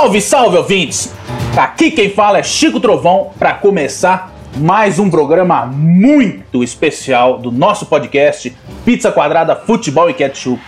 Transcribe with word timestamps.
Salve, 0.00 0.22
salve, 0.22 0.56
ouvintes! 0.56 1.12
Aqui 1.54 1.90
quem 1.90 2.08
fala 2.08 2.38
é 2.38 2.42
Chico 2.42 2.80
Trovão 2.80 3.32
para 3.38 3.52
começar 3.52 4.32
mais 4.56 4.98
um 4.98 5.10
programa 5.10 5.66
muito 5.66 6.64
especial 6.64 7.36
do 7.36 7.52
nosso 7.52 7.84
podcast 7.84 8.56
Pizza 8.82 9.12
Quadrada 9.12 9.54
Futebol 9.54 10.08
e 10.08 10.14
Ketchup. 10.14 10.58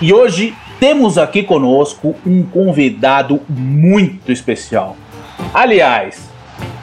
E 0.00 0.14
hoje 0.14 0.54
temos 0.78 1.18
aqui 1.18 1.42
conosco 1.42 2.14
um 2.24 2.44
convidado 2.44 3.40
muito 3.48 4.30
especial. 4.30 4.96
Aliás, 5.52 6.30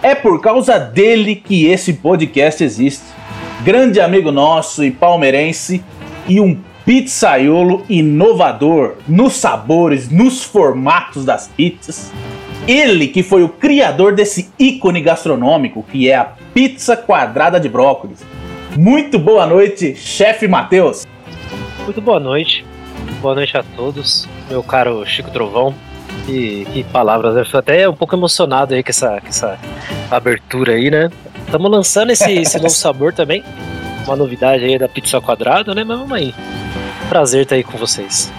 é 0.04 0.14
por 0.14 0.42
causa 0.42 0.78
dele 0.78 1.38
que 1.38 1.68
esse 1.68 1.94
podcast 1.94 2.62
existe. 2.66 3.06
Grande 3.64 4.02
amigo 4.02 4.30
nosso 4.30 4.84
e 4.84 4.92
palmeirense 4.92 5.82
e 6.28 6.42
um 6.42 6.60
pizzaiolo 6.86 7.84
inovador 7.90 8.98
nos 9.08 9.34
sabores, 9.34 10.10
nos 10.10 10.44
formatos 10.44 11.26
das 11.26 11.48
pizzas. 11.48 12.14
Ele 12.68 13.08
que 13.08 13.24
foi 13.24 13.44
o 13.44 13.50
criador 13.50 14.14
desse 14.14 14.50
ícone 14.58 15.02
gastronômico 15.02 15.84
que 15.84 16.10
é 16.10 16.16
a 16.16 16.26
pizza 16.54 16.96
quadrada 16.96 17.60
de 17.60 17.68
brócolis. 17.68 18.24
Muito 18.78 19.18
boa 19.18 19.48
noite, 19.48 19.96
chefe 19.96 20.48
Matheus. 20.48 21.06
Muito 21.84 22.02
boa 22.02 22.20
noite. 22.20 22.66
Boa 23.22 23.36
noite 23.36 23.58
a 23.58 23.64
todos, 23.76 24.28
meu 24.50 24.62
caro 24.62 25.06
Chico 25.06 25.32
Trovão. 25.32 25.74
E 26.28 26.66
que 26.74 26.84
palavras, 26.86 27.36
eu 27.36 27.46
fico 27.46 27.58
até 27.58 27.88
um 27.90 27.94
pouco 27.94 28.16
emocionado 28.16 28.74
aí 28.74 28.84
com 28.84 28.90
essa, 28.90 29.20
com 29.22 29.28
essa 29.28 29.60
abertura 30.10 30.74
aí, 30.74 30.90
né? 30.90 31.10
Estamos 31.46 31.70
lançando 31.70 32.12
esse, 32.12 32.32
esse 32.32 32.58
novo 32.62 32.70
sabor 32.70 33.14
também. 33.14 33.44
Uma 34.06 34.16
novidade 34.16 34.64
aí 34.64 34.78
da 34.78 34.88
pizza 34.88 35.20
quadrada, 35.20 35.74
né? 35.74 35.84
Mas 35.84 35.98
vamos 36.00 36.14
aí. 36.14 36.34
Prazer 37.10 37.44
estar 37.44 37.56
aí 37.56 37.64
com 37.64 37.78
vocês. 37.78 38.32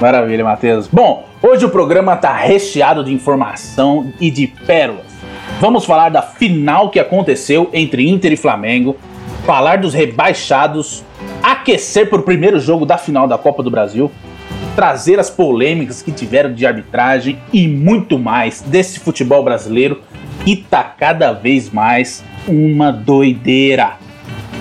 Maravilha, 0.00 0.44
Matheus. 0.44 0.88
Bom, 0.88 1.26
hoje 1.42 1.64
o 1.64 1.70
programa 1.70 2.14
está 2.14 2.34
recheado 2.34 3.04
de 3.04 3.12
informação 3.12 4.12
e 4.20 4.30
de 4.30 4.46
pérolas. 4.46 5.06
Vamos 5.60 5.84
falar 5.84 6.10
da 6.10 6.20
final 6.20 6.90
que 6.90 6.98
aconteceu 6.98 7.70
entre 7.72 8.08
Inter 8.08 8.32
e 8.32 8.36
Flamengo, 8.36 8.96
falar 9.46 9.78
dos 9.78 9.94
rebaixados, 9.94 11.02
aquecer 11.42 12.10
para 12.10 12.18
o 12.18 12.22
primeiro 12.22 12.60
jogo 12.60 12.84
da 12.84 12.98
final 12.98 13.26
da 13.26 13.38
Copa 13.38 13.62
do 13.62 13.70
Brasil, 13.70 14.10
trazer 14.74 15.18
as 15.18 15.30
polêmicas 15.30 16.02
que 16.02 16.12
tiveram 16.12 16.52
de 16.52 16.66
arbitragem 16.66 17.38
e 17.52 17.66
muito 17.66 18.18
mais 18.18 18.60
desse 18.60 19.00
futebol 19.00 19.42
brasileiro 19.42 20.02
que 20.44 20.56
tá 20.56 20.84
cada 20.84 21.32
vez 21.32 21.70
mais 21.70 22.22
uma 22.46 22.92
doideira. 22.92 24.05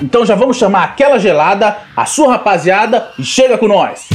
Então 0.02 0.26
já 0.26 0.36
vamos 0.36 0.58
chamar 0.58 0.84
aquela 0.84 1.20
gelada, 1.20 1.78
a 1.96 2.06
sua 2.06 2.34
rapaziada 2.34 3.10
e 3.18 3.24
chega 3.24 3.58
com 3.58 3.68
nós. 3.68 4.08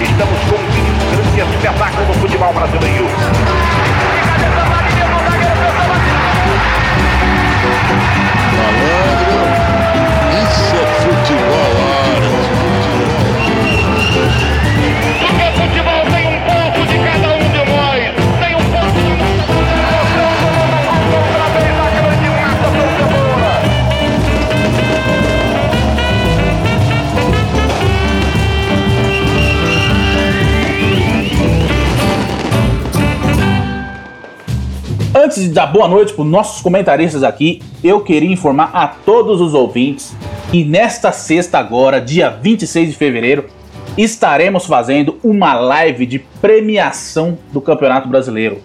Estamos 0.00 0.40
com 0.48 0.56
um 0.56 1.34
grande 1.34 1.56
espetáculo 1.56 2.06
no 2.06 2.14
futebol 2.14 2.52
brasileiro. 2.52 3.39
Antes 35.30 35.44
de 35.44 35.50
dar 35.50 35.68
boa 35.68 35.86
noite 35.86 36.12
para 36.12 36.22
os 36.22 36.28
nossos 36.28 36.60
comentaristas 36.60 37.22
aqui, 37.22 37.62
eu 37.84 38.00
queria 38.00 38.32
informar 38.32 38.72
a 38.74 38.88
todos 38.88 39.40
os 39.40 39.54
ouvintes 39.54 40.12
que 40.50 40.64
nesta 40.64 41.12
sexta 41.12 41.56
agora, 41.56 42.00
dia 42.00 42.28
26 42.28 42.90
de 42.90 42.96
fevereiro, 42.96 43.44
estaremos 43.96 44.66
fazendo 44.66 45.20
uma 45.22 45.54
live 45.54 46.04
de 46.04 46.18
premiação 46.18 47.38
do 47.52 47.60
Campeonato 47.60 48.08
Brasileiro. 48.08 48.58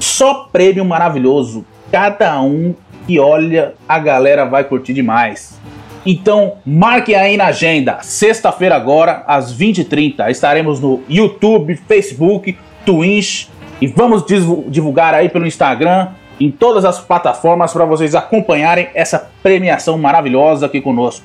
Só 0.00 0.48
prêmio 0.50 0.86
maravilhoso. 0.86 1.66
Cada 1.92 2.40
um 2.40 2.74
que 3.06 3.20
olha, 3.20 3.74
a 3.86 3.98
galera 3.98 4.46
vai 4.46 4.64
curtir 4.64 4.94
demais. 4.94 5.60
Então, 6.06 6.54
marquem 6.64 7.14
aí 7.14 7.36
na 7.36 7.48
agenda. 7.48 7.98
Sexta-feira 8.00 8.74
agora, 8.74 9.22
às 9.26 9.54
20h30, 9.54 10.30
estaremos 10.30 10.80
no 10.80 11.02
YouTube, 11.10 11.76
Facebook, 11.76 12.56
Twitch 12.86 13.48
e 13.80 13.86
vamos 13.86 14.24
divu- 14.24 14.64
divulgar 14.68 15.14
aí 15.14 15.28
pelo 15.28 15.46
Instagram, 15.46 16.08
em 16.38 16.50
todas 16.50 16.84
as 16.84 17.00
plataformas 17.00 17.72
para 17.72 17.84
vocês 17.84 18.14
acompanharem 18.14 18.88
essa 18.94 19.30
premiação 19.42 19.96
maravilhosa 19.96 20.66
aqui 20.66 20.80
conosco. 20.80 21.24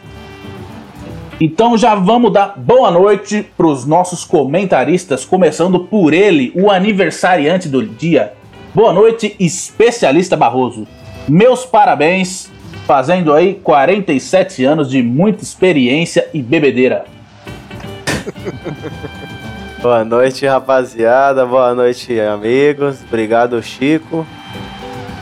Então 1.39 1.77
já 1.77 1.95
vamos 1.95 2.31
dar 2.31 2.53
boa 2.57 2.91
noite 2.91 3.45
para 3.57 3.65
os 3.65 3.85
nossos 3.85 4.23
comentaristas, 4.23 5.25
começando 5.25 5.79
por 5.79 6.13
ele, 6.13 6.51
o 6.55 6.69
aniversariante 6.69 7.67
do 7.67 7.83
dia. 7.83 8.33
Boa 8.73 8.93
noite, 8.93 9.35
especialista 9.39 10.37
Barroso. 10.37 10.87
Meus 11.27 11.65
parabéns, 11.65 12.49
fazendo 12.85 13.33
aí 13.33 13.55
47 13.55 14.63
anos 14.63 14.89
de 14.89 15.01
muita 15.01 15.43
experiência 15.43 16.29
e 16.33 16.41
bebedeira. 16.41 17.05
Boa 19.81 20.05
noite, 20.05 20.45
rapaziada. 20.45 21.43
Boa 21.43 21.73
noite, 21.73 22.19
amigos. 22.19 23.01
Obrigado, 23.01 23.61
Chico. 23.63 24.27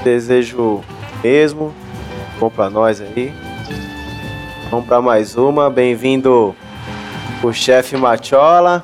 Desejo 0.03 0.81
mesmo. 1.23 1.73
Bom 2.37 2.49
pra 2.49 2.69
nós 2.69 2.99
aí. 2.99 3.33
Vamos 4.69 4.85
pra 4.85 5.01
mais 5.01 5.37
uma. 5.37 5.69
Bem-vindo 5.69 6.53
o 7.41 7.53
chefe 7.53 7.95
Machola. 7.95 8.83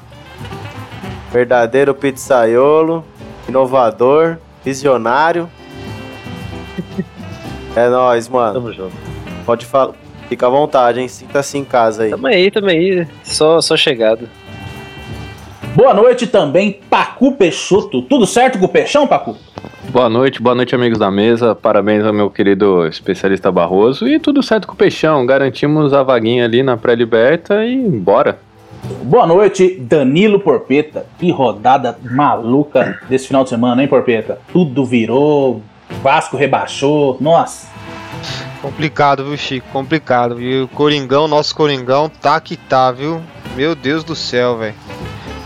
Verdadeiro 1.29 1.93
pizzaiolo. 1.93 3.03
Inovador. 3.49 4.37
Visionário. 4.63 5.49
É 7.75 7.89
nóis, 7.89 8.29
mano. 8.29 8.53
Tamo 8.53 8.71
junto. 8.71 8.95
Pode 9.45 9.65
falar. 9.65 9.93
Fica 10.29 10.47
à 10.47 10.49
vontade, 10.49 11.01
hein? 11.01 11.09
Sinta-se 11.09 11.57
em 11.57 11.65
casa 11.65 12.03
aí. 12.03 12.11
Tamo 12.11 12.27
aí, 12.27 12.49
tamo 12.49 12.69
aí. 12.69 13.05
Só, 13.25 13.59
só 13.59 13.75
chegado. 13.75 14.29
Boa 15.75 15.93
noite 15.93 16.25
também, 16.25 16.79
Pacu 16.89 17.33
Peixoto. 17.33 18.01
Tudo 18.01 18.25
certo 18.25 18.57
com 18.57 18.63
o 18.63 18.69
Peixão, 18.69 19.05
Pacu? 19.05 19.35
Boa 19.89 20.07
noite, 20.07 20.41
boa 20.41 20.55
noite, 20.55 20.73
amigos 20.73 20.97
da 20.97 21.11
mesa. 21.11 21.53
Parabéns 21.53 22.05
ao 22.05 22.13
meu 22.13 22.29
querido 22.29 22.87
especialista 22.87 23.51
Barroso. 23.51 24.07
E 24.07 24.17
tudo 24.17 24.41
certo 24.41 24.67
com 24.67 24.73
o 24.73 24.77
Peixão. 24.77 25.25
Garantimos 25.25 25.91
a 25.91 26.01
vaguinha 26.01 26.45
ali 26.45 26.63
na 26.63 26.77
pré-liberta 26.77 27.65
e 27.65 27.75
bora. 27.89 28.39
Boa 29.03 29.27
noite, 29.27 29.75
Danilo 29.77 30.39
Porpeta. 30.39 31.05
Que 31.19 31.29
rodada 31.29 31.97
maluca 32.01 32.97
desse 33.09 33.27
final 33.27 33.43
de 33.43 33.49
semana, 33.49 33.81
hein, 33.81 33.89
Porpeta? 33.89 34.39
Tudo 34.53 34.85
virou, 34.85 35.61
Vasco 36.01 36.37
rebaixou. 36.37 37.17
Nossa, 37.19 37.67
Complicado, 38.61 39.25
viu, 39.25 39.37
Chico? 39.37 39.67
Complicado, 39.73 40.37
viu? 40.37 40.63
O 40.63 40.67
Coringão, 40.69 41.27
nosso 41.27 41.53
Coringão, 41.53 42.09
tá 42.09 42.39
que 42.39 42.55
tá, 42.55 42.93
viu? 42.93 43.21
Meu 43.57 43.75
Deus 43.75 44.05
do 44.05 44.15
céu, 44.15 44.57
velho. 44.57 44.73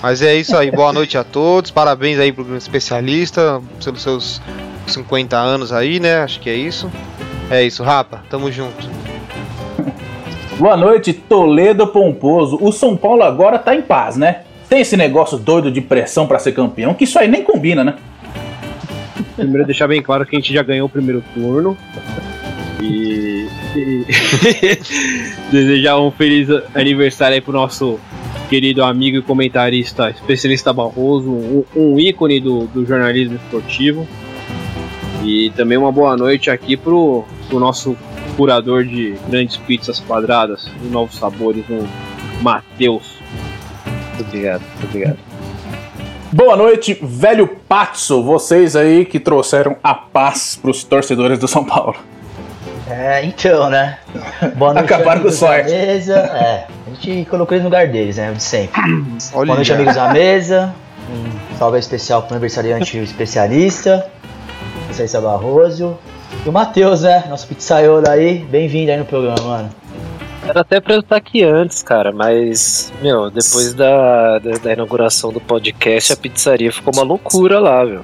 Mas 0.02 0.22
é 0.22 0.34
isso 0.34 0.56
aí, 0.56 0.72
boa 0.72 0.94
noite 0.94 1.18
a 1.18 1.24
todos. 1.26 1.72
Parabéns 1.72 2.20
aí 2.20 2.32
pro 2.32 2.46
grande 2.46 2.64
especialista 2.64 3.62
pelos 3.84 4.02
seus 4.02 4.42
50 4.88 5.36
anos 5.36 5.74
aí, 5.74 6.00
né? 6.00 6.22
Acho 6.22 6.40
que 6.40 6.50
é 6.50 6.56
isso. 6.56 6.90
É 7.52 7.64
isso, 7.64 7.84
Rapa, 7.84 8.24
tamo 8.30 8.50
junto. 8.50 8.90
boa 10.58 10.78
noite, 10.78 11.12
Toledo 11.12 11.88
Pomposo. 11.88 12.58
O 12.62 12.72
São 12.72 12.96
Paulo 12.96 13.24
agora 13.24 13.60
tá 13.60 13.76
em 13.76 13.82
paz, 13.82 14.16
né? 14.16 14.44
Tem 14.70 14.82
esse 14.82 14.96
negócio 14.96 15.38
doido 15.38 15.70
de 15.70 15.82
pressão 15.82 16.28
pra 16.28 16.40
ser 16.40 16.54
campeão, 16.54 16.94
que 16.94 17.04
isso 17.04 17.20
aí 17.20 17.28
nem 17.28 17.44
combina, 17.44 17.84
né? 17.84 17.96
Primeiro 19.36 19.66
deixar 19.66 19.88
bem 19.88 20.02
claro 20.02 20.26
que 20.26 20.36
a 20.36 20.40
gente 20.40 20.54
já 20.54 20.64
ganhou 20.64 20.88
o 20.88 20.90
primeiro 20.90 21.22
turno. 21.34 21.76
E, 22.82 23.48
e 23.76 24.06
desejar 25.52 26.00
um 26.00 26.10
feliz 26.12 26.48
aniversário 26.74 27.36
aí 27.36 27.42
pro 27.42 27.52
nosso 27.52 28.00
querido 28.50 28.84
amigo 28.84 29.18
e 29.18 29.22
comentarista, 29.22 30.10
especialista 30.10 30.74
Barroso, 30.74 31.30
um, 31.30 31.64
um 31.76 32.00
ícone 32.00 32.40
do, 32.40 32.66
do 32.66 32.86
jornalismo 32.86 33.36
esportivo. 33.36 34.08
E 35.24 35.52
também 35.52 35.78
uma 35.78 35.92
boa 35.92 36.18
noite 36.18 36.50
aqui 36.50 36.76
pro, 36.76 37.24
pro 37.48 37.60
nosso 37.60 37.96
curador 38.36 38.84
de 38.84 39.16
grandes 39.30 39.58
pizzas 39.58 40.00
quadradas 40.00 40.68
e 40.84 40.88
novos 40.88 41.16
sabores, 41.16 41.64
o 41.70 41.88
Matheus. 42.42 43.18
Muito 44.16 44.28
obrigado, 44.28 44.62
muito 44.62 44.86
obrigado. 44.86 45.18
Boa 46.32 46.56
noite, 46.56 46.98
velho 47.02 47.48
Patso. 47.68 48.24
Vocês 48.24 48.76
aí 48.76 49.06
que 49.06 49.20
trouxeram 49.20 49.76
a 49.84 49.94
paz 49.94 50.58
pros 50.60 50.84
torcedores 50.84 51.38
do 51.38 51.48
São 51.48 51.64
Paulo. 51.64 51.96
É, 52.90 53.24
então, 53.24 53.70
né? 53.70 54.00
Boa 54.56 54.74
noite, 54.74 54.92
Acabaram 54.92 55.22
com 55.22 55.32
sonho. 55.32 55.64
mesa. 55.66 56.16
É, 56.18 56.68
gente 57.00 57.30
colocou 57.30 57.56
eles 57.56 57.64
no 57.64 57.70
lugar 57.70 57.88
deles, 57.88 58.18
né? 58.18 58.32
O 58.32 58.36
de 58.36 58.44
sempre. 58.44 58.82
Olha. 59.34 59.46
Boa 59.46 59.56
noite, 59.56 59.74
amigos 59.74 59.96
da 59.96 60.12
mesa. 60.14 60.74
Um 61.10 61.58
salve 61.58 61.80
especial 61.80 62.22
pro 62.24 62.34
aniversariante 62.36 62.98
especialista, 63.00 64.06
especialista 64.82 65.22
Barroso. 65.22 65.98
E 66.46 66.50
o 66.50 66.52
Matheus, 66.52 67.02
né? 67.02 67.24
Nosso 67.30 67.48
pizzaiolo 67.48 68.08
aí. 68.08 68.40
Bem-vindo 68.50 68.92
aí 68.92 68.98
no 68.98 69.06
programa, 69.06 69.42
mano. 69.42 69.70
Era 70.48 70.62
até 70.62 70.80
pra 70.80 70.94
eu 70.96 71.00
estar 71.02 71.16
aqui 71.18 71.44
antes, 71.44 71.84
cara, 71.84 72.12
mas, 72.12 72.94
meu, 73.02 73.30
depois 73.30 73.74
da, 73.74 74.40
da, 74.40 74.52
da 74.58 74.74
inauguração 74.74 75.32
do 75.34 75.40
podcast, 75.42 76.14
a 76.14 76.18
pizzaria 76.18 76.72
ficou 76.72 76.94
uma 76.94 77.04
loucura 77.04 77.60
lá, 77.60 77.84
viu? 77.84 78.02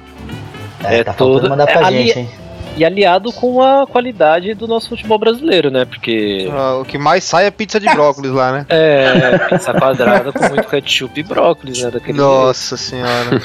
É, 0.84 0.98
É 0.98 1.04
tá 1.04 1.12
faltando 1.12 1.40
todo- 1.40 1.48
mandar 1.50 1.66
pra 1.66 1.80
é, 1.80 1.84
ali- 1.84 2.06
gente, 2.08 2.18
hein? 2.20 2.30
E 2.76 2.84
aliado 2.84 3.32
com 3.32 3.62
a 3.62 3.86
qualidade 3.86 4.52
do 4.52 4.68
nosso 4.68 4.90
futebol 4.90 5.18
brasileiro, 5.18 5.70
né? 5.70 5.86
Porque 5.86 6.46
Ah, 6.52 6.76
O 6.80 6.84
que 6.84 6.98
mais 6.98 7.24
sai 7.24 7.46
é 7.46 7.50
pizza 7.50 7.80
de 7.80 7.88
brócolis 7.88 8.30
lá, 8.30 8.52
né? 8.52 8.66
é 8.68 9.38
pizza 9.48 9.72
quadrada 9.72 10.30
com 10.30 10.46
muito 10.48 10.68
ketchup 10.68 11.18
e 11.18 11.22
brócolis, 11.22 11.82
né? 11.82 11.90
Daquele 11.90 12.18
Nossa 12.18 12.76
senhora. 12.76 13.40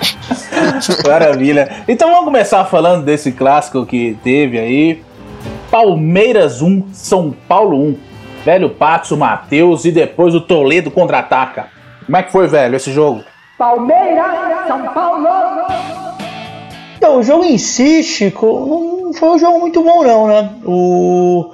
Maravilha. 1.06 1.70
Então 1.86 2.08
vamos 2.10 2.24
começar 2.24 2.64
falando 2.64 3.04
desse 3.04 3.32
clássico 3.32 3.84
que 3.84 4.16
teve 4.24 4.58
aí. 4.58 5.02
Palmeiras 5.70 6.62
1, 6.62 6.88
São 6.92 7.32
Paulo 7.46 7.76
1. 7.76 7.98
Velho 8.44 8.70
Pato, 8.70 9.16
Matheus 9.16 9.84
e 9.84 9.90
depois 9.92 10.34
o 10.34 10.40
Toledo 10.40 10.90
contra-ataca. 10.90 11.66
Como 12.06 12.16
é 12.16 12.22
que 12.22 12.30
foi, 12.30 12.46
velho, 12.46 12.76
esse 12.76 12.92
jogo? 12.92 13.24
Então, 13.56 13.86
o 17.18 17.22
jogo 17.22 17.44
em 17.44 17.58
si, 17.58 18.02
Chico, 18.02 18.46
não 19.02 19.12
foi 19.12 19.30
um 19.30 19.38
jogo 19.38 19.58
muito 19.60 19.82
bom, 19.82 20.02
não, 20.04 20.26
né? 20.26 20.50
O 20.64 21.52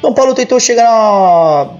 São 0.00 0.12
Paulo 0.14 0.34
tentou 0.34 0.58
chegar 0.60 0.84
na- 0.84 1.70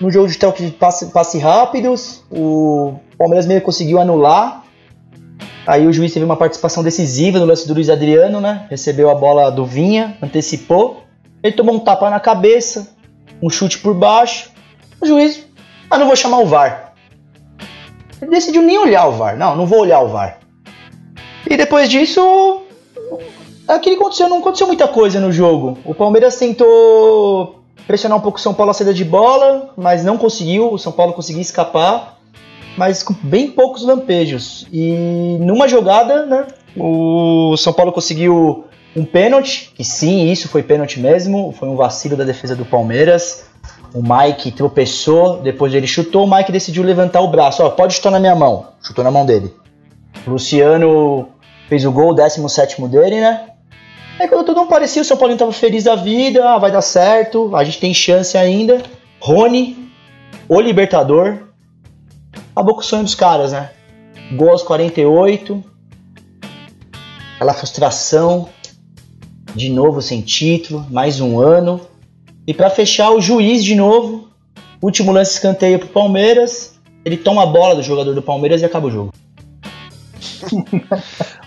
no 0.00 0.10
jogo 0.10 0.28
de 0.28 0.38
troca 0.38 0.62
de 0.62 0.70
passe, 0.70 1.06
passe 1.06 1.38
rápidos, 1.38 2.22
o 2.30 2.94
Palmeiras 3.18 3.46
meio 3.46 3.60
conseguiu 3.60 3.98
anular. 4.00 4.62
Aí 5.66 5.86
o 5.86 5.92
juiz 5.92 6.12
teve 6.12 6.24
uma 6.24 6.36
participação 6.36 6.82
decisiva 6.82 7.38
no 7.38 7.46
lance 7.46 7.66
do 7.66 7.72
Luiz 7.74 7.88
Adriano, 7.88 8.40
né? 8.40 8.66
Recebeu 8.70 9.08
a 9.10 9.14
bola 9.14 9.50
do 9.50 9.64
Vinha, 9.64 10.16
antecipou. 10.22 11.02
Ele 11.42 11.54
tomou 11.54 11.74
um 11.74 11.78
tapa 11.80 12.10
na 12.10 12.20
cabeça, 12.20 12.94
um 13.42 13.48
chute 13.48 13.78
por 13.78 13.94
baixo. 13.94 14.50
O 15.00 15.06
juiz, 15.06 15.46
ah, 15.90 15.96
não 15.98 16.06
vou 16.06 16.16
chamar 16.16 16.38
o 16.40 16.46
VAR. 16.46 16.92
Ele 18.20 18.30
decidiu 18.30 18.62
nem 18.62 18.78
olhar 18.78 19.06
o 19.06 19.12
VAR. 19.12 19.36
Não, 19.38 19.56
não 19.56 19.66
vou 19.66 19.80
olhar 19.80 20.00
o 20.00 20.08
VAR. 20.08 20.38
E 21.48 21.56
depois 21.56 21.88
disso, 21.88 22.62
aquilo 23.68 23.96
que 23.96 24.02
aconteceu, 24.02 24.28
não 24.28 24.38
aconteceu 24.38 24.66
muita 24.66 24.88
coisa 24.88 25.20
no 25.20 25.30
jogo. 25.32 25.78
O 25.84 25.94
Palmeiras 25.94 26.36
tentou 26.36 27.60
pressionar 27.86 28.18
um 28.18 28.20
pouco 28.20 28.38
o 28.38 28.40
São 28.40 28.54
Paulo 28.54 28.70
a 28.70 28.74
saída 28.74 28.94
de 28.94 29.04
bola, 29.04 29.72
mas 29.76 30.04
não 30.04 30.16
conseguiu. 30.16 30.72
O 30.72 30.78
São 30.78 30.92
Paulo 30.92 31.12
conseguiu 31.12 31.42
escapar, 31.42 32.18
mas 32.76 33.02
com 33.02 33.14
bem 33.22 33.50
poucos 33.50 33.82
lampejos. 33.82 34.66
E 34.72 35.36
numa 35.40 35.68
jogada, 35.68 36.24
né, 36.24 36.46
o 36.76 37.56
São 37.56 37.72
Paulo 37.72 37.92
conseguiu 37.92 38.64
um 38.96 39.04
pênalti, 39.04 39.72
que 39.74 39.84
sim, 39.84 40.30
isso 40.30 40.48
foi 40.48 40.62
pênalti 40.62 41.00
mesmo. 41.00 41.52
Foi 41.58 41.68
um 41.68 41.76
vacilo 41.76 42.16
da 42.16 42.24
defesa 42.24 42.54
do 42.54 42.64
Palmeiras. 42.64 43.46
O 43.92 44.02
Mike 44.02 44.50
tropeçou, 44.50 45.38
depois 45.38 45.72
ele 45.72 45.86
chutou, 45.86 46.24
o 46.24 46.30
Mike 46.30 46.50
decidiu 46.50 46.82
levantar 46.82 47.20
o 47.20 47.28
braço. 47.28 47.62
Ó, 47.62 47.70
pode 47.70 47.94
chutar 47.94 48.10
na 48.10 48.18
minha 48.18 48.34
mão. 48.34 48.66
Chutou 48.82 49.04
na 49.04 49.10
mão 49.10 49.24
dele. 49.24 49.54
Luciano 50.26 51.28
fez 51.74 51.84
o 51.84 51.90
gol, 51.90 52.10
o 52.10 52.14
17 52.14 52.80
dele, 52.86 53.20
né? 53.20 53.48
Aí 54.20 54.28
quando 54.28 54.46
tudo 54.46 54.56
não 54.60 54.68
parecia, 54.68 55.02
o 55.02 55.04
São 55.04 55.16
Paulo 55.16 55.36
tava 55.36 55.50
feliz 55.50 55.82
da 55.82 55.96
vida, 55.96 56.48
ah, 56.48 56.56
vai 56.56 56.70
dar 56.70 56.82
certo, 56.82 57.54
a 57.56 57.64
gente 57.64 57.80
tem 57.80 57.92
chance 57.92 58.38
ainda. 58.38 58.80
Rony, 59.18 59.90
o 60.48 60.60
Libertador, 60.60 61.48
acabou 62.54 62.74
com 62.74 62.80
o 62.80 62.84
sonho 62.84 63.02
dos 63.02 63.16
caras, 63.16 63.50
né? 63.50 63.70
Gol 64.36 64.50
aos 64.50 64.62
48, 64.62 65.64
aquela 67.34 67.54
frustração, 67.54 68.48
de 69.52 69.68
novo 69.68 70.00
sem 70.00 70.20
título, 70.20 70.86
mais 70.90 71.20
um 71.20 71.40
ano. 71.40 71.80
E 72.46 72.54
pra 72.54 72.70
fechar, 72.70 73.10
o 73.10 73.20
juiz 73.20 73.64
de 73.64 73.74
novo, 73.74 74.28
último 74.80 75.10
lance 75.10 75.32
escanteio 75.32 75.80
pro 75.80 75.88
Palmeiras, 75.88 76.78
ele 77.04 77.16
toma 77.16 77.42
a 77.42 77.46
bola 77.46 77.74
do 77.74 77.82
jogador 77.82 78.14
do 78.14 78.22
Palmeiras 78.22 78.62
e 78.62 78.64
acaba 78.64 78.86
o 78.86 78.90
jogo. 78.92 79.23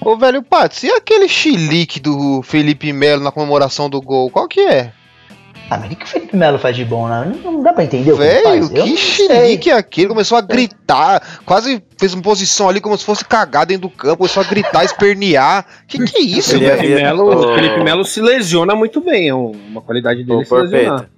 Ô, 0.02 0.18
velho 0.18 0.42
Patos, 0.44 0.84
e 0.84 0.92
aquele 0.92 1.28
chilique 1.28 2.00
do 2.00 2.42
Felipe 2.44 2.92
Melo 2.94 3.24
na 3.24 3.32
comemoração 3.32 3.90
do 3.90 4.02
gol? 4.02 4.30
Qual 4.30 4.48
que 4.48 4.62
é? 4.62 4.92
Ah, 5.70 5.78
mas 5.78 5.92
o 5.92 5.96
que 5.98 6.06
o 6.06 6.08
Felipe 6.08 6.36
Melo 6.38 6.58
faz 6.58 6.78
de 6.78 6.86
bom, 6.86 7.10
né? 7.10 7.30
Não, 7.44 7.52
não 7.52 7.62
dá 7.62 7.74
pra 7.74 7.84
entender 7.84 8.14
o 8.14 8.16
que 8.18 8.24
ele 8.24 8.30
Velho, 8.42 8.68
faz. 8.70 8.84
Que 8.84 8.96
chilique 8.98 9.70
é 9.70 9.74
aquele? 9.74 10.08
Começou 10.08 10.38
a 10.38 10.42
gritar, 10.42 11.22
quase 11.46 11.84
fez 12.00 12.14
uma 12.14 12.22
posição 12.24 12.70
ali 12.70 12.80
como 12.80 12.98
se 12.98 13.04
fosse 13.04 13.26
cagar 13.26 13.66
dentro 13.66 13.90
do 13.90 13.90
campo, 13.90 14.18
começou 14.20 14.42
a 14.42 14.46
gritar, 14.46 14.84
espernear. 14.86 15.66
Que 15.86 15.98
que 16.06 16.18
é 16.18 16.22
isso, 16.22 16.56
Ele 16.56 16.66
velho? 16.68 16.74
é- 16.74 16.78
Felipe 16.82 17.02
Melo. 17.04 17.56
Felipe 17.56 17.84
Melo 17.84 18.06
se 18.06 18.22
lesiona 18.22 18.76
muito 18.76 19.02
bem, 19.02 19.28
é 19.28 19.34
uma 19.34 19.82
qualidade 19.82 20.24
dele 20.24 20.46
se 20.46 20.54
lesionar. 20.56 21.00
Porpeta. 21.00 21.18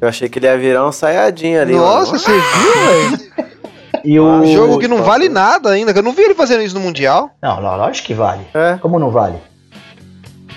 Eu 0.00 0.08
achei 0.08 0.28
que 0.30 0.38
ele 0.38 0.46
ia 0.46 0.56
virar 0.56 0.86
um 0.88 0.92
saiadinho 0.92 1.60
ali. 1.60 1.74
Nossa, 1.74 2.12
mano. 2.12 2.18
você 2.20 2.30
viu, 2.32 2.72
velho? 3.18 3.48
E 4.04 4.18
o... 4.18 4.24
Um 4.26 4.46
jogo 4.52 4.78
que 4.78 4.88
não 4.88 5.02
vale 5.02 5.28
nada 5.28 5.70
ainda, 5.70 5.92
que 5.92 5.98
eu 5.98 6.02
não 6.02 6.12
vi 6.12 6.22
ele 6.22 6.34
fazendo 6.34 6.62
isso 6.62 6.74
no 6.74 6.80
Mundial. 6.80 7.30
Não, 7.42 7.60
não, 7.60 7.76
lógico 7.76 8.06
que 8.06 8.14
vale. 8.14 8.42
É. 8.54 8.76
Como 8.80 8.98
não 8.98 9.10
vale? 9.10 9.36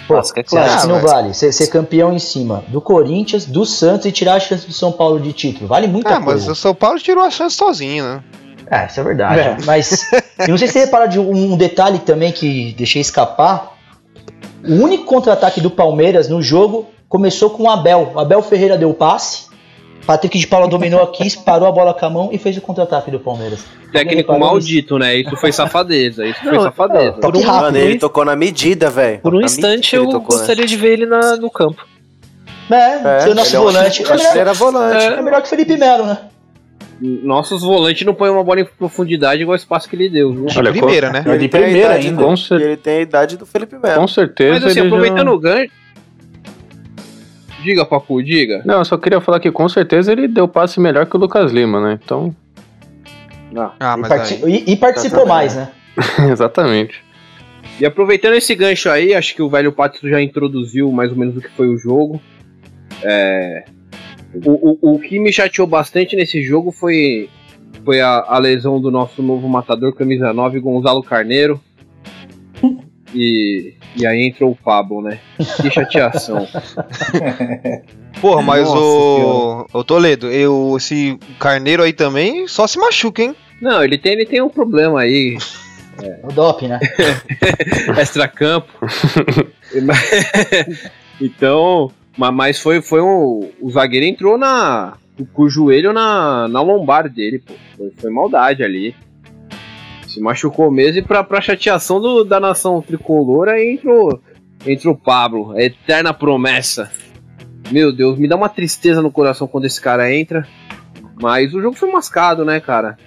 Pô, 0.07 0.15
Nossa, 0.15 0.33
que 0.33 0.39
é 0.39 0.43
acha 0.43 0.49
claro, 0.49 0.81
que 0.81 0.87
não 0.87 1.01
mas- 1.01 1.11
vale? 1.11 1.33
Ser, 1.33 1.51
ser 1.53 1.67
campeão 1.67 2.11
em 2.13 2.19
cima 2.19 2.63
do 2.67 2.81
Corinthians, 2.81 3.45
do 3.45 3.65
Santos 3.65 4.05
e 4.07 4.11
tirar 4.11 4.33
a 4.35 4.39
chance 4.39 4.65
do 4.67 4.73
São 4.73 4.91
Paulo 4.91 5.19
de 5.19 5.31
título. 5.31 5.67
Vale 5.67 5.87
muita 5.87 6.09
Ah, 6.15 6.19
mas 6.19 6.25
coisa. 6.25 6.51
o 6.51 6.55
São 6.55 6.73
Paulo 6.75 6.99
tirou 6.99 7.23
a 7.23 7.29
chance 7.29 7.55
sozinho, 7.55 8.03
né? 8.03 8.23
É, 8.69 8.85
isso 8.87 8.99
é 8.99 9.03
verdade. 9.03 9.39
É. 9.39 9.57
Mas 9.65 10.09
eu 10.39 10.47
não 10.49 10.57
sei 10.57 10.67
se 10.67 10.73
você 10.73 10.79
repara 10.85 11.05
de 11.07 11.19
um 11.19 11.55
detalhe 11.55 11.99
também 11.99 12.31
que 12.31 12.73
deixei 12.77 13.01
escapar. 13.01 13.73
O 14.67 14.73
único 14.75 15.05
contra-ataque 15.05 15.59
do 15.61 15.69
Palmeiras 15.71 16.27
no 16.29 16.41
jogo 16.41 16.87
começou 17.07 17.49
com 17.49 17.63
o 17.63 17.69
Abel. 17.69 18.11
O 18.15 18.19
Abel 18.19 18.41
Ferreira 18.41 18.77
deu 18.77 18.89
o 18.89 18.93
passe. 18.93 19.50
Patrick 20.11 20.37
de 20.37 20.45
Paula 20.45 20.67
dominou 20.67 21.01
aqui, 21.01 21.25
parou 21.39 21.69
a 21.69 21.71
bola 21.71 21.93
com 21.93 22.05
a 22.05 22.09
mão 22.09 22.29
e 22.33 22.37
fez 22.37 22.57
o 22.57 22.61
contra-ataque 22.61 23.09
do 23.09 23.17
Palmeiras. 23.17 23.63
Técnico 23.93 24.37
maldito, 24.37 24.99
né? 24.99 25.15
Isso 25.15 25.37
foi 25.37 25.53
safadeza. 25.53 26.25
Isso 26.25 26.41
foi 26.41 26.51
Não, 26.51 26.63
safadeza. 26.63 27.13
Toque 27.13 27.21
Por 27.21 27.35
um- 27.37 27.41
rápido. 27.41 27.61
Mano, 27.61 27.77
ele 27.77 27.97
tocou 27.97 28.25
na 28.25 28.35
medida, 28.35 28.89
velho. 28.89 29.19
Por 29.19 29.33
um 29.33 29.39
Na 29.39 29.45
instante 29.45 29.95
eu 29.95 30.03
tocou, 30.09 30.19
né? 30.19 30.25
gostaria 30.39 30.65
de 30.65 30.75
ver 30.75 30.91
ele 30.91 31.05
na- 31.05 31.37
no 31.37 31.49
campo. 31.49 31.85
É, 32.69 32.75
É, 32.75 33.19
ser 33.21 33.29
o 33.29 33.35
nosso 33.35 33.49
ele 33.55 33.55
é 33.55 33.59
volante. 33.65 34.03
É 34.03 34.09
melhor, 34.17 34.35
era 34.37 34.53
volante. 34.53 35.05
é 35.05 35.21
melhor 35.21 35.41
que 35.41 35.47
o 35.47 35.49
Felipe 35.49 35.77
Melo, 35.77 36.05
né? 36.05 36.17
Nossos 37.01 37.61
volantes 37.63 38.05
não 38.05 38.13
põem 38.13 38.31
uma 38.31 38.43
bola 38.43 38.59
em 38.59 38.65
profundidade 38.65 39.41
igual 39.41 39.53
o 39.53 39.55
espaço 39.55 39.87
que 39.89 39.95
ele 39.95 40.09
deu, 40.09 40.33
viu? 40.33 40.45
De 40.45 40.59
Olha, 40.59 40.71
primeira, 40.71 41.09
né? 41.09 41.19
É 41.19 41.21
de 41.23 41.29
Ele 41.29 41.45
a 41.45 41.49
primeira 41.49 41.77
idade 41.99 42.07
ainda. 42.09 42.23
Ele 42.65 42.77
tem 42.77 42.97
a 42.97 43.01
idade 43.01 43.37
do 43.37 43.45
Felipe 43.45 43.77
Melo. 43.81 44.01
com 44.01 44.07
certeza 44.09 44.51
Mas 44.55 44.63
assim, 44.65 44.79
ele 44.81 44.89
já- 44.89 44.95
aproveitando 44.95 45.29
o 45.31 45.39
gancho. 45.39 45.71
Diga, 47.63 47.85
Papu, 47.85 48.21
diga. 48.23 48.61
Não, 48.65 48.79
eu 48.79 48.85
só 48.85 48.97
queria 48.97 49.21
falar 49.21 49.39
que 49.39 49.51
com 49.51 49.67
certeza 49.69 50.11
ele 50.11 50.27
deu 50.27 50.47
passe 50.47 50.79
melhor 50.79 51.05
que 51.05 51.15
o 51.15 51.19
Lucas 51.19 51.51
Lima, 51.51 51.79
né? 51.81 51.99
Então, 52.03 52.35
Ah, 53.79 53.95
E, 53.97 53.99
mas 53.99 54.07
parti- 54.07 54.39
aí... 54.43 54.63
e- 54.67 54.71
e 54.73 54.75
participou 54.77 55.25
mais, 55.25 55.55
né? 55.55 55.69
exatamente. 56.31 57.03
E 57.79 57.85
aproveitando 57.85 58.33
esse 58.35 58.55
gancho 58.55 58.89
aí, 58.89 59.13
acho 59.13 59.35
que 59.35 59.41
o 59.41 59.49
velho 59.49 59.71
Pato 59.71 60.07
já 60.07 60.21
introduziu 60.21 60.91
mais 60.91 61.11
ou 61.11 61.17
menos 61.17 61.35
o 61.37 61.41
que 61.41 61.49
foi 61.49 61.67
o 61.67 61.77
jogo. 61.77 62.21
É, 63.03 63.65
O, 64.45 64.77
o, 64.89 64.95
o 64.95 64.99
que 64.99 65.19
me 65.19 65.31
chateou 65.33 65.67
bastante 65.67 66.15
nesse 66.15 66.41
jogo 66.41 66.71
foi, 66.71 67.29
foi 67.83 67.99
a, 67.99 68.23
a 68.27 68.37
lesão 68.37 68.79
do 68.79 68.89
nosso 68.89 69.21
novo 69.21 69.47
matador, 69.49 69.93
camisa 69.93 70.31
9, 70.31 70.59
Gonzalo 70.59 71.03
Carneiro. 71.03 71.59
E, 73.13 73.73
e 73.95 74.05
aí 74.05 74.27
entrou 74.27 74.51
o 74.51 74.55
Pablo, 74.55 75.01
né? 75.01 75.19
Que 75.61 75.69
chateação. 75.69 76.47
Porra, 78.21 78.41
mas 78.41 78.67
Nossa 78.67 78.79
o... 78.79 79.65
o 79.73 79.83
Toledo, 79.83 80.27
eu, 80.27 80.75
esse 80.77 81.17
Carneiro 81.39 81.83
aí 81.83 81.93
também 81.93 82.47
só 82.47 82.67
se 82.67 82.77
machuca, 82.79 83.21
hein? 83.21 83.35
Não, 83.61 83.83
ele 83.83 83.97
tem, 83.97 84.13
ele 84.13 84.25
tem 84.25 84.41
um 84.41 84.49
problema 84.49 85.01
aí, 85.01 85.37
O 86.23 86.31
DOP, 86.31 86.67
né? 86.67 86.79
extra-campo. 87.99 88.67
então, 91.19 91.91
ma- 92.17 92.31
mas 92.31 92.59
foi, 92.59 92.81
foi 92.81 93.01
um. 93.01 93.49
O 93.59 93.69
zagueiro 93.71 94.05
entrou 94.05 94.37
na. 94.37 94.97
com 95.33 95.43
o 95.43 95.49
joelho 95.49 95.93
na, 95.93 96.47
na 96.47 96.61
lombar 96.61 97.09
dele, 97.09 97.39
pô. 97.39 97.53
Foi, 97.77 97.91
foi 97.97 98.09
maldade 98.09 98.63
ali. 98.63 98.95
Se 100.13 100.19
machucou 100.19 100.69
mesmo 100.71 100.99
e 100.99 101.01
pra, 101.01 101.23
pra 101.23 101.39
chateação 101.41 102.01
do- 102.01 102.23
da 102.23 102.39
nação 102.39 102.81
tricolor 102.81 103.47
aí 103.47 103.73
entrou, 103.75 104.21
entrou 104.65 104.93
o 104.93 104.97
Pablo, 104.97 105.51
a 105.55 105.61
eterna 105.61 106.13
promessa. 106.13 106.91
Meu 107.71 107.93
Deus, 107.95 108.17
me 108.19 108.27
dá 108.27 108.35
uma 108.35 108.49
tristeza 108.49 109.01
no 109.01 109.11
coração 109.11 109.47
quando 109.47 109.65
esse 109.65 109.79
cara 109.79 110.13
entra. 110.13 110.45
Mas 111.21 111.53
o 111.53 111.61
jogo 111.61 111.75
foi 111.77 111.89
mascado, 111.91 112.43
né, 112.43 112.59
cara? 112.59 112.97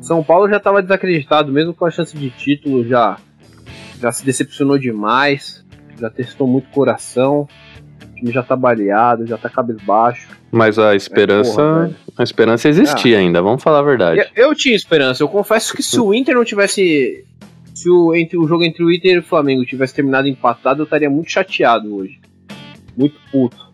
São 0.00 0.22
Paulo 0.22 0.48
já 0.48 0.58
tava 0.58 0.80
desacreditado, 0.80 1.52
mesmo 1.52 1.74
com 1.74 1.84
a 1.84 1.90
chance 1.90 2.16
de 2.16 2.30
título, 2.30 2.86
já, 2.86 3.18
já 4.00 4.10
se 4.12 4.24
decepcionou 4.24 4.78
demais, 4.78 5.64
já 6.00 6.08
testou 6.08 6.46
muito 6.46 6.70
coração. 6.70 7.46
Time 8.18 8.32
já 8.32 8.42
tá 8.42 8.56
baleado, 8.56 9.26
já 9.26 9.38
tá 9.38 9.48
cabisbaixo. 9.48 10.28
Mas 10.50 10.78
a 10.78 10.94
esperança, 10.94 11.56
porra, 11.56 11.82
velho. 11.82 11.96
a 12.16 12.22
esperança 12.22 12.68
existia 12.68 13.18
ainda, 13.18 13.42
vamos 13.42 13.62
falar 13.62 13.80
a 13.80 13.82
verdade. 13.82 14.20
Eu, 14.34 14.48
eu 14.48 14.54
tinha 14.54 14.74
esperança. 14.74 15.22
Eu 15.22 15.28
confesso 15.28 15.74
que 15.74 15.82
se 15.82 15.98
o 16.00 16.12
Inter 16.12 16.34
não 16.34 16.44
tivesse. 16.44 17.24
Se 17.74 17.88
o, 17.88 18.14
entre, 18.14 18.36
o 18.36 18.46
jogo 18.48 18.64
entre 18.64 18.82
o 18.82 18.92
Inter 18.92 19.14
e 19.14 19.18
o 19.18 19.22
Flamengo 19.22 19.64
tivesse 19.64 19.94
terminado 19.94 20.26
empatado, 20.26 20.82
eu 20.82 20.84
estaria 20.84 21.08
muito 21.08 21.30
chateado 21.30 21.94
hoje. 21.94 22.18
Muito 22.96 23.14
puto. 23.30 23.68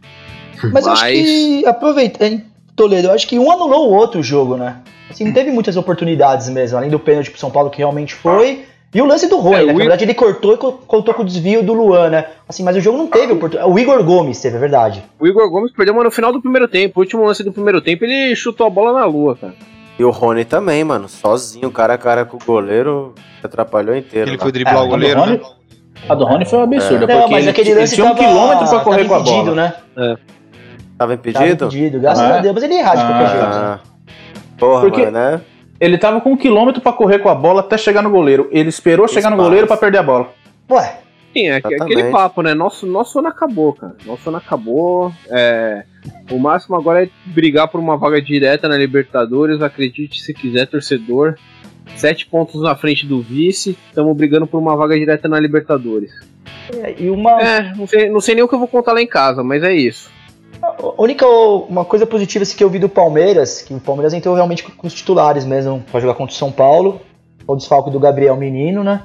Mas, 0.70 0.86
eu 0.86 0.92
acho 0.92 1.06
que, 1.06 1.66
aproveita, 1.66 2.26
hein, 2.26 2.44
Toledo, 2.76 3.08
eu 3.08 3.12
acho 3.12 3.26
que 3.26 3.38
um 3.38 3.50
anulou 3.50 3.90
o 3.90 3.94
outro 3.94 4.22
jogo, 4.22 4.56
né? 4.56 4.82
Assim, 5.10 5.24
não 5.24 5.32
teve 5.32 5.50
muitas 5.50 5.76
oportunidades 5.76 6.48
mesmo, 6.48 6.76
além 6.76 6.90
do 6.90 6.98
pênalti 6.98 7.30
pro 7.30 7.40
São 7.40 7.50
Paulo 7.50 7.70
que 7.70 7.78
realmente 7.78 8.14
foi. 8.14 8.64
E 8.94 9.02
o 9.02 9.04
lance 9.06 9.26
do 9.28 9.38
Rony, 9.38 9.56
É, 9.56 9.58
né? 9.58 9.64
o 9.64 9.72
Na 9.72 9.78
verdade, 9.80 10.04
ele 10.04 10.14
cortou 10.14 10.54
e 10.54 10.56
co- 10.56 10.72
contou 10.72 11.12
com 11.12 11.22
o 11.22 11.24
desvio 11.24 11.62
do 11.64 11.72
Luan, 11.72 12.10
né? 12.10 12.26
Assim, 12.48 12.62
mas 12.62 12.76
o 12.76 12.80
jogo 12.80 12.96
não 12.96 13.08
teve 13.08 13.32
oportunidade. 13.32 13.72
O 13.72 13.76
Igor 13.78 14.02
Gomes 14.04 14.40
teve, 14.40 14.56
é 14.56 14.60
verdade. 14.60 15.02
O 15.18 15.26
Igor 15.26 15.50
Gomes 15.50 15.72
perdeu, 15.72 15.92
mas 15.94 16.04
no 16.04 16.10
final 16.12 16.32
do 16.32 16.40
primeiro 16.40 16.68
tempo, 16.68 17.00
o 17.00 17.02
último 17.02 17.24
lance 17.24 17.42
do 17.42 17.52
primeiro 17.52 17.80
tempo, 17.80 18.04
ele 18.04 18.36
chutou 18.36 18.66
a 18.66 18.70
bola 18.70 18.92
na 19.00 19.04
lua, 19.04 19.34
cara. 19.36 19.54
E 19.98 20.04
o 20.04 20.10
Rony 20.10 20.44
também, 20.44 20.84
mano. 20.84 21.08
Sozinho, 21.08 21.70
cara 21.72 21.94
a 21.94 21.98
cara 21.98 22.24
com 22.24 22.36
o 22.36 22.40
goleiro. 22.44 23.14
Se 23.40 23.46
atrapalhou 23.46 23.96
inteiro. 23.96 24.28
Ele 24.30 24.36
lá. 24.36 24.42
foi 24.42 24.52
driblar 24.52 24.76
É, 24.76 24.80
o 24.80 24.88
goleiro, 24.88 25.20
Rony, 25.20 25.32
né? 25.38 25.40
a 26.08 26.14
do 26.14 26.24
Rony 26.24 26.44
foi 26.44 26.58
um 26.58 26.62
absurdo, 26.62 27.06
Não, 27.06 27.18
porque 27.18 27.32
mas 27.32 27.42
ele, 27.42 27.50
aquele 27.50 27.70
ele 27.70 27.80
lance 27.80 27.94
tinha 27.96 28.06
um 28.06 28.14
tava, 28.14 28.18
quilômetro 28.28 28.68
pra 28.68 28.80
correr 28.80 28.96
tava 29.04 29.08
com 29.08 29.14
a 29.14 29.18
impedido, 29.20 29.44
bola. 29.44 29.54
né? 29.56 29.74
Tava 29.94 30.18
Tava 30.98 31.14
impedido? 31.14 31.64
impedido, 31.66 32.00
graças 32.00 32.24
Ah, 32.24 32.38
a 32.38 32.40
Deus. 32.40 32.54
Mas 32.54 32.62
ele 32.64 32.74
ia 32.74 32.80
errar 32.80 32.94
de 32.94 33.04
qualquer 33.04 33.28
jeito. 33.28 33.42
né? 33.44 33.50
Ah, 33.52 33.78
porra, 34.58 34.80
Porque- 34.82 35.00
mano, 35.04 35.10
né? 35.12 35.40
Ele 35.80 35.98
tava 35.98 36.20
com 36.20 36.32
um 36.32 36.36
quilômetro 36.36 36.80
pra 36.80 36.92
correr 36.92 37.18
com 37.18 37.28
a 37.28 37.34
bola 37.34 37.60
até 37.60 37.76
chegar 37.76 38.02
no 38.02 38.10
goleiro. 38.10 38.48
Ele 38.50 38.68
esperou 38.68 39.08
chegar 39.08 39.28
no 39.30 39.34
Espaço. 39.36 39.48
goleiro 39.48 39.66
pra 39.66 39.76
perder 39.76 39.98
a 39.98 40.02
bola. 40.02 40.32
Ué, 40.70 40.98
Sim, 41.34 41.48
é 41.48 41.56
aquele 41.56 41.74
Exatamente. 41.74 42.12
papo, 42.12 42.42
né? 42.42 42.54
Nosso, 42.54 42.86
nosso 42.86 43.18
ano 43.18 43.26
acabou, 43.26 43.72
cara. 43.72 43.96
Nosso 44.06 44.28
ano 44.28 44.38
acabou. 44.38 45.12
É, 45.28 45.84
o 46.30 46.38
máximo 46.38 46.76
agora 46.76 47.02
é 47.02 47.08
brigar 47.26 47.66
por 47.66 47.80
uma 47.80 47.96
vaga 47.96 48.22
direta 48.22 48.68
na 48.68 48.78
Libertadores. 48.78 49.60
Acredite 49.60 50.22
se 50.22 50.32
quiser, 50.32 50.66
torcedor. 50.66 51.34
Sete 51.96 52.26
pontos 52.26 52.62
na 52.62 52.76
frente 52.76 53.04
do 53.04 53.20
vice. 53.20 53.76
Estamos 53.88 54.16
brigando 54.16 54.46
por 54.46 54.58
uma 54.58 54.76
vaga 54.76 54.96
direta 54.96 55.28
na 55.28 55.40
Libertadores. 55.40 56.12
e 56.98 57.10
uma 57.10 57.32
É, 57.42 57.74
não 57.74 57.86
sei, 57.88 58.08
não 58.08 58.20
sei 58.20 58.36
nem 58.36 58.44
o 58.44 58.48
que 58.48 58.54
eu 58.54 58.58
vou 58.60 58.68
contar 58.68 58.92
lá 58.92 59.02
em 59.02 59.06
casa, 59.06 59.42
mas 59.42 59.64
é 59.64 59.74
isso. 59.74 60.08
A 60.62 61.02
única 61.02 61.26
uma 61.26 61.84
coisa 61.84 62.06
positiva 62.06 62.42
assim, 62.42 62.56
que 62.56 62.64
eu 62.64 62.70
vi 62.70 62.78
do 62.78 62.88
Palmeiras, 62.88 63.62
que 63.62 63.74
o 63.74 63.80
Palmeiras 63.80 64.12
entrou 64.12 64.34
realmente 64.34 64.62
com, 64.62 64.86
os 64.86 64.94
titulares 64.94 65.44
mesmo 65.44 65.82
pra 65.90 66.00
jogar 66.00 66.14
contra 66.14 66.34
o 66.34 66.36
São 66.36 66.50
Paulo. 66.50 67.00
O 67.46 67.56
desfalque 67.56 67.90
do 67.90 68.00
Gabriel 68.00 68.36
Menino, 68.36 68.82
né? 68.82 69.02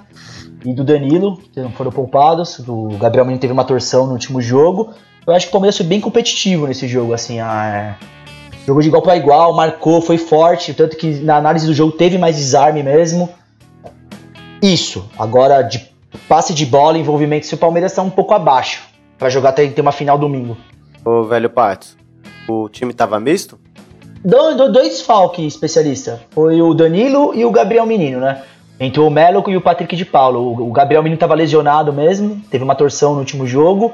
E 0.65 0.73
do 0.73 0.83
Danilo, 0.83 1.37
que 1.51 1.59
não 1.59 1.71
foram 1.71 1.91
poupados. 1.91 2.59
O 2.59 2.89
Gabriel 2.97 3.25
Menino 3.25 3.41
teve 3.41 3.51
uma 3.51 3.65
torção 3.65 4.05
no 4.05 4.13
último 4.13 4.41
jogo. 4.41 4.93
Eu 5.27 5.33
acho 5.33 5.45
que 5.45 5.49
o 5.49 5.51
Palmeiras 5.51 5.75
foi 5.75 5.85
bem 5.85 5.99
competitivo 5.99 6.67
nesse 6.67 6.87
jogo, 6.87 7.13
assim, 7.13 7.39
ah, 7.39 7.97
é, 8.01 8.05
jogou 8.65 8.81
de 8.81 8.87
igual 8.87 9.01
para 9.01 9.17
igual, 9.17 9.53
marcou, 9.53 10.01
foi 10.01 10.17
forte, 10.17 10.73
tanto 10.73 10.95
que 10.95 11.19
na 11.19 11.35
análise 11.35 11.67
do 11.67 11.73
jogo 11.73 11.91
teve 11.91 12.17
mais 12.17 12.37
desarme 12.37 12.81
mesmo. 12.81 13.29
Isso. 14.61 15.07
Agora 15.17 15.61
de 15.61 15.89
passe 16.27 16.53
de 16.53 16.65
bola, 16.65 16.97
envolvimento, 16.97 17.45
se 17.45 17.53
o 17.53 17.57
Palmeiras 17.57 17.93
tá 17.93 18.01
um 18.01 18.09
pouco 18.09 18.33
abaixo 18.33 18.89
Pra 19.19 19.29
jogar 19.29 19.49
até 19.49 19.67
ter 19.67 19.81
uma 19.81 19.91
final 19.91 20.17
domingo. 20.17 20.57
Ô, 21.05 21.23
velho 21.23 21.49
Patos, 21.49 21.97
o 22.47 22.67
time 22.69 22.93
tava 22.93 23.19
misto? 23.19 23.57
Do, 24.23 24.55
do- 24.55 24.71
dois 24.71 24.89
desfalques 24.89 25.45
especialista. 25.45 26.21
Foi 26.31 26.61
o 26.61 26.73
Danilo 26.73 27.33
e 27.33 27.45
o 27.45 27.51
Gabriel 27.51 27.85
Menino, 27.85 28.19
né? 28.19 28.41
Entrou 28.79 29.07
o 29.07 29.11
Melo 29.11 29.43
e 29.47 29.57
o 29.57 29.61
Patrick 29.61 29.95
de 29.95 30.05
Paulo. 30.05 30.39
O, 30.39 30.69
o 30.69 30.71
Gabriel 30.71 31.03
Menino 31.03 31.19
tava 31.19 31.35
lesionado 31.35 31.91
mesmo, 31.93 32.41
teve 32.49 32.63
uma 32.63 32.75
torção 32.75 33.13
no 33.13 33.19
último 33.19 33.45
jogo. 33.45 33.91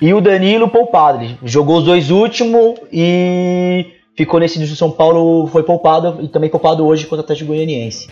E 0.00 0.12
o 0.12 0.20
Danilo 0.20 0.68
poupado. 0.68 1.22
Ele 1.24 1.38
jogou 1.42 1.78
os 1.78 1.84
dois 1.84 2.10
últimos 2.10 2.74
e 2.92 3.86
ficou 4.16 4.38
nesse 4.40 4.58
do 4.58 4.66
São 4.76 4.90
Paulo, 4.90 5.46
foi 5.46 5.62
poupado 5.62 6.18
e 6.22 6.28
também 6.28 6.50
poupado 6.50 6.84
hoje 6.86 7.04
contra 7.04 7.18
o 7.18 7.24
Atlético 7.24 7.48
Goianiense. 7.48 8.08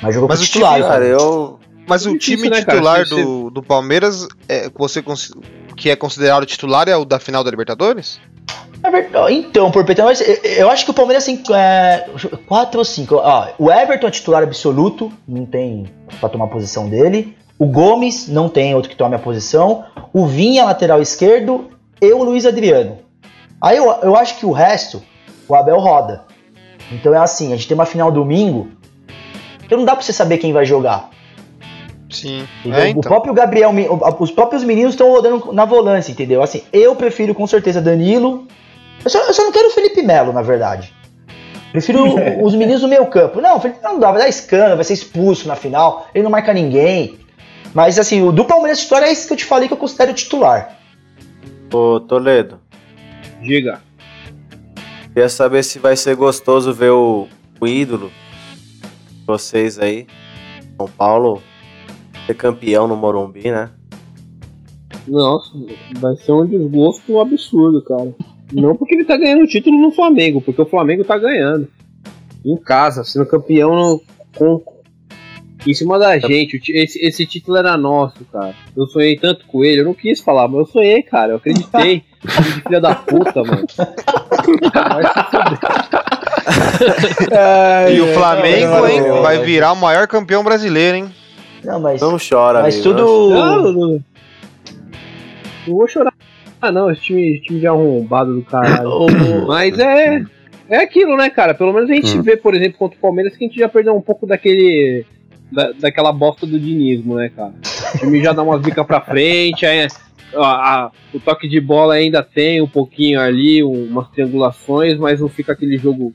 Mas 0.00 0.14
jogou 0.14 0.28
Mas 0.28 0.40
o 0.40 0.44
titular. 0.44 0.74
time, 0.76 0.86
Cara, 0.88 1.04
eu. 1.04 1.58
Mas 1.86 2.06
o 2.06 2.12
Difícil, 2.16 2.36
time 2.36 2.48
né, 2.50 2.62
cara? 2.62 2.78
titular 2.78 3.04
do, 3.08 3.50
do 3.50 3.62
Palmeiras, 3.62 4.26
é, 4.48 4.68
você 4.76 5.02
que 5.76 5.90
é 5.90 5.96
considerado 5.96 6.44
titular, 6.46 6.88
é 6.88 6.96
o 6.96 7.04
da 7.04 7.18
final 7.18 7.42
da 7.44 7.50
Libertadores? 7.50 8.20
É. 8.84 9.32
Então, 9.32 9.70
por 9.70 9.84
Petão, 9.84 10.06
mas 10.06 10.20
eu- 10.20 10.34
eu 10.42 10.70
acho 10.70 10.84
que 10.84 10.90
o 10.90 10.94
Palmeiras 10.94 11.24
tem 11.24 11.40
é, 11.54 12.06
quatro 12.46 12.78
ou 12.80 12.84
cinco. 12.84 13.14
Ó, 13.16 13.48
o 13.58 13.70
Everton 13.70 14.08
é 14.08 14.10
titular 14.10 14.42
absoluto, 14.42 15.12
não 15.26 15.46
tem 15.46 15.86
pra 16.18 16.28
tomar 16.28 16.46
a 16.46 16.48
posição 16.48 16.88
dele. 16.88 17.36
O 17.58 17.66
Gomes 17.66 18.26
não 18.28 18.48
tem 18.48 18.74
outro 18.74 18.90
que 18.90 18.96
tome 18.96 19.14
a 19.14 19.20
posição. 19.20 19.84
O 20.12 20.26
Vinha, 20.26 20.64
lateral 20.64 21.00
esquerdo, 21.00 21.70
e 22.00 22.12
o 22.12 22.24
Luiz 22.24 22.44
Adriano. 22.44 22.98
Aí 23.60 23.76
eu, 23.76 23.84
eu 24.02 24.16
acho 24.16 24.36
que 24.38 24.44
o 24.44 24.50
resto, 24.50 25.00
o 25.48 25.54
Abel 25.54 25.78
roda. 25.78 26.24
Então 26.90 27.14
é 27.14 27.18
assim, 27.18 27.52
a 27.52 27.56
gente 27.56 27.68
tem 27.68 27.76
uma 27.76 27.86
final 27.86 28.10
domingo, 28.10 28.68
então 29.64 29.78
não 29.78 29.84
dá 29.84 29.92
pra 29.94 30.02
você 30.02 30.12
saber 30.12 30.38
quem 30.38 30.52
vai 30.52 30.66
jogar. 30.66 31.08
Sim. 32.12 32.46
É, 32.66 32.68
O 32.68 32.86
então. 32.88 33.00
próprio 33.02 33.32
Gabriel, 33.34 33.70
o- 33.70 34.22
os 34.22 34.30
próprios 34.30 34.62
meninos 34.62 34.92
estão 34.94 35.10
rodando 35.10 35.52
na 35.52 35.64
volância, 35.64 36.12
entendeu? 36.12 36.42
Assim, 36.42 36.62
eu 36.72 36.94
prefiro 36.94 37.34
com 37.34 37.46
certeza 37.46 37.80
Danilo. 37.80 38.46
Eu 39.04 39.10
só, 39.10 39.18
eu 39.26 39.32
só 39.34 39.42
não 39.44 39.50
quero 39.52 39.68
o 39.68 39.72
Felipe 39.72 40.02
Melo, 40.02 40.32
na 40.32 40.42
verdade. 40.42 40.92
Prefiro 41.72 42.04
o- 42.04 42.44
os 42.44 42.54
meninos 42.54 42.82
do 42.82 42.88
meio 42.88 43.06
campo. 43.06 43.40
Não, 43.40 43.56
o 43.56 43.60
Felipe 43.60 43.80
Melo 43.80 43.94
não 43.94 44.00
dá, 44.00 44.10
vai 44.12 44.20
dar 44.20 44.28
escândalo, 44.28 44.76
vai 44.76 44.84
ser 44.84 44.92
expulso 44.94 45.48
na 45.48 45.56
final, 45.56 46.06
ele 46.14 46.22
não 46.22 46.30
marca 46.30 46.52
ninguém. 46.52 47.18
Mas 47.74 47.98
assim, 47.98 48.22
o 48.22 48.30
do 48.30 48.44
Palmeiras 48.44 48.80
titular 48.80 49.02
é 49.04 49.10
esse 49.10 49.26
que 49.26 49.32
eu 49.32 49.36
te 49.38 49.46
falei 49.46 49.66
que 49.66 49.72
eu 49.72 49.78
considero 49.78 50.12
titular. 50.12 50.76
Ô, 51.72 51.98
Toledo, 52.00 52.60
Diga. 53.40 53.80
queria 55.14 55.28
saber 55.30 55.62
se 55.64 55.78
vai 55.78 55.96
ser 55.96 56.14
gostoso 56.14 56.74
ver 56.74 56.90
o, 56.90 57.26
o 57.58 57.66
ídolo 57.66 58.12
vocês 59.26 59.78
aí, 59.78 60.06
São 60.76 60.86
Paulo, 60.86 61.42
ser 62.26 62.34
campeão 62.34 62.86
no 62.86 62.96
Morumbi, 62.96 63.50
né? 63.50 63.70
Nossa, 65.06 65.50
vai 65.98 66.16
ser 66.16 66.32
um 66.32 66.46
desgosto 66.46 67.20
absurdo, 67.20 67.82
cara. 67.82 68.14
Não 68.52 68.76
porque 68.76 68.94
ele 68.94 69.04
tá 69.04 69.16
ganhando 69.16 69.42
o 69.42 69.48
título 69.48 69.78
no 69.78 69.90
Flamengo, 69.90 70.40
porque 70.40 70.62
o 70.62 70.66
Flamengo 70.66 71.04
tá 71.04 71.18
ganhando. 71.18 71.68
Em 72.44 72.56
casa, 72.56 73.04
sendo 73.04 73.26
campeão 73.26 73.74
no, 73.74 74.02
com, 74.36 74.62
em 75.66 75.74
cima 75.74 75.98
da 75.98 76.18
gente. 76.18 76.60
Esse, 76.68 77.04
esse 77.04 77.26
título 77.26 77.56
era 77.56 77.76
nosso, 77.76 78.24
cara. 78.26 78.54
Eu 78.76 78.86
sonhei 78.86 79.16
tanto 79.16 79.46
com 79.46 79.64
ele, 79.64 79.80
eu 79.80 79.84
não 79.84 79.94
quis 79.94 80.20
falar, 80.20 80.48
mas 80.48 80.60
eu 80.60 80.66
sonhei, 80.66 81.02
cara. 81.02 81.32
Eu 81.32 81.36
acreditei. 81.36 82.04
Filha 82.62 82.80
da 82.80 82.94
puta, 82.94 83.42
mano. 83.42 83.66
E 87.92 88.00
o 88.00 88.14
Flamengo, 88.14 88.86
hein? 88.86 89.00
não, 89.00 89.22
vai 89.22 89.44
virar 89.44 89.72
o 89.72 89.76
maior 89.76 90.08
campeão 90.08 90.42
brasileiro, 90.42 90.96
hein? 90.96 91.14
Não, 91.64 91.80
mas, 91.80 92.00
Não 92.00 92.16
chora, 92.18 92.62
mas 92.62 92.74
amigo, 92.74 92.90
tudo. 92.90 93.30
Não, 93.30 93.62
não, 93.62 93.72
não. 93.72 94.04
Não 95.66 95.76
vou 95.76 95.86
chorar. 95.88 96.12
Ah, 96.60 96.70
não, 96.72 96.90
esse 96.90 97.02
time, 97.02 97.40
time 97.40 97.60
de 97.60 97.66
arrombado 97.66 98.34
do 98.34 98.42
caralho. 98.42 98.88
Mas 99.46 99.76
é. 99.78 100.24
É 100.68 100.76
aquilo, 100.76 101.16
né, 101.16 101.28
cara? 101.28 101.54
Pelo 101.54 101.72
menos 101.72 101.90
a 101.90 101.94
gente 101.94 102.16
Hum. 102.18 102.22
vê, 102.22 102.36
por 102.36 102.54
exemplo, 102.54 102.78
contra 102.78 102.96
o 102.96 103.00
Palmeiras 103.00 103.36
que 103.36 103.44
a 103.44 103.48
gente 103.48 103.58
já 103.58 103.68
perdeu 103.68 103.94
um 103.96 104.00
pouco 104.00 104.26
daquele. 104.26 105.04
da- 105.50 105.72
daquela 105.72 106.12
bosta 106.12 106.46
do 106.46 106.58
dinismo, 106.58 107.16
né, 107.16 107.28
cara? 107.34 107.52
O 107.94 107.98
time 107.98 108.22
já 108.22 108.32
dá 108.32 108.42
umas 108.42 108.62
bicas 108.62 108.86
pra 108.86 109.02
frente, 109.02 109.66
aí, 109.66 109.86
a- 110.34 110.40
a- 110.84 110.90
o 111.12 111.20
toque 111.20 111.46
de 111.46 111.60
bola 111.60 111.92
ainda 111.94 112.22
tem 112.22 112.62
um 112.62 112.66
pouquinho 112.66 113.20
ali, 113.20 113.62
um- 113.62 113.84
umas 113.88 114.08
triangulações, 114.08 114.96
mas 114.96 115.20
não 115.20 115.28
fica 115.28 115.52
aquele 115.52 115.76
jogo 115.76 116.14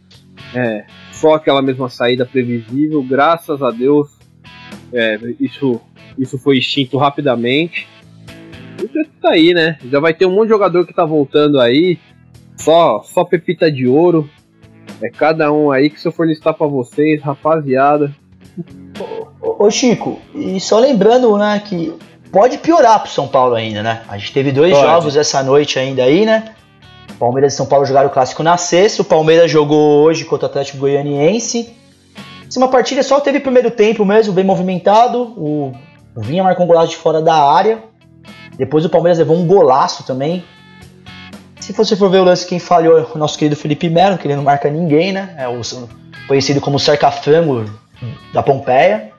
é, 0.55 0.85
só 1.11 1.35
aquela 1.35 1.61
mesma 1.61 1.87
saída 1.89 2.25
previsível. 2.25 3.03
Graças 3.03 3.61
a 3.61 3.69
Deus, 3.69 4.07
é, 4.93 5.19
isso, 5.39 5.81
isso 6.17 6.37
foi 6.37 6.57
extinto 6.57 6.97
rapidamente. 6.97 7.87
Isso 8.77 9.09
tá 9.21 9.31
aí, 9.31 9.53
né? 9.53 9.77
Já 9.89 9.99
vai 9.99 10.13
ter 10.13 10.25
um 10.25 10.31
monte 10.31 10.43
de 10.43 10.49
jogador 10.49 10.85
que 10.85 10.93
tá 10.93 11.05
voltando 11.05 11.59
aí. 11.59 11.97
Só, 12.55 13.01
só 13.03 13.23
pepita 13.23 13.71
de 13.71 13.87
ouro. 13.87 14.29
É 15.01 15.09
cada 15.09 15.51
um 15.51 15.71
aí 15.71 15.89
que 15.89 15.99
se 15.99 16.07
eu 16.07 16.11
for 16.11 16.27
listar 16.27 16.53
pra 16.53 16.67
vocês, 16.67 17.21
rapaziada. 17.21 18.15
Ô, 19.41 19.65
ô, 19.65 19.69
Chico, 19.69 20.19
e 20.33 20.59
só 20.59 20.79
lembrando, 20.79 21.37
né, 21.37 21.61
que 21.63 21.93
pode 22.31 22.57
piorar 22.57 22.99
pro 23.01 23.11
São 23.11 23.27
Paulo 23.27 23.55
ainda, 23.55 23.83
né? 23.83 24.01
A 24.07 24.17
gente 24.17 24.33
teve 24.33 24.51
dois 24.51 24.73
Pode. 24.73 24.85
jogos 24.85 25.15
essa 25.15 25.43
noite 25.43 25.77
ainda 25.77 26.03
aí, 26.03 26.25
né? 26.25 26.55
Palmeiras 27.19 27.53
e 27.53 27.57
São 27.57 27.65
Paulo 27.65 27.85
jogaram 27.85 28.07
o 28.07 28.11
clássico 28.11 28.43
na 28.43 28.57
sexta, 28.57 29.01
o 29.01 29.05
Palmeiras 29.05 29.49
jogou 29.49 30.03
hoje 30.03 30.25
contra 30.25 30.47
o 30.47 30.49
Atlético 30.49 30.79
Goianiense. 30.79 31.75
É 32.55 32.59
uma 32.59 32.69
partida 32.69 33.03
só 33.03 33.19
teve 33.19 33.39
primeiro 33.39 33.69
tempo 33.69 34.05
mesmo, 34.05 34.33
bem 34.33 34.43
movimentado. 34.43 35.33
O, 35.37 35.73
o 36.15 36.21
Vinha 36.21 36.43
marcou 36.43 36.65
um 36.65 36.67
golaço 36.67 36.89
de 36.89 36.97
fora 36.97 37.21
da 37.21 37.35
área. 37.35 37.83
Depois 38.57 38.85
o 38.85 38.89
Palmeiras 38.89 39.19
levou 39.19 39.37
um 39.37 39.45
golaço 39.45 40.03
também. 40.03 40.43
Se 41.59 41.73
você 41.73 41.95
for 41.95 42.09
ver 42.09 42.19
o 42.19 42.23
lance, 42.23 42.47
quem 42.47 42.59
falhou 42.59 42.97
é 42.97 43.05
o 43.13 43.17
nosso 43.17 43.37
querido 43.37 43.55
Felipe 43.55 43.89
Melo, 43.89 44.17
que 44.17 44.25
ele 44.25 44.35
não 44.35 44.43
marca 44.43 44.69
ninguém, 44.69 45.11
né? 45.11 45.35
É 45.37 45.47
o 45.47 45.59
conhecido 46.27 46.61
como 46.61 46.79
cerca-frango 46.79 47.65
da 48.33 48.41
Pompeia. 48.41 49.11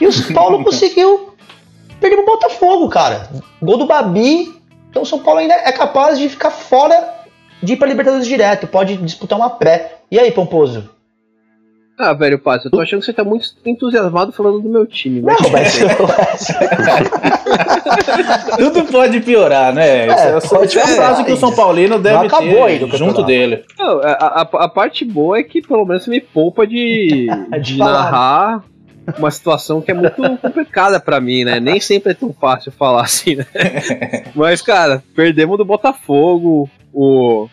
E 0.00 0.06
o 0.06 0.12
São 0.12 0.32
Paulo 0.32 0.62
conseguiu 0.64 1.34
perder 2.00 2.16
pro 2.16 2.26
Botafogo, 2.26 2.88
cara. 2.88 3.28
Gol 3.60 3.76
do 3.76 3.86
Babi. 3.86 4.56
Então 4.88 5.02
o 5.02 5.06
São 5.06 5.18
Paulo 5.18 5.40
ainda 5.40 5.54
é 5.54 5.72
capaz 5.72 6.18
de 6.18 6.28
ficar 6.28 6.50
fora 6.50 7.16
de 7.62 7.72
ir 7.72 7.76
pra 7.76 7.88
Libertadores 7.88 8.26
direto, 8.26 8.66
pode 8.66 8.96
disputar 8.98 9.36
uma 9.38 9.50
pré. 9.50 9.98
E 10.10 10.18
aí, 10.18 10.30
Pomposo? 10.30 10.88
Ah, 11.98 12.12
velho, 12.12 12.38
Pátio, 12.38 12.68
eu 12.68 12.70
tô 12.70 12.80
achando 12.80 13.00
que 13.00 13.06
você 13.06 13.12
tá 13.12 13.24
muito 13.24 13.48
entusiasmado 13.66 14.30
falando 14.30 14.60
do 14.60 14.68
meu 14.68 14.86
time. 14.86 15.20
Não, 15.20 15.34
Mas 15.50 15.80
mas. 15.80 16.46
Tudo 18.56 18.84
pode 18.84 19.20
piorar, 19.20 19.72
né? 19.74 20.06
Essa 20.06 20.28
é, 20.28 20.40
pode 20.58 20.78
essa 20.78 20.90
é 20.90 20.94
a 20.94 20.96
frase 20.96 21.24
que 21.24 21.32
o 21.32 21.36
São 21.36 21.54
Paulino 21.54 21.98
deve 21.98 22.28
ter 22.28 22.96
junto 22.96 23.22
dele. 23.22 23.64
Não, 23.78 24.00
a, 24.00 24.12
a- 24.42 24.64
a 24.64 24.68
parte 24.68 25.04
boa 25.04 25.38
é 25.38 25.42
que 25.42 25.60
pelo 25.60 25.84
menos 25.84 26.04
você 26.04 26.10
me 26.10 26.20
poupa 26.20 26.66
de, 26.66 27.26
De 27.62 27.76
narrar 27.78 28.62
uma 29.18 29.30
situação 29.30 29.80
que 29.80 29.90
é 29.90 29.94
muito 29.94 30.14
complicada 30.40 31.00
pra 31.00 31.20
mim, 31.20 31.42
né? 31.44 31.58
Nem 31.60 31.80
sempre 31.80 32.12
é 32.12 32.14
tão 32.14 32.32
fácil 32.32 32.70
falar 32.70 33.02
assim, 33.02 33.36
né? 33.36 33.46
Mas, 34.34 34.60
cara, 34.60 35.02
perdemos 35.16 35.56
do 35.56 35.64
Botafogo, 35.64 36.68
o, 36.92 37.48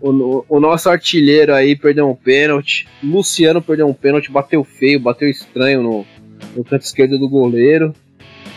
o, 0.00 0.44
o 0.48 0.60
nosso 0.60 0.88
artilheiro 0.88 1.54
aí 1.54 1.74
perdeu 1.76 2.08
um 2.08 2.14
pênalti, 2.14 2.86
Luciano 3.02 3.60
perdeu 3.60 3.86
um 3.88 3.94
pênalti, 3.94 4.30
bateu 4.30 4.62
feio, 4.64 5.00
bateu 5.00 5.28
estranho 5.28 5.82
no, 5.82 6.06
no 6.56 6.64
canto 6.64 6.82
esquerdo 6.82 7.18
do 7.18 7.28
goleiro. 7.28 7.92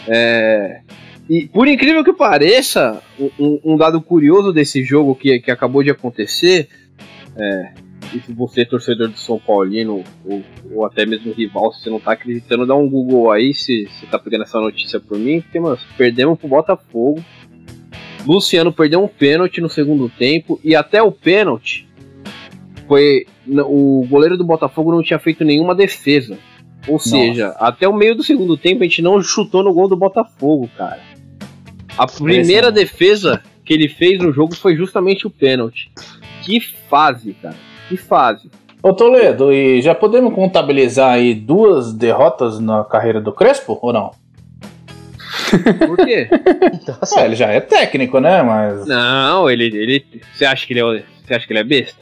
É, 0.08 0.82
e 1.30 1.48
por 1.48 1.68
incrível 1.68 2.04
que 2.04 2.14
pareça, 2.14 3.02
um- 3.40 3.60
um, 3.64 3.78
dado 3.78 4.02
curioso 4.02 4.52
desse 4.52 4.84
jogo 4.84 5.16
que, 5.16 5.40
que 5.40 5.52
acabou 5.52 5.84
de 5.84 5.90
acontecer, 5.90 6.68
é, 7.38 7.74
e 8.14 8.20
se 8.20 8.34
você 8.34 8.62
é 8.62 8.66
torcedor 8.66 9.08
do 9.08 9.18
São 9.18 9.40
Paulino, 9.40 10.04
ou, 10.26 10.44
ou 10.72 10.86
até 10.86 11.06
mesmo 11.06 11.32
rival, 11.32 11.72
se 11.72 11.84
você 11.84 11.90
não 11.90 12.00
tá 12.00 12.12
acreditando, 12.12 12.66
dá 12.66 12.76
um 12.76 12.90
Google 12.90 13.32
aí 13.32 13.54
se 13.54 13.88
você 13.88 14.06
tá 14.08 14.20
pegando 14.20 14.44
essa 14.44 14.60
notícia 14.60 15.00
por 15.00 15.18
mim, 15.18 15.40
porque, 15.42 15.60
mano, 15.60 15.78
perdemos 15.98 16.38
pro 16.38 16.48
Botafogo. 16.50 17.24
Luciano 18.26 18.72
perdeu 18.72 19.04
um 19.04 19.08
pênalti 19.08 19.62
no 19.62 19.70
segundo 19.70 20.10
tempo, 20.10 20.60
e 20.64 20.76
até 20.76 21.02
o 21.02 21.12
pênalti 21.12 21.88
foi. 22.88 23.26
O 23.48 24.06
goleiro 24.10 24.38
do 24.38 24.44
Botafogo 24.44 24.92
não 24.92 25.02
tinha 25.02 25.20
feito 25.20 25.44
nenhuma 25.44 25.74
defesa. 25.74 26.38
Ou 26.88 27.00
seja, 27.00 27.50
até 27.60 27.88
o 27.88 27.94
meio 27.94 28.16
do 28.16 28.24
segundo 28.24 28.58
tempo 28.58 28.82
a 28.82 28.88
gente 28.88 29.02
não 29.02 29.22
chutou 29.22 29.64
no 29.64 29.74
gol 29.74 29.88
do 29.88 29.96
Botafogo, 29.96 30.70
cara. 30.78 31.00
A 31.98 32.08
primeira 32.08 32.72
defesa 32.72 33.44
que 33.64 33.74
ele 33.74 33.88
fez 33.88 34.20
no 34.20 34.32
jogo 34.32 34.56
foi 34.56 34.76
justamente 34.76 35.28
o 35.28 35.30
pênalti. 35.30 35.92
Que 36.44 36.60
fase, 36.60 37.34
cara. 37.34 37.56
Que 37.88 37.98
fase. 37.98 38.50
Ô 38.82 38.94
Toledo, 38.94 39.54
e 39.54 39.80
já 39.82 39.94
podemos 39.94 40.34
contabilizar 40.34 41.12
aí 41.12 41.36
duas 41.36 41.94
derrotas 41.94 42.60
na 42.60 42.84
carreira 42.84 43.22
do 43.22 43.32
Crespo 43.32 43.78
ou 43.80 43.94
não? 43.94 44.12
Por 45.88 45.98
quê? 45.98 46.28
Nossa, 46.88 47.20
Ah, 47.20 47.26
ele 47.26 47.36
já 47.36 47.48
é 47.48 47.60
técnico, 47.60 48.20
né? 48.20 48.42
Mas. 48.42 48.86
não, 48.88 49.50
ele, 49.50 49.66
ele. 49.66 50.06
Você 50.34 50.46
acha 50.46 50.66
que 50.66 50.74
ele 50.74 50.82
é, 50.82 51.04
você 51.26 51.34
acha 51.34 51.48
que 51.48 51.54
ele 51.54 51.60
é 51.60 51.64
besta? 51.64 52.02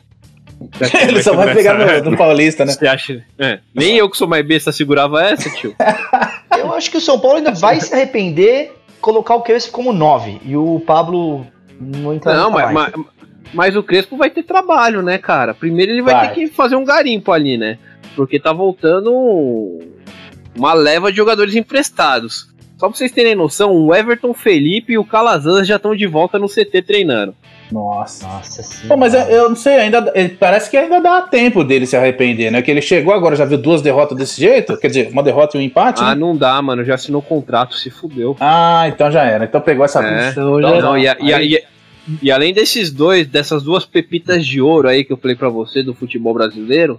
Ele 1.08 1.24
só 1.24 1.34
vai 1.36 1.54
pegar 1.54 1.74
no, 1.76 2.12
no 2.12 2.18
Paulista, 2.18 2.66
né? 2.66 2.74
Você 2.74 2.86
acha? 2.88 3.24
É, 3.38 3.60
nem 3.74 3.98
eu 3.98 4.10
que 4.10 4.18
sou 4.18 4.28
mais 4.28 4.46
besta 4.46 4.72
segurava 4.72 5.24
essa, 5.24 5.50
tio. 5.50 5.74
eu 6.58 6.74
acho 6.74 6.92
que 6.92 6.98
o 6.98 7.02
São 7.02 7.18
Paulo 7.20 7.38
ainda 7.38 7.52
vai 7.52 7.80
se 7.80 7.94
arrepender 7.94 8.74
colocar 9.00 9.36
o 9.36 9.42
Crespo 9.42 9.72
como 9.72 9.94
9 9.94 10.42
e 10.44 10.56
o 10.56 10.82
Pablo 10.86 11.46
não 11.80 12.14
entra 12.14 12.34
Não, 12.34 12.52
mas, 12.52 12.72
mas, 12.74 12.94
mas 13.54 13.76
o 13.76 13.84
Crespo 13.84 14.18
vai 14.18 14.30
ter 14.30 14.44
trabalho, 14.44 15.02
né, 15.02 15.18
cara? 15.18 15.54
Primeiro 15.54 15.92
ele 15.92 16.02
vai, 16.02 16.14
Vai. 16.14 16.28
ter 16.30 16.36
que 16.36 16.48
fazer 16.48 16.76
um 16.76 16.84
garimpo 16.84 17.32
ali, 17.32 17.58
né? 17.58 17.78
Porque 18.16 18.40
tá 18.40 18.52
voltando 18.52 19.80
uma 20.56 20.74
leva 20.74 21.12
de 21.12 21.18
jogadores 21.18 21.56
emprestados. 21.56 22.49
Só 22.80 22.88
pra 22.88 22.98
vocês 22.98 23.12
terem 23.12 23.36
noção, 23.36 23.72
o 23.74 23.94
Everton 23.94 24.34
Felipe 24.34 24.94
e 24.94 24.98
o 24.98 25.04
Calazans 25.04 25.68
já 25.68 25.76
estão 25.76 25.94
de 25.94 26.08
volta 26.08 26.40
no 26.40 26.48
CT 26.48 26.82
treinando. 26.82 27.36
Nossa. 27.70 28.26
Nossa 28.26 28.64
senhora. 28.64 28.88
Pô, 28.88 28.96
mas 28.98 29.14
eu, 29.14 29.20
eu 29.24 29.50
não 29.50 29.56
sei, 29.56 29.76
ainda. 29.76 30.12
parece 30.40 30.70
que 30.72 30.78
ainda 30.78 31.00
dá 31.02 31.22
tempo 31.24 31.64
dele 31.64 31.86
se 31.86 31.98
arrepender, 31.98 32.50
né? 32.50 32.62
Que 32.62 32.72
ele 32.72 32.82
chegou 32.82 33.14
agora, 33.14 33.36
já 33.36 33.44
viu 33.44 33.58
duas 33.58 33.82
derrotas 33.82 34.18
desse 34.18 34.40
jeito? 34.40 34.78
Quer 34.78 34.88
dizer, 34.88 35.10
uma 35.12 35.22
derrota 35.22 35.58
e 35.58 35.60
um 35.60 35.64
empate? 35.64 36.02
Ah, 36.02 36.16
né? 36.16 36.22
não 36.22 36.36
dá, 36.36 36.60
mano. 36.62 36.84
Já 36.86 36.96
assinou 36.96 37.22
contrato, 37.22 37.76
se 37.76 37.90
fudeu. 37.90 38.38
Ah, 38.40 38.86
então 38.88 39.12
já 39.12 39.24
era. 39.24 39.44
Então 39.44 39.60
pegou 39.60 39.84
essa 39.84 40.02
É. 40.02 40.30
Então, 40.30 40.62
já- 40.62 40.82
Não, 40.82 40.98
e, 40.98 41.08
a- 41.08 41.18
e 41.20 41.34
a- 41.34 41.42
e 41.44 41.58
a- 41.58 41.62
e 42.24 42.32
além 42.32 42.54
desses 42.54 42.92
dois, 42.92 43.28
dessas 43.28 43.62
duas 43.62 43.86
pepitas 43.86 44.46
de 44.48 44.62
ouro 44.62 44.88
aí 44.88 45.04
que 45.04 45.12
eu 45.14 45.18
falei 45.18 45.36
pra 45.36 45.50
você 45.50 45.84
do 45.84 45.94
futebol 45.94 46.34
brasileiro, 46.34 46.98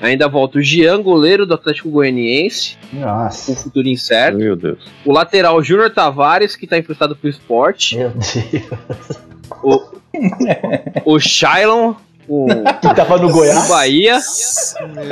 ainda 0.00 0.28
volta 0.28 0.58
o 0.58 0.62
Jean, 0.62 1.00
goleiro 1.02 1.46
do 1.46 1.54
Atlético 1.54 1.90
Goianiense, 1.90 2.76
com 2.90 2.98
Nossa. 3.00 3.54
futuro 3.56 3.88
incerto. 3.88 4.38
Meu 4.38 4.54
Deus. 4.56 4.78
O 5.04 5.12
lateral 5.12 5.62
Júnior 5.62 5.90
Tavares, 5.90 6.56
que 6.56 6.66
tá 6.66 6.76
emprestado 6.78 7.14
pro 7.16 7.28
esporte. 7.28 7.96
Meu 7.98 8.10
Deus. 8.10 9.18
O 11.04 11.18
Shailon, 11.18 11.94
o, 12.28 12.46
Que 12.80 12.94
tava 12.94 13.18
no 13.18 13.30
Goiás. 13.30 13.68
Bahia. 13.68 14.18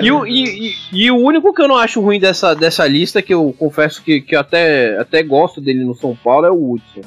E 0.02 0.10
o, 0.10 0.26
e, 0.26 0.68
e- 0.70 0.74
e 0.92 1.10
o 1.10 1.16
único 1.16 1.52
que 1.52 1.60
eu 1.62 1.68
não 1.68 1.76
acho 1.76 2.00
ruim 2.00 2.18
dessa, 2.18 2.54
dessa 2.54 2.86
lista, 2.86 3.20
que 3.20 3.34
eu 3.34 3.54
confesso 3.58 4.02
que, 4.02 4.20
que 4.20 4.34
eu 4.34 4.40
até, 4.40 4.98
até 4.98 5.22
gosto 5.22 5.60
dele 5.60 5.84
no 5.84 5.94
São 5.94 6.16
Paulo, 6.16 6.46
é 6.46 6.50
o 6.50 6.72
Hudson. 6.72 7.00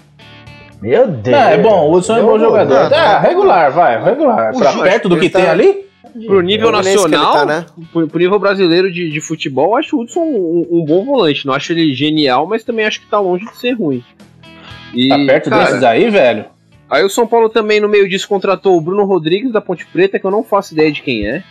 Meu 0.81 1.07
Deus. 1.07 1.35
Ah, 1.38 1.51
é 1.51 1.57
bom, 1.57 1.89
o 1.89 1.93
Hudson 1.95 2.17
é 2.17 2.21
um 2.21 2.25
bom 2.25 2.39
jogador. 2.39 2.89
Deus. 2.89 2.91
É, 2.91 3.17
regular, 3.19 3.71
vai, 3.71 4.03
regular. 4.03 4.53
O 4.53 4.57
Pra 4.59 4.71
Ju- 4.71 4.83
perto 4.83 5.09
do 5.09 5.17
que 5.19 5.29
tá- 5.29 5.39
tem 5.39 5.49
ali? 5.49 5.85
Pro 6.25 6.41
nível 6.41 6.69
ele 6.69 6.77
nacional, 6.77 7.33
tá, 7.33 7.45
né? 7.45 7.65
pro, 7.91 8.07
pro 8.07 8.19
nível 8.19 8.39
brasileiro 8.39 8.91
de, 8.91 9.09
de 9.09 9.21
futebol, 9.21 9.71
eu 9.71 9.75
acho 9.77 9.97
o 9.97 10.01
Hudson 10.01 10.21
um, 10.21 10.67
um 10.71 10.85
bom 10.85 11.03
volante. 11.03 11.45
Não 11.45 11.53
acho 11.53 11.71
ele 11.73 11.93
genial, 11.93 12.47
mas 12.47 12.63
também 12.63 12.85
acho 12.85 13.01
que 13.01 13.07
tá 13.07 13.19
longe 13.19 13.45
de 13.45 13.57
ser 13.57 13.73
ruim. 13.73 14.03
E, 14.93 15.09
Tá 15.09 15.17
perto 15.17 15.49
cara, 15.49 15.65
desses 15.65 15.83
aí, 15.83 16.09
velho? 16.09 16.45
Aí 16.89 17.03
o 17.03 17.09
São 17.09 17.27
Paulo 17.27 17.49
também, 17.49 17.79
no 17.79 17.89
meio 17.89 18.07
disso, 18.07 18.27
contratou 18.27 18.77
o 18.77 18.81
Bruno 18.81 19.03
Rodrigues 19.05 19.51
da 19.51 19.59
Ponte 19.59 19.85
Preta, 19.87 20.19
que 20.19 20.25
eu 20.25 20.31
não 20.31 20.43
faço 20.43 20.73
ideia 20.73 20.91
de 20.91 21.01
quem 21.01 21.27
é. 21.27 21.43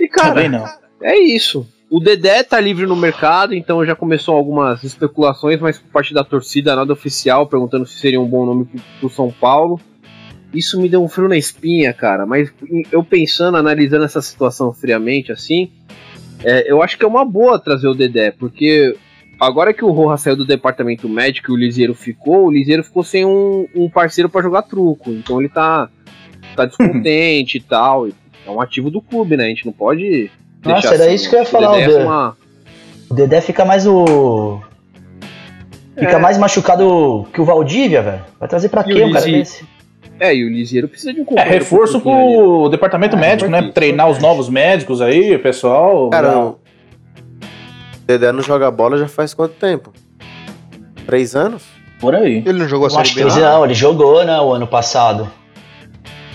E, 0.00 0.08
cara, 0.08 0.28
Também 0.28 0.48
não. 0.48 0.64
é 1.02 1.18
isso. 1.18 1.66
O 1.90 2.00
Dedé 2.00 2.42
tá 2.42 2.60
livre 2.60 2.86
no 2.86 2.94
mercado, 2.94 3.54
então 3.54 3.84
já 3.84 3.96
começou 3.96 4.36
algumas 4.36 4.84
especulações, 4.84 5.58
mas 5.58 5.78
por 5.78 5.90
parte 5.90 6.12
da 6.12 6.22
torcida, 6.22 6.76
nada 6.76 6.92
oficial, 6.92 7.46
perguntando 7.46 7.86
se 7.86 7.98
seria 7.98 8.20
um 8.20 8.26
bom 8.26 8.44
nome 8.44 8.66
pro, 8.66 8.80
pro 9.00 9.10
São 9.10 9.32
Paulo. 9.32 9.80
Isso 10.52 10.80
me 10.80 10.88
deu 10.88 11.02
um 11.02 11.08
frio 11.08 11.28
na 11.28 11.36
espinha, 11.36 11.92
cara. 11.92 12.24
Mas 12.24 12.50
eu 12.90 13.04
pensando, 13.04 13.56
analisando 13.56 14.04
essa 14.04 14.22
situação 14.22 14.72
friamente, 14.72 15.30
assim, 15.30 15.70
é, 16.42 16.70
eu 16.70 16.82
acho 16.82 16.96
que 16.96 17.04
é 17.04 17.08
uma 17.08 17.24
boa 17.24 17.58
trazer 17.58 17.86
o 17.88 17.94
Dedé, 17.94 18.30
porque 18.30 18.96
agora 19.38 19.74
que 19.74 19.84
o 19.84 19.90
Roja 19.90 20.16
saiu 20.16 20.36
do 20.36 20.46
departamento 20.46 21.08
médico 21.08 21.50
e 21.50 21.54
o 21.54 21.56
Liseiro 21.56 21.94
ficou, 21.94 22.46
o 22.46 22.50
Liseiro 22.50 22.82
ficou 22.82 23.02
sem 23.04 23.24
um, 23.26 23.66
um 23.74 23.90
parceiro 23.90 24.28
pra 24.30 24.40
jogar 24.42 24.62
truco. 24.62 25.10
Então 25.10 25.38
ele 25.40 25.48
tá, 25.50 25.88
tá 26.56 26.64
descontente 26.64 27.58
e 27.58 27.60
tal. 27.60 28.08
É 28.08 28.50
um 28.50 28.60
ativo 28.60 28.90
do 28.90 29.02
clube, 29.02 29.36
né? 29.36 29.44
A 29.44 29.48
gente 29.48 29.66
não 29.66 29.72
pode. 29.72 30.30
Nossa, 30.64 30.80
deixar 30.80 30.94
era 30.94 31.04
assim, 31.04 31.14
isso 31.14 31.28
que 31.28 31.36
eu 31.36 31.40
ia 31.40 31.44
o 31.44 31.46
falar, 31.46 31.72
Dedé 31.72 31.78
o 31.78 31.84
é 31.84 31.92
Dedé. 31.92 32.04
uma- 32.04 32.36
O 33.10 33.14
Dedé 33.14 33.40
fica 33.42 33.64
mais 33.66 33.86
o. 33.86 34.60
Fica 35.98 36.12
É. 36.12 36.18
mais 36.18 36.38
machucado 36.38 37.26
que 37.32 37.40
o 37.40 37.44
Valdívia, 37.44 38.00
velho. 38.02 38.24
Vai 38.38 38.48
trazer 38.48 38.68
pra 38.68 38.82
E 38.82 38.84
quê 38.94 39.02
o 39.02 39.08
um 39.08 39.12
cara 39.12 39.24
desse? 39.26 39.64
É, 40.20 40.34
e 40.34 40.44
o 40.44 40.48
Liseiro 40.48 40.88
precisa 40.88 41.12
de 41.12 41.20
um 41.20 41.22
É 41.22 41.26
companheiro 41.26 41.58
reforço 41.58 42.00
pro 42.00 42.62
ali. 42.62 42.70
departamento 42.70 43.16
É, 43.16 43.18
médico, 43.18 43.50
né? 43.50 43.70
Treinar 43.72 44.08
os 44.08 44.18
novos 44.18 44.48
médicos 44.48 45.00
aí, 45.00 45.34
o 45.34 45.38
pessoal. 45.40 46.10
Cara, 46.10 46.32
Não. 46.32 46.48
o 46.48 46.58
Dedé 48.06 48.32
não 48.32 48.42
joga 48.42 48.70
bola 48.70 48.96
já 48.98 49.06
faz 49.08 49.32
quanto 49.34 49.54
tempo? 49.54 49.92
Três 51.06 51.34
anos? 51.36 51.62
por 52.00 52.14
aí. 52.14 52.44
Ele 52.46 52.60
não 52.60 52.68
jogou 52.68 52.86
a 52.86 52.90
Série 52.90 53.08
que 53.08 53.14
B 53.16 53.24
lá? 53.24 53.36
não, 53.40 53.64
ele 53.64 53.74
jogou, 53.74 54.24
né, 54.24 54.38
o 54.40 54.52
ano 54.52 54.68
passado. 54.68 55.28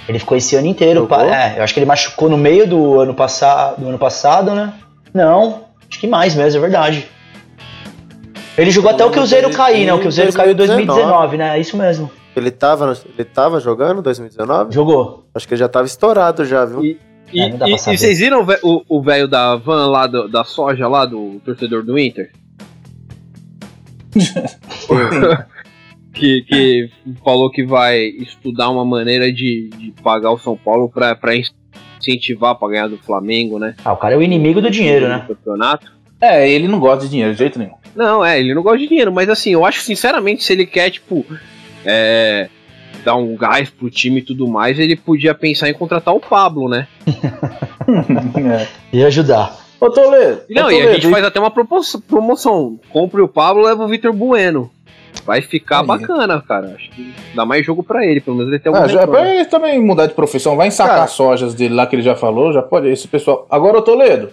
Ele 0.09 0.19
ficou 0.19 0.35
esse 0.37 0.57
ano 0.57 0.67
inteiro. 0.67 1.07
Pa- 1.07 1.23
É, 1.23 1.57
eu 1.57 1.63
acho 1.63 1.73
que 1.73 1.79
ele 1.79 1.85
machucou 1.85 2.27
no 2.29 2.37
meio 2.37 2.67
do 2.67 2.99
ano, 2.99 3.13
passado, 3.13 3.79
do 3.79 3.87
ano 3.87 3.97
passado, 3.97 4.51
né? 4.53 4.73
Não, 5.13 5.61
acho 5.89 5.99
que 6.01 6.05
mais 6.07 6.35
mesmo, 6.35 6.57
é 6.57 6.61
verdade. 6.61 7.07
Ele 8.57 8.71
jogou 8.71 8.91
até 8.91 9.05
o 9.05 9.09
Cruzeiro 9.09 9.49
cair, 9.51 9.85
né? 9.85 9.93
O 9.93 9.99
Cruzeiro 9.99 10.33
caiu 10.33 10.51
em 10.51 10.55
2019, 10.55 11.37
né? 11.37 11.57
É 11.57 11.61
isso 11.61 11.77
mesmo. 11.77 12.11
Ele 12.35 12.49
tava, 12.51 12.97
ele 13.17 13.25
tava 13.25 13.59
jogando 13.59 13.99
em 13.99 14.03
2019? 14.03 14.73
Jogou. 14.73 15.25
Acho 15.35 15.47
que 15.47 15.53
ele 15.53 15.59
já 15.59 15.67
tava 15.69 15.85
estourado 15.85 16.43
já, 16.45 16.65
viu? 16.65 16.83
E, 16.83 16.99
E, 17.31 17.41
É, 17.41 17.49
e- 17.67 17.73
e 17.73 17.77
vocês 17.79 18.19
viram 18.19 18.45
o 18.61 19.01
velho 19.01 19.27
da 19.27 19.55
van 19.55 19.87
lá, 19.87 20.05
do- 20.05 20.27
da 20.27 20.43
soja 20.43 20.87
lá, 20.87 21.03
do 21.05 21.41
torcedor 21.43 21.81
do 21.83 21.97
Inter? 21.97 22.31
que, 26.13 26.41
que 26.43 26.89
falou 27.23 27.49
que 27.49 27.65
vai 27.65 27.99
estudar 28.03 28.69
uma 28.69 28.85
maneira 28.85 29.31
de, 29.31 29.69
de 29.69 29.91
pagar 30.03 30.31
o 30.31 30.37
São 30.37 30.55
Paulo 30.55 30.89
pra, 30.89 31.15
pra 31.15 31.33
incentivar 31.99 32.55
pra 32.55 32.67
ganhar 32.69 32.87
do 32.87 32.97
Flamengo, 32.97 33.57
né? 33.57 33.75
Ah, 33.83 33.93
o 33.93 33.97
cara 33.97 34.13
é 34.13 34.17
o 34.17 34.21
inimigo 34.21 34.61
do 34.61 34.69
dinheiro, 34.69 35.07
né? 35.07 35.17
No 35.27 35.35
campeonato. 35.35 35.91
É, 36.21 36.49
ele 36.49 36.67
não 36.67 36.79
gosta 36.79 37.05
de 37.05 37.11
dinheiro 37.11 37.33
de 37.33 37.39
jeito 37.39 37.59
nenhum. 37.59 37.73
Não, 37.95 38.23
é, 38.23 38.39
ele 38.39 38.53
não 38.53 38.63
gosta 38.63 38.79
de 38.79 38.87
dinheiro, 38.87 39.11
mas 39.11 39.29
assim, 39.29 39.51
eu 39.51 39.65
acho 39.65 39.81
sinceramente, 39.81 40.43
se 40.43 40.53
ele 40.53 40.65
quer, 40.65 40.89
tipo, 40.89 41.25
é, 41.85 42.49
dar 43.03 43.15
um 43.15 43.35
gás 43.35 43.69
pro 43.69 43.89
time 43.89 44.19
e 44.19 44.23
tudo 44.23 44.47
mais, 44.47 44.77
ele 44.79 44.95
podia 44.95 45.33
pensar 45.33 45.69
em 45.69 45.73
contratar 45.73 46.13
o 46.13 46.19
Pablo, 46.19 46.67
né? 46.69 46.87
É. 48.37 48.67
E 48.91 49.03
ajudar. 49.03 49.57
Ô 49.79 49.89
Toledo. 49.89 50.41
Não, 50.49 50.71
e 50.71 50.81
a 50.81 50.93
gente 50.93 51.09
faz 51.09 51.25
até 51.25 51.39
uma 51.39 51.51
promoção. 51.51 52.79
Compre 52.89 53.21
o 53.21 53.27
Pablo, 53.27 53.63
leva 53.65 53.83
o 53.83 53.87
Vitor 53.87 54.13
Bueno. 54.13 54.71
vai 55.25 55.41
ficar 55.41 55.81
Aí. 55.81 55.85
bacana, 55.87 56.41
cara. 56.41 56.75
Acho 56.75 56.89
que 56.91 57.13
dá 57.35 57.45
mais 57.45 57.65
jogo 57.65 57.83
pra 57.83 58.05
ele, 58.05 58.21
pelo 58.21 58.37
menos 58.37 58.51
ele 58.51 58.59
tem 58.61 58.71
algum 58.71 58.83
Ah, 58.85 58.87
já, 58.87 59.01
retorno. 59.01 59.19
pra 59.21 59.33
ele 59.35 59.45
também 59.45 59.79
mudar 59.81 60.07
de 60.07 60.13
profissão, 60.13 60.55
vai 60.55 60.67
ensacar 60.69 60.93
Cara. 60.93 61.03
as 61.05 61.11
sojas 61.11 61.53
dele 61.53 61.73
lá 61.73 61.85
que 61.85 61.95
ele 61.95 62.01
já 62.03 62.15
falou, 62.15 62.53
já 62.53 62.61
pode. 62.61 62.87
Esse 62.87 63.07
pessoal. 63.07 63.45
Agora, 63.49 63.77
ô 63.79 63.81
Toledo, 63.81 64.29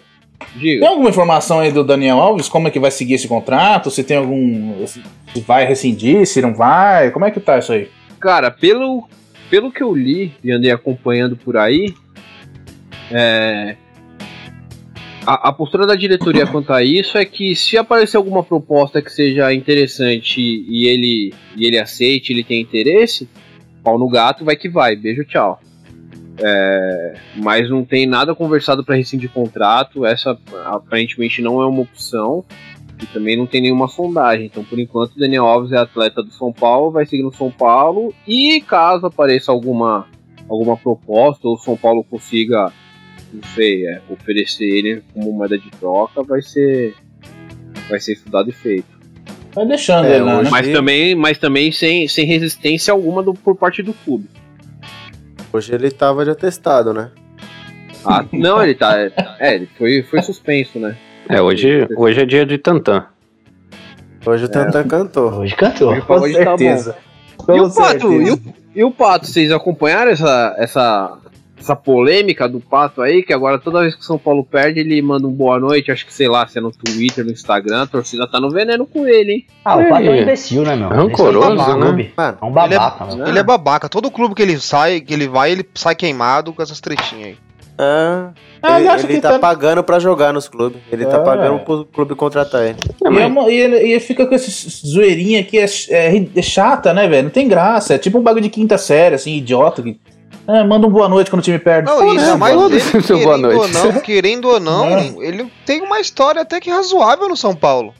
Diga. 0.57 0.81
tem 0.81 0.89
alguma 0.89 1.11
informação 1.11 1.61
aí 1.61 1.71
do 1.71 1.85
Daniel 1.85 2.19
Alves? 2.19 2.49
Como 2.49 2.69
é 2.69 2.71
que 2.71 2.81
vai 2.81 2.91
seguir 2.91 3.15
esse 3.15 3.29
contrato? 3.29 3.91
Se 3.91 4.03
tem 4.03 4.17
algum. 4.17 4.87
Se 4.87 5.03
vai 5.47 5.65
rescindir, 5.65 6.27
se 6.27 6.41
não 6.41 6.55
vai? 6.55 7.11
Como 7.11 7.25
é 7.25 7.31
que 7.31 7.41
tá 7.41 7.59
isso 7.59 7.73
aí? 7.73 7.89
Cara, 8.19 8.51
pelo, 8.51 9.09
pelo 9.49 9.71
que 9.71 9.83
eu 9.83 9.95
li 9.95 10.33
e 10.43 10.51
andei 10.51 10.71
acompanhando 10.71 11.37
por 11.37 11.57
aí, 11.57 11.95
é, 13.11 13.77
a, 15.27 15.49
a 15.49 15.53
postura 15.53 15.87
da 15.87 15.95
diretoria 15.95 16.47
quanto 16.47 16.73
a 16.73 16.83
isso 16.83 17.19
é 17.19 17.25
que 17.25 17.55
se 17.55 17.77
aparecer 17.77 18.17
alguma 18.17 18.43
proposta 18.43 19.03
que 19.03 19.13
seja 19.13 19.53
interessante 19.53 20.41
e 20.41 20.87
ele, 20.87 21.35
e 21.57 21.67
ele 21.67 21.79
aceite, 21.79 22.33
ele 22.33 22.43
tem 22.43 22.61
interesse, 22.61 23.29
pau 23.83 23.99
no 23.99 24.09
gato, 24.09 24.45
vai 24.45 24.57
que 24.57 24.69
vai, 24.69 24.97
beijo, 24.97 25.25
tchau. 25.25 25.61
É, 26.43 27.15
mas 27.37 27.69
não 27.69 27.85
tem 27.85 28.07
nada 28.07 28.35
conversado 28.35 28.83
para 28.85 28.97
rescindir 28.97 29.31
contrato, 29.31 30.07
essa 30.07 30.39
aparentemente 30.65 31.43
não 31.43 31.61
é 31.61 31.67
uma 31.67 31.83
opção. 31.83 32.45
E 33.03 33.07
também 33.07 33.35
não 33.35 33.47
tem 33.47 33.63
nenhuma 33.63 33.89
sondagem. 33.89 34.45
Então, 34.45 34.63
por 34.63 34.79
enquanto, 34.79 35.13
o 35.15 35.19
Daniel 35.19 35.47
Alves 35.47 35.73
é 35.73 35.79
atleta 35.79 36.23
do 36.23 36.31
São 36.33 36.53
Paulo, 36.53 36.91
vai 36.91 37.07
seguir 37.07 37.23
no 37.23 37.33
São 37.33 37.51
Paulo. 37.51 38.15
E 38.29 38.61
caso 38.61 39.07
apareça 39.07 39.51
alguma, 39.51 40.07
alguma 40.47 40.77
proposta, 40.77 41.49
ou 41.49 41.55
o 41.55 41.59
São 41.59 41.79
Paulo 41.79 42.05
consiga, 42.05 42.71
não 43.33 43.43
sei, 43.55 43.87
é, 43.87 44.03
oferecer 44.11 44.65
ele 44.67 45.03
como 45.15 45.33
moeda 45.33 45.59
de 45.59 45.71
troca, 45.71 46.23
vai 46.23 46.43
ser, 46.43 46.95
vai 47.89 47.99
ser 47.99 48.13
estudado 48.13 48.51
e 48.51 48.53
feito. 48.53 49.01
Vai 49.55 49.65
deixando 49.65 50.05
É, 50.07 50.17
ele 50.17 50.25
né? 50.27 50.43
Mas 50.51 50.69
também, 50.69 51.15
mas 51.15 51.39
também 51.39 51.73
sem, 51.73 52.07
sem 52.07 52.27
resistência 52.27 52.93
alguma 52.93 53.23
do- 53.23 53.33
por 53.33 53.57
parte 53.57 53.83
do 53.83 53.95
clube. 53.95 54.27
Hoje 55.53 55.75
ele 55.75 55.91
tava 55.91 56.25
de 56.25 56.31
atestado, 56.31 56.93
né? 56.93 57.11
Ah, 58.05 58.25
não, 58.33 58.63
ele 58.63 58.75
tá. 58.75 58.97
É, 59.39 59.55
ele 59.55 59.69
foi, 59.77 60.03
foi 60.03 60.23
suspenso, 60.23 60.79
né? 60.79 60.97
É, 61.29 61.41
hoje, 61.41 61.87
hoje 61.97 62.21
é 62.21 62.27
dia 62.27 62.47
de 62.47 62.59
Tantan. 62.59 63.07
Hoje 64.25 64.45
o 64.45 64.49
Tantan 64.49 64.87
cantou. 64.87 65.33
Hoje 65.33 65.55
cantou. 65.55 65.91
Hoje, 65.91 66.05
hoje 66.09 66.45
tá 66.45 66.57
bom. 66.57 67.55
E 67.55 67.61
o 67.61 67.71
Pato? 67.71 68.13
E 68.13 68.31
o, 68.31 68.41
e 68.77 68.85
o 68.85 68.91
Pato? 68.91 69.27
Vocês 69.27 69.51
acompanharam 69.51 70.11
essa, 70.11 70.55
essa, 70.59 71.19
essa 71.61 71.77
polêmica 71.77 72.49
do 72.49 72.59
Pato 72.61 73.03
aí? 73.03 73.23
Que 73.23 73.33
agora 73.33 73.59
toda 73.59 73.81
vez 73.83 73.95
que 73.95 74.01
o 74.01 74.05
São 74.05 74.19
Paulo 74.19 74.43
perde, 74.45 74.81
ele 74.81 75.01
manda 75.03 75.27
um 75.27 75.33
boa 75.33 75.59
noite. 75.61 75.93
Acho 75.93 76.07
que 76.07 76.13
sei 76.13 76.29
lá, 76.29 76.47
se 76.47 76.59
é 76.59 76.61
no 76.61 76.73
Twitter, 76.73 77.25
no 77.25 77.31
Instagram. 77.31 77.83
A 77.83 77.87
torcida 77.87 78.27
tá 78.27 78.41
no 78.41 78.51
veneno 78.51 78.87
com 78.87 79.07
ele, 79.07 79.33
hein? 79.33 79.47
Ah, 79.65 79.77
o 79.77 79.89
Pato 79.89 80.03
é 80.07 80.11
um 80.11 80.15
Ele- 80.15 80.23
imbecil, 80.23 80.63
né, 80.63 80.75
meu? 80.75 80.89
Rancoroso, 80.89 81.51
Ele 81.51 81.59
só 81.59 81.65
tá 81.67 81.77
no 81.77 81.93
né? 81.93 82.11
Mano, 82.17 82.39
É 82.41 82.45
um 82.45 82.51
babaca, 82.53 83.05
mano. 83.05 83.29
Ele 83.29 83.39
é 83.39 83.43
babaca. 83.43 83.89
Todo 83.89 84.11
clube 84.11 84.35
que 84.35 84.43
ele 84.43 84.59
sai, 84.59 85.01
que 85.01 85.13
ele 85.15 85.29
vai, 85.29 85.53
ele 85.53 85.65
sai 85.75 85.95
queimado 85.95 86.53
com 86.53 86.63
essas 86.63 86.81
tretinhas 86.81 87.29
aí. 87.29 87.37
ah, 87.79 88.31
Ah, 88.63 88.79
ele, 88.81 88.89
ele 88.91 89.07
que 89.15 89.21
tá 89.23 89.33
tá- 89.33 89.39
pagando 89.39 89.83
pra 89.83 89.99
jogar 89.99 90.33
nos 90.35 90.47
clubes. 90.49 90.81
Ele 90.93 91.07
tá 91.07 91.17
É. 91.17 91.21
pagando 91.25 91.61
pro 91.61 91.85
clube 91.87 92.15
contratar 92.15 92.63
ele. 92.67 92.77
E, 93.03 93.19
é 93.19 93.51
e 93.53 93.57
ele, 93.59 93.77
e 93.87 93.93
ele 93.93 94.01
fica 94.01 94.27
com 94.27 94.35
esse 94.35 94.69
zoeirinha 94.87 95.43
que 95.43 95.59
é, 95.59 95.65
é 95.89 96.27
é 96.37 96.43
chata, 96.43 96.93
né, 96.93 97.09
velho? 97.09 97.25
Não 97.25 97.31
tem 97.31 97.49
graça. 97.49 97.95
É 97.95 97.99
tipo 97.99 98.19
um 98.19 98.23
bagulho 98.23 98.43
de 98.43 98.51
quinta 98.51 98.77
série, 98.77 99.15
assim, 99.15 99.35
idiota. 99.37 99.83
Que, 99.83 99.99
ah, 100.47 100.65
manda 100.65 100.87
um 100.87 100.91
boa 100.91 101.09
noite 101.09 101.31
quando 101.31 101.41
o 101.41 101.45
time 101.45 101.59
perde. 101.59 101.89
Não, 101.91 101.99
Foda-se, 101.99 102.27
isso, 102.27 102.39
mas 102.39 102.55
foda-se 102.55 102.97
ele, 102.97 103.03
seu 103.05 103.19
boa 103.21 103.37
querendo 103.37 103.47
ou 103.53 103.69
noite. 103.69 103.75
não, 103.75 104.01
querendo 104.01 104.49
ou 104.49 104.61
não, 104.61 104.87
É. 104.87 105.15
ele 105.21 105.53
tem 105.65 105.81
uma 105.83 106.01
história 106.01 106.43
até 106.43 106.59
que 106.61 106.71
razoável 106.71 107.29
no 107.29 107.37
São 107.37 107.55
Paulo. 107.55 107.95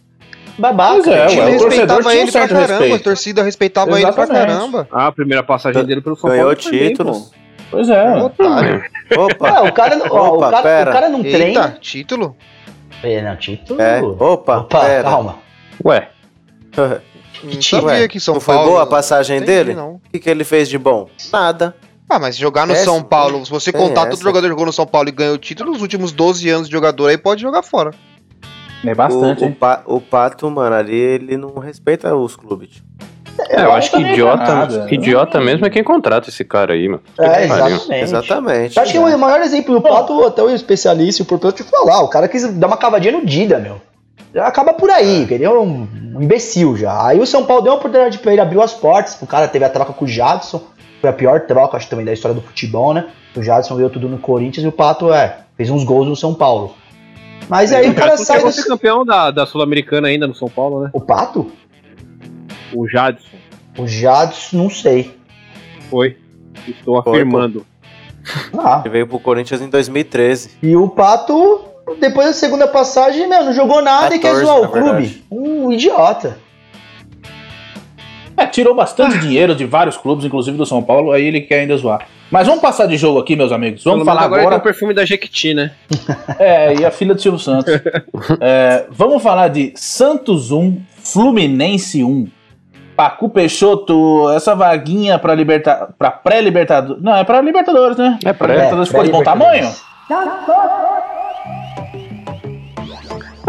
Babaca. 0.59 1.11
É, 1.11 1.27
o 1.27 1.29
time 1.29 1.41
ué, 1.43 1.57
o 1.57 1.59
torcedor 1.59 1.71
respeitava 1.71 2.09
um 2.09 2.11
ele 2.13 2.33
pra 2.33 2.49
caramba, 2.49 2.67
respeito. 2.67 2.95
a 2.95 2.99
torcida 2.99 3.43
respeitava 3.43 4.01
ele 4.01 4.13
pra 4.13 4.27
caramba. 4.27 4.89
Ah, 4.93 5.07
a 5.07 5.13
primeira 5.13 5.43
passagem 5.43 5.85
dele 5.85 6.01
pelo 6.01 6.17
São 6.17 6.29
Ganhou 6.29 6.47
Paulo. 6.47 6.63
foi 6.63 6.71
bem, 6.73 6.89
títulos. 6.89 7.31
Pois 7.71 7.89
é. 7.89 8.05
ué. 8.05 8.23
Otário. 8.23 8.85
Opa, 9.17 9.63
o 9.69 9.73
cara, 9.73 9.99
ó, 10.11 10.29
Opa, 10.35 10.49
o 10.49 10.51
cara, 10.51 10.63
pera. 10.63 10.91
o 10.91 10.93
cara 10.93 11.09
não 11.09 11.25
Eita, 11.25 11.39
treina. 11.39 11.79
título? 11.81 12.37
É, 13.03 13.23
não, 13.23 13.37
título. 13.37 13.81
é. 13.81 14.03
Opa, 14.03 14.59
Opa, 14.59 14.81
pera. 14.81 15.05
calma. 15.09 15.37
Ué, 15.85 16.09
Não 17.43 17.59
time, 17.59 17.83
Ué, 17.85 18.07
que 18.09 18.21
São 18.21 18.35
não 18.35 18.41
foi 18.41 18.55
Paulo. 18.55 18.71
boa 18.73 18.83
a 18.83 18.87
passagem 18.87 19.39
Entendi, 19.39 19.51
dele? 19.53 19.75
Não. 19.75 19.93
O 19.95 20.01
que, 20.13 20.19
que 20.19 20.29
ele 20.29 20.45
fez 20.45 20.69
de 20.69 20.77
bom? 20.77 21.09
Nada. 21.33 21.75
Ah, 22.11 22.19
mas 22.19 22.37
jogar 22.37 22.67
no 22.67 22.73
Péssimo. 22.75 22.93
São 22.95 23.03
Paulo, 23.05 23.45
se 23.47 23.51
você 23.51 23.71
Tem 23.71 23.81
contar 23.81 24.01
essa. 24.03 24.11
todo 24.11 24.23
jogador 24.23 24.43
que 24.47 24.51
jogou 24.51 24.67
no 24.67 24.73
São 24.73 24.85
Paulo 24.87 25.09
e 25.09 25.13
ganhou 25.13 25.35
o 25.35 25.39
título, 25.39 25.71
nos 25.71 25.81
últimos 25.81 26.11
12 26.11 26.49
anos 26.51 26.67
de 26.69 26.73
jogador 26.73 27.07
aí 27.09 27.17
pode 27.17 27.41
jogar 27.41 27.63
fora. 27.63 27.93
É 28.85 28.95
bastante, 28.95 29.45
o, 29.45 29.49
o? 29.49 29.55
Pa- 29.55 29.83
o 29.87 30.01
Pato, 30.01 30.51
mano, 30.51 30.75
ali 30.75 30.95
ele 30.97 31.37
não 31.37 31.55
respeita 31.59 32.15
os 32.17 32.35
clubes. 32.35 32.83
é, 33.49 33.63
eu 33.63 33.73
acho 33.73 33.91
que 33.93 34.01
idiota, 34.01 34.55
nada. 34.55 34.87
idiota 34.91 35.41
mesmo 35.41 35.67
é 35.67 35.71
quem 35.71 35.85
contrata 35.85 36.29
esse 36.31 36.45
cara 36.45 36.73
aí, 36.73 36.89
mano. 36.89 37.03
É, 37.19 37.29
Que 37.29 37.45
exatamente. 37.45 37.95
Exatamente. 37.95 38.77
Eu 38.77 38.83
acho 38.83 38.93
que 38.93 38.99
o 38.99 39.19
maior 39.19 39.41
exemplo 39.43 39.75
do 39.75 39.81
Pato, 39.81 40.25
até 40.25 40.43
o 40.43 40.51
especialista, 40.51 41.23
o 41.23 41.27
portanto, 41.27 41.57
te 41.57 41.63
falar, 41.63 42.01
o 42.03 42.09
cara 42.09 42.27
quis 42.27 42.43
dar 42.55 42.67
uma 42.67 42.77
cavadinha 42.77 43.13
no 43.13 43.25
Dida, 43.25 43.59
meu. 43.59 43.81
Já 44.35 44.47
acaba 44.47 44.73
por 44.73 44.89
aí, 44.91 45.27
ele 45.31 45.45
é 45.45 45.51
um, 45.51 45.87
um 46.15 46.23
imbecil 46.23 46.77
já. 46.77 47.07
Aí 47.09 47.19
o 47.21 47.27
São 47.27 47.45
Paulo 47.45 47.63
deu 47.63 47.73
uma 47.73 47.79
oportunidade 47.79 48.19
pra 48.19 48.33
ele, 48.33 48.41
abriu 48.41 48.63
as 48.63 48.73
portas, 48.73 49.19
o 49.21 49.27
cara 49.27 49.47
teve 49.49 49.65
a 49.65 49.69
troca 49.69 49.93
com 49.93 50.05
o 50.05 50.09
Jadson, 50.09 50.63
foi 51.01 51.11
a 51.11 51.13
pior 51.13 51.41
troca, 51.41 51.77
acho 51.77 51.89
também, 51.89 52.05
da 52.05 52.13
história 52.13 52.35
do 52.35 52.43
futebol, 52.43 52.93
né? 52.93 53.09
O 53.37 53.43
Jadson 53.43 53.77
ganhou 53.77 53.91
tudo 53.91 54.09
no 54.09 54.19
Corinthians 54.19 54.65
e 54.65 54.69
o 54.69 54.73
Pato, 54.73 55.13
é, 55.13 55.39
fez 55.57 55.71
uns 55.71 55.85
gols 55.85 56.07
no 56.09 56.17
São 56.17 56.35
Paulo. 56.35 56.75
Mas 57.49 57.73
aí 57.73 57.91
o 57.91 57.95
cara 57.95 58.11
Jadson 58.11 58.25
sai 58.25 58.37
chegou 58.37 58.51
do... 58.51 58.55
a 58.55 58.63
ser 58.63 58.69
campeão 58.69 59.05
da, 59.05 59.31
da 59.31 59.47
Sul-Americana 59.47 60.09
ainda 60.09 60.27
no 60.27 60.35
São 60.35 60.49
Paulo, 60.49 60.85
né? 60.85 60.91
O 60.93 61.01
Pato? 61.01 61.51
O 62.75 62.87
Jadson. 62.89 63.37
O 63.79 63.87
Jadson, 63.87 64.57
não 64.57 64.71
sei. 64.71 65.17
Foi. 65.89 66.17
Estou 66.69 67.03
Foi, 67.03 67.13
afirmando. 67.13 67.67
Ah, 68.57 68.83
Ele 68.85 68.93
veio 68.93 69.07
pro 69.07 69.19
Corinthians 69.19 69.63
em 69.63 69.69
2013. 69.69 70.59
E 70.63 70.77
o 70.77 70.89
Pato, 70.89 71.61
depois 71.99 72.27
da 72.27 72.33
segunda 72.33 72.69
passagem, 72.69 73.27
meu, 73.27 73.45
não 73.45 73.53
jogou 73.53 73.81
nada 73.81 74.15
e 74.15 74.19
quer 74.19 74.35
14, 74.35 74.45
zoar 74.45 74.59
o 74.59 74.63
na 74.63 74.69
verdade. 74.69 75.09
clube. 75.09 75.25
Um 75.31 75.73
idiota. 75.73 76.39
É, 78.41 78.47
tirou 78.47 78.75
bastante 78.75 79.19
dinheiro 79.19 79.55
de 79.55 79.67
vários 79.67 79.99
clubes, 79.99 80.25
inclusive 80.25 80.57
do 80.57 80.65
São 80.65 80.83
Paulo, 80.83 81.13
aí 81.13 81.27
ele 81.27 81.43
quer 81.43 81.61
ainda 81.61 81.77
zoar. 81.77 82.07
Mas 82.31 82.47
vamos 82.47 82.63
passar 82.63 82.87
de 82.87 82.97
jogo 82.97 83.19
aqui, 83.19 83.37
meus 83.37 83.53
amigos. 83.53 83.85
Vamos 83.85 83.99
Pelo 84.01 84.07
falar 84.07 84.25
agora. 84.25 84.41
agora. 84.41 84.57
tem 84.57 84.61
o 84.61 84.65
perfume 84.65 84.95
da 84.95 85.05
Jequiti, 85.05 85.53
né? 85.53 85.73
É, 86.39 86.75
e 86.75 86.85
a 86.85 86.91
filha 86.91 87.15
do 87.15 87.21
Silvio 87.21 87.39
Santos. 87.39 87.73
É, 88.41 88.87
vamos 88.91 89.23
falar 89.23 89.49
de 89.49 89.73
Santos 89.77 90.51
1, 90.51 90.81
Fluminense 91.03 92.03
1. 92.03 92.29
Pacu 92.97 93.29
Peixoto, 93.29 94.31
essa 94.31 94.55
vaguinha 94.55 95.19
pra, 95.19 95.35
liberta... 95.35 95.89
pra 95.99 96.11
pré-libertadores. 96.11 97.03
Não, 97.03 97.17
é 97.17 97.25
pra 97.25 97.41
Libertadores, 97.41 97.97
né? 97.97 98.19
É 98.25 98.33
pré. 98.33 98.55
Libertadores 98.55 98.89
ficou 98.89 99.05
de 99.05 99.11
bom 99.11 99.23
tamanho? 99.23 99.71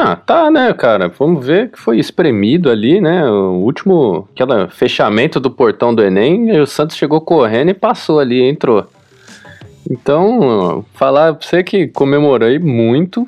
Ah, 0.04 0.16
tá, 0.16 0.50
né, 0.50 0.74
cara? 0.74 1.10
Vamos 1.10 1.46
ver 1.46 1.70
que 1.70 1.80
foi 1.80 2.00
espremido 2.00 2.72
ali, 2.72 3.00
né? 3.00 3.24
O 3.30 3.60
último, 3.60 4.28
aquele 4.34 4.68
fechamento 4.68 5.40
do 5.40 5.52
portão 5.52 5.94
do 5.94 6.02
Enem, 6.02 6.50
e 6.50 6.60
o 6.60 6.66
Santos 6.66 6.98
chegou 6.98 7.22
correndo 7.22 7.70
e 7.70 7.76
passou 7.76 8.20
ali, 8.20 8.42
entrou. 8.42 8.88
Então, 9.88 10.84
falar 10.96 11.36
pra 11.36 11.48
você 11.48 11.64
que 11.64 11.88
comemorei 11.88 12.58
muito, 12.58 13.28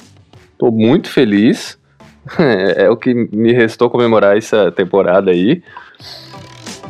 tô 0.57 0.71
muito 0.71 1.09
feliz. 1.09 1.77
É, 2.39 2.89
o 2.89 2.95
que 2.95 3.13
me 3.13 3.51
restou 3.51 3.89
comemorar 3.89 4.37
essa 4.37 4.71
temporada 4.71 5.29
aí. 5.29 5.61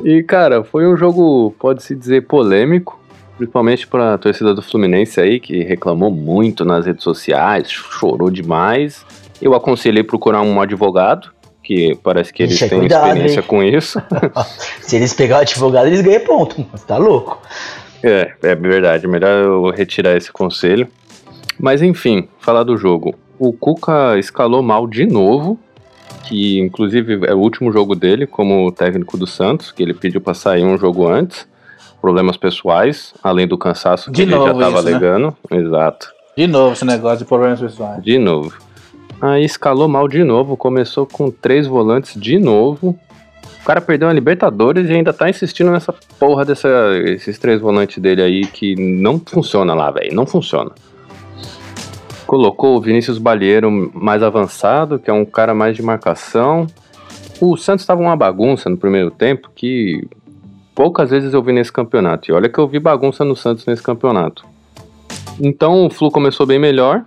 E, 0.04 0.22
cara, 0.22 0.64
foi 0.64 0.88
um 0.88 0.96
jogo, 0.96 1.56
pode-se 1.60 1.96
dizer, 1.96 2.28
polêmico, 2.28 3.00
principalmente 3.36 3.88
pra 3.88 4.16
torcida 4.20 4.54
do 4.54 4.62
Fluminense 4.62 5.20
aí, 5.20 5.40
que 5.40 5.64
reclamou 5.64 6.12
muito 6.12 6.64
nas 6.64 6.86
redes 6.86 7.04
sociais, 7.04 7.68
chorou 7.72 8.30
demais. 8.30 9.04
Eu 9.44 9.54
aconselhei 9.54 10.04
procurar 10.04 10.42
um 10.42 10.62
advogado, 10.62 11.32
que 11.62 11.96
parece 12.04 12.32
que 12.34 12.44
eles 12.44 12.56
Ixi, 12.56 12.70
têm 12.70 12.80
cuidado, 12.80 13.08
experiência 13.08 13.40
hein? 13.42 13.46
com 13.48 13.62
isso. 13.64 14.02
Se 14.82 14.96
eles 14.96 15.14
pegar 15.14 15.38
o 15.38 15.42
advogado, 15.42 15.88
eles 15.88 16.02
ganham 16.02 16.22
ponto. 16.26 16.66
Você 16.72 16.86
tá 16.86 16.98
louco? 16.98 17.42
É, 18.02 18.34
é 18.42 18.56
verdade, 18.56 19.08
melhor 19.08 19.30
eu 19.30 19.70
retirar 19.70 20.16
esse 20.16 20.32
conselho. 20.32 20.88
Mas 21.60 21.82
enfim, 21.82 22.28
falar 22.40 22.64
do 22.64 22.76
jogo. 22.78 23.16
O 23.38 23.52
Cuca 23.54 24.18
escalou 24.18 24.62
mal 24.62 24.88
de 24.88 25.06
novo, 25.06 25.60
que 26.24 26.60
inclusive 26.60 27.26
é 27.26 27.34
o 27.34 27.38
último 27.40 27.72
jogo 27.72 27.96
dele 27.96 28.26
como 28.26 28.72
técnico 28.72 29.18
do 29.18 29.28
Santos, 29.28 29.72
que 29.72 29.84
ele 29.84 29.94
pediu 29.94 30.22
pra 30.22 30.34
sair 30.34 30.64
um 30.64 30.78
jogo 30.78 31.08
antes. 31.08 31.48
Problemas 32.02 32.36
pessoais, 32.36 33.14
além 33.24 33.48
do 33.48 33.58
cansaço 33.58 34.12
que 34.12 34.18
De 34.18 34.22
ele 34.24 34.32
já 34.32 34.38
novo 34.38 34.60
tava 34.60 34.62
isso, 34.76 34.84
né? 34.84 34.92
alegando. 34.92 35.38
Exato. 35.50 36.12
De 36.36 36.48
novo 36.48 36.74
esse 36.74 36.84
negócio 36.84 37.20
de 37.20 37.26
problemas 37.26 37.60
pessoais. 37.62 38.04
De 38.04 38.18
novo. 38.18 38.54
Aí 39.24 39.46
escalou 39.46 39.88
mal 39.88 40.06
de 40.10 40.22
novo, 40.22 40.58
começou 40.58 41.06
com 41.06 41.32
três 41.32 41.66
volantes 41.66 42.20
de 42.20 42.38
novo. 42.38 43.00
O 43.62 43.64
cara 43.64 43.80
perdeu 43.80 44.10
a 44.10 44.14
Libertadores 44.14 44.90
e 44.90 44.92
ainda 44.92 45.14
tá 45.14 45.30
insistindo 45.30 45.72
nessa 45.72 45.96
porra 46.20 46.44
dessa, 46.44 46.68
esses 47.06 47.40
três 47.40 47.62
volantes 47.62 48.00
dele 48.00 48.22
aí 48.22 48.46
que 48.46 48.76
não 48.76 49.18
funciona 49.26 49.74
lá, 49.74 49.90
velho. 49.92 50.14
Não 50.14 50.26
funciona. 50.26 50.72
Colocou 52.28 52.76
o 52.76 52.82
Vinícius 52.82 53.18
Balheiro 53.18 53.72
mais 53.94 54.22
avançado, 54.22 55.00
que 55.00 55.10
é 55.10 55.14
um 55.14 55.24
cara 55.24 55.54
mais 55.54 55.78
de 55.78 55.82
marcação. 55.82 56.68
O 57.40 57.56
Santos 57.56 57.84
estava 57.84 58.02
uma 58.02 58.18
bagunça 58.18 58.70
no 58.70 58.76
primeiro 58.76 59.10
tempo 59.10 59.50
que 59.56 60.06
poucas 60.76 61.12
vezes 61.12 61.34
eu 61.34 61.42
vi 61.42 61.54
nesse 61.54 61.72
campeonato. 61.72 62.30
E 62.30 62.34
olha 62.34 62.50
que 62.50 62.60
eu 62.60 62.68
vi 62.68 62.78
bagunça 62.78 63.24
no 63.24 63.38
Santos 63.38 63.66
nesse 63.66 63.82
campeonato. 63.82 64.46
Então 65.40 65.86
o 65.86 65.90
Flu 65.90 66.12
começou 66.12 66.46
bem 66.46 66.60
melhor, 66.60 67.06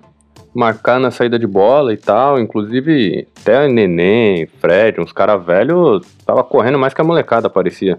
marcar 0.56 0.98
na 0.98 1.10
saída 1.10 1.38
de 1.38 1.46
bola 1.46 1.92
e 1.92 1.96
tal. 1.96 2.40
Inclusive, 2.40 3.28
até 3.40 3.68
Neném, 3.68 4.46
Fred, 4.58 5.00
uns 5.00 5.12
caras 5.12 5.44
velhos, 5.44 6.06
tava 6.24 6.42
correndo 6.42 6.78
mais 6.78 6.94
que 6.94 7.00
a 7.00 7.04
molecada, 7.04 7.50
parecia. 7.50 7.98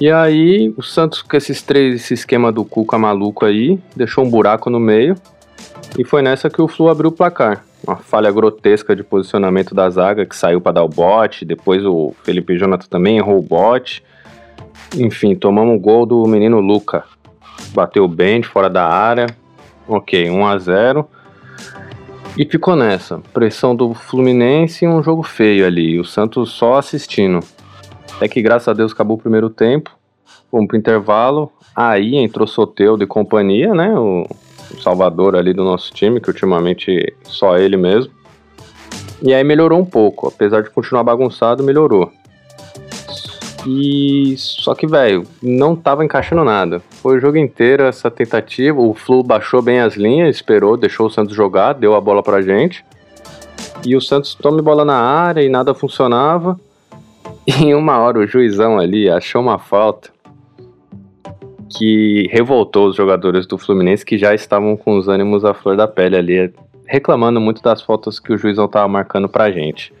E 0.00 0.08
aí, 0.08 0.72
o 0.76 0.82
Santos, 0.82 1.20
com 1.20 1.36
esses 1.36 1.60
três, 1.60 1.96
esse 1.96 2.14
esquema 2.14 2.52
do 2.52 2.64
Cuca 2.64 2.96
maluco 2.96 3.44
aí, 3.44 3.80
deixou 3.96 4.24
um 4.24 4.30
buraco 4.30 4.70
no 4.70 4.78
meio. 4.78 5.16
E 5.98 6.04
foi 6.04 6.22
nessa 6.22 6.48
que 6.48 6.62
o 6.62 6.68
Flu 6.68 6.88
abriu 6.88 7.10
o 7.10 7.12
placar. 7.12 7.64
Uma 7.84 7.96
falha 7.96 8.30
grotesca 8.30 8.94
de 8.94 9.02
posicionamento 9.02 9.74
da 9.74 9.90
zaga, 9.90 10.24
que 10.24 10.36
saiu 10.36 10.60
para 10.60 10.72
dar 10.72 10.84
o 10.84 10.88
bote. 10.88 11.44
Depois 11.44 11.84
o 11.84 12.14
Felipe 12.22 12.56
Jonathan 12.56 12.86
também 12.88 13.18
errou 13.18 13.38
o 13.38 13.42
bote. 13.42 14.04
Enfim, 14.96 15.34
tomamos 15.34 15.76
o 15.76 15.80
gol 15.80 16.06
do 16.06 16.24
menino 16.26 16.60
Luca. 16.60 17.02
Bateu 17.74 18.06
bem 18.06 18.40
de 18.40 18.46
fora 18.46 18.70
da 18.70 18.86
área. 18.86 19.26
Ok, 19.88 20.28
1 20.28 20.46
a 20.46 20.58
0 20.58 21.08
E 22.36 22.44
ficou 22.44 22.76
nessa. 22.76 23.20
Pressão 23.32 23.74
do 23.74 23.94
Fluminense 23.94 24.84
e 24.84 24.88
um 24.88 25.02
jogo 25.02 25.22
feio 25.22 25.66
ali. 25.66 25.98
O 25.98 26.04
Santos 26.04 26.50
só 26.50 26.76
assistindo. 26.76 27.40
Até 28.14 28.28
que 28.28 28.42
graças 28.42 28.68
a 28.68 28.74
Deus 28.74 28.92
acabou 28.92 29.16
o 29.16 29.20
primeiro 29.20 29.48
tempo. 29.48 29.90
Fomos 30.50 30.68
pro 30.68 30.76
intervalo. 30.76 31.50
Aí 31.74 32.16
entrou 32.16 32.46
Soteudo 32.46 33.02
e 33.02 33.06
companhia, 33.06 33.72
né? 33.72 33.98
O 33.98 34.26
salvador 34.82 35.34
ali 35.34 35.54
do 35.54 35.64
nosso 35.64 35.92
time, 35.92 36.20
que 36.20 36.28
ultimamente 36.28 37.14
só 37.22 37.56
ele 37.56 37.76
mesmo. 37.76 38.12
E 39.22 39.32
aí 39.32 39.42
melhorou 39.42 39.80
um 39.80 39.84
pouco. 39.84 40.28
Apesar 40.28 40.62
de 40.62 40.70
continuar 40.70 41.02
bagunçado, 41.02 41.62
melhorou. 41.62 42.12
E 43.70 44.34
só 44.38 44.74
que, 44.74 44.86
velho, 44.86 45.24
não 45.42 45.76
tava 45.76 46.02
encaixando 46.02 46.42
nada. 46.42 46.80
Foi 47.02 47.18
o 47.18 47.20
jogo 47.20 47.36
inteiro 47.36 47.82
essa 47.82 48.10
tentativa. 48.10 48.80
O 48.80 48.94
Flu 48.94 49.22
baixou 49.22 49.60
bem 49.60 49.78
as 49.80 49.94
linhas, 49.94 50.36
esperou, 50.36 50.74
deixou 50.74 51.06
o 51.06 51.10
Santos 51.10 51.36
jogar, 51.36 51.74
deu 51.74 51.94
a 51.94 52.00
bola 52.00 52.22
pra 52.22 52.40
gente. 52.40 52.82
E 53.84 53.94
o 53.94 54.00
Santos 54.00 54.34
tome 54.34 54.62
bola 54.62 54.86
na 54.86 54.96
área 54.96 55.42
e 55.42 55.50
nada 55.50 55.74
funcionava. 55.74 56.58
E 57.46 57.52
em 57.62 57.74
uma 57.74 57.98
hora 57.98 58.18
o 58.18 58.26
juizão 58.26 58.78
ali 58.78 59.10
achou 59.10 59.42
uma 59.42 59.58
falta 59.58 60.08
que 61.76 62.26
revoltou 62.32 62.88
os 62.88 62.96
jogadores 62.96 63.46
do 63.46 63.58
Fluminense 63.58 64.02
que 64.02 64.16
já 64.16 64.34
estavam 64.34 64.78
com 64.78 64.96
os 64.96 65.08
ânimos 65.08 65.44
à 65.44 65.52
flor 65.52 65.76
da 65.76 65.86
pele 65.86 66.16
ali, 66.16 66.54
reclamando 66.86 67.38
muito 67.38 67.62
das 67.62 67.82
faltas 67.82 68.18
que 68.18 68.32
o 68.32 68.38
juizão 68.38 68.66
tava 68.66 68.88
marcando 68.88 69.28
pra 69.28 69.50
gente. 69.50 69.92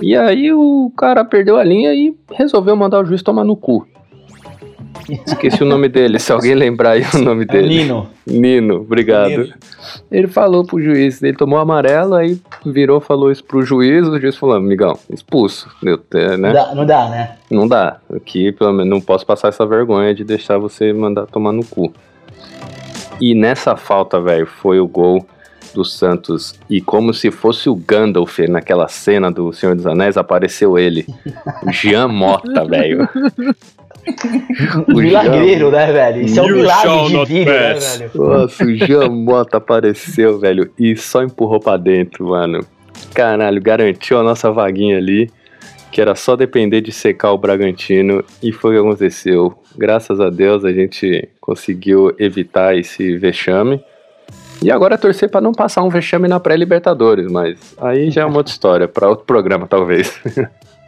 E 0.00 0.14
aí 0.14 0.52
o 0.52 0.92
cara 0.96 1.24
perdeu 1.24 1.56
a 1.56 1.64
linha 1.64 1.94
e 1.94 2.14
resolveu 2.32 2.76
mandar 2.76 3.00
o 3.00 3.04
juiz 3.04 3.22
tomar 3.22 3.44
no 3.44 3.56
cu. 3.56 3.86
Esqueci 5.08 5.62
o 5.62 5.66
nome 5.66 5.88
dele, 5.88 6.18
se 6.18 6.32
alguém 6.32 6.54
lembrar 6.54 6.92
aí 6.92 7.02
o 7.14 7.18
nome 7.18 7.44
dele. 7.44 7.68
Nino. 7.68 8.08
Nino, 8.26 8.76
obrigado. 8.76 9.30
Nino. 9.30 9.54
Ele 10.10 10.26
falou 10.26 10.64
pro 10.64 10.82
juiz, 10.82 11.22
ele 11.22 11.36
tomou 11.36 11.58
amarelo, 11.58 12.14
aí 12.14 12.40
virou, 12.64 13.00
falou 13.00 13.30
isso 13.30 13.44
pro 13.44 13.62
juiz, 13.62 14.06
o 14.06 14.18
juiz 14.18 14.36
falou, 14.36 14.56
amigão, 14.56 14.98
expulso. 15.10 15.68
Deu, 15.82 16.00
é, 16.14 16.36
né? 16.36 16.48
Não 16.48 16.52
dá, 16.52 16.74
não 16.74 16.86
dá, 16.86 17.08
né? 17.08 17.36
Não 17.50 17.68
dá. 17.68 17.98
Aqui, 18.14 18.50
pelo 18.52 18.72
menos, 18.72 18.90
não 18.90 19.00
posso 19.00 19.24
passar 19.24 19.48
essa 19.48 19.64
vergonha 19.64 20.14
de 20.14 20.24
deixar 20.24 20.58
você 20.58 20.92
mandar 20.92 21.26
tomar 21.26 21.52
no 21.52 21.64
cu. 21.64 21.92
E 23.20 23.34
nessa 23.34 23.76
falta, 23.76 24.20
velho, 24.20 24.46
foi 24.46 24.80
o 24.80 24.88
gol 24.88 25.24
do 25.76 25.84
Santos. 25.84 26.58
E 26.68 26.80
como 26.80 27.12
se 27.12 27.30
fosse 27.30 27.68
o 27.68 27.76
Gandalf 27.76 28.38
naquela 28.48 28.88
cena 28.88 29.30
do 29.30 29.52
Senhor 29.52 29.76
dos 29.76 29.86
Anéis, 29.86 30.16
apareceu 30.16 30.78
ele. 30.78 31.06
O 31.62 31.70
Jean 31.70 32.08
Mota, 32.08 32.64
velho. 32.66 33.08
O 34.88 34.96
Milagreiro, 34.96 35.70
né, 35.70 35.92
velho? 35.92 36.22
Isso 36.22 36.40
é 36.40 36.42
um 36.42 36.52
milagre 36.52 37.08
de 37.08 37.24
vida, 37.24 37.52
né, 37.52 37.74
velho? 37.74 38.10
Nossa, 38.14 38.64
o 38.64 38.74
Jean 38.74 39.08
Mota 39.10 39.58
apareceu, 39.58 40.38
velho, 40.38 40.70
e 40.78 40.96
só 40.96 41.22
empurrou 41.22 41.60
pra 41.60 41.76
dentro, 41.76 42.28
mano. 42.28 42.64
Caralho, 43.14 43.60
garantiu 43.60 44.18
a 44.18 44.22
nossa 44.22 44.50
vaguinha 44.50 44.96
ali, 44.96 45.30
que 45.92 46.00
era 46.00 46.14
só 46.14 46.36
depender 46.36 46.80
de 46.80 46.92
secar 46.92 47.32
o 47.32 47.38
Bragantino, 47.38 48.24
e 48.42 48.52
foi 48.52 48.78
o 48.78 48.82
que 48.82 48.88
aconteceu. 48.88 49.58
Graças 49.76 50.20
a 50.20 50.30
Deus 50.30 50.64
a 50.64 50.72
gente 50.72 51.28
conseguiu 51.40 52.14
evitar 52.18 52.76
esse 52.76 53.16
vexame. 53.18 53.82
E 54.62 54.70
agora 54.70 54.94
é 54.94 54.98
torcer 54.98 55.30
pra 55.30 55.40
não 55.40 55.52
passar 55.52 55.82
um 55.82 55.88
vexame 55.88 56.28
na 56.28 56.40
pré-Libertadores, 56.40 57.30
mas 57.30 57.58
aí 57.78 58.10
já 58.10 58.22
é 58.22 58.24
uma 58.24 58.38
outra 58.38 58.52
história, 58.52 58.88
pra 58.88 59.08
outro 59.08 59.24
programa 59.24 59.66
talvez. 59.66 60.18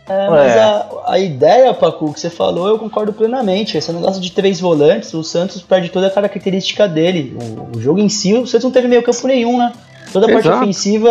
É, 0.09 0.31
mas 0.31 0.53
É. 0.53 0.61
a, 0.61 0.87
a 1.09 1.19
ideia, 1.19 1.75
Pacu, 1.75 2.15
que 2.15 2.19
você 2.21 2.31
falou, 2.31 2.67
eu 2.67 2.79
concordo 2.79 3.13
plenamente. 3.13 3.77
Esse 3.77 3.93
negócio 3.93 4.23
de 4.23 4.33
três 4.33 4.59
volantes, 4.59 5.13
o 5.13 5.23
Santos 5.23 5.61
perde 5.61 5.91
toda 5.91 6.07
a 6.07 6.11
característica 6.11 6.89
dele. 6.89 7.37
O, 7.39 7.77
o 7.77 7.81
jogo 7.81 8.01
em 8.01 8.09
si, 8.09 8.33
o 8.33 8.47
Santos 8.47 8.65
não 8.65 8.71
teve 8.71 8.89
meio 8.89 9.03
campo 9.03 9.27
nenhum, 9.27 9.59
né? 9.59 9.71
Toda 10.11 10.27
a 10.27 10.33
parte 10.33 10.49
ofensiva, 10.49 11.11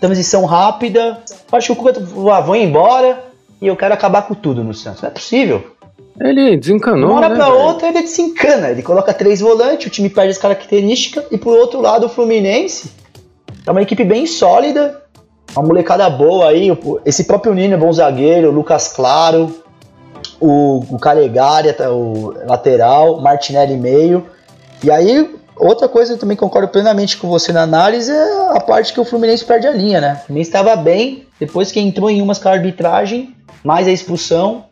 transição 0.00 0.46
rápida. 0.46 1.18
Acho 1.52 1.66
que 1.66 1.72
o 1.72 1.76
Cuca, 1.76 2.00
ah, 2.32 2.40
vou 2.40 2.56
embora 2.56 3.22
e 3.60 3.66
eu 3.66 3.76
quero 3.76 3.92
acabar 3.92 4.22
com 4.22 4.34
tudo 4.34 4.64
no 4.64 4.72
Santos. 4.72 5.02
Não 5.02 5.10
é 5.10 5.12
possível. 5.12 5.75
Ele 6.20 6.50
De 6.50 6.56
desencanou, 6.56 7.10
uma 7.10 7.18
hora 7.18 7.28
né, 7.28 7.36
pra 7.36 7.46
velho? 7.46 7.58
outra 7.58 7.88
ele 7.88 8.02
desencana. 8.02 8.70
Ele 8.70 8.82
coloca 8.82 9.12
três 9.12 9.40
volantes, 9.40 9.86
o 9.86 9.90
time 9.90 10.08
perde 10.08 10.30
as 10.30 10.38
características. 10.38 11.24
E 11.30 11.38
por 11.38 11.56
outro 11.56 11.80
lado, 11.80 12.06
o 12.06 12.08
Fluminense 12.08 12.90
é 13.66 13.70
uma 13.70 13.82
equipe 13.82 14.04
bem 14.04 14.26
sólida. 14.26 15.02
Uma 15.54 15.66
molecada 15.66 16.08
boa 16.10 16.48
aí. 16.48 16.70
Esse 17.04 17.24
próprio 17.24 17.54
Nino 17.54 17.74
é 17.74 17.76
bom 17.76 17.92
zagueiro, 17.92 18.48
o 18.48 18.52
Lucas 18.52 18.92
Claro, 18.92 19.54
o, 20.40 20.84
o 20.90 20.98
Calegari, 20.98 21.74
o 21.90 22.34
lateral, 22.46 23.20
Martinelli 23.20 23.76
meio. 23.76 24.26
E 24.84 24.90
aí, 24.90 25.34
outra 25.56 25.88
coisa 25.88 26.12
eu 26.12 26.18
também 26.18 26.36
concordo 26.36 26.68
plenamente 26.68 27.16
com 27.16 27.28
você 27.28 27.52
na 27.52 27.62
análise 27.62 28.12
é 28.12 28.48
a 28.50 28.60
parte 28.60 28.92
que 28.92 29.00
o 29.00 29.04
Fluminense 29.04 29.44
perde 29.44 29.66
a 29.66 29.72
linha, 29.72 30.00
né? 30.00 30.20
O 30.22 30.26
Fluminense 30.26 30.50
estava 30.50 30.76
bem, 30.76 31.26
depois 31.40 31.72
que 31.72 31.80
entrou 31.80 32.10
em 32.10 32.20
umas 32.20 32.38
com 32.38 32.48
a 32.48 32.52
arbitragem, 32.52 33.34
mais 33.64 33.88
a 33.88 33.90
expulsão, 33.90 34.65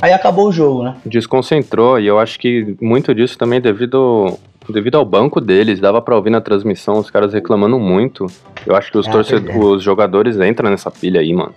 aí 0.00 0.12
acabou 0.12 0.48
o 0.48 0.52
jogo, 0.52 0.82
né? 0.84 0.94
desconcentrou 1.04 1.98
e 1.98 2.06
eu 2.06 2.18
acho 2.18 2.38
que 2.38 2.76
muito 2.80 3.14
disso 3.14 3.36
também 3.38 3.60
devido 3.60 4.38
devido 4.68 4.96
ao 4.96 5.04
banco 5.04 5.40
deles, 5.40 5.78
dava 5.78 6.02
pra 6.02 6.16
ouvir 6.16 6.30
na 6.30 6.40
transmissão 6.40 6.98
os 6.98 7.08
caras 7.08 7.32
reclamando 7.32 7.78
muito. 7.78 8.26
Eu 8.66 8.74
acho 8.74 8.90
que 8.90 8.98
os 8.98 9.06
Ah, 9.06 9.12
torcedores, 9.12 9.46
verdade. 9.54 9.64
os 9.76 9.82
jogadores 9.82 10.36
entram 10.40 10.70
nessa 10.70 10.90
pilha 10.90 11.20
aí, 11.20 11.32
mano. 11.32 11.54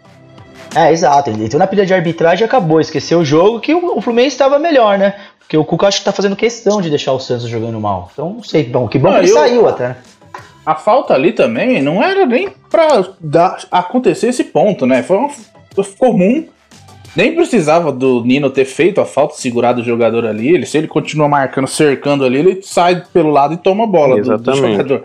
É, 0.75 0.91
exato. 0.91 1.32
Ele 1.32 1.45
entrou 1.45 1.58
na 1.60 1.65
pilha 1.65 1.88
de 1.88 1.91
arbitragem 1.93 2.43
e 2.43 2.45
acabou. 2.45 2.80
Esqueceu 2.80 3.17
o 3.17 3.25
jogo 3.25 3.60
que 3.60 3.73
o, 3.73 3.97
o 3.97 4.02
Fluminense 4.02 4.36
estava 4.36 4.60
melhor, 4.60 4.99
né? 4.99 5.15
Porque 5.39 5.58
o 5.58 5.65
Cuca 5.65 5.88
acho 5.88 5.97
que 5.97 6.06
tá 6.06 6.12
fazendo 6.12 6.36
questão 6.36 6.80
de 6.80 6.91
deixar 6.91 7.12
o 7.13 7.19
Santos 7.19 7.47
jogando 7.47 7.80
mal. 7.82 8.12
Então, 8.13 8.34
não 8.36 8.43
sei. 8.43 8.63
Bom, 8.65 8.88
que 8.88 8.99
bom 8.99 9.10
Ah, 9.10 9.13
que 9.13 9.19
ele 9.21 9.30
eu- 9.32 9.34
saiu 9.34 9.67
até, 9.67 9.88
né? 9.88 9.97
A 10.63 10.75
falta 10.75 11.15
ali 11.15 11.32
também 11.32 11.82
não 11.82 12.04
era 12.04 12.28
nem 12.28 12.49
pra 12.69 13.04
dar, 13.19 13.58
acontecer 13.71 14.28
esse 14.28 14.43
ponto, 14.43 14.86
né? 14.86 15.02
Foi 15.02 15.17
uma 15.17 15.30
comum. 15.97 16.45
Nem 17.15 17.36
precisava 17.36 17.91
do 17.91 18.24
Nino 18.24 18.50
ter 18.50 18.65
feito 18.65 19.02
a 19.02 19.06
falta, 19.06 19.36
segurado 19.36 19.82
o 19.82 19.84
jogador 19.84 20.26
ali. 20.26 20.54
Ele, 20.54 20.65
se 20.65 20.78
ele 20.78 20.88
continua 20.88 21.28
marcando, 21.28 21.67
cercando 21.67 22.24
ali, 22.24 22.38
ele 22.38 22.60
sai 22.62 23.04
pelo 23.13 23.30
lado 23.32 23.54
e 23.54 23.58
toma 23.58 23.84
a 23.84 23.88
bola 23.88 24.15
do, 24.22 24.38
do 24.38 24.56
jogador. 24.56 25.04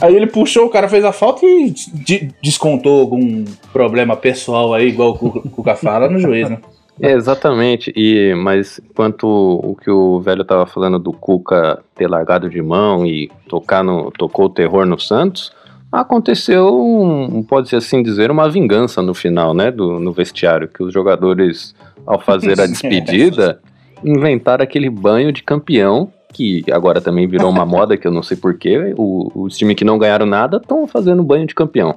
Aí 0.00 0.14
ele 0.14 0.26
puxou, 0.26 0.66
o 0.66 0.70
cara 0.70 0.88
fez 0.88 1.04
a 1.04 1.12
falta 1.12 1.44
e 1.46 1.70
de- 1.70 2.30
descontou 2.42 3.00
algum 3.00 3.44
problema 3.72 4.16
pessoal 4.16 4.74
aí, 4.74 4.88
igual 4.88 5.10
o 5.10 5.18
Cuca- 5.18 5.38
o 5.40 5.50
Cuca 5.50 5.76
fala, 5.76 6.08
no 6.08 6.18
juiz, 6.18 6.48
né? 6.50 6.58
É, 7.00 7.12
exatamente. 7.14 7.92
E 7.94 8.34
mas 8.34 8.80
quanto 8.94 9.26
o 9.26 9.76
que 9.80 9.90
o 9.90 10.20
velho 10.20 10.44
tava 10.44 10.66
falando 10.66 10.98
do 10.98 11.12
Cuca 11.12 11.80
ter 11.94 12.08
largado 12.08 12.48
de 12.50 12.60
mão 12.60 13.06
e 13.06 13.30
tocar 13.48 13.84
no 13.84 14.10
tocou 14.10 14.46
o 14.46 14.50
terror 14.50 14.84
no 14.84 14.98
Santos, 14.98 15.52
aconteceu, 16.00 16.76
um, 16.80 17.42
pode-se 17.42 17.76
assim 17.76 18.02
dizer, 18.02 18.30
uma 18.30 18.48
vingança 18.48 19.00
no 19.00 19.14
final, 19.14 19.54
né, 19.54 19.70
do 19.70 19.98
no 19.98 20.12
vestiário, 20.12 20.68
que 20.68 20.82
os 20.82 20.92
jogadores 20.92 21.74
ao 22.06 22.20
fazer 22.20 22.60
a 22.60 22.66
despedida 22.66 23.60
inventaram 24.04 24.62
aquele 24.62 24.90
banho 24.90 25.32
de 25.32 25.42
campeão 25.42 26.12
que 26.34 26.64
agora 26.72 27.00
também 27.00 27.28
virou 27.28 27.48
uma 27.48 27.64
moda 27.64 27.96
que 27.96 28.06
eu 28.06 28.10
não 28.10 28.22
sei 28.22 28.36
porquê. 28.36 28.92
Os 28.98 29.56
times 29.56 29.76
que 29.76 29.84
não 29.84 29.96
ganharam 29.96 30.26
nada 30.26 30.56
estão 30.56 30.84
fazendo 30.84 31.22
banho 31.22 31.46
de 31.46 31.54
campeão. 31.54 31.94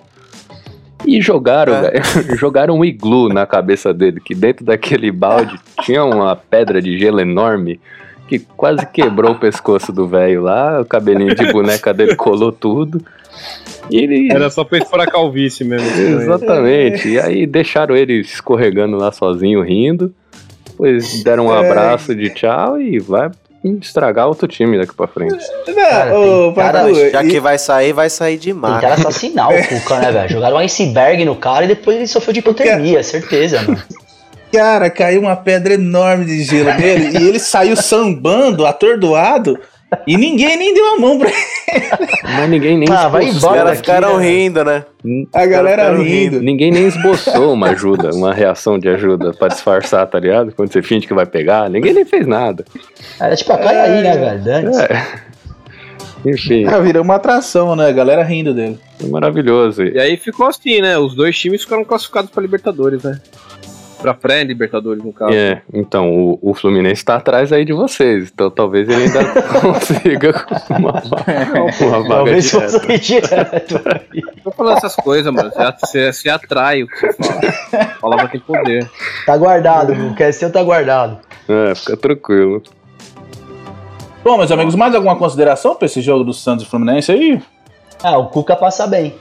E 1.05 1.19
jogaram, 1.21 1.73
É. 1.73 2.01
jogaram 2.37 2.77
um 2.77 2.85
iglu 2.85 3.29
na 3.29 3.45
cabeça 3.45 3.93
dele, 3.93 4.21
que 4.23 4.35
dentro 4.35 4.63
daquele 4.63 5.11
balde 5.11 5.59
tinha 5.81 6.05
uma 6.05 6.35
pedra 6.35 6.81
de 6.81 6.97
gelo 6.97 7.19
enorme 7.19 7.79
que 8.27 8.39
quase 8.39 8.85
quebrou 8.85 9.31
o 9.31 9.39
pescoço 9.39 9.91
do 9.91 10.05
velho 10.05 10.41
lá, 10.41 10.81
o 10.81 10.85
cabelinho 10.85 11.33
de 11.33 11.51
boneca 11.51 11.93
dele 11.93 12.15
colou 12.15 12.51
tudo. 12.51 13.01
E 13.91 13.97
ele. 13.97 14.29
Era 14.31 14.49
só 14.49 14.63
pra 14.63 14.79
a 15.03 15.07
calvície 15.07 15.63
mesmo. 15.65 15.87
Exatamente. 16.21 17.07
E 17.09 17.19
aí 17.19 17.45
deixaram 17.45 17.95
ele 17.95 18.19
escorregando 18.21 18.97
lá 18.97 19.11
sozinho, 19.11 19.61
rindo. 19.61 20.13
Depois 20.69 21.23
deram 21.23 21.47
um 21.47 21.53
É. 21.55 21.59
abraço 21.59 22.13
de 22.15 22.29
tchau 22.29 22.79
e 22.79 22.99
vai 22.99 23.29
estragar 23.81 24.27
outro 24.27 24.47
time 24.47 24.77
daqui 24.77 24.93
pra 24.95 25.07
frente. 25.07 25.35
Não, 25.67 25.73
Cara, 25.75 26.19
ô, 26.19 26.53
cara- 26.53 26.93
Já 27.11 27.23
e- 27.23 27.27
que 27.29 27.39
vai 27.39 27.57
sair, 27.57 27.91
vai 27.93 28.09
sair 28.09 28.37
de 28.37 28.53
mar. 28.53 28.75
Tentaram 28.79 28.93
assassinar 29.01 29.49
o 29.51 29.67
Cuca, 29.67 29.99
né, 29.99 30.11
velho? 30.11 30.29
Jogaram 30.29 30.55
um 30.57 30.59
iceberg 30.59 31.25
no 31.25 31.35
cara 31.35 31.65
e 31.65 31.67
depois 31.69 31.97
ele 31.97 32.07
sofreu 32.07 32.33
de 32.33 32.39
hipotermia, 32.39 33.01
certeza, 33.03 33.61
mano. 33.63 33.81
Cara, 34.53 34.89
caiu 34.89 35.21
uma 35.21 35.35
pedra 35.35 35.73
enorme 35.73 36.23
de 36.25 36.41
gelo 36.43 36.73
nele 36.75 37.17
e 37.19 37.27
ele 37.27 37.39
saiu 37.39 37.75
sambando, 37.75 38.65
atordoado, 38.65 39.59
e 40.05 40.17
ninguém 40.17 40.57
nem 40.57 40.73
deu 40.73 40.93
a 40.93 40.99
mão 40.99 41.17
pra 41.17 41.29
ele. 41.29 41.87
Mas 42.23 42.49
ninguém 42.49 42.77
nem 42.77 42.89
Ah, 42.91 43.07
vai 43.07 43.25
esboçou. 43.25 43.37
Os 43.37 43.43
embora 43.55 43.63
caras 43.63 43.77
ficaram 43.79 44.17
né, 44.17 44.29
rindo, 44.29 44.63
né? 44.65 44.85
A 45.33 45.45
galera 45.45 45.95
rindo. 45.95 46.41
Ninguém 46.41 46.71
nem 46.71 46.87
esboçou 46.87 47.53
uma 47.53 47.69
ajuda, 47.71 48.09
uma 48.13 48.33
reação 48.33 48.77
de 48.77 48.89
ajuda 48.89 49.31
pra 49.33 49.47
disfarçar, 49.47 50.05
tá 50.07 50.19
ligado? 50.19 50.51
Quando 50.53 50.71
você 50.71 50.81
finge 50.81 51.07
que 51.07 51.13
vai 51.13 51.25
pegar, 51.25 51.69
ninguém 51.69 51.93
nem 51.93 52.05
fez 52.05 52.27
nada. 52.27 52.65
Era 53.19 53.35
tipo 53.35 53.53
a 53.53 53.57
cai 53.57 53.75
aí, 53.77 54.01
né, 54.03 54.17
velho? 54.17 54.71
É. 54.81 55.27
Enfim, 56.25 56.65
Ah, 56.65 56.79
virou 56.79 57.03
uma 57.03 57.15
atração, 57.15 57.75
né? 57.75 57.87
A 57.87 57.91
galera 57.91 58.23
rindo 58.23 58.53
dele. 58.53 58.77
é 59.01 59.07
maravilhoso. 59.07 59.83
E 59.83 59.99
aí 59.99 60.17
ficou 60.17 60.47
assim, 60.47 60.81
né? 60.81 60.97
Os 60.97 61.15
dois 61.15 61.37
times 61.37 61.61
ficaram 61.61 61.85
classificados 61.85 62.29
pra 62.31 62.41
Libertadores, 62.41 63.03
né? 63.03 63.19
Pra 64.01 64.13
pré-Libertadores, 64.13 65.03
no 65.03 65.11
caso. 65.11 65.33
É, 65.33 65.61
então, 65.73 66.11
o, 66.11 66.39
o 66.41 66.53
Fluminense 66.53 67.03
tá 67.03 67.15
atrás 67.15 67.51
aí 67.51 67.65
de 67.65 67.73
vocês, 67.73 68.29
então 68.31 68.49
talvez 68.49 68.87
ele 68.87 69.03
ainda 69.03 69.25
consiga 69.59 70.45
uma, 70.69 71.01
uma 71.81 72.01
vaga 72.03 72.09
Talvez 72.09 72.51
direta. 72.51 72.97
direto. 72.97 73.81
Tô 74.43 74.51
falando 74.51 74.77
essas 74.77 74.95
coisas, 74.95 75.33
mano. 75.33 75.51
Você, 75.51 75.73
você, 75.81 76.13
você 76.13 76.29
atrai 76.29 76.83
o 76.83 76.87
que 76.87 76.99
você 76.99 77.13
fala. 77.13 77.41
A 77.81 77.85
palavra 77.99 78.27
tem 78.27 78.39
poder. 78.39 78.89
Tá 79.25 79.35
guardado, 79.35 79.95
viu? 79.95 80.13
Quer 80.13 80.31
ser, 80.31 80.51
tá 80.51 80.63
guardado. 80.63 81.19
É, 81.49 81.73
fica 81.73 81.97
tranquilo. 81.97 82.61
Bom, 84.23 84.37
meus 84.37 84.51
amigos, 84.51 84.75
mais 84.75 84.93
alguma 84.93 85.15
consideração 85.15 85.75
pra 85.75 85.85
esse 85.85 86.01
jogo 86.01 86.23
do 86.23 86.33
Santos 86.33 86.65
e 86.65 86.69
Fluminense 86.69 87.11
aí? 87.11 87.41
Ah, 88.03 88.17
o 88.17 88.27
Cuca 88.27 88.55
passa 88.55 88.85
bem. 88.85 89.15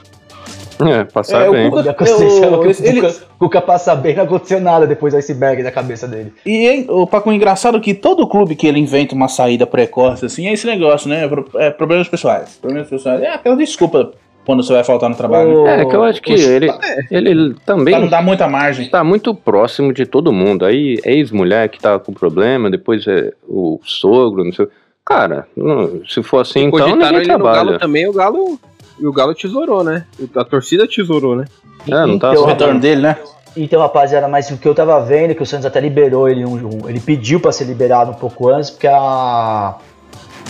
É, 0.85 1.03
passar 1.05 1.45
É, 1.45 1.49
o 1.49 1.51
bem. 1.53 1.69
Cuca- 1.69 1.83
Já 1.83 1.91
aconteceu, 1.91 2.43
Eu- 2.43 2.59
o 2.59 2.65
ele- 2.65 3.01
Cuca, 3.01 3.15
Cuca 3.39 3.61
passa 3.61 3.95
bem, 3.95 4.15
não 4.15 4.23
aconteceu 4.25 4.59
nada 4.59 4.85
depois 4.85 5.13
do 5.13 5.17
iceberg 5.17 5.63
na 5.63 5.71
cabeça 5.71 6.07
dele. 6.07 6.33
E 6.45 6.67
hein, 6.67 6.85
o 6.89 7.07
Paco, 7.07 7.31
engraçado 7.31 7.79
que 7.81 7.93
todo 7.93 8.27
clube 8.27 8.55
que 8.55 8.67
ele 8.67 8.79
inventa 8.79 9.15
uma 9.15 9.27
saída 9.27 9.65
precoce, 9.65 10.25
assim, 10.25 10.47
é 10.47 10.53
esse 10.53 10.67
negócio, 10.67 11.09
né? 11.09 11.27
Pro- 11.27 11.45
É, 11.55 11.69
problemas 11.71 12.07
pessoais. 12.07 12.57
Problemas 12.61 12.87
pessoais. 12.89 13.21
É 13.21 13.29
aquela 13.33 13.55
desculpa 13.55 14.11
quando 14.45 14.63
você 14.63 14.71
vai 14.73 14.83
faltar 14.83 15.09
no 15.09 15.15
trabalho. 15.15 15.63
né? 15.63 15.81
É, 15.81 15.85
que 15.85 15.95
eu 15.95 16.03
acho 16.03 16.21
que 16.21 16.31
ele, 16.33 16.69
ele 17.11 17.53
Pra 17.65 17.75
não 17.75 17.83
também 17.85 18.09
dar 18.09 18.21
muita 18.23 18.47
margem. 18.47 18.87
tá 18.89 19.03
muito 19.03 19.35
próximo 19.35 19.91
de 19.91 20.05
todo 20.05 20.31
mundo. 20.31 20.63
Aí, 20.63 20.99
ex-mulher 21.03 21.67
que 21.69 21.79
tá 21.79 21.99
com 21.99 22.13
problema, 22.13 22.69
depois 22.69 23.05
é 23.07 23.33
o 23.47 23.79
sogro, 23.83 24.43
não 24.45 24.53
sei. 24.53 24.67
Cara, 25.05 25.47
não- 25.55 26.01
se 26.07 26.21
for 26.21 26.39
assim, 26.39 26.65
então 26.65 26.71
Cogitaram 26.79 26.97
ninguém 26.97 27.19
ele 27.21 27.31
no 27.33 27.39
Galo 27.39 27.53
trabalha. 27.53 27.79
também, 27.79 28.07
o 28.07 28.13
Galo. 28.13 28.59
E 28.99 29.05
o 29.05 29.11
Galo 29.13 29.33
tesourou, 29.35 29.83
né? 29.83 30.05
A 30.35 30.43
torcida 30.43 30.87
tesourou, 30.87 31.35
né? 31.35 31.45
É, 31.87 32.05
não 32.05 32.17
tá 32.19 32.31
Então, 32.31 32.43
O 32.43 32.45
retorno 32.47 32.79
dele, 32.79 33.01
né? 33.01 33.17
Então, 33.55 33.81
rapaziada, 33.81 34.27
mas 34.27 34.49
o 34.51 34.57
que 34.57 34.67
eu 34.67 34.75
tava 34.75 34.99
vendo, 35.03 35.31
é 35.31 35.33
que 35.33 35.41
o 35.41 35.45
Santos 35.45 35.65
até 35.65 35.79
liberou 35.79 36.29
ele, 36.29 36.45
um, 36.45 36.53
um- 36.83 36.89
ele 36.89 36.99
pediu 36.99 37.39
pra 37.39 37.51
ser 37.51 37.63
liberado 37.65 38.11
um 38.11 38.15
pouco 38.15 38.49
antes, 38.49 38.69
porque 38.69 38.87
a, 38.87 39.75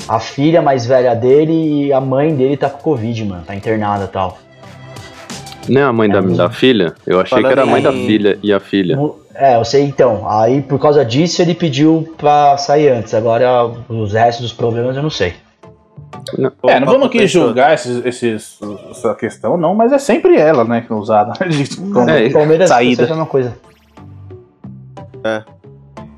a 0.09 0.19
filha 0.19 0.61
mais 0.61 0.85
velha 0.85 1.15
dele 1.15 1.85
e 1.87 1.93
a 1.93 2.01
mãe 2.01 2.35
dele 2.35 2.57
tá 2.57 2.69
com 2.69 2.79
Covid, 2.81 3.23
mano, 3.25 3.43
tá 3.45 3.55
internada 3.55 4.05
e 4.05 4.07
tal. 4.07 4.37
Não 5.69 5.81
é 5.81 5.83
a 5.83 5.93
mãe 5.93 6.09
da, 6.09 6.21
da 6.21 6.49
filha? 6.49 6.95
Eu 7.05 7.19
achei 7.19 7.39
que 7.41 7.47
era 7.47 7.63
a 7.63 7.65
mãe 7.65 7.81
da 7.81 7.91
filha 7.91 8.39
e 8.41 8.53
a 8.53 8.59
filha. 8.59 8.97
É, 9.35 9.55
eu 9.57 9.65
sei 9.65 9.83
então. 9.83 10.27
Aí, 10.29 10.61
por 10.61 10.79
causa 10.79 11.03
disso, 11.05 11.41
ele 11.41 11.53
pediu 11.53 12.13
pra 12.17 12.57
sair 12.57 12.89
antes. 12.89 13.13
Agora, 13.13 13.65
os 13.89 14.13
restos 14.13 14.43
dos 14.43 14.53
problemas 14.53 14.95
eu 14.95 15.03
não 15.03 15.09
sei. 15.09 15.33
Pô, 16.61 16.69
é, 16.69 16.79
não 16.79 16.87
vamos 16.87 17.07
aqui 17.07 17.25
julgar 17.27 17.73
esses, 17.73 18.05
esses- 18.05 18.59
essa 18.91 19.13
questão, 19.15 19.55
não, 19.57 19.73
mas 19.75 19.91
é 19.91 19.97
sempre 19.99 20.35
ela, 20.37 20.63
né, 20.63 20.81
que 20.81 20.91
é 20.91 20.95
usada. 20.95 21.33
de- 21.47 21.77
como 21.77 22.09
É, 22.09 22.29
Palmeiras 22.29 22.69
saída. 22.69 23.03
é 23.03 23.05
a 23.05 23.09
mesma 23.09 23.25
coisa. 23.25 23.55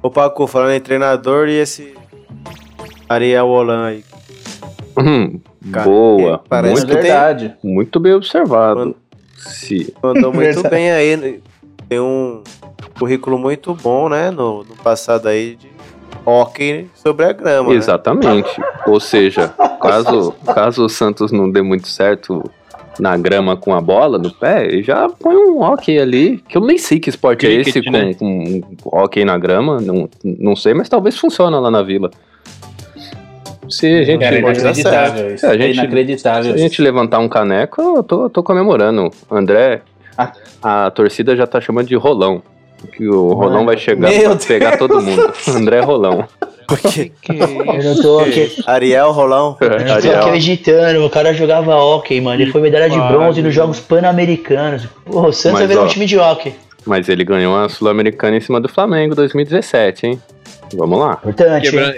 Ô 0.02 0.10
Paco, 0.10 0.48
falando 0.48 0.72
em 0.74 0.80
treinador 0.80 1.48
e 1.50 1.54
esse 1.60 1.94
Ariel 3.08 3.48
Holan 3.48 3.86
aí. 3.88 4.04
Hum, 4.98 5.40
Cara, 5.72 5.86
boa. 5.86 6.44
parece 6.48 6.74
É 6.74 6.78
Muito, 6.78 6.88
tem- 6.94 7.02
verdade. 7.02 7.56
muito 7.64 8.00
bem 8.00 8.14
observado. 8.14 8.96
Se, 9.38 9.94
Mandou 10.04 10.34
muito 10.34 10.62
bem 10.70 10.92
aí. 10.92 11.42
Tem 11.88 12.00
um 12.00 12.44
currículo 13.00 13.38
muito 13.38 13.74
bom, 13.74 14.10
né? 14.10 14.30
No, 14.32 14.64
no 14.64 14.76
passado 14.76 15.28
aí 15.28 15.56
de 15.56 15.68
hockey 16.26 16.90
sobre 16.94 17.26
a 17.26 17.34
grama. 17.34 17.70
né? 17.70 17.76
Exatamente. 17.76 18.50
Ou 18.88 19.00
seja, 19.00 19.50
caso, 19.82 20.34
caso 20.54 20.86
o 20.86 20.90
Santos 20.90 21.32
não 21.32 21.50
dê 21.50 21.62
muito 21.62 21.88
certo 21.88 22.44
na 23.00 23.16
grama 23.16 23.56
com 23.56 23.74
a 23.74 23.80
bola 23.80 24.18
no 24.18 24.30
pé, 24.30 24.66
ele 24.66 24.84
já 24.84 25.08
põe 25.08 25.34
um 25.36 25.62
hockey 25.64 25.98
ali, 25.98 26.38
que 26.50 26.58
eu 26.58 26.62
nem 26.62 26.78
sei 26.78 27.00
que 27.00 27.10
esporte 27.10 27.46
é 27.48 27.50
Cricket, 27.50 27.76
esse 27.78 27.84
com, 27.86 27.92
né? 27.92 28.14
com 28.14 28.62
hockey 28.86 29.24
na 29.24 29.38
grama, 29.38 29.80
não, 29.80 30.10
não 30.24 30.54
sei, 30.56 30.74
mas 30.74 30.90
talvez 30.90 31.18
funcione 31.18 31.56
lá 31.56 31.72
na 31.72 31.82
vila. 31.82 32.12
Se 33.70 33.86
a 33.86 34.04
gente, 34.04 34.20
Cara, 34.22 34.36
é 34.36 34.40
inacreditável 34.40 35.34
isso. 35.36 35.46
É, 35.46 35.50
a 35.50 35.56
É 35.56 35.58
gente- 35.60 35.78
inacreditável 35.78 36.44
se 36.52 36.52
a 36.52 36.58
gente 36.58 36.82
levantar 36.82 37.20
um 37.20 37.30
caneco, 37.30 37.80
eu 37.82 38.04
tô, 38.04 38.30
tô 38.30 38.42
comemorando. 38.44 39.12
André, 39.30 39.82
Ah. 40.18 40.32
a 40.62 40.92
torcida 40.92 41.36
já 41.36 41.46
tá 41.48 41.62
chamando 41.62 41.88
de 41.88 41.96
rolão. 41.96 42.42
Que 42.94 43.08
o 43.08 43.34
rolão 43.34 43.66
vai 43.66 43.78
chegar 43.78 44.10
Meu 44.10 44.36
pra 44.38 44.46
pegar 44.48 44.78
todo 44.78 45.02
mundo. 45.02 45.34
André 45.50 45.80
Rolão. 45.82 46.26
Porque 46.68 47.12
Eu 47.28 47.84
não 47.84 48.02
tô, 48.02 48.20
aqui, 48.20 48.64
Ariel 48.68 49.12
Rolão. 49.12 49.58
eu 49.60 49.70
não 49.70 50.02
tô 50.02 50.12
acreditando. 50.28 51.04
O 51.06 51.10
cara 51.10 51.34
jogava 51.34 51.76
hockey, 51.76 52.22
mano. 52.22 52.42
Ele 52.42 52.52
foi 52.52 52.62
medalha 52.62 52.90
de 52.90 52.98
bronze 52.98 53.42
nos 53.42 53.54
Jogos 53.54 53.80
Pan-Americanos. 53.80 54.86
Porra, 55.06 55.30
o 55.30 55.34
Santos 55.34 55.60
Mas, 55.60 55.60
vai 55.62 55.68
virar 55.68 55.82
ó, 55.82 55.86
um 55.86 55.88
time 55.88 56.06
de 56.06 56.18
hockey. 56.18 56.54
Mas 56.86 57.10
ele 57.10 57.24
ganhou 57.26 57.58
a 57.58 57.68
Sul-Americana 57.68 58.38
em 58.38 58.42
cima 58.42 58.62
do 58.62 58.70
Flamengo 58.70 59.16
2017, 59.16 60.08
hein? 60.08 60.22
Vamos 60.76 61.00
lá. 61.00 61.14
Importante. 61.14 61.70
Quebrando, 61.72 61.96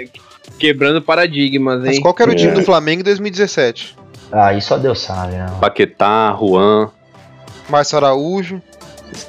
quebrando 0.57 1.01
paradigmas, 1.01 1.81
Mas 1.81 1.95
hein? 1.97 2.01
qual 2.01 2.13
que 2.13 2.21
era 2.23 2.31
o 2.31 2.35
time 2.35 2.51
É. 2.51 2.55
do 2.55 2.63
Flamengo 2.63 3.01
em 3.01 3.03
2017? 3.03 3.95
Aí 4.31 4.61
só 4.61 4.77
Deus 4.77 5.01
sabe, 5.01 5.33
né? 5.33 5.47
Paquetá, 5.59 6.35
Juan, 6.39 6.89
Márcio 7.69 7.97
Araújo. 7.97 8.61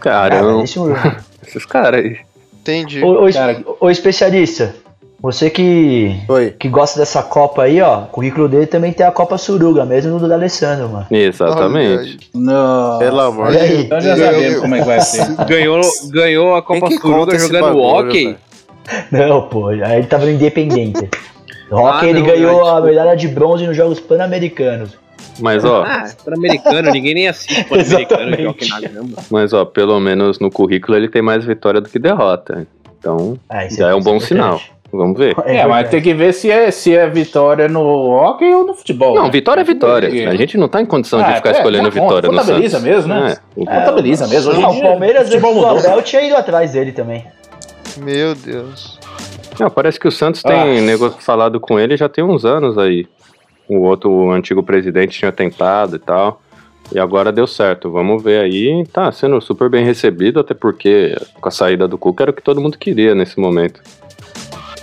carão, 0.01 0.53
Cara, 0.61 0.65
isso- 0.65 0.85
esses 1.57 1.67
caras 1.67 2.05
aí. 2.05 2.17
Entendi. 2.61 3.03
Ô, 3.03 3.27
ô, 3.27 3.33
Cara- 3.33 3.61
ô, 3.81 3.91
especialista, 3.91 4.75
você 5.21 5.51
que, 5.51 6.17
Oi. 6.29 6.55
que 6.59 6.69
gosta 6.69 6.99
dessa 6.99 7.23
Copa 7.23 7.63
aí, 7.63 7.81
ó, 7.81 8.01
o 8.01 8.07
currículo 8.07 8.49
dele 8.49 8.67
também 8.67 8.93
tem 8.93 9.05
a 9.07 9.11
Copa 9.13 9.39
Suruga, 9.39 9.85
mesmo 9.85 10.19
do 10.19 10.29
D'Alessandro, 10.29 10.89
mano. 10.89 11.07
Exatamente. 11.11 12.31
Não. 12.35 12.99
Pelo 12.99 13.21
amor 13.21 13.51
de 13.53 13.59
aí. 13.59 13.81
Então 13.83 14.01
já 14.01 14.17
sabemos 14.17 14.61
como 14.61 14.75
é 14.75 14.79
que 14.81 14.87
vai 14.87 15.01
ser. 15.01 15.27
Ganhou, 15.47 15.81
ganhou 16.11 16.55
a 16.55 16.63
Copa 16.63 16.91
Suruga 16.91 17.39
jogando 17.39 17.63
bagulho, 17.63 17.85
hockey. 17.85 18.37
Não, 19.11 19.43
pô, 19.49 19.69
aí 19.69 19.99
ele 19.99 20.07
tava 20.07 20.25
no 20.25 20.31
Independente. 20.33 21.09
Rock 21.71 22.05
Ah, 22.05 22.09
ele 22.09 22.19
não, 22.21 22.27
ganhou 22.27 22.53
não, 22.53 22.61
a 22.61 22.65
desculpa. 22.65 22.87
medalha 22.89 23.17
de 23.17 23.29
bronze 23.29 23.67
nos 23.67 23.77
Jogos 23.77 24.01
Pan-Americanos. 24.01 24.91
Mas 25.41 25.65
ó, 25.65 25.83
Ah, 25.87 26.09
Pan-Americano, 26.25 26.91
ninguém 26.91 27.15
nem 27.15 27.29
assiste 27.29 27.65
Pan-Americano 27.65 28.37
de 28.55 29.17
mas 29.31 29.53
ó, 29.53 29.65
pelo 29.65 29.99
menos 30.01 30.39
no 30.39 30.51
currículo 30.51 30.97
ele 30.97 31.09
tem 31.09 31.23
mais 31.23 31.45
vitória 31.45 31.81
do 31.81 31.89
que 31.89 31.99
derrota. 31.99 32.67
Então, 32.99 33.39
Ah, 33.49 33.69
já 33.69 33.91
é 33.91 33.95
um 33.95 34.01
bom 34.01 34.17
importante. 34.17 34.29
sinal. 34.29 34.61
Vamos 34.95 35.17
ver. 35.19 35.35
É, 35.47 35.67
mas 35.67 35.89
tem 35.89 36.03
que 36.03 36.13
ver 36.13 36.35
se 36.35 36.51
é, 36.51 36.71
se 36.71 36.95
é 36.95 37.09
vitória 37.09 37.67
no 37.67 37.81
hockey 38.11 38.53
ou 38.53 38.67
no 38.67 38.75
futebol. 38.75 39.15
Não, 39.15 39.25
né? 39.25 39.31
vitória 39.31 39.63
é 39.63 39.65
vitória. 39.65 40.09
Porque- 40.11 40.25
A 40.27 40.35
gente 40.35 40.59
não 40.59 40.69
tá 40.69 40.83
em 40.83 40.85
condição 40.87 41.19
Ah, 41.19 41.31
de 41.31 41.37
ficar 41.37 41.49
é, 41.49 41.53
escolhendo 41.55 41.85
tá 41.91 41.99
vitória 41.99 42.31
no 42.31 42.37
contabiliza 42.39 42.79
Santos. 42.79 42.95
mesmo, 42.95 43.15
né? 43.15 43.33
É, 43.33 43.39
o- 43.61 43.65
Contabiliza 43.65 44.27
mesmo. 44.29 44.53
Não, 44.53 44.71
o 44.71 44.81
Palmeiras, 44.83 45.31
do 45.31 45.41
mudou. 45.41 45.67
Abel, 45.79 46.03
tinha 46.03 46.21
ido 46.21 46.37
atrás 46.37 46.73
dele 46.73 46.93
também. 46.93 47.25
Meu 47.97 48.35
Deus. 48.35 48.99
Não, 49.59 49.71
parece 49.71 49.99
que 49.99 50.07
o 50.07 50.13
Santos 50.13 50.43
tem 50.43 50.53
Ah. 50.79 50.81
nego 50.83 51.09
falado 51.21 51.59
com 51.59 51.81
ele 51.81 51.97
já 51.97 52.09
tem 52.09 52.23
uns 52.23 52.45
anos 52.45 52.77
aí. 52.77 53.07
O 53.69 53.81
outro 53.83 54.11
o 54.11 54.31
antigo 54.33 54.63
presidente 54.63 55.19
tinha 55.19 55.33
tentado 55.33 55.97
e 55.97 55.99
tal. 55.99 56.43
E 56.95 56.99
agora 56.99 57.33
deu 57.33 57.47
certo. 57.47 57.91
Vamos 57.91 58.23
ver 58.23 58.41
aí. 58.43 58.85
Tá 58.93 59.11
sendo 59.13 59.41
super 59.41 59.71
bem 59.71 59.85
recebido, 59.85 60.41
até 60.41 60.53
porque 60.53 61.17
com 61.41 61.49
a 61.49 61.53
saída 61.53 61.89
do 61.89 61.97
Cuca 61.97 62.25
era 62.25 62.31
o 62.31 62.35
que 62.35 62.43
todo 62.43 62.61
mundo 62.61 62.77
queria 62.77 63.15
nesse 63.15 63.41
momento. 63.41 63.81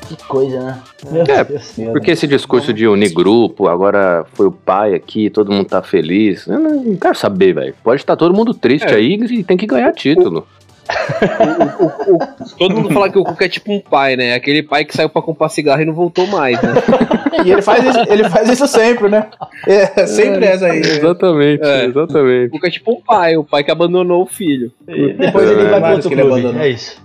Que 0.08 0.16
coisa, 0.28 0.60
né? 0.60 0.82
Meu 1.12 1.22
É, 1.28 1.43
Deus. 1.43 1.72
Porque 1.91 2.10
esse 2.10 2.26
discurso 2.26 2.74
de 2.74 2.88
unir 2.88 3.14
grupo, 3.14 3.68
agora 3.68 4.26
foi 4.34 4.47
o 4.47 4.51
pai 4.51 4.95
aqui, 4.95 5.30
todo 5.30 5.51
mundo 5.51 5.68
tá 5.68 5.84
feliz. 5.84 6.47
Eu 6.47 6.58
não, 6.58 6.95
quero 6.95 7.14
saber, 7.16 7.54
velho. 7.54 7.76
Pode 7.84 8.01
estar 8.01 8.16
todo 8.16 8.34
mundo 8.34 8.56
triste 8.56 8.88
É. 8.88 8.95
aí 8.95 9.14
e 9.14 9.43
tem 9.43 9.56
que 9.56 9.68
ganhar 9.68 9.91
título. 9.93 10.47
Todo 12.58 12.76
mundo 12.76 12.89
fala 12.91 13.12
que 13.12 13.20
o 13.20 13.24
Cuca 13.24 13.45
é 13.45 13.49
tipo 13.49 13.72
um 13.72 13.80
pai, 13.80 14.16
né? 14.16 14.34
Aquele 14.34 14.64
pai 14.64 14.84
que 14.84 14.95
saiu 14.95 15.08
pra 15.08 15.22
comprar 15.22 15.49
cigarro 15.49 15.82
e 15.82 15.86
não 15.86 15.93
voltou 15.93 16.26
mais, 16.26 16.60
né? 16.60 16.70
E 17.46 17.52
ele 17.52 17.62
faz 17.62 17.84
isso, 17.84 18.00
ele 18.12 18.30
faz 18.30 18.50
isso 18.50 18.68
sempre, 18.68 19.10
né? 19.10 19.28
É, 19.68 20.06
sempre 20.06 20.46
essa 20.46 20.68
aí. 20.68 20.80
Exatamente, 20.80 21.64
É. 21.66 21.86
exatamente. 21.86 22.48
O 22.48 22.52
Cuca 22.52 22.68
é 22.68 22.72
tipo 22.72 22.92
um 22.92 23.02
pai, 23.02 23.38
o 23.38 23.44
pai 23.44 23.64
que 23.64 23.72
abandonou 23.72 24.24
o 24.24 24.28
filho. 24.28 24.72
Depois 24.86 25.50
ele 25.50 25.66
vai 25.70 25.82
pro 25.82 25.92
outro 25.94 26.10
clube. 26.10 26.58
É 26.60 26.70
isso. 26.70 27.02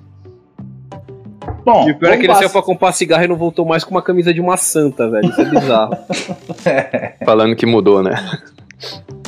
Bom, 1.65 1.89
E 1.89 1.93
o 1.93 1.99
pior 1.99 2.13
é 2.13 2.17
que 2.17 2.27
ele 2.27 2.35
saiu 2.35 2.51
pra 2.51 2.63
comprar 2.63 2.93
cigarro 2.93 3.25
e 3.25 3.29
não 3.29 3.37
voltou 3.37 3.67
mais 3.67 3.85
com 3.85 3.91
uma 3.91 4.03
camisa 4.03 4.33
de 4.33 4.41
uma 4.41 4.57
santa, 4.57 5.09
velho. 5.11 5.29
Isso 5.29 5.41
é 5.41 5.45
bizarro. 5.45 5.97
Falando 7.25 7.57
que 7.57 7.67
mudou, 7.67 8.03
né? 8.03 8.13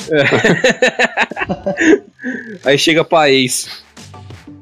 Aí 2.65 2.79
chega 2.79 3.05
pra 3.05 3.31
ex. 3.31 3.85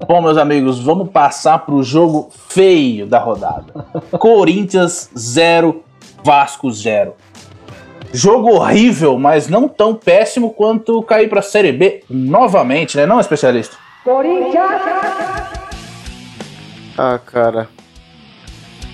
Bom, 0.06 0.20
meus 0.20 0.36
amigos, 0.36 0.80
vamos 0.80 1.10
passar 1.10 1.58
pro 1.60 1.82
jogo 1.82 2.30
feio 2.48 3.06
da 3.06 3.18
rodada. 3.18 3.72
Corinthians 4.18 5.10
0, 5.16 5.82
Vasco 6.24 6.70
0. 6.72 7.14
Jogo 8.12 8.48
horrível, 8.54 9.18
mas 9.18 9.46
não 9.48 9.68
tão 9.68 9.94
péssimo 9.94 10.50
quanto 10.54 11.02
cair 11.02 11.28
pra 11.28 11.42
Série 11.42 11.72
B 11.72 12.02
novamente, 12.08 12.96
né? 12.96 13.04
Não, 13.04 13.20
especialista? 13.20 13.76
Ah, 16.96 17.18
cara. 17.18 17.68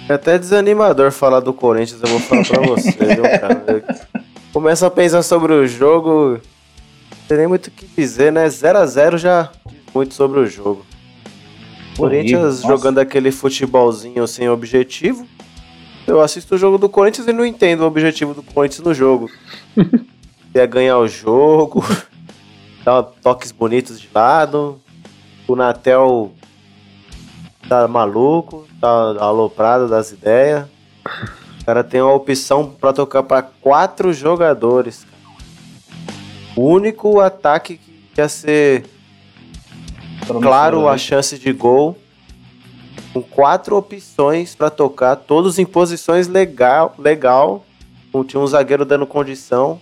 É 0.09 0.15
até 0.15 0.37
desanimador 0.39 1.13
falar 1.13 1.39
do 1.39 1.53
Corinthians, 1.53 2.03
eu 2.03 2.09
vou 2.09 2.19
falar 2.19 2.45
pra 2.45 2.61
você, 2.67 2.91
viu, 2.91 3.23
cara? 3.23 3.65
Eu 3.69 3.83
começo 4.53 4.85
a 4.85 4.91
pensar 4.91 5.23
sobre 5.23 5.53
o 5.53 5.69
jogo. 5.69 6.33
Não 6.33 7.19
tem 7.29 7.39
nem 7.39 7.47
muito 7.47 7.69
o 7.69 7.71
que 7.71 7.87
dizer, 7.97 8.33
né? 8.33 8.47
0x0 8.49 9.19
já 9.19 9.51
diz 9.69 9.79
muito 9.95 10.15
sobre 10.15 10.41
o 10.41 10.47
jogo. 10.47 10.85
Corinthians 11.97 12.63
nossa. 12.63 12.67
jogando 12.67 12.99
aquele 12.99 13.31
futebolzinho 13.31 14.27
sem 14.27 14.49
objetivo. 14.49 15.29
Eu 16.11 16.21
assisto 16.21 16.57
o 16.57 16.59
jogo 16.59 16.77
do 16.77 16.89
Corinthians 16.89 17.29
e 17.29 17.33
não 17.33 17.47
entendo 17.47 17.83
o 17.83 17.87
objetivo 17.87 18.35
do 18.35 18.43
Corinthians 18.43 18.85
no 18.85 18.93
jogo. 18.93 19.31
É 20.53 20.67
ganhar 20.67 20.99
o 20.99 21.07
jogo, 21.07 21.85
dar 22.85 23.05
toques 23.05 23.53
bonitos 23.53 24.01
de 24.01 24.09
lado. 24.13 24.81
O 25.47 25.55
Natel 25.55 26.33
tá 27.69 27.87
maluco, 27.87 28.67
tá 28.81 28.89
aloprado 28.89 29.87
das 29.87 30.11
ideias. 30.11 30.67
O 31.61 31.65
cara 31.65 31.85
tem 31.85 32.03
uma 32.03 32.13
opção 32.13 32.69
pra 32.69 32.93
tocar 32.93 33.23
pra 33.23 33.43
quatro 33.43 34.13
jogadores. 34.13 35.07
O 36.57 36.65
único 36.65 37.21
ataque 37.21 37.79
que 38.13 38.21
ia 38.21 38.29
ser 38.29 38.87
claro 40.43 40.89
a 40.89 40.99
chance 40.99 41.39
de 41.39 41.53
gol. 41.53 41.97
Com 43.13 43.23
quatro 43.23 43.77
opções 43.77 44.55
pra 44.55 44.71
tocar, 44.71 45.17
todos 45.17 45.59
em 45.59 45.67
posições 45.67 46.29
legal, 46.29 46.95
legal. 46.99 47.65
Tinha 48.27 48.41
um 48.41 48.47
zagueiro 48.47 48.85
dando 48.85 49.07
condição. 49.07 49.81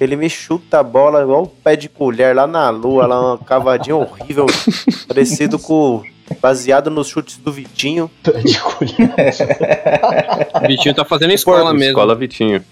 Ele 0.00 0.16
me 0.16 0.30
chuta 0.30 0.80
a 0.80 0.82
bola 0.82 1.22
igual 1.22 1.42
um 1.42 1.46
pé 1.46 1.76
de 1.76 1.88
colher 1.88 2.34
lá 2.34 2.46
na 2.46 2.70
lua, 2.70 3.06
lá 3.06 3.34
uma 3.34 3.38
cavadinha 3.38 3.96
horrível, 3.96 4.46
parecido 5.06 5.58
com 5.58 6.02
baseado 6.40 6.90
nos 6.90 7.08
chutes 7.08 7.36
do 7.36 7.52
Vitinho. 7.52 8.10
O 8.26 8.30
Vitinho 10.66 10.94
tá 10.94 11.04
fazendo 11.04 11.32
escola 11.32 11.72
mesmo. 11.72 11.90
Escola 11.90 12.14
Vitinho. 12.14 12.64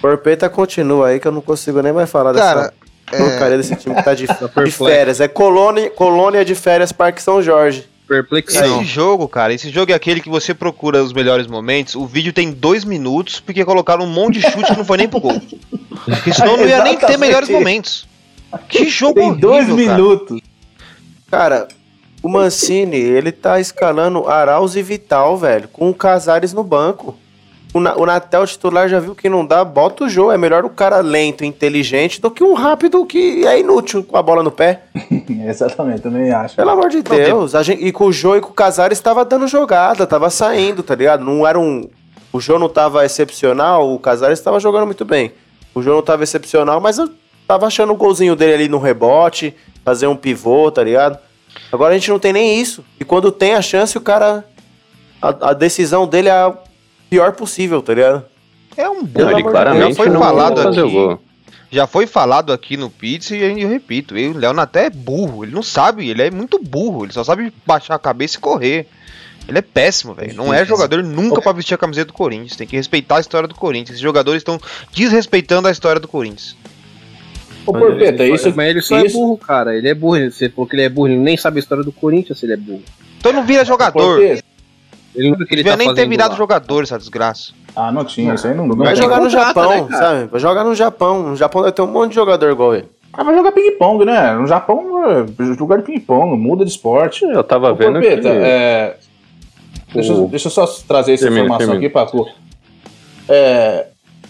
Porpeta 0.00 0.48
continua 0.48 1.08
aí 1.08 1.20
que 1.20 1.26
eu 1.26 1.32
não 1.32 1.40
consigo 1.40 1.80
nem 1.82 1.92
mais 1.92 2.10
falar 2.10 2.34
Cara, 2.34 2.72
dessa 3.10 3.24
porcaria 3.24 3.56
desse 3.56 3.74
time 3.76 3.94
que 3.94 4.02
tá 4.02 4.14
de, 4.14 4.26
de 4.26 4.34
perplexo. 4.34 4.84
férias. 4.84 5.20
É 5.20 5.28
colônia, 5.28 5.90
colônia 5.90 6.44
de 6.44 6.54
férias 6.54 6.92
Parque 6.92 7.22
São 7.22 7.42
Jorge. 7.42 7.88
Perplexão. 8.06 8.82
Esse 8.82 8.84
jogo, 8.84 9.26
cara, 9.26 9.52
esse 9.54 9.70
jogo 9.70 9.90
é 9.92 9.94
aquele 9.94 10.20
que 10.20 10.28
você 10.28 10.52
procura 10.52 11.02
os 11.02 11.12
melhores 11.12 11.46
momentos. 11.46 11.94
O 11.94 12.06
vídeo 12.06 12.32
tem 12.32 12.52
dois 12.52 12.84
minutos 12.84 13.40
porque 13.40 13.64
colocaram 13.64 14.04
um 14.04 14.08
monte 14.08 14.40
de 14.40 14.42
chute 14.42 14.72
que 14.72 14.76
não 14.76 14.84
foi 14.84 14.98
nem 14.98 15.08
pro 15.08 15.20
gol. 15.20 15.40
Porque 16.04 16.32
senão 16.32 16.56
não 16.56 16.66
ia 16.66 16.82
nem 16.82 16.98
ter 16.98 17.16
melhores 17.16 17.48
momentos. 17.48 18.06
Que 18.68 18.88
jogo 18.88 19.20
Tem 19.20 19.34
dois 19.34 19.68
horrível, 19.68 19.86
cara. 19.86 19.98
minutos. 19.98 20.40
Cara, 21.30 21.68
o 22.22 22.28
Mancini, 22.28 22.96
ele 22.96 23.32
tá 23.32 23.58
escalando 23.58 24.28
Arauz 24.28 24.76
e 24.76 24.82
Vital, 24.82 25.36
velho, 25.36 25.68
com 25.68 25.90
o 25.90 25.94
Casares 25.94 26.52
no 26.52 26.62
banco. 26.62 27.16
O, 27.74 27.80
Na- 27.80 27.96
o 27.96 28.06
Natel 28.06 28.46
titular 28.46 28.88
já 28.88 29.00
viu 29.00 29.14
que 29.16 29.28
não 29.28 29.44
dá, 29.44 29.64
bota 29.64 30.04
o 30.04 30.08
jogo. 30.08 30.30
É 30.30 30.38
melhor 30.38 30.64
o 30.64 30.70
cara 30.70 31.00
lento 31.00 31.42
e 31.42 31.46
inteligente 31.48 32.20
do 32.20 32.30
que 32.30 32.44
um 32.44 32.54
rápido 32.54 33.04
que 33.04 33.44
é 33.44 33.58
inútil 33.58 34.04
com 34.04 34.16
a 34.16 34.22
bola 34.22 34.42
no 34.44 34.50
pé. 34.52 34.82
Exatamente, 35.46 36.00
também 36.02 36.30
acho. 36.30 36.54
Pelo 36.54 36.70
amor 36.70 36.88
de 36.88 37.02
Deus. 37.02 37.54
A 37.54 37.62
gente, 37.64 37.84
e 37.84 37.90
com 37.90 38.04
o 38.06 38.12
Jô 38.12 38.36
e 38.36 38.40
com 38.40 38.50
o 38.50 38.54
Casares 38.54 39.00
tava 39.00 39.24
dando 39.24 39.48
jogada, 39.48 40.06
tava 40.06 40.30
saindo, 40.30 40.82
tá 40.84 40.94
ligado? 40.94 41.24
Não 41.24 41.44
era 41.46 41.58
um. 41.58 41.88
O 42.32 42.40
Jô 42.40 42.58
não 42.58 42.68
tava 42.68 43.04
excepcional, 43.04 43.92
o 43.92 43.98
Casares 43.98 44.40
tava 44.40 44.58
jogando 44.60 44.86
muito 44.86 45.04
bem. 45.04 45.32
O 45.74 45.82
Jô 45.82 45.92
não 45.94 46.02
tava 46.02 46.22
excepcional, 46.22 46.80
mas 46.80 46.98
eu 46.98 47.08
tava 47.46 47.66
achando 47.66 47.92
o 47.92 47.96
golzinho 47.96 48.36
dele 48.36 48.54
ali 48.54 48.68
no 48.68 48.78
rebote, 48.78 49.54
fazer 49.84 50.06
um 50.06 50.14
pivô, 50.16 50.70
tá 50.70 50.82
ligado? 50.82 51.18
Agora 51.72 51.92
a 51.94 51.98
gente 51.98 52.08
não 52.10 52.18
tem 52.20 52.32
nem 52.32 52.60
isso. 52.60 52.84
E 53.00 53.04
quando 53.04 53.32
tem 53.32 53.54
a 53.54 53.62
chance, 53.62 53.98
o 53.98 54.00
cara. 54.00 54.44
A, 55.20 55.50
a 55.50 55.52
decisão 55.52 56.06
dele 56.06 56.28
é 56.28 56.32
a 56.32 56.52
pior 57.14 57.32
possível, 57.32 57.80
tá 57.82 57.94
ligado? 57.94 58.24
É 58.76 58.88
um 58.88 58.96
Não, 58.96 59.04
bom. 59.04 59.30
ele 59.30 59.42
claramente 59.42 59.90
já 59.90 59.94
foi 59.96 60.08
não 60.08 60.20
falado 60.20 60.62
fazer 60.62 60.82
o 60.82 60.84
aqui. 60.86 60.92
gol. 60.94 61.20
Já 61.70 61.86
foi 61.86 62.06
falado 62.06 62.52
aqui 62.52 62.76
no 62.76 62.88
Pizza 62.90 63.34
e 63.36 63.60
eu 63.62 63.68
repito, 63.68 64.16
ele- 64.16 64.36
o 64.36 64.38
Léo 64.38 64.58
até 64.60 64.86
é 64.86 64.90
burro, 64.90 65.44
ele 65.44 65.52
não 65.54 65.62
sabe, 65.62 66.08
ele 66.08 66.22
é 66.22 66.30
muito 66.30 66.58
burro, 66.62 67.04
ele 67.04 67.12
só 67.12 67.24
sabe 67.24 67.52
baixar 67.66 67.94
a 67.94 67.98
cabeça 67.98 68.36
e 68.36 68.40
correr. 68.40 68.86
Ele 69.46 69.58
é 69.58 69.62
péssimo, 69.62 70.14
velho. 70.14 70.34
Não 70.34 70.54
é 70.54 70.64
jogador 70.64 71.02
nunca 71.02 71.40
pra 71.42 71.52
vestir 71.52 71.74
a 71.74 71.78
camiseta 71.78 72.06
do 72.06 72.12
Corinthians. 72.14 72.56
Tem 72.56 72.66
que 72.66 72.76
respeitar 72.76 73.18
a 73.18 73.20
história 73.20 73.46
do 73.46 73.54
Corinthians. 73.54 73.90
Esses 73.90 74.00
jogadores 74.00 74.40
estão 74.40 74.58
desrespeitando 74.94 75.68
a 75.68 75.70
história 75.70 76.00
do 76.00 76.08
Corinthians. 76.08 76.56
Ô, 77.66 77.72
Porpeta, 77.72 78.24
isso, 78.26 78.52
Mas 78.56 78.70
ele 78.70 78.80
só 78.80 78.96
isso- 79.00 79.06
é 79.16 79.20
burro, 79.20 79.36
cara. 79.36 79.76
Ele 79.76 79.88
é 79.88 79.94
burro. 79.94 80.30
Você 80.30 80.48
falou 80.48 80.66
que 80.66 80.74
ele 80.76 80.82
é 80.82 80.88
burro, 80.88 81.08
ele 81.08 81.18
nem 81.18 81.36
sabe 81.36 81.58
a 81.58 81.60
história 81.60 81.84
do 81.84 81.92
Corinthians 81.92 82.38
se 82.38 82.46
ele 82.46 82.54
é 82.54 82.56
burro. 82.56 82.82
Então 83.18 83.32
não 83.34 83.44
vira 83.44 83.64
jogador. 83.66 84.18
Porpeta. 84.18 84.42
Ele 85.14 85.30
nunca 85.30 85.44
que 85.46 85.54
ele 85.54 85.62
Devia 85.62 85.76
tá 85.76 85.84
nem 85.84 85.94
ter 85.94 86.08
virado 86.08 86.32
lá. 86.32 86.36
jogador 86.36 86.82
essa 86.82 86.98
desgraça. 86.98 87.52
Ah, 87.76 87.92
não 87.92 88.04
tinha, 88.04 88.34
isso 88.34 88.46
aí 88.46 88.54
não, 88.54 88.66
não 88.66 88.76
Vai 88.76 88.96
jogar 88.96 89.20
no 89.20 89.28
Japão, 89.30 89.88
né, 89.88 89.96
sabe? 89.96 90.26
Vai 90.26 90.40
jogar 90.40 90.64
no 90.64 90.74
Japão. 90.74 91.22
No 91.30 91.36
Japão 91.36 91.62
deve 91.62 91.72
ter 91.72 91.82
um 91.82 91.86
monte 91.86 92.10
de 92.10 92.14
jogador 92.16 92.50
igual 92.50 92.74
ele. 92.74 92.86
Ah, 93.12 93.22
vai 93.22 93.34
jogar 93.34 93.52
ping-pong, 93.52 94.04
né? 94.04 94.34
No 94.34 94.46
Japão, 94.46 95.04
é 95.08 95.24
lugar 95.60 95.78
de 95.78 95.84
ping-pong, 95.84 96.36
muda 96.36 96.64
de 96.64 96.70
esporte. 96.72 97.24
Eu 97.24 97.44
tava 97.44 97.70
Ô, 97.72 97.74
vendo 97.76 97.92
Porpeta, 98.00 98.22
que... 98.22 98.28
é, 98.28 98.96
deixa, 99.92 100.12
eu- 100.12 100.24
O- 100.24 100.28
deixa 100.28 100.48
eu 100.48 100.50
só 100.50 100.66
trazer 100.86 101.12
essa 101.14 101.22
Termina, 101.24 101.44
informação 101.44 101.68
termina. 101.68 101.86
aqui, 101.86 101.92
Paco. 101.92 102.26
É, 103.28 103.86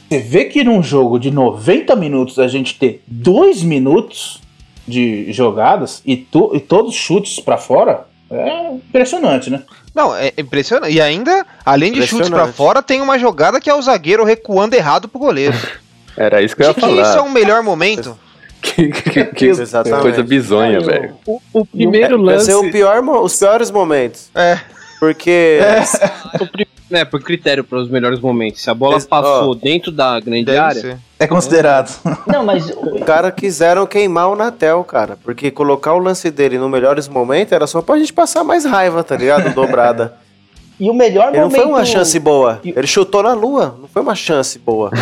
você 0.09 0.19
vê 0.19 0.45
que 0.45 0.63
num 0.63 0.83
jogo 0.83 1.19
de 1.19 1.31
90 1.31 1.97
minutos 1.97 2.39
a 2.39 2.47
gente 2.47 2.79
ter 2.79 3.03
2 3.07 3.63
minutos 3.63 4.41
de 4.87 5.33
jogadas 5.33 6.03
e, 6.05 6.17
to- 6.17 6.51
e 6.55 6.61
todos 6.61 6.95
chutes 6.95 7.41
pra 7.41 7.57
fora, 7.57 8.07
é 8.31 8.73
impressionante, 8.73 9.51
né? 9.51 9.63
Não, 9.95 10.15
é 10.15 10.33
impressionante. 10.39 10.93
E 10.95 11.01
ainda, 11.01 11.47
além 11.65 11.93
de 11.93 12.01
chutes 12.01 12.17
pra 12.17 12.27
Impressionante. 12.27 12.57
fora, 12.57 12.83
tem 12.83 13.01
uma 13.01 13.19
jogada 13.19 13.61
que 13.61 13.71
é 13.71 13.75
o 13.75 13.83
zagueiro 13.83 14.25
recuando 14.25 14.75
errado 14.75 15.09
pro 15.09 15.19
goleiro. 15.21 15.55
Era 16.17 16.43
isso 16.43 16.55
que 16.57 16.63
eu 16.63 16.69
ia 16.69 16.75
que 16.75 16.81
falar. 16.81 17.03
isso 17.03 17.19
é 17.19 17.23
um 17.23 17.31
melhor 17.31 17.63
momento? 17.63 18.19
Que, 18.65 18.89
que- 18.89 19.25
que 19.27 19.45
Exatamente. 19.45 20.01
coisa 20.01 20.23
bizonha, 20.23 20.81
velho. 20.81 21.15
O, 21.27 21.39
o 21.53 21.67
primeiro 21.67 22.17
Vai 22.25 22.37
lance. 22.37 22.47
ser 22.47 22.55
o 22.55 22.71
pior, 22.73 23.05
os 23.23 23.39
piores 23.39 23.71
momentos. 23.71 24.31
É. 24.35 24.59
Porque. 24.99 25.59
O 26.41 26.47
pri- 26.47 26.64
É, 26.91 27.05
por 27.05 27.21
critério 27.23 27.65
para 27.65 27.79
os 27.79 27.89
melhores 27.89 28.21
momentos. 28.21 28.61
Se 28.63 28.69
a 28.69 28.75
bola 28.75 28.97
Esse- 28.99 29.09
passou 29.09 29.55
dentro 29.55 29.91
da 29.91 30.21
grande 30.21 30.55
área, 30.57 30.81
ser. 30.81 30.99
É 31.19 31.27
considerado. 31.27 31.91
Não, 32.27 32.45
mas 32.45 32.69
Os 32.71 33.03
caras 33.05 33.33
quiseram 33.35 33.87
queimar 33.87 34.29
o 34.29 34.37
Natel, 34.37 34.85
cara. 34.85 35.17
Porque 35.25 35.51
colocar 35.51 35.95
o 35.95 35.99
lance 35.99 36.31
dele 36.31 36.59
no 36.59 36.69
melhores 36.69 37.09
momentos 37.09 37.53
era 37.53 37.67
só 37.67 37.81
pra 37.81 37.99
gente 37.99 38.13
passar 38.13 38.45
mais 38.45 38.65
raiva, 38.67 39.03
tá 39.03 39.17
ligado? 39.17 39.53
Dobrada. 39.55 40.15
e 40.79 40.91
o 40.91 40.95
melhor 40.95 41.29
Ele 41.29 41.39
não 41.39 41.45
momento. 41.49 41.63
foi 41.63 41.71
uma 41.71 41.85
chance 41.87 42.19
boa. 42.19 42.61
Ele 42.63 42.87
chutou 42.87 43.23
na 43.23 43.33
lua. 43.33 43.77
Não 43.81 43.89
foi 43.89 44.03
uma 44.03 44.15
chance 44.15 44.59
boa. 44.59 44.91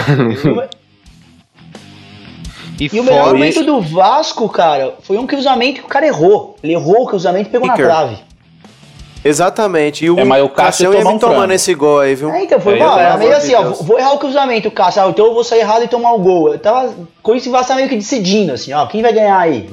E, 2.80 2.89
E 2.93 3.01
o 3.01 3.05
melhor 3.05 3.33
momento 3.35 3.62
do 3.64 3.80
Vasco, 3.80 4.49
cara, 4.49 4.95
foi 5.03 5.16
um 5.18 5.26
cruzamento 5.26 5.80
que 5.80 5.87
o 5.87 5.89
cara 5.89 6.07
errou. 6.07 6.57
Ele 6.62 6.72
errou 6.72 7.03
o 7.03 7.07
cruzamento 7.07 7.49
e 7.49 7.53
pegou 7.53 7.68
Kicker. 7.68 7.87
na 7.87 7.93
trave. 7.95 8.16
Exatamente. 9.24 10.04
E 10.04 10.10
o, 10.10 10.18
É, 10.18 10.24
mas 10.24 10.42
o 10.42 10.48
Cássio 10.48 10.86
Cassião 10.86 10.94
ia 10.94 11.08
um 11.14 11.18
tomando 11.18 11.38
frango. 11.38 11.52
esse 11.52 11.74
gol 11.74 12.00
aí, 12.00 12.14
viu? 12.14 12.30
É, 12.30 12.44
então 12.44 12.60
foi 12.60 12.76
É, 12.76 12.78
mal. 12.80 12.98
Era 12.98 13.16
meio 13.16 13.36
assim, 13.36 13.54
ó, 13.54 13.62
Deus. 13.62 13.82
vou 13.82 13.98
errar 13.98 14.12
o 14.12 14.18
cruzamento, 14.18 14.70
Cássio, 14.70 15.02
ah, 15.02 15.08
então 15.08 15.26
eu 15.26 15.34
vou 15.34 15.44
sair 15.44 15.60
errado 15.60 15.84
e 15.84 15.88
tomar 15.88 16.12
o 16.12 16.18
gol. 16.18 16.52
Eu 16.52 16.58
tava 16.58 16.92
com 17.22 17.34
isso 17.34 17.50
tá 17.52 17.74
meio 17.74 17.88
que 17.88 17.96
decidindo, 17.96 18.52
assim, 18.52 18.72
ó, 18.72 18.86
quem 18.86 19.00
vai 19.02 19.12
ganhar 19.12 19.38
aí? 19.38 19.68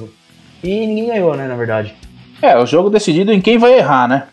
E 0.62 0.86
ninguém 0.86 1.06
ganhou, 1.08 1.34
né, 1.34 1.48
na 1.48 1.56
verdade. 1.56 1.94
É, 2.40 2.56
o 2.58 2.64
jogo 2.66 2.88
decidido 2.90 3.32
em 3.32 3.40
quem 3.40 3.58
vai 3.58 3.74
errar, 3.78 4.08
né? 4.08 4.24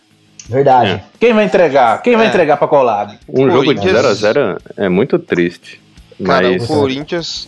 Verdade. 0.47 1.03
Quem 1.19 1.33
vai 1.33 1.43
entregar? 1.45 2.01
Quem 2.01 2.15
vai 2.15 2.25
É. 2.25 2.29
entregar 2.29 2.55
pra 2.57 2.67
colado? 2.67 3.15
Um 3.27 3.49
jogo 3.49 3.73
de 3.73 3.81
Corinthians- 3.81 4.21
0x0 4.21 4.57
é 4.77 4.87
muito 4.87 5.19
triste. 5.19 5.81
Cara, 6.23 6.49
Mas. 6.49 6.63
o 6.63 6.67
Corinthians. 6.67 7.47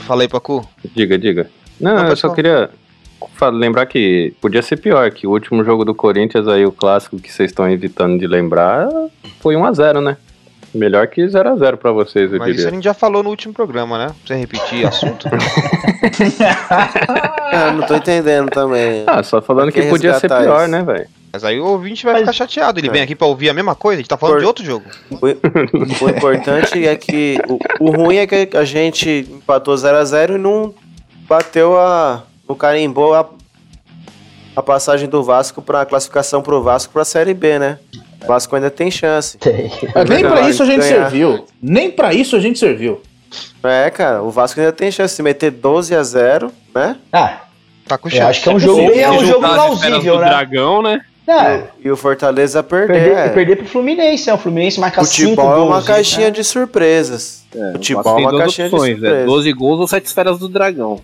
Falei, 0.00 0.26
Pacu. 0.26 0.66
Diga, 0.96 1.16
diga. 1.16 1.48
Não, 1.80 1.94
Não, 1.94 2.08
eu 2.08 2.16
só 2.16 2.22
falar. 2.22 2.34
queria 2.34 2.70
lembrar 3.52 3.86
que 3.86 4.34
podia 4.40 4.62
ser 4.62 4.76
pior, 4.78 5.10
que 5.10 5.26
o 5.26 5.30
último 5.30 5.62
jogo 5.64 5.84
do 5.84 5.94
Corinthians 5.94 6.46
aí, 6.48 6.64
o 6.66 6.72
clássico 6.72 7.18
que 7.18 7.30
vocês 7.32 7.50
estão 7.50 7.68
evitando 7.70 8.18
de 8.18 8.26
lembrar, 8.26 8.88
foi 9.40 9.54
1x0, 9.54 10.00
né? 10.02 10.16
Melhor 10.74 11.06
que 11.06 11.22
0x0 11.22 11.76
pra 11.76 11.92
vocês, 11.92 12.32
eu 12.32 12.38
Mas 12.38 12.48
isso 12.48 12.56
diria. 12.56 12.68
a 12.70 12.74
gente 12.74 12.84
já 12.84 12.94
falou 12.94 13.22
no 13.22 13.28
último 13.28 13.52
programa, 13.52 13.98
né? 13.98 14.06
Pra 14.06 14.14
você 14.26 14.34
repetir 14.36 14.84
assunto. 14.88 15.28
Ah, 17.54 17.72
não 17.72 17.86
tô 17.86 17.94
entendendo 17.96 18.50
também. 18.50 19.04
Ah, 19.06 19.22
só 19.22 19.40
falando 19.42 19.70
que 19.70 19.82
que 19.82 19.88
podia 19.88 20.18
ser 20.18 20.28
pior, 20.28 20.62
isso? 20.62 20.70
né, 20.70 20.82
velho? 20.82 21.06
Mas 21.32 21.44
aí 21.44 21.60
o 21.60 21.64
ouvinte 21.66 22.04
vai 22.04 22.14
Mas- 22.14 22.22
ficar 22.22 22.32
chateado. 22.32 22.78
Ele 22.80 22.88
É. 22.88 22.90
vem 22.90 23.02
aqui 23.02 23.14
pra 23.14 23.26
ouvir 23.26 23.48
a 23.50 23.54
mesma 23.54 23.74
coisa, 23.74 23.96
a 23.98 24.00
gente 24.02 24.08
tá 24.08 24.16
falando 24.16 24.34
Por- 24.36 24.40
de 24.40 24.46
outro 24.46 24.64
jogo. 24.64 24.84
O, 25.10 26.04
o 26.04 26.08
importante 26.10 26.86
é 26.86 26.96
que. 26.96 27.38
O, 27.48 27.58
o 27.86 27.90
ruim 27.90 28.16
é 28.16 28.26
que 28.26 28.56
a 28.56 28.64
gente 28.64 29.26
empatou 29.30 29.74
0x0 29.74 30.34
e 30.34 30.38
não 30.38 30.74
bateu 31.28 31.78
a. 31.78 32.22
Não 32.48 32.56
carimbou 32.56 33.14
a, 33.14 33.28
a 34.56 34.62
passagem 34.62 35.08
do 35.08 35.22
Vasco 35.22 35.62
pra 35.62 35.82
a 35.82 35.86
classificação 35.86 36.42
pro 36.42 36.62
Vasco 36.62 36.92
pra 36.92 37.04
Série 37.04 37.34
B, 37.34 37.58
né? 37.58 37.78
O 38.22 38.26
Vasco 38.26 38.54
ainda 38.54 38.70
tem 38.70 38.90
chance. 38.90 39.38
Mas 39.94 40.08
nem 40.08 40.20
pra 40.20 40.36
Ganhar. 40.36 40.50
isso 40.50 40.62
a 40.62 40.66
gente 40.66 40.80
Ganhar. 40.80 41.10
serviu. 41.10 41.44
Nem 41.60 41.90
pra 41.90 42.12
isso 42.14 42.36
a 42.36 42.40
gente 42.40 42.58
serviu. 42.58 43.00
É, 43.64 43.90
cara, 43.90 44.22
o 44.22 44.30
Vasco 44.30 44.60
ainda 44.60 44.72
tem 44.72 44.90
chance 44.90 45.16
de 45.16 45.22
meter 45.22 45.50
12 45.50 45.94
a 45.94 46.02
0 46.02 46.52
né? 46.74 46.96
Ah, 47.12 47.38
Tá 47.86 47.98
com 47.98 48.06
eu 48.08 48.12
chance. 48.12 48.22
acho 48.24 48.42
que 48.42 48.48
é 48.48 48.52
um 48.52 48.58
jogo, 48.60 48.80
é 48.92 49.10
um 49.10 49.24
jogo 49.24 49.40
plausível, 49.48 50.18
né? 50.20 50.28
dragão, 50.28 50.82
né? 50.82 51.00
É, 51.26 51.62
E 51.84 51.90
o 51.90 51.96
Fortaleza 51.96 52.62
perder. 52.62 52.92
perder, 52.92 53.16
é. 53.16 53.28
perder 53.28 53.56
pro 53.56 53.66
Fluminense, 53.66 54.26
né? 54.26 54.34
O 54.34 54.38
Fluminense 54.38 54.78
marca 54.80 55.02
5 55.04 55.28
Futebol 55.30 55.52
é 55.52 55.56
gols. 55.56 55.66
uma 55.68 55.82
caixinha 55.82 56.26
né? 56.26 56.30
de 56.32 56.44
surpresas. 56.44 57.44
É, 57.54 57.72
Futebol 57.72 58.02
o 58.04 58.08
é 58.08 58.14
tem 58.16 58.24
uma 58.24 58.30
duas 58.30 58.42
caixinha 58.44 58.68
de 58.68 58.74
opções, 58.74 58.90
é 58.92 59.00
surpresas. 59.00 59.26
12 59.26 59.52
gols 59.52 59.80
ou 59.80 59.88
7 59.88 60.04
esferas 60.06 60.38
do 60.38 60.48
dragão. 60.48 61.00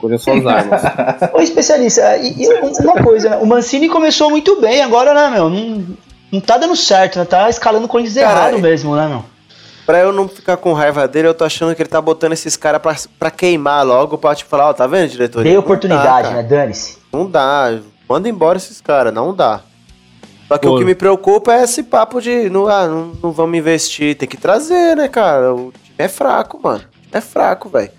Escolha 0.00 0.18
suas 0.18 0.46
armas. 0.46 0.82
Ô, 1.34 1.40
especialista, 1.40 2.16
e, 2.16 2.42
e 2.42 2.48
uma 2.82 3.02
coisa, 3.02 3.30
né? 3.30 3.36
o 3.36 3.46
Mancini 3.46 3.88
começou 3.88 4.30
muito 4.30 4.58
bem 4.58 4.82
agora, 4.82 5.12
né, 5.12 5.28
meu? 5.28 5.50
Não, 5.50 5.84
não 6.32 6.40
tá 6.40 6.56
dando 6.56 6.74
certo, 6.74 7.18
né? 7.18 7.26
Tá 7.26 7.50
escalando 7.50 7.86
coisas 7.86 8.14
Cara, 8.14 8.48
errado 8.48 8.58
mesmo, 8.58 8.96
né, 8.96 9.06
meu? 9.06 9.24
Pra 9.84 9.98
eu 9.98 10.12
não 10.12 10.26
ficar 10.26 10.56
com 10.56 10.72
raiva 10.72 11.06
dele, 11.06 11.28
eu 11.28 11.34
tô 11.34 11.44
achando 11.44 11.74
que 11.74 11.82
ele 11.82 11.88
tá 11.88 12.00
botando 12.00 12.32
esses 12.32 12.56
caras 12.56 12.80
pra, 12.80 12.96
pra 13.18 13.30
queimar 13.30 13.84
logo, 13.84 14.16
pra 14.16 14.34
tipo 14.34 14.48
falar, 14.48 14.70
ó, 14.70 14.72
tá 14.72 14.86
vendo, 14.86 15.10
diretoria? 15.10 15.44
Dei 15.44 15.52
Não 15.52 15.60
oportunidade, 15.60 16.28
dá, 16.28 16.36
né? 16.36 16.42
Dane-se. 16.42 16.96
Não 17.12 17.28
dá. 17.28 17.78
Manda 18.08 18.28
embora 18.28 18.56
esses 18.56 18.80
caras, 18.80 19.12
não 19.12 19.34
dá. 19.34 19.60
Só 20.48 20.56
que 20.58 20.66
Pô. 20.66 20.74
o 20.74 20.78
que 20.78 20.84
me 20.84 20.94
preocupa 20.94 21.52
é 21.54 21.64
esse 21.64 21.82
papo 21.82 22.20
de 22.20 22.48
não, 22.48 22.66
ah, 22.68 22.86
não, 22.86 23.12
não 23.22 23.32
vamos 23.32 23.58
investir. 23.58 24.16
Tem 24.16 24.28
que 24.28 24.36
trazer, 24.36 24.96
né, 24.96 25.08
cara? 25.08 25.54
O 25.54 25.72
time 25.72 25.94
é 25.98 26.08
fraco, 26.08 26.58
mano. 26.62 26.82
É 27.12 27.20
fraco, 27.20 27.68
velho. 27.68 27.90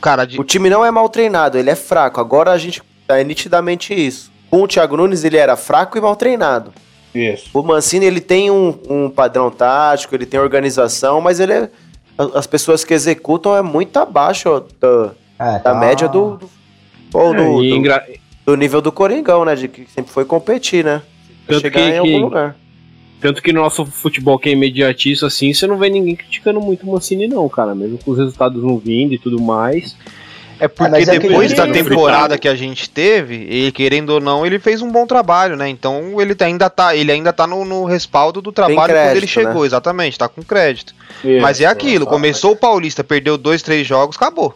Cara, 0.00 0.24
de... 0.24 0.38
O 0.40 0.44
time 0.44 0.68
não 0.70 0.84
é 0.84 0.90
mal 0.90 1.08
treinado, 1.08 1.58
ele 1.58 1.70
é 1.70 1.74
fraco. 1.74 2.20
Agora 2.20 2.52
a 2.52 2.58
gente 2.58 2.82
é 3.08 3.22
nitidamente 3.24 3.94
isso. 3.94 4.30
Com 4.50 4.62
o 4.62 4.68
Thiago 4.68 4.96
Nunes, 4.96 5.24
ele 5.24 5.36
era 5.36 5.56
fraco 5.56 5.96
e 5.98 6.00
mal 6.00 6.14
treinado. 6.16 6.72
Isso. 7.14 7.48
O 7.54 7.62
Mancini, 7.62 8.04
ele 8.06 8.20
tem 8.20 8.50
um, 8.50 8.78
um 8.88 9.08
padrão 9.10 9.50
tático, 9.50 10.14
ele 10.14 10.26
tem 10.26 10.38
organização, 10.38 11.20
mas 11.20 11.40
ele 11.40 11.52
é. 11.52 11.70
As 12.34 12.46
pessoas 12.46 12.84
que 12.84 12.94
executam 12.94 13.54
é 13.56 13.60
muito 13.62 13.96
abaixo 13.98 14.48
ó, 14.48 14.60
da, 14.80 15.12
É, 15.38 15.52
da 15.54 15.58
tá- 15.60 15.74
média 15.74 16.08
do. 16.08 16.36
do, 16.36 16.50
ou 17.12 17.34
do, 17.34 17.62
E 17.64 17.70
do- 17.70 17.76
engra- 17.76 18.06
do 18.44 18.56
nível 18.56 18.80
do 18.80 18.90
Coringão, 18.92 19.44
né? 19.44 19.54
De 19.54 19.68
que 19.68 19.86
sempre 19.90 20.12
foi 20.12 20.24
competir, 20.24 20.84
né? 20.84 21.02
Tanto 21.46 21.60
chegar 21.60 21.80
que- 21.80 21.88
em 21.88 21.98
algum 21.98 22.10
que- 22.12 22.18
lugar. 22.18 22.56
Tanto 23.20 23.42
que 23.42 23.52
no 23.52 23.62
nosso 23.62 23.84
futebol 23.86 24.38
que 24.38 24.48
é 24.48 24.52
imediatista, 24.52 25.26
assim, 25.26 25.52
você 25.52 25.66
não 25.66 25.78
vê 25.78 25.88
ninguém 25.88 26.14
criticando 26.14 26.60
muito 26.60 26.86
o 26.86 26.92
Mancini, 26.92 27.26
não, 27.26 27.48
cara. 27.48 27.74
Mesmo 27.74 27.98
com 27.98 28.10
os 28.10 28.18
resultados 28.18 28.62
não 28.62 28.78
vindo 28.78 29.14
e 29.14 29.18
tudo 29.18 29.40
mais. 29.40 29.96
É 30.58 30.68
porque 30.68 30.96
é 30.96 31.00
que 31.00 31.18
depois 31.18 31.52
da 31.52 31.66
temporada 31.70 32.38
que 32.38 32.48
a 32.48 32.54
gente 32.54 32.88
teve, 32.88 33.46
ele 33.48 33.72
querendo 33.72 34.10
ou 34.10 34.20
não, 34.20 34.44
ele 34.46 34.58
fez 34.58 34.80
um 34.80 34.90
bom 34.90 35.06
trabalho, 35.06 35.54
né? 35.54 35.68
Então 35.68 36.18
ele 36.20 36.34
tá- 36.34 36.46
ainda 36.46 36.70
tá, 36.70 36.96
ele 36.96 37.12
ainda 37.12 37.30
tá 37.32 37.46
no, 37.46 37.64
no 37.64 37.84
respaldo 37.84 38.40
do 38.40 38.50
trabalho 38.50 38.76
quando 38.76 38.90
ele 38.90 39.10
crédito, 39.10 39.28
chegou, 39.28 39.60
né? 39.60 39.66
exatamente, 39.66 40.18
tá 40.18 40.28
com 40.28 40.42
crédito. 40.42 40.94
Isso. 41.22 41.42
Mas 41.42 41.60
é 41.60 41.66
aquilo, 41.66 42.06
começou 42.06 42.52
o 42.52 42.56
Paulista, 42.56 43.04
perdeu 43.04 43.36
dois, 43.36 43.60
três 43.62 43.86
jogos, 43.86 44.16
acabou. 44.16 44.54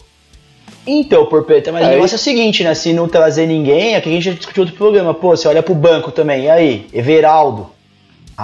Então, 0.87 1.27
Porpeta, 1.27 1.71
mas 1.71 1.85
É 1.85 1.89
o 1.89 1.91
negócio 1.91 2.15
é 2.15 2.17
o 2.17 2.19
seguinte, 2.19 2.65
né? 2.65 2.75
Se 2.75 2.95
não 2.95 3.07
trazer 3.07 3.47
ninguém, 3.47 3.95
aqui 3.95 4.09
a 4.09 4.13
gente 4.13 4.25
já 4.25 4.33
discutiu 4.33 4.63
outro 4.63 4.77
programa. 4.77 5.13
Pô, 5.13 5.37
você 5.37 5.47
olha 5.47 5.63
pro 5.63 5.75
banco 5.75 6.11
também, 6.11 6.45
e 6.45 6.51
aí? 6.51 6.87
Everaldo. 6.93 7.71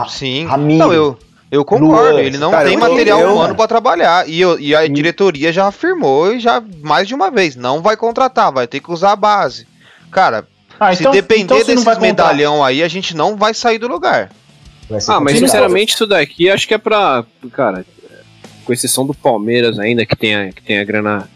Ah, 0.05 0.09
Sim. 0.09 0.47
Ramiro. 0.47 0.79
Não, 0.79 0.93
eu, 0.93 1.19
eu 1.51 1.65
concordo, 1.65 2.13
Luan. 2.13 2.21
ele 2.21 2.39
não 2.39 2.51
Cara, 2.51 2.69
tem 2.69 2.77
material 2.77 3.21
eu- 3.21 3.35
humano 3.35 3.55
pra 3.55 3.67
trabalhar. 3.67 4.29
E, 4.29 4.41
eu- 4.41 4.59
e 4.59 4.75
a 4.75 4.87
diretoria 4.87 5.53
já 5.53 5.67
afirmou 5.67 6.33
e 6.35 6.41
já 6.41 6.63
mais 6.83 7.07
de 7.09 7.15
uma 7.15 7.31
vez, 7.31 7.57
não 7.57 7.81
vai 7.83 7.97
contratar, 7.97 8.53
vai 8.53 8.67
ter 8.67 8.81
que 8.81 8.91
usar 8.91 9.13
a 9.13 9.17
base. 9.17 9.67
Cara, 10.11 10.47
Ah, 10.79 10.95
se 10.95 11.03
então- 11.03 11.13
depender 11.13 11.43
então 11.45 11.59
desses 11.59 11.77
comprar. 11.77 12.01
medalhão 12.01 12.63
aí, 12.65 12.83
a 12.83 12.89
gente 12.89 13.17
não 13.17 13.37
vai 13.37 13.55
sair 13.55 13.79
do 13.79 13.89
lugar. 13.89 14.31
Ah, 15.09 15.19
mas 15.19 15.39
sinceramente 15.39 15.95
isso 15.95 16.07
daqui 16.07 16.49
acho 16.49 16.69
que 16.69 16.75
é 16.75 16.79
pra. 16.79 17.25
Cara, 17.53 17.85
com 18.65 18.73
exceção 18.73 19.05
do 19.07 19.15
Palmeiras 19.15 19.79
ainda, 19.79 20.05
que 20.07 20.15
tem 20.15 20.35
a, 20.37 20.53
que 20.53 20.63
tem 20.63 20.79
a 20.79 20.85
grana 20.85 21.29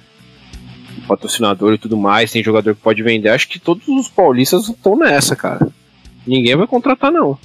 do 0.95 1.07
patrocinador 1.07 1.73
e 1.75 1.79
tudo 1.79 1.97
mais, 1.97 2.31
tem 2.31 2.45
jogador 2.45 2.75
que 2.75 2.81
pode 2.81 3.03
vender, 3.03 3.29
acho 3.31 3.49
que 3.49 3.59
todos 3.59 3.89
os 3.89 4.09
paulistas 4.09 4.69
estão 4.69 4.97
nessa, 4.97 5.35
cara. 5.35 5.67
Ninguém 6.27 6.55
vai 6.55 6.67
contratar, 6.67 7.11
não. 7.11 7.37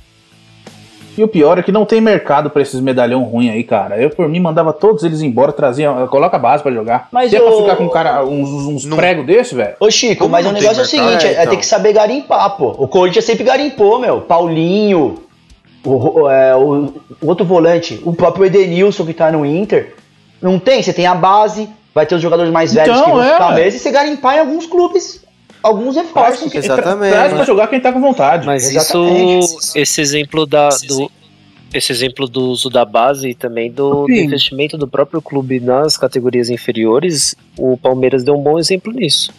E 1.18 1.24
o 1.24 1.28
pior 1.28 1.57
é 1.57 1.63
que 1.63 1.72
não 1.72 1.86
tem 1.86 2.01
mercado 2.01 2.49
pra 2.49 2.61
esses 2.61 2.80
medalhão 2.82 3.24
ruim 3.24 3.49
aí, 3.49 3.63
cara. 3.63 3.97
Eu, 3.97 4.09
por 4.09 4.28
mim, 4.28 4.39
mandava 4.39 4.74
todos 4.74 5.03
eles 5.03 5.22
embora, 5.22 5.51
trazia, 5.53 5.91
coloca 6.09 6.36
a 6.36 6.39
base 6.39 6.61
pra 6.61 6.72
jogar. 6.72 7.07
Mas 7.11 7.30
Se 7.30 7.38
é 7.38 7.39
pra 7.39 7.49
o- 7.51 7.61
ficar 7.61 7.76
com 7.78 7.84
um 7.86 7.89
cara, 7.89 8.26
uns, 8.26 8.49
uns 8.49 8.86
Não- 8.86 8.97
pregos 8.97 9.26
desse, 9.26 9.55
velho. 9.55 9.76
Ô 9.80 9.89
Chico, 9.89 10.20
Como 10.24 10.32
mas 10.32 10.45
o 10.45 10.51
negócio 10.51 10.80
é 10.82 10.84
o 10.84 10.86
seguinte, 10.86 11.26
é, 11.26 11.30
É, 11.30 11.41
então. 11.41 11.51
ter 11.53 11.57
que 11.57 11.66
saber 11.66 11.93
garimpar, 11.93 12.57
pô. 12.57 12.76
O 12.78 12.88
Corinthians 12.88 13.24
sempre 13.26 13.43
garimpou, 13.45 13.97
meu. 13.99 14.22
Paulinho, 14.22 15.16
o, 15.86 16.22
o- 16.22 16.30
é, 16.30 16.55
o- 16.55 16.93
o 17.22 17.28
outro 17.28 17.45
volante, 17.45 18.01
o 18.05 18.13
próprio 18.13 18.45
Edenilson 18.45 19.05
que 19.05 19.13
tá 19.13 19.32
no 19.32 19.45
Inter. 19.45 19.93
Não 20.41 20.59
tem, 20.59 20.84
você 20.84 20.91
tem 20.93 21.05
a 21.07 21.16
base, 21.16 21.70
vai 21.93 22.05
ter 22.05 22.16
os 22.16 22.22
jogadores 22.22 22.51
mais 22.51 22.74
velhos 22.74 22.89
Então, 22.97 23.05
que 23.05 23.11
vão 23.11 23.24
é, 23.24 23.32
ficar 23.34 23.55
mesmo 23.55 23.78
e 23.78 23.80
você 23.80 23.89
garimpar 23.91 24.36
em 24.36 24.39
alguns 24.41 24.66
clubes, 24.66 25.25
alguns 25.68 25.95
reforços. 25.95 26.51
que- 26.51 26.57
Exatamente. 26.57 27.11
Traz 27.11 27.34
pra 27.34 27.43
jogar 27.43 27.68
quem 27.68 27.80
tá 27.80 27.91
com 27.91 27.99
vontade. 28.01 28.45
Mas 28.45 28.70
Exatamente. 28.70 29.45
isso, 29.45 29.78
esse 29.78 30.01
exemplo 30.01 30.45
da, 30.45 30.70
do, 30.88 31.11
esse 31.74 31.91
exemplo 31.91 32.28
do 32.28 32.49
uso 32.49 32.70
da 32.70 32.86
base 32.86 33.30
e 33.30 33.34
também 33.36 33.72
do, 33.72 34.05
do 34.05 34.13
Sim. 34.13 34.22
investimento 34.24 34.78
do 34.78 34.88
próprio 34.88 35.22
clube 35.22 35.59
nas 35.59 35.97
categorias 35.97 36.49
inferiores, 36.49 37.36
o 37.57 37.76
Palmeiras 37.78 38.24
deu 38.24 38.36
um 38.36 38.41
bom 38.43 38.57
exemplo 38.59 38.91
nisso. 38.93 39.32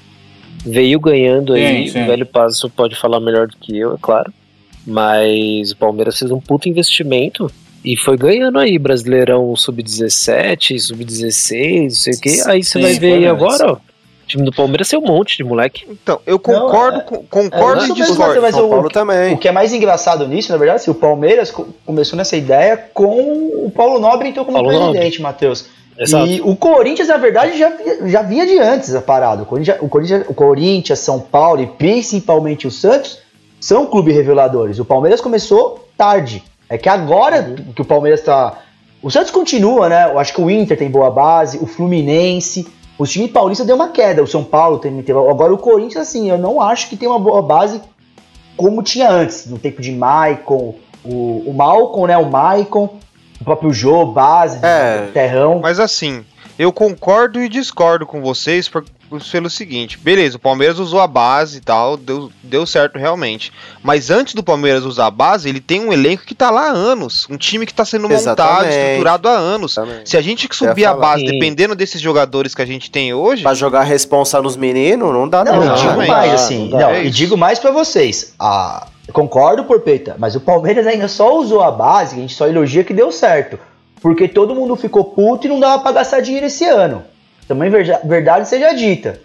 Veio 0.64 0.98
ganhando 0.98 1.52
aí, 1.54 1.86
Sim, 1.86 1.92
sim. 1.92 2.02
o 2.02 2.06
velho 2.06 2.26
Passo 2.26 2.68
pode 2.68 2.96
falar 2.96 3.20
melhor 3.20 3.46
do 3.46 3.56
que 3.56 3.78
eu, 3.78 3.94
é 3.94 3.98
claro. 4.00 4.32
Mas 4.84 5.70
o 5.72 5.76
Palmeiras 5.76 6.18
fez 6.18 6.30
um 6.30 6.40
puto 6.40 6.68
investimento 6.68 7.50
e 7.84 7.96
foi 7.96 8.16
ganhando 8.16 8.58
aí, 8.58 8.78
Brasileirão 8.78 9.54
Sub-17, 9.56 10.78
Sub-16, 10.80 11.82
não 11.82 11.90
sei 11.90 12.14
o 12.14 12.20
que. 12.20 12.28
Aí 12.48 12.62
você 12.64 12.78
Sim, 12.78 12.80
vai 12.82 12.92
ver 12.94 13.12
aí 13.14 13.20
mesmo. 13.20 13.34
agora, 13.36 13.72
ó. 13.72 13.76
O 14.26 14.28
time 14.28 14.44
do 14.44 14.50
Palmeiras 14.52 14.88
tem 14.88 14.98
um 14.98 15.02
monte 15.06 15.36
de 15.36 15.44
moleque. 15.44 15.86
Então, 15.88 16.18
eu 16.26 16.36
concordo, 16.36 16.98
é- 16.98 17.02
com- 17.02 17.22
concordo 17.30 17.84
é, 17.84 17.88
e 17.88 17.92
discordo. 17.94 18.42
mas 18.42 18.56
São 18.56 18.66
o- 18.66 18.70
Paulo 18.70 18.86
O 18.88 18.90
também. 18.90 19.36
que 19.36 19.46
é 19.46 19.52
mais 19.52 19.72
engraçado 19.72 20.26
nisso, 20.26 20.50
na 20.50 20.58
verdade, 20.58 20.80
assim, 20.82 20.90
o 20.90 20.94
Palmeiras 20.94 21.52
co- 21.52 21.68
começou 21.86 22.16
nessa 22.16 22.36
ideia 22.36 22.76
com 22.92 23.06
o 23.64 23.70
Paulo 23.74 24.00
Nobre, 24.00 24.28
então, 24.28 24.44
como 24.44 24.56
Paulo 24.58 24.90
presidente, 24.90 25.22
Matheus. 25.22 25.66
Exato. 25.96 26.26
E 26.26 26.40
o 26.42 26.56
Corinthians, 26.56 27.06
na 27.08 27.16
verdade, 27.18 27.56
já, 27.56 27.72
já 28.06 28.22
vinha 28.22 28.44
de 28.44 28.58
antes 28.58 28.94
a 28.96 29.00
parada. 29.00 29.44
O 29.44 29.46
Corinthians, 29.46 29.78
o, 29.80 29.88
Corinthians, 29.88 30.24
o 30.28 30.34
Corinthians, 30.34 30.98
São 30.98 31.20
Paulo 31.20 31.62
e 31.62 31.66
principalmente 31.66 32.66
o 32.66 32.70
Santos 32.70 33.18
são 33.60 33.86
clubes 33.86 34.14
reveladores. 34.14 34.78
O 34.80 34.84
Palmeiras 34.84 35.20
começou 35.20 35.88
tarde. 35.96 36.42
É 36.68 36.76
que 36.76 36.88
agora 36.88 37.54
que 37.74 37.80
o 37.80 37.84
Palmeiras 37.84 38.22
tá. 38.22 38.58
O 39.00 39.08
Santos 39.10 39.30
continua, 39.30 39.88
né? 39.88 40.10
Eu 40.10 40.18
acho 40.18 40.34
que 40.34 40.40
o 40.40 40.50
Inter 40.50 40.76
tem 40.76 40.90
boa 40.90 41.10
base, 41.10 41.58
o 41.58 41.66
Fluminense. 41.66 42.66
O 42.98 43.06
time 43.06 43.28
paulista 43.28 43.64
deu 43.64 43.76
uma 43.76 43.88
queda, 43.88 44.22
o 44.22 44.26
São 44.26 44.42
Paulo 44.42 44.78
tem, 44.78 44.90
teve. 45.02 45.18
Agora 45.18 45.52
o 45.52 45.58
Corinthians, 45.58 46.08
assim, 46.08 46.30
eu 46.30 46.38
não 46.38 46.60
acho 46.60 46.88
que 46.88 46.96
tem 46.96 47.08
uma 47.08 47.18
boa 47.18 47.42
base 47.42 47.80
como 48.56 48.82
tinha 48.82 49.10
antes, 49.10 49.46
no 49.46 49.58
tempo 49.58 49.82
de 49.82 49.92
Maicon, 49.92 50.74
o, 51.04 51.42
o 51.46 51.52
Malcom, 51.54 52.06
né? 52.06 52.16
O 52.16 52.24
Maicon, 52.30 52.88
o 53.40 53.44
próprio 53.44 53.70
Jô, 53.72 54.06
base, 54.06 54.64
É. 54.64 55.08
Terrão. 55.12 55.60
Mas 55.60 55.78
assim, 55.78 56.24
eu 56.58 56.72
concordo 56.72 57.38
e 57.42 57.48
discordo 57.50 58.06
com 58.06 58.22
vocês 58.22 58.66
por- 58.66 58.84
pelo 59.08 59.50
seguinte: 59.50 59.98
beleza, 59.98 60.36
o 60.36 60.40
Palmeiras 60.40 60.78
usou 60.78 61.00
a 61.00 61.06
base 61.06 61.58
e 61.58 61.60
tal, 61.60 61.96
deu, 61.96 62.30
deu 62.42 62.66
certo 62.66 62.98
realmente. 62.98 63.52
Mas 63.82 64.10
antes 64.10 64.34
do 64.34 64.42
Palmeiras 64.42 64.84
usar 64.84 65.06
a 65.06 65.10
base, 65.10 65.48
ele 65.48 65.60
tem 65.60 65.80
um 65.80 65.92
elenco 65.92 66.24
que 66.24 66.34
tá 66.34 66.50
lá 66.50 66.68
há 66.68 66.72
anos. 66.72 67.26
Um 67.30 67.36
time 67.36 67.66
que 67.66 67.74
tá 67.74 67.84
sendo 67.84 68.08
montado, 68.08 68.64
Exatamente. 68.64 68.76
estruturado 68.76 69.28
há 69.28 69.32
anos. 69.32 69.74
Também. 69.74 70.00
Se 70.04 70.16
a 70.16 70.20
gente 70.20 70.48
que 70.48 70.56
subir 70.56 70.84
a 70.84 70.94
base, 70.94 71.20
Sim. 71.20 71.32
dependendo 71.32 71.74
desses 71.74 72.00
jogadores 72.00 72.54
que 72.54 72.62
a 72.62 72.66
gente 72.66 72.90
tem 72.90 73.14
hoje, 73.14 73.42
Pra 73.42 73.54
jogar 73.54 73.82
responsa 73.82 74.40
nos 74.42 74.56
meninos, 74.56 75.12
não 75.12 75.28
dá 75.28 75.44
Não, 75.44 75.56
não. 75.56 75.62
e 75.64 75.66
não, 75.68 75.74
digo 75.74 75.90
não, 75.90 76.06
mais, 76.06 76.28
não, 76.28 76.34
assim, 76.34 76.68
não 76.68 76.78
não, 76.80 76.90
é 76.90 77.04
e 77.04 77.10
digo 77.10 77.36
mais 77.36 77.58
pra 77.58 77.70
vocês. 77.70 78.34
Ah, 78.38 78.86
concordo, 79.12 79.64
Porpeta, 79.64 80.16
mas 80.18 80.34
o 80.34 80.40
Palmeiras 80.40 80.86
ainda 80.86 81.08
só 81.08 81.38
usou 81.38 81.62
a 81.62 81.70
base, 81.70 82.16
a 82.16 82.18
gente 82.18 82.34
só 82.34 82.46
elogia 82.46 82.84
que 82.84 82.92
deu 82.92 83.10
certo. 83.12 83.58
Porque 84.00 84.28
todo 84.28 84.54
mundo 84.54 84.76
ficou 84.76 85.04
puto 85.04 85.46
e 85.46 85.48
não 85.50 85.58
dava 85.58 85.82
pra 85.82 85.90
gastar 85.92 86.20
dinheiro 86.20 86.46
esse 86.46 86.64
ano. 86.64 87.02
Também 87.46 87.70
verdade 87.70 88.48
seja 88.48 88.72
dita. 88.72 89.20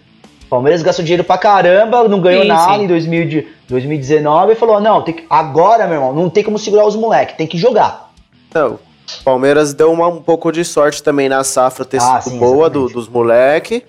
O 0.46 0.50
Palmeiras 0.52 0.82
gastou 0.84 1.04
dinheiro 1.04 1.24
pra 1.24 1.38
caramba, 1.38 2.08
não 2.08 2.20
ganhou 2.20 2.42
Sim, 2.44 2.48
nada 2.50 2.76
sim. 2.76 2.84
em 2.84 2.88
2000 2.88 3.28
de- 3.28 3.48
2019 3.70 4.52
e 4.52 4.56
falou: 4.56 4.80
não, 4.82 5.02
tem 5.02 5.14
que, 5.14 5.26
agora, 5.30 5.86
meu 5.88 5.96
irmão, 5.96 6.14
não 6.14 6.30
tem 6.30 6.44
como 6.44 6.60
segurar 6.60 6.86
os 6.86 6.96
moleques, 6.96 7.36
tem 7.38 7.48
que 7.48 7.58
jogar. 7.58 8.12
Não. 8.54 8.78
Palmeiras 9.24 9.74
deu 9.74 9.92
uma- 9.92 10.08
um 10.08 10.22
pouco 10.22 10.52
de 10.52 10.64
sorte 10.64 11.02
também 11.02 11.28
na 11.28 11.44
safra 11.44 11.84
ter 11.86 12.02
Ah, 12.02 12.22
sido 12.22 12.34
sim, 12.34 12.40
boa 12.40 12.70
do- 12.70 12.88
dos 12.88 13.08
moleque. 13.10 13.84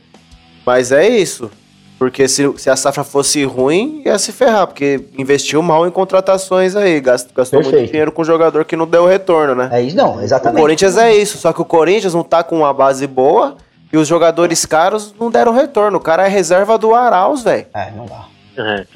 Mas 0.64 0.93
é 0.93 1.09
isso. 1.09 1.51
Porque 1.99 2.26
se, 2.26 2.53
se 2.57 2.68
a 2.70 2.74
safra 2.74 3.05
fosse 3.05 3.45
ruim, 3.45 4.03
ia 4.05 4.18
se 4.18 4.33
ferrar, 4.33 4.66
porque 4.66 5.05
investiu 5.16 5.62
mal 5.62 5.87
em 5.87 5.91
contratações 5.91 6.74
aí, 6.74 7.01
gast- 7.01 7.28
gastou 7.35 7.62
muito 7.62 7.87
dinheiro 7.87 8.11
com 8.11 8.24
jogador 8.24 8.64
que 8.64 8.74
não 8.76 8.87
deu 8.87 9.07
retorno, 9.07 9.55
né? 9.55 9.68
É 9.72 9.80
isso, 9.83 9.97
não, 9.97 10.16
O 10.16 10.20
exatamente. 10.20 10.61
Corinthians 10.61 10.97
é 10.97 11.14
isso, 11.14 11.39
só 11.39 11.53
que 11.53 11.61
o 11.62 11.64
Corinthians 11.64 12.14
não 12.14 12.24
tá 12.24 12.43
com 12.43 12.57
uma 12.59 12.72
base 12.72 13.07
boa 13.07 13.57
e 13.93 13.97
os 13.97 14.09
jogadores 14.09 14.64
caros 14.64 15.14
não 15.20 15.30
deram 15.30 15.53
retorno. 15.53 15.99
O 15.99 16.01
cara 16.01 16.24
é 16.26 16.28
reserva 16.28 16.78
do 16.78 16.95
Arauz, 16.95 17.43
velho. 17.43 17.66
É, 17.74 17.90
não 17.90 18.07
dá. 18.07 18.24
É. 18.57 18.86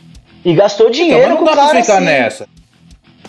E 0.45 0.55
gastou 0.55 0.87
Então, 0.87 0.97
dinheiro 0.99 1.21
mas 1.23 1.31
não 1.31 1.37
com 1.39 1.45
dá 1.45 1.51
o 1.53 1.55
pra 1.55 1.67
cara 1.67 1.81
ficar 1.83 1.95
assim. 1.97 2.05
nessa. 2.05 2.49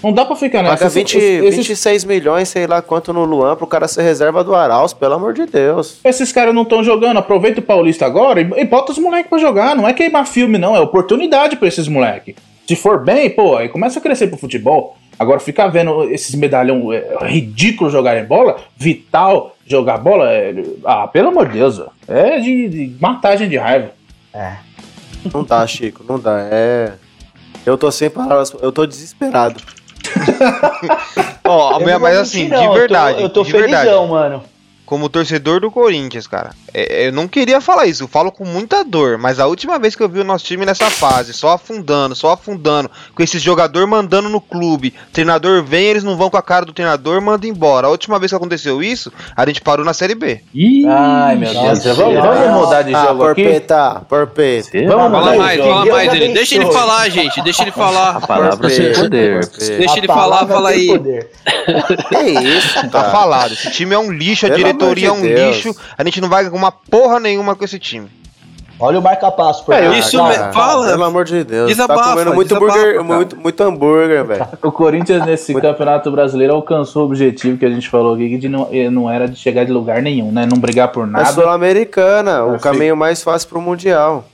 Não 0.03 0.13
dá 0.13 0.23
pra 0.25 0.35
ficar 0.35 0.61
nessa. 0.61 0.75
Paga 0.75 0.85
Esses- 0.85 0.93
20, 1.13 1.17
esses, 1.17 1.67
26 1.67 2.03
milhões, 2.05 2.47
sei 2.49 2.67
lá 2.67 2.81
quanto 2.83 3.11
no 3.11 3.25
Luan, 3.25 3.55
pro 3.55 3.65
cara 3.65 3.87
ser 3.87 4.03
reserva 4.03 4.43
do 4.43 4.53
Arauz, 4.53 4.93
pelo 4.93 5.15
amor 5.15 5.33
de 5.33 5.47
Deus. 5.47 5.99
esses 6.03 6.31
caras 6.31 6.53
não 6.53 6.61
estão 6.61 6.83
jogando. 6.83 7.17
Aproveita 7.17 7.59
o 7.59 7.63
Paulista 7.63 8.05
agora 8.05 8.39
e, 8.39 8.47
e 8.57 8.63
bota 8.65 8.91
os 8.91 8.99
moleques 8.99 9.27
pra 9.29 9.39
jogar. 9.39 9.75
Não 9.75 9.87
é 9.87 9.93
queimar 9.93 10.27
filme, 10.27 10.57
não. 10.59 10.75
É 10.75 10.79
oportunidade 10.79 11.55
pra 11.55 11.67
esses 11.67 11.87
moleques. 11.87 12.35
Se 12.67 12.75
for 12.75 13.03
bem, 13.03 13.29
pô, 13.29 13.55
aí 13.57 13.69
começa 13.69 13.97
a 13.97 14.01
crescer 14.01 14.27
pro 14.27 14.37
futebol. 14.37 14.95
Agora, 15.19 15.39
ficar 15.39 15.67
vendo 15.67 16.03
esses 16.11 16.35
medalhão 16.35 16.93
é, 16.93 17.17
ridículos 17.25 17.91
jogarem 17.91 18.23
bola, 18.25 18.57
Vital 18.75 19.55
jogar 19.65 19.97
bola, 19.97 20.31
é, 20.31 20.53
ah, 20.85 21.07
pelo 21.07 21.29
amor 21.29 21.47
de 21.47 21.53
Deus, 21.57 21.81
é 22.07 22.39
de, 22.39 22.69
de 22.69 22.95
matagem 23.01 23.49
de 23.49 23.57
raiva. 23.57 23.91
É. 24.33 24.57
Não 25.33 25.43
dá, 25.43 25.65
Chico, 25.65 26.03
não 26.07 26.19
dá. 26.19 26.39
É. 26.51 26.93
Eu 27.65 27.77
tô 27.77 27.91
sem 27.91 28.09
palavras, 28.09 28.55
eu 28.61 28.71
tô 28.71 28.85
desesperado. 28.85 29.59
Ó, 31.43 31.79
Eu 31.79 31.99
mas 31.99 32.17
assim, 32.17 32.47
não, 32.47 32.57
de 32.57 32.63
eu 32.65 32.71
tô- 32.71 32.77
verdade. 32.77 33.21
Eu 33.21 33.29
tô, 33.29 33.43
de 33.43 33.51
verdade. 33.51 33.75
felizão, 33.83 34.07
mano. 34.07 34.43
Como 34.87 35.07
torcedor 35.09 35.59
do 35.59 35.69
Corinthians, 35.69 36.25
cara. 36.25 36.51
é, 36.73 37.07
eu 37.07 37.11
não 37.11 37.27
queria 37.27 37.61
falar 37.61 37.85
isso, 37.85 38.03
eu 38.03 38.07
falo 38.07 38.31
com 38.31 38.45
muita 38.45 38.83
dor, 38.83 39.17
mas 39.19 39.39
a 39.39 39.45
última 39.45 39.77
vez 39.77 39.95
que 39.95 40.01
eu 40.01 40.09
vi 40.09 40.19
o 40.19 40.23
nosso 40.23 40.45
time 40.45 40.65
nessa 40.65 40.89
fase, 40.89 41.33
só 41.33 41.49
afundando, 41.51 42.15
só 42.15 42.31
afundando, 42.31 42.89
com 43.13 43.21
esses 43.21 43.41
jogador 43.41 43.85
mandando 43.85 44.29
no 44.29 44.39
clube, 44.41 44.93
treinador 45.13 45.61
vem, 45.63 45.85
eles 45.85 46.03
não 46.03 46.15
vão 46.17 46.29
com 46.29 46.37
a 46.37 46.41
cara 46.41 46.65
do 46.65 46.71
treinador, 46.73 47.21
manda 47.21 47.45
embora. 47.45 47.87
A 47.87 47.89
última 47.89 48.17
vez 48.17 48.31
que 48.31 48.35
aconteceu 48.35 48.81
isso, 48.81 49.11
a 49.35 49.45
gente 49.45 49.61
parou 49.61 49.85
na 49.85 49.93
Série 49.93 50.15
B. 50.15 50.41
Ih, 50.55 50.87
Ai, 50.87 51.35
meu 51.35 51.51
Deus. 51.53 51.79
Deus. 51.79 51.97
Vamos, 51.97 52.15
vamos 52.21 52.61
mudar 52.65 52.81
de 52.81 52.95
Ah, 52.95 53.05
jogo 53.07 53.23
aqui? 53.25 53.43
porpeta, 53.43 54.01
porpeta. 54.07 54.69
Vamos 54.87 54.95
Fala 54.95 55.09
mudar 55.19 55.31
de 55.33 55.37
mais, 55.37 55.57
jogo. 55.57 55.69
fala 55.73 55.85
mais 55.91 56.11
dele. 56.11 56.33
Deixa 56.33 56.55
ele 56.55 56.65
falar, 56.71 57.09
gente. 57.09 57.41
Deixa 57.43 57.61
ele 57.63 57.71
falar. 57.71 58.09
A 58.17 58.21
palavra 58.25 58.57
Porpeta, 58.57 58.99
poder. 59.01 59.45
Deixa 59.77 59.97
ele 59.97 60.07
falar, 60.07 60.47
fala 60.47 60.69
tem 60.71 60.79
aí. 60.79 60.87
poder. 60.87 61.29
Que 62.09 62.17
isso, 62.39 62.89
Tá 62.89 63.05
falado, 63.11 63.53
esse 63.53 63.69
time 63.71 63.93
é 63.93 63.99
um 63.99 64.11
lixo, 64.11 64.45
a 64.45 64.49
Pelo 64.49 64.61
diretoria 64.77 65.07
é 65.07 65.11
um 65.11 65.21
de 65.21 65.33
Deus. 65.33 65.55
lixo, 65.55 65.75
a 65.97 66.03
gente 66.03 66.21
não 66.21 66.29
vai 66.29 66.45
arrumar 66.45 66.71
porra 66.71 67.19
nenhuma 67.19 67.55
com 67.55 67.63
esse 67.63 67.79
time. 67.79 68.09
Olha 68.79 68.99
o 68.99 69.01
marca-passo. 69.01 69.65
por 69.65 69.73
É, 69.73 69.97
isso 69.97 70.17
Cara, 70.17 70.53
fala. 70.53 70.87
Pelo 70.89 71.03
amor 71.03 71.25
de 71.25 71.43
Deus. 71.43 71.67
Desabafa, 71.67 72.01
tá 72.01 72.09
comendo 72.11 72.33
muito, 72.35 72.47
desabafa, 72.49 72.79
burger, 72.79 73.03
muito, 73.03 73.37
muito 73.37 73.63
hambúrguer, 73.63 74.23
velho. 74.23 74.47
O 74.61 74.71
Corinthians 74.71 75.25
nesse 75.25 75.53
campeonato 75.55 76.11
brasileiro 76.11 76.53
alcançou 76.53 77.03
o 77.03 77.05
objetivo 77.07 77.57
que 77.57 77.65
a 77.65 77.69
gente 77.69 77.89
falou 77.89 78.13
aqui, 78.13 78.29
que 78.29 78.37
de 78.37 78.47
não, 78.47 78.69
eh, 78.71 78.89
não 78.89 79.09
era 79.09 79.27
de 79.27 79.35
chegar 79.35 79.65
de 79.65 79.71
lugar 79.71 80.01
nenhum, 80.03 80.31
né? 80.31 80.45
Não 80.45 80.59
brigar 80.59 80.91
por 80.91 81.07
É 81.07 81.11
nada. 81.11 81.31
Sul-Americana, 81.31 82.45
o 82.45 82.59
caminho 82.59 82.95
mais 82.95 83.23
fácil 83.23 83.49
pro 83.49 83.59
Mundial. 83.59 84.25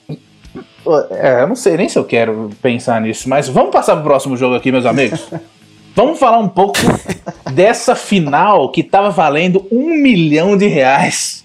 É, 1.11 1.41
eu 1.41 1.47
não 1.47 1.55
sei 1.55 1.77
nem 1.77 1.87
se 1.87 1.97
eu 1.97 2.03
quero 2.03 2.49
pensar 2.61 2.99
nisso, 2.99 3.29
mas 3.29 3.47
vamos 3.47 3.71
passar 3.71 3.95
pro 3.95 4.03
próximo 4.03 4.35
jogo 4.35 4.55
aqui, 4.55 4.71
meus 4.71 4.85
amigos. 4.85 5.25
vamos 5.95 6.19
falar 6.19 6.39
um 6.39 6.49
pouco 6.49 6.77
dessa 7.53 7.95
final 7.95 8.71
que 8.71 8.83
tava 8.83 9.09
valendo 9.09 9.65
um 9.71 9.95
milhão 9.95 10.57
de 10.57 10.67
reais. 10.67 11.43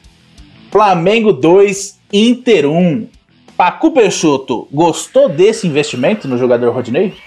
Flamengo 0.70 1.32
2, 1.32 1.98
Inter 2.12 2.66
1. 2.66 3.08
Pacu 3.56 3.90
Peixoto, 3.90 4.68
gostou 4.72 5.28
desse 5.28 5.66
investimento 5.66 6.28
no 6.28 6.38
jogador 6.38 6.72
Rodinei? 6.72 7.12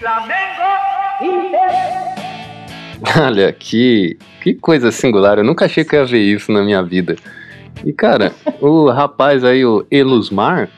Olha, 3.20 3.52
que, 3.52 4.16
que 4.40 4.54
coisa 4.54 4.90
singular. 4.90 5.36
Eu 5.38 5.44
nunca 5.44 5.66
achei 5.66 5.84
que 5.84 5.94
ia 5.94 6.06
ver 6.06 6.20
isso 6.20 6.50
na 6.50 6.62
minha 6.62 6.82
vida. 6.82 7.16
E, 7.84 7.92
cara, 7.92 8.32
o 8.60 8.88
rapaz 8.90 9.44
aí, 9.44 9.64
o 9.64 9.84
Elusmar, 9.90 10.70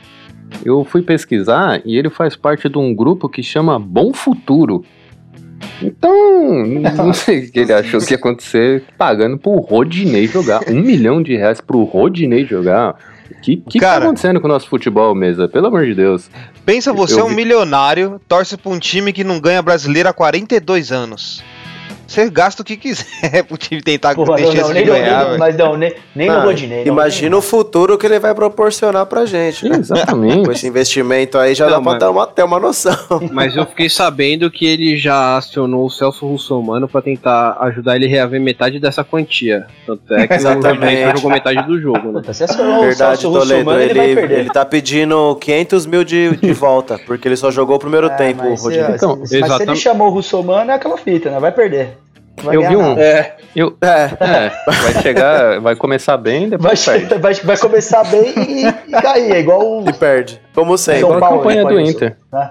eu 0.65 0.85
fui 0.85 1.03
pesquisar 1.03 1.81
e 1.85 1.97
ele 1.97 2.11
faz 2.11 2.35
parte 2.35 2.69
de 2.69 2.79
um 2.79 2.95
grupo 2.95 3.29
que 3.29 3.43
chama 3.43 3.79
Bom 3.79 4.13
Futuro. 4.13 4.85
Então, 5.83 6.67
não 6.97 7.13
sei 7.13 7.41
o 7.41 7.53
que 7.53 7.61
ele 7.61 7.73
achou 7.73 8.01
que 8.01 8.13
ia 8.13 8.17
acontecer 8.17 8.83
pagando 8.97 9.39
pro 9.39 9.57
Rodinei 9.57 10.27
jogar. 10.27 10.61
Um 10.69 10.81
milhão 10.81 11.23
de 11.23 11.37
reais 11.37 11.61
pro 11.61 11.85
Rodinei 11.85 12.45
jogar. 12.45 12.97
O 13.31 13.41
que, 13.41 13.57
que, 13.57 13.63
que 13.71 13.81
tá 13.81 13.97
acontecendo 13.97 14.41
com 14.41 14.47
o 14.47 14.51
nosso 14.51 14.69
futebol, 14.69 15.15
mesa? 15.15 15.49
Pelo 15.49 15.67
amor 15.67 15.85
de 15.87 15.95
Deus. 15.95 16.31
Pensa 16.65 16.93
você 16.93 17.15
Eu 17.15 17.21
é 17.21 17.25
um 17.25 17.35
milionário, 17.35 18.21
torce 18.29 18.57
pra 18.57 18.71
um 18.71 18.79
time 18.79 19.13
que 19.13 19.25
não 19.25 19.41
ganha 19.41 19.63
brasileiro 19.63 20.09
há 20.09 20.13
42 20.13 20.93
anos. 20.93 21.43
Você 22.07 22.29
gasta 22.31 22.63
o 22.63 22.65
que 22.65 22.77
quiser 22.77 23.43
pro 23.49 23.57
time 23.57 23.81
tentar 23.83 24.15
ter 24.15 24.21
não, 24.25 24.37
chance 24.37 24.57
não, 24.57 24.69
de 24.69 24.75
nem, 24.75 24.85
não, 24.87 24.93
ganhar, 24.95 25.29
nem, 25.31 25.39
mas 25.39 25.57
não, 25.57 25.77
nem, 25.77 25.95
nem 26.15 26.29
Ah, 26.29 26.39
no 26.41 26.47
Rodinei. 26.47 26.85
não, 26.85 26.93
Imagina 26.93 27.37
o 27.37 27.43
futuro 27.43 27.97
que 27.99 28.07
ele 28.07 28.19
vai 28.19 28.35
proporcionar 28.35 29.07
pra 29.07 29.25
gente, 29.27 29.69
né? 29.69 29.77
Exatamente. 29.79 30.45
Com 30.45 30.53
esse 30.53 30.67
investimento 30.67 31.39
aí 31.39 31.55
já 31.55 31.67
Não, 31.67 31.73
dá 31.73 31.81
pra 31.81 31.91
mas- 31.93 31.99
ter 31.99 32.07
uma, 32.07 32.27
ter 32.27 32.43
uma 32.45 32.61
noção. 32.61 32.97
Mas 33.33 33.57
eu 33.57 33.67
fiquei 33.67 33.89
sabendo 33.89 34.51
que 34.51 34.67
ele 34.67 34.97
já 34.97 35.37
acionou 35.37 35.87
o 35.87 35.91
Celso 35.91 36.27
Russomano 36.27 36.87
pra 36.89 37.01
tentar 37.03 37.57
ajudar 37.61 37.97
ele 37.97 38.07
a 38.07 38.09
reaver 38.09 38.41
metade 38.41 38.79
dessa 38.79 39.03
quantia. 39.05 39.67
Tanto 39.87 40.15
é 40.15 40.27
que 40.27 40.35
o 40.35 40.37
Exatamente. 40.37 41.03
Só 41.11 41.17
jogou 41.17 41.31
metade 41.31 41.63
do 41.67 41.81
jogo, 41.81 42.09
né? 42.13 42.21
Puta, 42.21 42.33
Se 42.33 42.45
acionou 42.45 42.79
o 42.79 42.81
Verdade, 42.83 43.21
Celso 43.21 43.39
Toledo. 43.39 43.55
Russomano, 43.61 43.81
ele, 43.81 43.91
Ele, 43.91 43.95
vai 43.99 44.15
perder. 44.15 44.39
ele 44.41 44.51
tá 44.51 44.65
pedindo 44.65 45.37
500 45.41 45.87
mil 45.87 46.05
de, 46.05 46.37
de 46.37 46.53
volta, 46.53 46.99
porque 47.07 47.27
ele 47.29 47.37
só 47.37 47.51
jogou 47.51 47.77
o 47.77 47.79
primeiro 47.79 48.07
É, 48.07 48.11
tempo, 48.11 48.43
mas, 48.45 48.61
se, 48.61 48.67
Rodinei. 48.67 48.95
Então, 48.95 49.17
mas 49.19 49.29
se 49.29 49.63
ele 49.63 49.77
chamou 49.77 50.09
o 50.09 50.11
Russomano, 50.11 50.71
é 50.71 50.75
aquela 50.75 50.97
fita, 50.97 51.31
né? 51.31 51.39
Vai 51.41 51.53
perder. 51.53 51.99
Vai 52.43 52.57
Eu 52.57 52.69
vi 52.69 52.77
um-. 52.77 52.99
É. 52.99 53.37
Eu, 53.55 53.77
É, 53.81 54.11
é, 54.21 54.51
vai 54.67 55.03
chegar, 55.03 55.61
vai 55.61 55.77
começar 55.77 56.17
bem, 56.17 56.49
Vai, 56.51 56.59
depois 56.59 56.85
perde. 56.85 57.15
vai, 57.19 57.35
vai 57.35 57.57
começar 57.57 58.05
bem 58.05 58.33
e, 58.37 58.67
e 58.67 59.03
cair. 59.03 59.33
É 59.33 59.41
igual 59.41 59.61
o 59.83 59.89
e 59.89 59.93
perde. 59.93 60.41
Como 60.55 60.77
sempre. 60.77 61.01
São 61.03 61.11
igual 61.11 61.19
a 61.19 61.21
Paulo, 61.21 61.39
campanha 61.39 61.63
né, 61.65 61.69
do 61.71 61.75
Paulo? 61.77 61.91
Inter. 61.91 62.17
Né? 62.33 62.51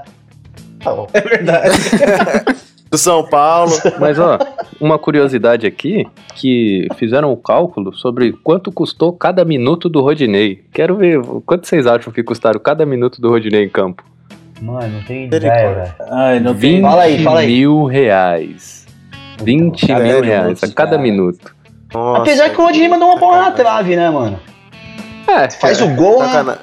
Tá 0.84 0.93
bom. 0.93 1.07
É 1.13 1.21
verdade. 1.21 1.77
Do 2.89 2.97
São 2.99 3.23
Paulo. 3.27 3.71
Mas 3.99 4.19
ó, 4.19 4.38
uma 4.79 4.99
curiosidade 4.99 5.65
aqui, 5.65 6.05
que 6.36 6.88
fizeram 6.95 7.31
o 7.31 7.38
cálculo 7.38 7.91
sobre 7.91 8.31
quanto 8.34 8.71
custou 8.71 9.11
cada 9.11 9.43
minuto 9.43 9.89
do 9.89 9.99
Rodinei. 9.99 10.63
Quero 10.71 10.95
ver 10.97 11.19
quanto 11.43 11.67
vocês 11.67 11.88
acham 11.88 12.13
que 12.13 12.21
custaram 12.21 12.59
cada 12.59 12.86
minuto 12.86 13.19
do 13.19 13.29
Rodinei 13.29 13.63
em 13.63 13.69
campo. 13.69 14.03
Mano, 14.61 14.89
não 14.97 15.03
tem 15.05 15.25
ideia, 15.25 15.73
velho. 15.73 15.93
Ai, 16.11 16.39
não 16.39 16.53
tem. 16.53 16.75
20 16.75 16.81
Fala 16.84 17.01
aí, 17.01 17.23
fala 17.23 17.39
aí. 17.39 17.47
mil 17.47 17.84
reais. 17.86 18.82
20 19.43 19.87
Cara, 19.87 20.03
mil 20.03 20.23
é 20.23 20.25
reais 20.25 20.63
a 20.63 20.67
cada 20.67 20.91
cara. 20.91 21.01
minuto. 21.01 21.55
Nossa, 21.93 22.21
Apesar 22.21 22.49
que 22.49 22.59
o 22.59 22.63
Rodinei 22.65 22.87
mandou 22.87 23.09
uma 23.09 23.19
bola 23.19 23.37
na 23.43 23.51
trave, 23.51 23.95
né, 23.95 24.09
mano? 24.09 24.39
É, 25.27 25.49
Faz 25.49 25.81
o 25.81 25.87
gol, 25.89 26.21
né? 26.23 26.57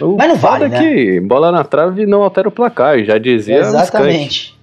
O 0.00 0.16
Mas 0.16 0.28
não 0.28 0.36
vale, 0.36 0.64
é 0.64 0.68
né? 0.68 0.78
que 0.78 1.20
bola 1.20 1.52
na 1.52 1.62
trave 1.62 2.06
não 2.06 2.22
altera 2.22 2.48
o 2.48 2.52
placar, 2.52 3.04
já 3.04 3.18
dizia. 3.18 3.58
Exatamente. 3.58 4.58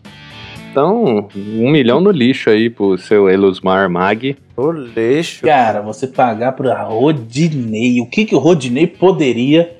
Então, 0.71 1.27
um 1.35 1.69
milhão 1.71 1.99
no 2.01 2.11
lixo 2.11 2.49
aí 2.49 2.69
pro 2.69 2.97
seu 2.97 3.29
Elusmar 3.29 3.89
Mag. 3.89 4.35
O 4.55 4.71
lixo. 4.71 5.45
Cara, 5.45 5.81
você 5.81 6.07
pagar 6.07 6.51
pra 6.53 6.83
Rodinei, 6.83 8.01
o 8.01 8.05
que, 8.07 8.25
que 8.25 8.35
o 8.35 8.39
Rodinei 8.39 8.87
poderia 8.87 9.76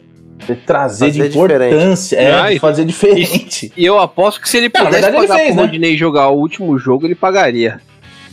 trazer 0.66 1.12
de 1.12 1.18
Fazer 1.20 1.30
diferente. 1.30 1.74
importância? 1.74 2.16
É, 2.18 2.32
Ah, 2.34 2.52
e- 2.54 2.60
fazer 2.60 2.86
diferente. 2.86 3.72
E 3.76 3.86
eu 3.86 4.00
aposto 4.00 4.42
que 4.42 4.50
se 4.50 4.58
ele 4.58 4.72
Não, 4.74 4.84
na 4.84 4.90
pudesse 4.90 5.04
verdade 5.04 5.18
ele 5.24 5.28
pagar 5.28 5.40
fez, 5.40 5.48
pro 5.54 5.62
né? 5.64 5.68
Rodinei 5.68 5.98
jogar 5.98 6.30
o 6.30 6.38
último 6.38 6.78
jogo, 6.78 7.06
ele 7.06 7.16
pagaria. 7.16 7.82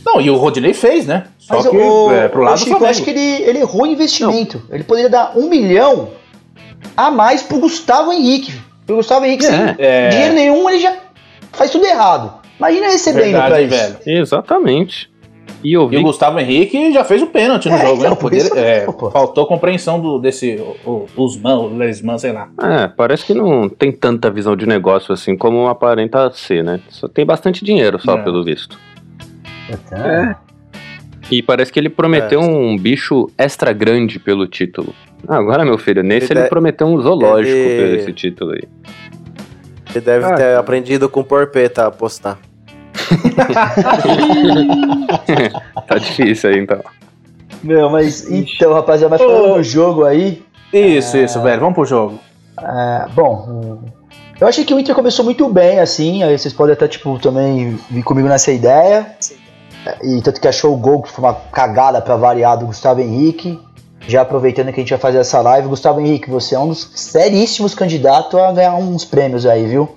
Não, 0.05 0.21
e 0.21 0.29
o 0.29 0.35
Rodinei 0.35 0.73
fez, 0.73 1.05
né? 1.07 1.25
Só 1.39 1.55
Mas 1.55 1.67
que 1.67 1.75
o, 1.77 2.11
é, 2.11 2.27
pro 2.27 2.43
lado 2.43 2.53
o 2.53 2.57
do 2.57 2.59
Chico, 2.59 2.71
eu 2.75 2.77
Flamengo. 2.77 2.91
acho 2.91 3.03
que 3.03 3.09
ele, 3.09 3.43
ele 3.49 3.59
errou 3.59 3.83
o 3.83 3.87
investimento. 3.87 4.61
Ele 4.71 4.83
poderia 4.83 5.09
dar 5.09 5.33
um 5.35 5.49
milhão 5.49 6.09
a 6.95 7.09
mais 7.09 7.41
pro 7.41 7.57
Gustavo 7.59 8.13
Henrique. 8.13 8.53
Pro 8.85 8.97
Gustavo 8.97 9.25
Henrique, 9.25 9.45
sem 9.45 9.55
É, 9.55 9.75
É, 9.79 10.09
dinheiro 10.09 10.33
nenhum, 10.35 10.69
ele 10.69 10.79
já 10.79 10.95
faz 11.53 11.71
tudo 11.71 11.85
errado. 11.85 12.35
Imagina 12.59 12.85
recebendo 12.87 13.23
verdade, 13.23 13.47
pra 13.49 13.61
isso. 13.61 13.75
velho. 14.05 14.19
exatamente. 14.21 15.09
E 15.65 15.73
eu 15.73 15.91
E 15.91 15.97
o 15.97 16.03
Gustavo 16.03 16.39
Henrique 16.39 16.93
já 16.93 17.03
fez 17.03 17.21
o 17.21 17.27
pênalti 17.27 17.67
no 17.69 17.75
É, 17.75 17.81
jogo, 17.81 17.97
então, 17.99 18.09
né? 18.11 18.15
Poder- 18.15 18.37
isso- 18.37 18.55
é, 18.57 18.81
pô. 18.85 19.09
faltou 19.09 19.45
compreensão 19.47 19.99
do, 19.99 20.19
desse. 20.19 20.61
O, 20.85 21.07
o, 21.17 21.23
Usman, 21.23 21.55
o 21.57 21.75
Lesman, 21.77 22.17
sei 22.19 22.31
lá. 22.31 22.49
É, 22.61 22.87
parece 22.87 23.25
que 23.25 23.33
não 23.33 23.67
tem 23.67 23.91
tanta 23.91 24.29
visão 24.29 24.55
de 24.55 24.67
negócio 24.67 25.11
assim 25.13 25.35
como 25.35 25.67
aparenta 25.67 26.29
ser, 26.31 26.63
né? 26.63 26.79
Só 26.89 27.07
tem 27.07 27.25
bastante 27.25 27.65
dinheiro 27.65 27.99
só, 27.99 28.17
É. 28.17 28.21
pelo 28.21 28.43
visto. 28.43 28.79
É. 29.91 30.35
E 31.31 31.41
parece 31.41 31.73
que 31.73 31.79
ele 31.79 31.89
prometeu 31.89 32.39
um 32.39 32.77
bicho 32.77 33.27
extra 33.35 33.73
grande 33.73 34.19
pelo 34.19 34.45
título. 34.47 34.93
Ah, 35.27 35.37
agora, 35.37 35.65
meu 35.65 35.77
filho, 35.79 36.03
nesse 36.03 36.31
Ele 36.31 36.39
ele, 36.41 36.45
é- 36.45 36.49
prometeu 36.49 36.85
um 36.85 37.01
zoológico 37.01 37.55
ele- 37.57 37.87
por 37.89 37.99
esse 37.99 38.13
título 38.13 38.51
aí. 38.51 38.61
Ele 39.95 40.05
deve 40.05 40.25
Ah. 40.25 40.35
ter 40.35 40.55
aprendido 40.57 41.09
com 41.09 41.21
o 41.21 41.23
Porpeta 41.23 41.83
a 41.83 41.87
apostar. 41.87 42.37
Tá 45.87 45.97
difícil 45.97 46.49
aí, 46.49 46.59
então. 46.59 46.79
Meu, 47.63 47.89
mas 47.89 48.29
então, 48.29 48.73
rapaziada, 48.73 49.17
mas 49.17 49.21
falando 49.21 49.63
jogo 49.63 50.03
aí, 50.03 50.43
Isso, 50.73 51.17
isso, 51.17 51.41
velho. 51.41 51.59
Vamos 51.59 51.75
pro 51.75 51.85
jogo. 51.85 52.19
É, 52.61 53.05
bom, 53.13 53.79
eu 54.39 54.47
achei 54.47 54.65
que 54.65 54.73
o 54.73 54.79
Inter 54.79 54.93
começou 54.93 55.23
muito 55.23 55.47
bem, 55.47 55.79
assim, 55.79 56.23
aí 56.23 56.37
vocês 56.37 56.53
podem 56.53 56.73
até, 56.73 56.87
tipo, 56.87 57.17
também 57.19 57.79
vir 57.89 58.03
comigo 58.03 58.27
nessa 58.27 58.51
ideia. 58.51 59.07
E 60.03 60.21
tanto 60.21 60.41
que 60.41 60.47
achou 60.47 60.73
o 60.73 60.77
gol, 60.77 61.01
que 61.01 61.11
foi 61.11 61.23
uma 61.23 61.33
cagada 61.33 62.01
pra 62.01 62.15
variar 62.15 62.57
do 62.57 62.65
Gustavo 62.65 63.01
Henrique. 63.01 63.59
Já 64.07 64.21
aproveitando 64.21 64.71
que 64.71 64.79
a 64.79 64.83
gente 64.83 64.89
vai 64.89 64.99
fazer 64.99 65.19
essa 65.19 65.41
live, 65.41 65.67
Gustavo 65.67 65.99
Henrique, 65.99 66.29
você 66.29 66.55
é 66.55 66.59
um 66.59 66.67
dos 66.67 66.91
seríssimos 66.95 67.73
candidatos 67.73 68.39
a 68.39 68.51
ganhar 68.51 68.75
uns 68.75 69.05
prêmios 69.05 69.45
aí, 69.45 69.65
viu? 69.65 69.95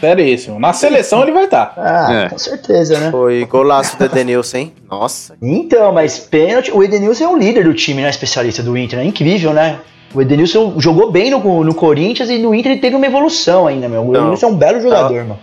Seríssimo. 0.00 0.58
Na 0.58 0.72
seleção 0.72 1.22
ele 1.22 1.32
vai 1.32 1.44
estar. 1.44 1.74
Ah, 1.76 2.12
É. 2.24 2.28
com 2.30 2.38
certeza, 2.38 2.98
né? 2.98 3.10
Foi 3.10 3.44
golaço 3.44 3.98
do 3.98 4.04
Edenilson, 4.06 4.56
hein? 4.56 4.72
Nossa. 4.90 5.36
Então, 5.42 5.92
mas 5.92 6.18
pênalti, 6.18 6.70
o 6.72 6.82
Edenilson 6.82 7.24
é 7.24 7.28
o 7.28 7.36
líder 7.36 7.64
do 7.64 7.74
time, 7.74 8.00
né? 8.02 8.08
Especialista 8.10 8.62
do 8.62 8.76
Inter, 8.76 8.98
é 8.98 9.04
incrível, 9.04 9.52
né? 9.52 9.78
O 10.14 10.20
Edenilson 10.20 10.74
jogou 10.78 11.12
bem 11.12 11.30
no, 11.30 11.62
no 11.62 11.74
Corinthians 11.74 12.30
e 12.30 12.38
no 12.38 12.54
Inter 12.54 12.72
ele 12.72 12.80
teve 12.80 12.96
uma 12.96 13.06
evolução 13.06 13.66
ainda, 13.66 13.88
meu. 13.88 14.02
O 14.02 14.10
Não. 14.12 14.20
Edenilson 14.20 14.46
é 14.46 14.48
um 14.50 14.56
belo 14.56 14.80
jogador, 14.80 15.14
mano. 15.24 15.38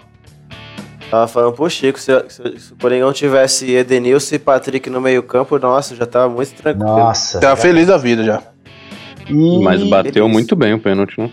Tava 1.10 1.26
falando 1.28 1.54
pro 1.54 1.70
Chico, 1.70 1.98
se, 1.98 2.12
se- 2.28 2.60
se 2.60 2.74
o 2.74 2.76
Coringão 2.82 3.14
tivesse 3.14 3.72
Edenilson 3.72 4.36
e 4.36 4.40
Patrick 4.40 4.90
no 4.90 5.00
meio 5.00 5.24
campo, 5.24 5.58
nossa, 5.58 5.96
já 5.96 6.06
tava 6.06 6.28
muito 6.34 6.54
tranquilo. 6.56 6.86
Nossa. 6.98 7.40
Tá 7.40 7.56
feliz 7.56 7.88
da 7.88 7.98
vida 7.98 8.24
já. 8.26 8.42
E- 9.30 9.64
Mas 9.64 9.82
bateu 9.88 10.28
muito 10.28 10.54
bem 10.54 10.74
o 10.74 10.80
pênalti, 10.80 11.18
né? 11.18 11.30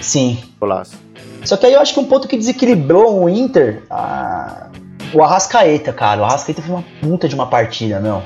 Sim. 0.00 0.38
Golaço. 0.60 0.96
Só 1.44 1.56
que 1.56 1.66
aí 1.66 1.72
eu 1.72 1.80
acho 1.80 1.94
que 1.94 2.00
um 2.00 2.04
ponto 2.04 2.28
que 2.28 2.36
desequilibrou 2.36 3.22
o 3.22 3.28
Inter, 3.28 3.82
ah, 3.90 4.68
o 5.12 5.22
Arrascaeta, 5.22 5.92
cara. 5.92 6.20
O 6.20 6.24
Arrascaeta 6.24 6.62
foi 6.62 6.74
uma 6.74 6.84
puta 7.00 7.28
de 7.28 7.34
uma 7.34 7.46
partida, 7.46 7.98
meu. 8.00 8.22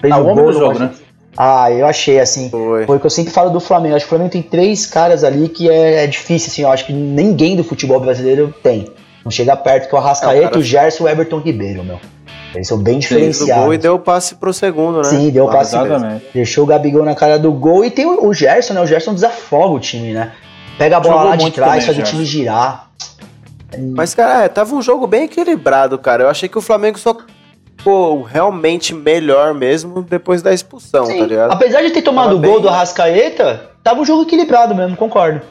Fez 0.00 0.12
Ah, 0.12 0.18
o 0.18 0.26
homem 0.26 0.44
do 0.44 0.52
jogo, 0.52 0.78
né? 0.78 0.90
Ah, 1.36 1.70
eu 1.70 1.86
achei 1.86 2.18
assim. 2.18 2.50
Foi. 2.50 2.84
Foi 2.84 2.96
o 2.96 3.00
que 3.00 3.06
eu 3.06 3.10
sempre 3.10 3.32
falo 3.32 3.50
do 3.50 3.60
Flamengo. 3.60 3.94
Acho 3.94 4.04
que 4.04 4.08
o 4.08 4.10
Flamengo 4.10 4.30
tem 4.32 4.42
três 4.42 4.86
caras 4.86 5.22
ali 5.22 5.48
que 5.48 5.70
é, 5.70 6.04
é 6.04 6.06
difícil, 6.06 6.50
assim. 6.50 6.62
Eu 6.62 6.70
acho 6.72 6.84
que 6.84 6.92
ninguém 6.92 7.54
do 7.56 7.62
futebol 7.62 8.00
brasileiro 8.00 8.52
tem. 8.62 8.88
Não 9.24 9.30
chega 9.30 9.54
perto 9.56 9.88
que 9.88 9.94
o 9.94 9.98
Arrascaeta, 9.98 10.36
É, 10.36 10.40
o 10.40 10.50
cara- 10.50 10.58
o 10.58 10.62
Gerson 10.62 11.04
e 11.04 11.06
o 11.06 11.08
Everton 11.10 11.38
Ribeiro, 11.38 11.84
meu. 11.84 12.00
Eles 12.54 12.66
são 12.66 12.78
bem 12.78 12.94
Fez 12.94 13.04
o 13.04 13.08
diferenciados. 13.08 13.64
gol 13.64 13.74
e 13.74 13.78
deu 13.78 13.94
o 13.94 13.98
passe 13.98 14.34
pro 14.34 14.52
segundo, 14.54 14.98
né? 14.98 15.04
Sim, 15.04 15.30
deu 15.30 15.44
o 15.44 15.50
passe. 15.50 15.76
Exatamente. 15.76 16.24
Deixou 16.34 16.64
o 16.64 16.66
Gabigol 16.66 17.04
na 17.04 17.14
cara 17.14 17.38
do 17.38 17.52
gol 17.52 17.84
e 17.84 17.90
tem 17.90 18.06
o, 18.06 18.26
o 18.26 18.32
Gerson, 18.34 18.72
né? 18.74 18.80
O 18.80 18.86
Gerson 18.86 19.12
desafoga 19.14 19.74
o 19.74 19.78
time, 19.78 20.12
né? 20.14 20.32
Pega 20.78 20.96
a 20.96 21.00
bola 21.00 21.14
Jogou 21.14 21.28
lá 21.30 21.36
de 21.36 21.50
trás, 21.50 21.84
também, 21.84 21.96
faz 21.96 21.98
o 22.08 22.10
time 22.12 22.24
girar. 22.24 22.88
Mas, 23.94 24.14
cara, 24.14 24.44
é, 24.44 24.48
tava 24.48 24.74
um 24.74 24.80
jogo 24.80 25.06
bem 25.06 25.24
equilibrado, 25.24 25.98
cara. 25.98 26.22
Eu 26.24 26.30
achei 26.30 26.48
que 26.48 26.56
o 26.56 26.62
Flamengo 26.62 26.98
só 26.98 27.16
ficou 27.76 28.22
realmente 28.22 28.94
melhor 28.94 29.52
mesmo 29.54 30.02
depois 30.02 30.40
da 30.40 30.52
expulsão, 30.54 31.04
Sim, 31.06 31.18
tá 31.18 31.26
ligado? 31.26 31.52
Apesar 31.52 31.82
de 31.82 31.90
ter 31.90 32.02
tomado 32.02 32.36
o 32.36 32.40
gol 32.40 32.54
bem- 32.54 32.62
do 32.62 32.68
Arrascaeta, 32.68 33.70
tava 33.82 34.00
um 34.00 34.04
jogo 34.04 34.22
equilibrado 34.22 34.74
mesmo, 34.74 34.96
concordo. 34.96 35.42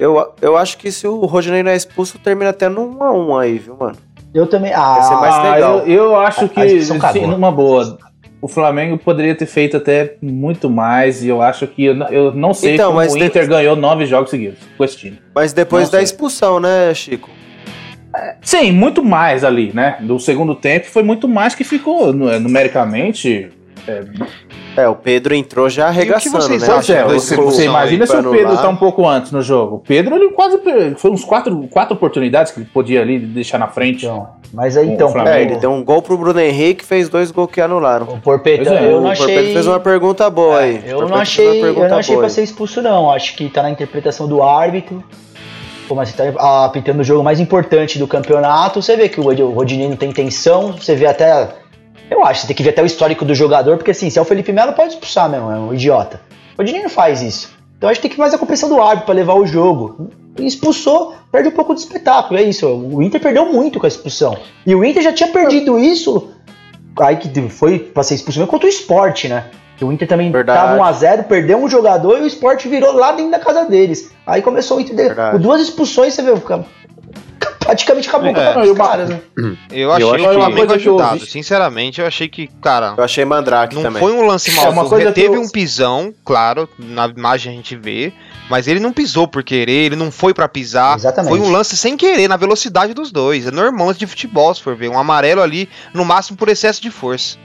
Eu, 0.00 0.32
eu 0.40 0.56
acho 0.56 0.78
que 0.78 0.90
se 0.90 1.06
o 1.06 1.24
Rodinei 1.26 1.62
não 1.62 1.70
é 1.70 1.76
expulso, 1.76 2.18
termina 2.18 2.50
até 2.50 2.68
no 2.68 2.88
1x1 2.98 3.40
aí, 3.40 3.58
viu, 3.58 3.76
mano? 3.78 3.96
Eu 4.34 4.46
também. 4.46 4.72
Vai 4.72 5.02
ser 5.02 5.12
Ah, 5.14 5.16
mais 5.20 5.34
Ah, 5.34 5.54
legal. 5.54 5.78
eu, 5.80 5.86
eu 6.04 6.16
acho 6.16 6.46
A- 6.46 6.48
que, 6.48 6.80
sim, 7.12 7.26
numa 7.26 7.52
boa, 7.52 7.98
o 8.42 8.48
Flamengo 8.48 8.98
poderia 8.98 9.34
ter 9.36 9.46
feito 9.46 9.76
até 9.76 10.16
muito 10.20 10.68
mais 10.68 11.22
e 11.22 11.28
eu 11.28 11.40
acho 11.40 11.64
que 11.68 11.84
eu, 11.84 11.94
não- 11.94 12.08
eu 12.08 12.34
não 12.34 12.52
sei 12.52 12.74
Então, 12.74 12.86
como 12.88 12.96
mas 12.98 13.14
o 13.14 13.16
Inter 13.18 13.46
ganhou 13.48 13.76
nove 13.76 14.04
jogos 14.04 14.30
seguidos 14.30 14.58
com 14.76 14.84
esse 14.84 14.96
time. 14.98 15.18
Mas 15.32 15.52
depois 15.52 15.84
Não 15.84 15.92
da 15.92 15.98
sei. 15.98 16.04
expulsão, 16.04 16.58
né, 16.58 16.92
Chico? 16.92 17.30
Sim, 18.42 18.72
muito 18.72 19.02
mais 19.02 19.42
ali, 19.44 19.70
né? 19.72 19.96
Do 20.00 20.18
segundo 20.18 20.54
tempo 20.54 20.86
foi 20.86 21.02
muito 21.02 21.26
mais 21.28 21.54
que 21.54 21.64
ficou 21.64 22.12
nu- 22.12 22.38
numericamente. 22.40 23.48
É, 24.76 24.88
o 24.88 24.94
Pedro 24.94 25.34
entrou 25.34 25.68
já 25.68 25.88
arregaçando, 25.88 26.40
vocês 26.40 26.62
né? 26.62 26.68
acham 26.68 26.76
Pois 26.76 26.90
é, 26.90 27.04
você, 27.04 27.36
você 27.36 27.64
imagina 27.64 28.06
se 28.06 28.16
o 28.16 28.30
Pedro 28.30 28.56
tá 28.56 28.68
um 28.68 28.76
pouco 28.76 29.06
antes 29.06 29.32
no 29.32 29.42
jogo. 29.42 29.76
O 29.76 29.78
Pedro, 29.80 30.14
ele 30.16 30.30
quase. 30.30 30.58
Foi 30.96 31.10
uns 31.10 31.24
quatro, 31.24 31.68
quatro 31.68 31.94
oportunidades 31.94 32.52
que 32.52 32.60
ele 32.60 32.68
podia 32.72 33.02
ali 33.02 33.18
deixar 33.18 33.58
na 33.58 33.68
frente. 33.68 34.06
então. 34.06 34.28
Mas 34.52 34.76
aí 34.76 34.90
então. 34.90 35.12
É, 35.26 35.42
ele 35.42 35.56
deu 35.56 35.70
um 35.72 35.82
gol 35.84 36.00
pro 36.02 36.16
Bruno 36.16 36.38
Henrique 36.40 36.84
fez 36.84 37.08
dois 37.08 37.30
gols 37.30 37.50
que 37.50 37.60
anularam. 37.60 38.06
O 38.06 38.20
Porpeta, 38.20 38.70
é, 38.70 38.92
eu 38.92 38.98
o 38.98 39.00
não 39.00 39.12
Porpeta 39.14 39.40
achei. 39.40 39.52
fez 39.52 39.66
uma 39.66 39.80
pergunta 39.80 40.28
boa 40.30 40.60
É, 40.60 40.64
aí. 40.64 40.82
eu 40.86 40.92
não 41.00 41.08
Porpeta 41.08 41.20
achei, 41.22 41.62
eu 41.62 41.88
não 41.88 41.96
achei 41.98 42.14
boa 42.14 42.18
pra 42.24 42.26
aí. 42.28 42.30
ser 42.34 42.42
expulso, 42.42 42.80
não. 42.82 43.10
Acho 43.10 43.34
que 43.36 43.48
tá 43.48 43.62
na 43.62 43.70
interpretação 43.70 44.28
do 44.28 44.42
árbitro. 44.42 45.02
Como 45.88 46.00
assim, 46.00 46.14
tá 46.16 46.64
apitando 46.64 47.00
o 47.00 47.04
jogo 47.04 47.22
mais 47.24 47.40
importante 47.40 47.98
do 47.98 48.06
campeonato. 48.06 48.80
Você 48.80 48.96
vê 48.96 49.08
que 49.08 49.20
o 49.20 49.50
Rodinei 49.50 49.88
não 49.88 49.96
tem 49.96 50.10
intenção. 50.10 50.72
Você 50.72 50.94
vê 50.94 51.06
até. 51.06 51.48
Eu 52.10 52.24
acho, 52.24 52.42
você 52.42 52.46
tem 52.46 52.56
que 52.56 52.62
ver 52.62 52.70
até 52.70 52.82
o 52.82 52.86
histórico 52.86 53.24
do 53.24 53.34
jogador, 53.34 53.76
porque 53.76 53.90
assim, 53.90 54.10
se 54.10 54.18
é 54.18 54.22
o 54.22 54.24
Felipe 54.24 54.52
Melo, 54.52 54.72
pode 54.72 54.92
expulsar 54.94 55.30
mesmo, 55.30 55.50
é 55.50 55.56
um 55.56 55.72
idiota. 55.74 56.20
O 56.54 56.58
Rodinei 56.58 56.82
não 56.82 56.90
faz 56.90 57.22
isso. 57.22 57.50
Então 57.76 57.88
acho 57.88 58.00
que 58.00 58.08
tem 58.08 58.10
que 58.10 58.16
fazer 58.16 58.36
a 58.36 58.38
compensação 58.38 58.68
do 58.68 58.80
árbitro 58.80 59.06
pra 59.06 59.14
levar 59.14 59.34
o 59.34 59.46
jogo. 59.46 60.10
E 60.38 60.46
expulsou, 60.46 61.14
perde 61.30 61.48
um 61.48 61.52
pouco 61.52 61.74
do 61.74 61.78
espetáculo, 61.78 62.38
é 62.38 62.42
isso. 62.42 62.66
O 62.68 63.02
Inter 63.02 63.20
perdeu 63.20 63.52
muito 63.52 63.80
com 63.80 63.86
a 63.86 63.88
expulsão. 63.88 64.36
E 64.64 64.74
o 64.74 64.84
Inter 64.84 65.02
já 65.02 65.12
tinha 65.12 65.28
perdido 65.28 65.78
isso, 65.78 66.30
aí 67.00 67.16
que 67.16 67.48
foi 67.48 67.78
pra 67.78 68.02
ser 68.02 68.14
expulso 68.14 68.38
mesmo 68.38 68.50
contra 68.50 68.66
o 68.66 68.70
esporte, 68.70 69.28
né? 69.28 69.46
O 69.80 69.90
Inter 69.90 70.06
também 70.06 70.30
Verdade. 70.30 70.78
tava 70.78 70.92
1x0, 70.92 71.24
perdeu 71.24 71.58
um 71.58 71.68
jogador 71.68 72.18
e 72.18 72.22
o 72.22 72.26
esporte 72.26 72.68
virou 72.68 72.92
lá 72.92 73.12
dentro 73.12 73.32
da 73.32 73.40
casa 73.40 73.64
deles. 73.64 74.12
Aí 74.24 74.40
começou 74.40 74.76
o 74.76 74.80
Inter. 74.80 74.94
Verdade. 74.94 75.36
Com 75.36 75.42
duas 75.42 75.60
expulsões, 75.60 76.14
você 76.14 76.22
vê, 76.22 76.32
praticamente 77.64 78.08
acabou 78.08 78.28
É. 78.28 78.30
o 78.30 78.34
campeonato 78.34 78.68
dos 78.68 78.78
caras, 78.78 79.08
né? 79.08 79.20
Eu 79.70 79.92
achei 79.92 80.06
acho 80.06 80.14
o 80.14 80.16
que- 80.16 80.22
Flamengo 80.22 80.40
uma 80.40 80.50
coisa 80.66 80.78
que 80.78 80.88
eu 80.88 80.94
ouvi- 80.94 81.26
Sinceramente, 81.26 82.00
eu 82.00 82.06
achei 82.06 82.28
que, 82.28 82.48
cara, 82.60 82.94
Eu 82.96 83.04
achei 83.04 83.24
Mandrake 83.24 83.74
não 83.74 83.82
também. 83.82 84.00
foi 84.02 84.12
um 84.12 84.26
lance 84.26 84.50
É, 84.50 84.54
uma 84.54 84.62
maldoso. 84.72 84.88
coisa 84.90 85.04
Ele 85.06 85.12
que 85.12 85.20
teve 85.20 85.36
eu- 85.36 85.40
um 85.42 85.48
pisão, 85.48 86.12
claro, 86.24 86.68
na 86.78 87.06
imagem 87.06 87.52
a 87.52 87.56
gente 87.56 87.76
vê, 87.76 88.12
mas 88.50 88.66
ele 88.68 88.80
não 88.80 88.92
pisou 88.92 89.26
por 89.28 89.42
querer, 89.42 89.86
ele 89.86 89.96
não 89.96 90.10
foi 90.10 90.34
pra 90.34 90.48
pisar. 90.48 90.96
Exatamente. 90.96 91.30
Foi 91.30 91.40
um 91.40 91.50
lance 91.50 91.76
sem 91.76 91.96
querer, 91.96 92.28
na 92.28 92.36
velocidade 92.36 92.92
dos 92.94 93.10
dois. 93.10 93.46
É 93.46 93.50
normal 93.50 93.88
lance 93.88 93.98
de 93.98 94.06
futebol, 94.06 94.54
se 94.54 94.62
for 94.62 94.74
ver. 94.76 94.88
Um 94.88 94.98
amarelo 94.98 95.40
ali, 95.42 95.68
no 95.94 96.04
máximo 96.04 96.36
por 96.36 96.48
excesso 96.48 96.80
de 96.82 96.90
força. 96.90 97.36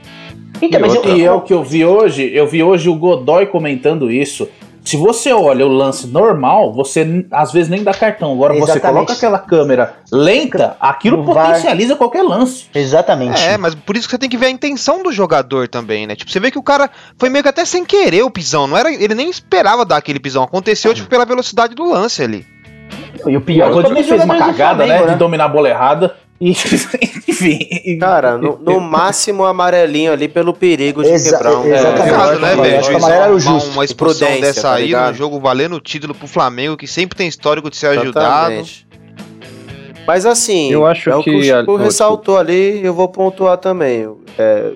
Então, 0.60 0.80
mas 0.80 0.94
eu, 0.94 1.04
E 1.16 1.24
é 1.24 1.30
o 1.30 1.40
que 1.40 1.52
eu 1.54 1.62
vi 1.62 1.84
hoje, 1.84 2.30
eu 2.34 2.46
vi 2.46 2.62
hoje 2.62 2.88
o 2.88 2.94
Godoy 2.96 3.46
comentando 3.46 4.10
isso. 4.10 4.48
Se 4.84 4.96
você 4.96 5.32
olha 5.32 5.66
o 5.66 5.68
lance 5.68 6.06
normal, 6.06 6.72
você 6.72 7.26
às 7.30 7.52
vezes 7.52 7.68
nem 7.68 7.82
dá 7.82 7.92
cartão. 7.92 8.32
Agora 8.32 8.54
você 8.54 8.72
Exatamente. 8.72 8.94
coloca 8.94 9.12
aquela 9.12 9.38
câmera 9.38 9.96
lenta, 10.10 10.76
aquilo 10.80 11.22
VAR. 11.22 11.46
potencializa 11.46 11.96
qualquer 11.96 12.22
lance. 12.22 12.66
Exatamente. 12.74 13.42
É, 13.42 13.58
mas 13.58 13.74
por 13.74 13.96
isso 13.96 14.06
que 14.06 14.12
você 14.12 14.18
tem 14.18 14.30
que 14.30 14.36
ver 14.36 14.46
a 14.46 14.50
intenção 14.50 15.02
do 15.02 15.12
jogador 15.12 15.68
também, 15.68 16.06
né? 16.06 16.16
Tipo, 16.16 16.30
você 16.30 16.40
vê 16.40 16.50
que 16.50 16.58
o 16.58 16.62
cara 16.62 16.90
foi 17.18 17.28
meio 17.28 17.42
que 17.42 17.48
até 17.48 17.64
sem 17.64 17.84
querer 17.84 18.22
o 18.22 18.30
pisão. 18.30 18.66
Não 18.66 18.76
era, 18.76 18.92
ele 18.92 19.14
nem 19.14 19.28
esperava 19.28 19.84
dar 19.84 19.96
aquele 19.98 20.18
pisão. 20.18 20.42
Aconteceu, 20.42 20.94
tipo, 20.94 21.08
pela 21.08 21.24
velocidade 21.24 21.74
do 21.74 21.84
lance 21.84 22.22
ali. 22.22 22.46
E 23.26 23.36
o 23.36 23.40
pior 23.40 23.70
o 23.70 23.74
foi 23.74 23.82
também 23.82 24.02
dos 24.02 24.08
fez 24.10 24.24
uma 24.24 24.38
cagada, 24.38 24.86
né, 24.86 24.96
Flamengo, 24.96 25.12
De 25.12 25.18
dominar 25.18 25.44
a 25.46 25.48
bola 25.48 25.68
errada. 25.68 26.16
Enfim. 27.28 27.98
Cara, 27.98 28.38
no, 28.38 28.58
no 28.58 28.80
máximo 28.80 29.44
amarelinho 29.44 30.12
ali 30.12 30.28
pelo 30.28 30.52
perigo 30.54 31.02
de 31.02 31.10
Exa- 31.10 31.36
quebrar 31.36 31.56
um. 31.58 31.64
exatamente. 31.66 32.02
É, 32.02 32.08
Errado, 32.08 32.32
eu 32.34 32.40
né, 32.40 32.56
velho? 32.56 32.96
amarelo 32.96 33.06
era 33.22 33.28
o 33.28 33.32
uma, 33.32 33.40
justo. 33.40 33.70
uma 33.70 33.84
expulsão 33.84 34.28
Prudência, 34.28 34.46
dessa 34.46 34.62
tá 34.62 34.74
aí 34.74 34.92
no 34.94 35.14
jogo 35.14 35.40
valendo 35.40 35.76
o 35.76 35.80
título 35.80 36.14
pro 36.14 36.28
Flamengo, 36.28 36.76
que 36.76 36.86
sempre 36.86 37.16
tem 37.16 37.26
histórico 37.28 37.68
de 37.70 37.76
ser 37.76 37.88
ajudado. 37.98 38.52
Exatamente. 38.52 38.86
Mas 40.06 40.24
assim, 40.24 40.70
Eu 40.72 40.86
acho 40.86 41.10
é 41.10 41.16
o 41.16 41.22
que, 41.22 41.30
que 41.30 41.36
o 41.36 41.42
Chico 41.42 41.76
a- 41.76 41.80
ressaltou 41.82 42.38
ali, 42.38 42.80
eu 42.84 42.94
vou 42.94 43.08
pontuar 43.08 43.58
também. 43.58 44.08
É, 44.38 44.70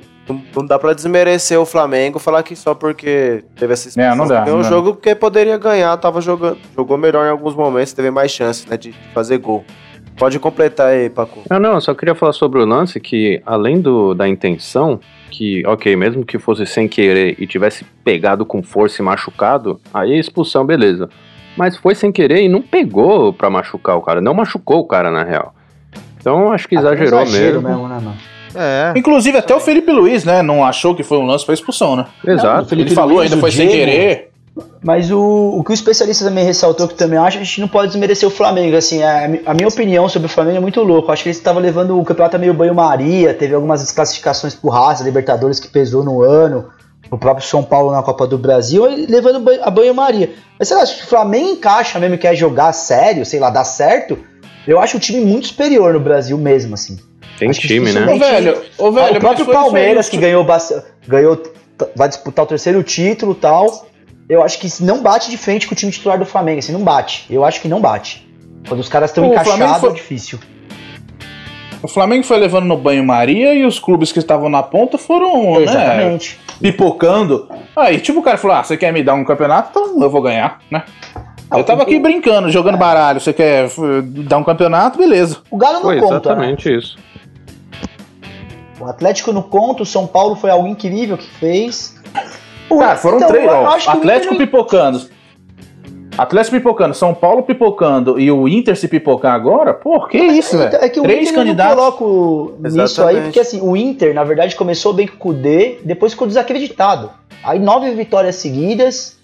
não, 0.55 0.67
dá 0.67 0.79
pra 0.79 0.93
desmerecer 0.93 1.59
o 1.59 1.65
Flamengo, 1.65 2.19
falar 2.19 2.43
que 2.43 2.55
só 2.55 2.75
porque 2.75 3.43
teve 3.57 3.73
essa 3.73 3.99
É, 4.01 4.15
não 4.15 4.27
dá, 4.27 4.45
Foi 4.45 4.53
um 4.55 4.63
jogo 4.63 4.95
que 4.95 5.15
poderia 5.15 5.57
ganhar, 5.57 5.97
tava 5.97 6.21
jogando, 6.21 6.59
jogou 6.77 6.99
melhor 6.99 7.25
em 7.27 7.31
alguns 7.31 7.55
momentos, 7.55 7.93
teve 7.93 8.11
mais 8.11 8.31
chance 8.31 8.69
né, 8.69 8.77
de 8.77 8.95
fazer 9.15 9.39
gol. 9.39 9.65
Pode 10.17 10.39
completar 10.39 10.89
aí, 10.89 11.11
Paco. 11.11 11.43
Não, 11.51 11.59
não, 11.59 11.75
eu 11.75 11.81
só 11.81 11.95
queria 11.95 12.15
falar 12.15 12.33
sobre 12.33 12.61
o 12.61 12.65
lance 12.67 13.01
que, 13.01 13.43
além 13.45 13.81
do, 13.81 14.15
da 14.15 14.29
intenção, 14.29 15.01
que, 15.31 15.67
ok, 15.67 15.97
mesmo 15.97 16.25
que 16.25 16.39
fosse 16.39 16.65
sem 16.67 16.87
querer 16.87 17.35
e 17.39 17.47
tivesse 17.47 17.85
pegado 18.05 18.45
com 18.45 18.63
força 18.63 19.01
e 19.03 19.05
machucado, 19.05 19.81
aí 19.93 20.19
expulsão, 20.19 20.65
beleza. 20.65 21.09
Mas 21.57 21.77
foi 21.77 21.95
sem 21.95 22.13
querer 22.13 22.43
e 22.43 22.49
não 22.49 22.63
pegou 22.63 23.33
pra 23.33 23.51
machucar 23.51 23.97
o 23.97 24.03
cara, 24.03 24.21
não 24.21 24.35
machucou 24.35 24.79
o 24.81 24.85
cara 24.87 25.11
na 25.11 25.23
real. 25.25 25.55
Então 26.21 26.53
acho 26.53 26.69
que 26.69 26.77
exagerou 26.77 27.19
Ah, 27.19 27.23
Exagero 27.25 27.61
mesmo. 27.63 27.89
né, 27.89 27.95
mano? 27.95 28.15
É. 28.55 28.93
Inclusive, 28.97 29.39
até 29.39 29.55
o 29.55 29.61
Felipe 29.61 29.91
Luiz, 29.91 30.25
né? 30.25 30.43
Não 30.43 30.63
achou 30.65 30.95
que 30.95 31.03
foi 31.03 31.17
um 31.19 31.27
lance, 31.27 31.45
foi 31.45 31.55
expulsão, 31.55 31.97
né? 31.97 32.07
Não, 32.23 32.33
o 32.35 32.37
Exato. 32.37 32.69
Felipe 32.69 32.89
Ele 32.91 32.95
falou, 32.95 33.17
Luiz, 33.17 33.31
ainda 33.33 33.41
foi 33.41 33.51
sem 33.51 33.67
Diego. 33.67 33.85
querer. 33.91 34.32
Mas 34.83 35.11
o, 35.11 35.19
o 35.59 35.65
que 35.65 35.71
o 35.71 35.75
especialista 35.75 36.25
também 36.27 36.45
ressaltou, 36.45 36.87
que 36.87 36.95
também 36.95 37.19
acha, 37.19 37.39
a 37.39 37.43
gente 37.43 37.61
não 37.61 37.69
pode 37.69 37.89
desmerecer 37.89 38.29
o 38.29 38.31
Flamengo. 38.33 38.77
Assim, 38.77 39.03
a, 39.03 39.25
a 39.47 39.55
minha 39.55 39.69
opinião 39.69 40.09
sobre 40.09 40.27
o 40.27 40.29
Flamengo 40.29 40.59
é 40.59 40.61
muito 40.61 40.83
louco. 40.83 41.09
Eu 41.09 41.13
acho 41.13 41.23
que 41.23 41.31
ele 41.31 41.37
estava 41.37 41.59
levando 41.59 41.99
o 41.99 42.05
campeonato 42.05 42.39
meio 42.39 42.53
banho-maria, 42.53 43.33
teve 43.33 43.55
algumas 43.55 43.81
desclassificações 43.81 44.55
por 44.55 44.69
raça, 44.71 45.05
Libertadores 45.05 45.59
que 45.59 45.69
pesou 45.69 46.05
no 46.05 46.23
ano, 46.23 46.69
o 47.11 47.17
próprio 47.17 47.47
São 47.47 47.63
Paulo 47.63 47.93
na 47.93 48.03
Copa 48.03 48.27
do 48.27 48.37
Brasil, 48.37 48.85
levando 49.09 49.41
banho- 49.41 49.65
a 49.65 49.71
banho-maria. 49.71 50.31
Mas 50.59 50.69
sei 50.69 50.77
lá, 50.77 50.85
se 50.85 51.03
o 51.03 51.07
Flamengo 51.07 51.49
encaixa 51.51 51.99
mesmo 51.99 52.17
e 52.17 52.19
quer 52.19 52.35
jogar 52.35 52.73
sério, 52.75 53.25
sei 53.25 53.41
lá, 53.41 53.49
dar 53.49 53.65
certo, 53.65 54.19
eu 54.67 54.79
acho 54.79 54.99
o 54.99 55.01
time 55.01 55.21
muito 55.25 55.47
superior 55.47 55.95
no 55.95 56.01
Brasil 56.01 56.37
mesmo, 56.37 56.75
assim. 56.75 56.99
Tem 57.39 57.49
Acho 57.49 57.61
que 57.61 57.69
time, 57.69 57.91
né? 57.91 58.07
Ô, 58.13 58.19
velho, 58.19 58.63
ô, 58.79 58.93
velho, 58.93 59.17
o 59.17 59.21
próprio 59.21 59.47
Palmeiras, 59.47 60.09
que 60.09 60.17
ganhou, 60.19 60.47
ganhou, 61.09 61.43
vai 61.97 62.09
disputar 62.09 62.45
o 62.45 62.49
terceiro 62.49 62.83
título 62.83 63.33
e 63.33 63.37
tal. 63.37 63.87
Eu 64.29 64.43
acho 64.43 64.59
que 64.59 64.69
não 64.83 65.03
bate 65.03 65.31
de 65.31 65.37
frente 65.37 65.67
com 65.67 65.75
o 65.75 65.77
time 65.77 65.91
titular 65.93 66.19
do 66.19 66.25
Flamengo, 66.27 66.59
assim, 66.59 66.73
não 66.73 66.83
bate. 66.83 67.27
Eu 67.31 67.45
acho 67.45 67.61
que 67.61 67.69
não 67.69 67.81
bate. 67.81 68.27
Quando 68.69 68.81
os 68.81 68.89
caras 68.89 69.11
estão 69.11 69.25
encaixados, 69.27 69.79
foi- 69.81 69.91
é 69.91 69.95
difícil. 69.95 70.39
O 71.83 71.89
Flamengo 71.89 72.23
foi 72.25 72.39
levando 72.39 72.67
no 72.67 72.77
banho-maria 72.77 73.55
e 73.55 73.65
os 73.65 73.81
clubes 73.81 74.13
que 74.13 74.21
estavam 74.21 74.49
na 74.49 74.63
ponta 74.63 74.97
foram, 74.97 75.55
né, 75.55 75.63
Exatamente. 75.65 76.39
pipocando. 76.61 77.49
Aí, 77.75 77.99
tipo, 77.99 78.21
o 78.21 78.23
cara 78.23 78.39
falou: 78.39 78.57
Ah, 78.57 78.63
você 78.63 78.77
quer 78.77 78.93
me 78.93 79.03
dar 79.03 79.15
um 79.15 79.25
campeonato? 79.25 79.71
Então 79.71 80.01
eu 80.01 80.09
vou 80.09 80.23
ganhar, 80.23 80.61
né? 80.71 80.85
Ah, 81.51 81.59
Eu 81.59 81.65
tava 81.65 81.83
aqui 81.83 81.99
brincando, 81.99 82.51
jogando 82.51 82.79
baralho. 82.79 83.21
Você 83.21 83.33
quer 83.33 83.67
uh, 83.67 84.01
dar 84.01 84.39
um 84.39 84.45
campeonato? 84.45 84.97
Beleza. 84.97 85.39
O 85.51 85.57
Galo 85.59 85.75
não 85.75 85.83
Foi 85.83 85.99
conta, 86.01 86.13
né? 86.15 86.21
exatamente 86.21 86.73
isso. 86.79 86.97
O 88.81 88.85
Atlético 88.87 89.33
não 89.33 89.43
conta, 89.43 89.83
o 89.83 89.87
São 89.87 90.07
Paulo 90.07 90.35
foi 90.37 90.51
algo 90.51 90.67
incrível 90.69 91.19
que 91.19 91.29
fez. 91.29 92.01
O- 92.75 92.79
Cara, 92.79 92.97
foram 92.97 93.17
então, 93.19 93.29
três. 93.29 93.51
Ó, 93.51 93.67
Atlético 93.67 94.35
Inter 94.35 94.47
pipocando. 94.47 95.03
Atlético 96.17 96.57
pipocando, 96.59 96.95
São 96.95 97.15
Paulo 97.15 97.43
pipocando 97.43 98.21
e 98.21 98.31
o 98.31 98.47
Inter 98.47 98.77
se 98.77 98.87
pipocar 98.87 99.35
agora? 99.35 99.73
Pô, 99.73 100.07
que 100.07 100.19
isso, 100.19 100.57
Então, 100.57 100.71
velho? 100.71 100.85
É 100.85 100.89
que 100.91 101.01
o 101.01 101.03
Três 101.03 101.21
Inter 101.23 101.33
eu 101.33 101.37
não 101.39 101.45
candidatos. 101.45 101.75
coloco 101.75 102.55
nisso 102.61 103.03
aí, 103.05 103.21
porque 103.23 103.41
assim, 103.41 103.61
o 103.63 103.75
Inter, 103.75 104.15
na 104.15 104.23
verdade, 104.23 104.55
começou 104.55 104.93
bem 104.93 105.07
com 105.07 105.15
o 105.15 105.19
Kudê, 105.19 105.79
depois 105.85 106.13
ficou 106.13 106.29
desacreditado. 106.29 107.11
Aí 107.43 107.59
nove 107.59 107.91
vitórias 107.93 108.37
seguidas. 108.37 109.17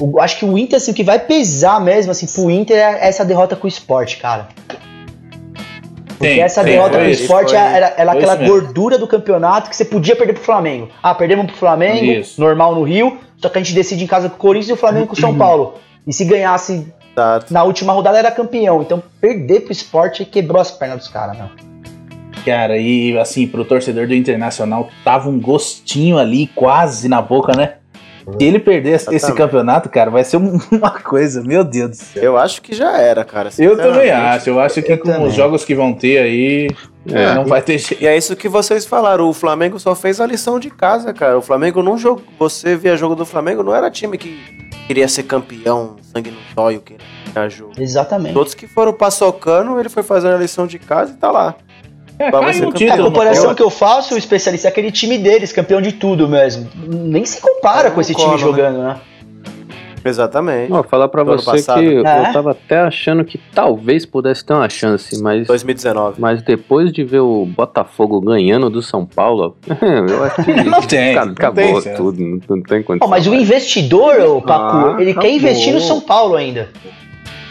O- 0.00 0.20
acho 0.20 0.38
que 0.40 0.44
o 0.44 0.58
Inter, 0.58 0.76
assim, 0.78 0.90
o 0.90 0.94
que 0.94 1.04
vai 1.04 1.18
pesar 1.20 1.80
mesmo, 1.80 2.10
assim, 2.10 2.26
pro 2.26 2.50
Inter 2.50 2.76
é 2.76 3.06
essa 3.08 3.24
derrota 3.24 3.54
com 3.54 3.66
o 3.66 3.68
esporte, 3.68 4.16
cara. 4.18 4.48
Porque 6.18 6.34
Tem, 6.34 6.40
essa 6.40 6.62
tem, 6.64 6.72
derrota 6.72 6.92
foi 6.94 7.00
com 7.02 7.06
o 7.06 7.10
isso, 7.10 7.22
esporte 7.22 7.50
foi- 7.50 7.58
era, 7.58 7.94
era 7.96 8.12
foi 8.12 8.20
aquela 8.22 8.36
gordura 8.36 8.96
do 8.98 9.06
campeonato 9.06 9.68
que 9.68 9.76
você 9.76 9.84
podia 9.84 10.16
perder 10.16 10.32
pro 10.34 10.42
Flamengo. 10.42 10.88
Ah, 11.02 11.14
perdemos 11.14 11.46
pro 11.46 11.54
Flamengo, 11.56 12.04
Isso. 12.04 12.40
normal 12.40 12.74
no 12.74 12.82
Rio, 12.82 13.18
só 13.36 13.48
que 13.48 13.58
a 13.58 13.62
gente 13.62 13.74
decide 13.74 14.04
em 14.04 14.06
casa 14.06 14.28
com 14.30 14.36
o 14.36 14.38
Corinthians 14.38 14.70
e 14.70 14.72
o 14.72 14.76
Flamengo 14.76 15.08
com 15.08 15.12
o 15.12 15.16
São 15.20 15.30
Uhum. 15.30 15.38
Paulo. 15.38 15.74
E 16.06 16.12
se 16.12 16.24
ganhasse 16.24 16.86
Exato. 17.14 17.52
na 17.52 17.62
última 17.64 17.92
rodada 17.92 18.18
era 18.18 18.30
campeão. 18.30 18.80
Então 18.80 19.02
perder 19.20 19.60
pro 19.60 19.72
esporte 19.72 20.24
quebrou 20.24 20.60
as 20.60 20.70
pernas 20.70 20.98
dos 20.98 21.08
caras, 21.08 21.36
meu. 21.36 21.48
Cara, 22.44 22.78
e 22.78 23.18
assim, 23.18 23.46
pro 23.46 23.64
torcedor 23.64 24.06
do 24.06 24.14
Internacional, 24.14 24.88
tava 25.04 25.28
um 25.28 25.38
gostinho 25.40 26.16
ali, 26.16 26.46
quase 26.46 27.08
na 27.08 27.20
boca, 27.20 27.52
né? 27.56 27.74
Se 28.38 28.44
ele 28.44 28.58
perder 28.58 28.90
esse 28.94 29.14
Exatamente. 29.14 29.36
campeonato, 29.38 29.88
cara, 29.88 30.10
vai 30.10 30.24
ser 30.24 30.36
um- 30.36 30.58
uma 30.72 30.90
coisa, 30.90 31.42
meu 31.42 31.62
Deus 31.62 31.90
do 31.90 31.96
céu. 31.96 32.22
Eu 32.22 32.36
acho 32.36 32.60
que 32.60 32.74
já 32.74 32.98
era, 32.98 33.24
cara. 33.24 33.50
Eu 33.58 33.76
também 33.76 34.10
acho, 34.10 34.50
eu 34.50 34.58
acho 34.60 34.82
que 34.82 34.92
Eu 34.92 34.98
com 34.98 35.08
também. 35.10 35.26
os 35.28 35.34
jogos 35.34 35.64
que 35.64 35.74
vão 35.74 35.92
ter 35.92 36.18
aí, 36.18 36.68
É. 37.08 37.34
não 37.34 37.44
vai 37.46 37.62
ter 37.62 37.78
jeito. 37.78 38.02
E 38.02 38.06
é 38.06 38.16
isso 38.16 38.34
que 38.34 38.48
vocês 38.48 38.84
falaram. 38.84 39.28
O 39.28 39.32
Flamengo 39.32 39.78
só 39.78 39.94
fez 39.94 40.20
a 40.20 40.26
lição 40.26 40.58
de 40.58 40.70
casa, 40.70 41.12
cara. 41.14 41.38
O 41.38 41.42
Flamengo 41.42 41.82
não 41.82 41.96
jogou. 41.96 42.24
Você 42.38 42.74
via 42.76 42.96
jogo 42.96 43.14
do 43.14 43.24
Flamengo, 43.24 43.62
não 43.62 43.74
era 43.74 43.90
time 43.90 44.18
que 44.18 44.38
queria 44.88 45.06
ser 45.08 45.22
campeão, 45.24 45.96
sangue 46.12 46.30
no 46.30 46.38
zóio, 46.54 46.80
queria 46.80 47.04
ganhar 47.32 47.48
jogo. 47.48 47.72
Exatamente. 47.78 48.34
Todos 48.34 48.54
que 48.54 48.66
foram 48.66 48.92
paçocando, 48.92 49.78
ele 49.78 49.88
foi 49.88 50.02
fazendo 50.02 50.34
a 50.34 50.38
lição 50.38 50.66
de 50.66 50.78
casa 50.78 51.12
e 51.12 51.16
tá 51.16 51.30
lá. 51.30 51.54
É, 52.18 52.30
cai 52.30 52.52
ser 52.54 52.62
um. 52.64 52.68
É, 52.68 52.70
a 52.70 52.72
título. 52.72 53.04
comparação 53.04 53.46
não 53.48 53.54
que 53.54 53.62
eu 53.62 53.70
faço, 53.70 54.14
o 54.14 54.18
especialista, 54.18 54.68
é 54.68 54.70
aquele 54.70 54.90
time 54.90 55.18
deles, 55.18 55.52
campeão 55.52 55.80
de 55.82 55.92
tudo 55.92 56.28
mesmo. 56.28 56.68
Nem 56.86 57.24
se 57.24 57.40
compara 57.40 57.88
É, 57.88 57.90
com 57.90 58.00
esse 58.00 58.12
não 58.12 58.20
time 58.20 58.32
né? 58.32 58.38
jogando, 58.38 58.78
né? 58.78 58.96
Exatamente. 60.04 60.72
Ó, 60.72 60.84
falar 60.84 61.08
pra 61.08 61.22
ano 61.22 61.36
você 61.36 61.50
passado. 61.50 61.80
que 61.80 61.86
É? 61.86 61.98
eu 62.28 62.32
tava 62.32 62.52
até 62.52 62.78
achando 62.78 63.24
que 63.24 63.38
talvez 63.52 64.06
pudesse 64.06 64.44
ter 64.44 64.52
uma 64.54 64.68
chance, 64.68 65.20
mas 65.20 65.48
2019. 65.48 66.20
Mas 66.20 66.42
depois 66.42 66.92
de 66.92 67.02
ver 67.02 67.18
o 67.20 67.44
Botafogo 67.44 68.20
ganhando 68.20 68.70
do 68.70 68.80
São 68.80 69.04
Paulo, 69.04 69.56
eu 69.66 70.24
acho 70.24 70.44
que 70.44 70.52
Não 70.52 70.80
tem, 70.82 71.12
Ca- 71.14 71.24
não 71.24 71.32
acabou 71.32 71.82
tem 71.82 71.94
tudo, 71.96 72.20
não, 72.22 72.38
não 72.48 72.62
tem 72.62 72.82
condição. 72.84 73.08
Ó, 73.08 73.10
mas 73.10 73.26
o 73.26 73.30
mais. 73.30 73.42
investidor, 73.42 74.20
ô, 74.20 74.40
Pacu, 74.40 74.76
Ah, 74.76 74.96
ele 75.00 75.12
quer 75.12 75.18
acabou. 75.18 75.36
investir 75.36 75.72
no 75.74 75.80
São 75.80 76.00
Paulo 76.00 76.36
ainda. 76.36 76.68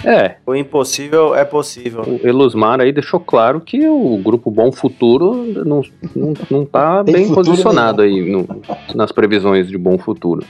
É, 0.04 0.36
O 0.46 0.54
impossível 0.56 1.34
é 1.36 1.44
possível. 1.46 2.02
o 2.02 2.28
Elusmar 2.28 2.80
aí 2.82 2.92
deixou 2.92 3.20
claro 3.20 3.60
que 3.62 3.88
o 3.88 4.18
grupo 4.18 4.52
Bom 4.52 4.72
Futuro 4.72 5.34
não, 5.66 5.82
não, 6.16 6.34
não 6.50 6.66
tá 6.66 7.04
bem 7.04 7.34
posicionado 7.34 8.02
aí 8.02 8.30
no- 8.32 8.48
nas 8.94 9.12
previsões 9.12 9.68
de 9.68 9.78
Bom 9.78 9.98
Futuro. 9.98 10.46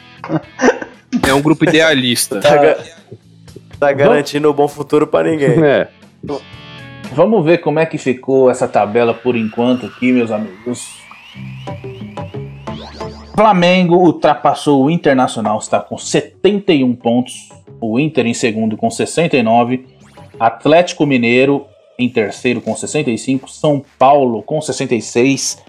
É 1.27 1.33
um 1.33 1.41
grupo 1.41 1.63
idealista. 1.63 2.39
Tá, 2.41 2.57
ga- 2.57 2.77
tá 3.79 3.93
garantindo 3.93 4.49
um 4.49 4.53
bom 4.53 4.67
futuro 4.67 5.07
pra 5.07 5.23
ninguém. 5.29 5.63
É, 5.63 5.87
Vamos 7.13 7.45
ver 7.45 7.59
como 7.59 7.79
é 7.79 7.85
que 7.85 7.97
ficou 7.97 8.49
essa 8.49 8.67
tabela 8.67 9.13
por 9.13 9.35
enquanto 9.35 9.85
aqui, 9.85 10.11
meus 10.11 10.31
amigos. 10.31 10.89
Flamengo 13.35 13.95
ultrapassou 13.95 14.85
o 14.85 14.89
Internacional, 14.89 15.57
está 15.59 15.79
com 15.79 15.97
71 15.97 16.95
pontos. 16.95 17.49
O 17.79 17.99
Inter 17.99 18.25
em 18.25 18.33
segundo 18.33 18.77
com 18.77 18.89
69. 18.89 19.85
Atlético 20.39 21.05
Mineiro 21.05 21.65
em 21.97 22.09
terceiro 22.09 22.61
com 22.61 22.75
65. 22.75 23.49
São 23.49 23.83
Paulo 23.97 24.41
com 24.43 24.61
66. 24.61 25.63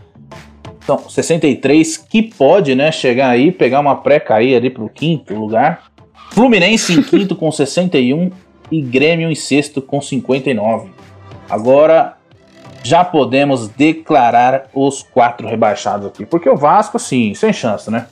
Então, 0.82 1.08
63, 1.08 1.96
que 1.96 2.22
pode 2.22 2.74
né, 2.74 2.92
chegar 2.92 3.30
aí, 3.30 3.50
pegar 3.50 3.80
uma 3.80 3.96
pré-cair 3.96 4.56
ali 4.56 4.70
pro 4.70 4.88
quinto 4.88 5.34
lugar. 5.34 5.90
Fluminense 6.30 6.92
em 6.92 7.02
quinto 7.02 7.34
com 7.34 7.50
61 7.50 8.30
e 8.70 8.80
Grêmio 8.80 9.30
em 9.30 9.34
sexto 9.34 9.82
com 9.82 10.00
59. 10.00 10.90
Agora 11.48 12.16
já 12.82 13.04
podemos 13.04 13.68
declarar 13.68 14.68
os 14.72 15.02
quatro 15.02 15.48
rebaixados 15.48 16.06
aqui. 16.06 16.24
Porque 16.24 16.48
o 16.48 16.56
Vasco, 16.56 16.98
sim, 16.98 17.34
sem 17.34 17.52
chance, 17.52 17.90
né? 17.90 18.06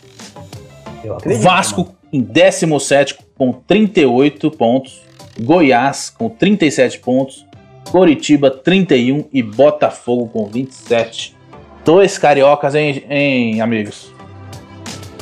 Acredito, 1.16 1.42
Vasco 1.42 1.95
em 2.12 2.20
17 2.20 3.18
com 3.37 3.53
38 3.53 4.51
pontos. 4.51 5.03
Goiás 5.41 6.11
com 6.11 6.28
37 6.28 6.99
pontos. 7.01 7.45
Coritiba 7.91 8.51
31 8.51 9.26
e 9.32 9.43
Botafogo 9.43 10.28
com 10.28 10.47
27. 10.47 11.37
Dois 11.85 12.16
cariocas, 12.16 12.74
hein, 12.74 13.05
hein 13.11 13.61
amigos? 13.61 14.12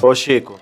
Ô, 0.01 0.15
Chico. 0.15 0.59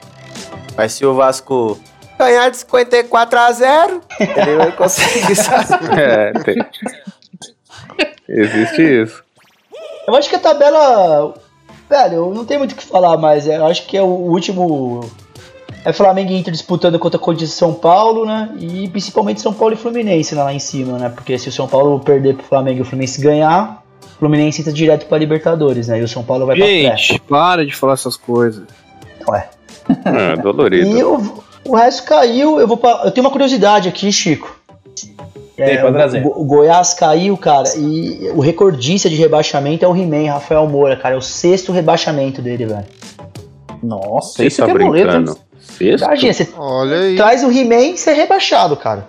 Mas 0.77 0.93
se 0.93 1.05
o 1.05 1.15
Vasco 1.15 1.79
ganhar 2.19 2.51
de 2.51 2.57
54 2.59 3.39
a 3.39 3.53
0, 3.53 4.01
ele 4.19 4.57
vai 4.57 4.73
conseguir 4.73 5.35
sair. 5.35 5.67
é, 5.99 6.33
tem- 6.33 6.65
existe 8.29 9.03
isso. 9.03 9.25
Eu 10.07 10.15
acho 10.17 10.29
que 10.29 10.37
a 10.37 10.41
tabela. 10.41 11.35
Velho, 11.89 12.15
eu 12.15 12.35
não 12.35 12.45
tenho 12.45 12.61
muito 12.61 12.73
o 12.73 12.77
que 12.77 12.85
falar 12.85 13.17
mais. 13.17 13.47
Eu 13.47 13.67
acho 13.67 13.87
que 13.87 13.97
é 13.97 14.03
o 14.03 14.07
último. 14.07 15.01
É 15.85 15.93
Flamengo 15.93 16.31
e 16.31 16.37
Inter 16.39 16.53
disputando 16.53 16.99
contra 16.99 17.19
a 17.19 17.23
Corinthians 17.23 17.51
e 17.51 17.55
São 17.55 17.73
Paulo, 17.73 18.27
né? 18.27 18.51
E 18.61 18.87
principalmente 18.89 19.41
São 19.41 19.53
Paulo 19.53 19.73
e 19.75 19.77
Fluminense 19.79 20.35
né, 20.35 20.43
lá 20.43 20.53
em 20.53 20.59
cima, 20.59 20.99
né? 20.99 21.09
Porque 21.09 21.39
se 21.39 21.49
o 21.49 21.53
São 21.53 21.67
Paulo 21.67 21.99
perder 22.01 22.35
pro 22.37 22.45
Flamengo 22.45 22.79
e 22.79 22.83
o 22.83 22.85
Fluminense 22.85 23.21
ganhar, 23.21 23.83
o 24.17 24.19
Fluminense 24.19 24.61
entra 24.61 24.73
direto 24.73 25.07
pra 25.07 25.17
Libertadores, 25.17 25.89
né? 25.89 25.99
E 25.99 26.03
o 26.03 26.09
São 26.09 26.23
Paulo 26.23 26.45
vai 26.45 26.57
Gente, 26.57 27.19
para 27.21 27.65
de 27.65 27.75
falar 27.75 27.95
essas 27.95 28.17
coisas. 28.17 28.65
pra 29.25 29.33
Ué. 29.35 29.49
É, 30.05 30.35
E 30.39 30.43
dolorido. 30.43 30.99
eu- 30.99 31.43
o 31.67 31.75
resto 31.77 32.05
caiu. 32.05 32.61
Eu, 32.61 32.67
vou 32.69 32.77
pra- 32.77 33.03
eu 33.05 33.11
tenho 33.11 33.25
uma 33.27 33.31
curiosidade 33.33 33.89
aqui, 33.89 34.13
Chico. 34.13 34.55
Tem 35.57 35.77
pra 35.79 35.91
o, 35.91 35.93
trazer. 35.93 36.23
Go- 36.23 36.35
o 36.37 36.45
Goiás 36.45 36.95
caiu, 36.95 37.37
cara, 37.37 37.69
e 37.77 38.31
o 38.35 38.41
recordista 38.41 39.11
de 39.11 39.17
rebaixamento 39.17 39.85
é 39.85 39.89
o 39.89 39.95
He-Man, 39.97 40.31
Rafael 40.33 40.67
Moura, 40.67 40.97
cara. 40.97 41.15
É 41.15 41.19
o 41.19 41.23
sexto 41.23 41.71
rebaixamento 41.73 42.41
dele, 42.41 42.65
velho. 42.67 42.87
Nossa, 43.83 44.37
Você 44.37 44.47
isso 44.47 44.59
tá 44.59 44.65
que 44.67 44.71
é 44.71 44.75
boleto, 44.79 45.07
brincando. 45.11 45.39
Sexto? 45.81 46.05
Imagina, 46.05 46.33
você 46.35 46.49
Olha 46.57 46.97
aí. 46.99 47.17
traz 47.17 47.43
o 47.43 47.51
He-Man 47.51 47.81
e 47.95 47.97
você 47.97 48.11
é 48.11 48.15
rebaixado, 48.15 48.77
cara. 48.77 49.07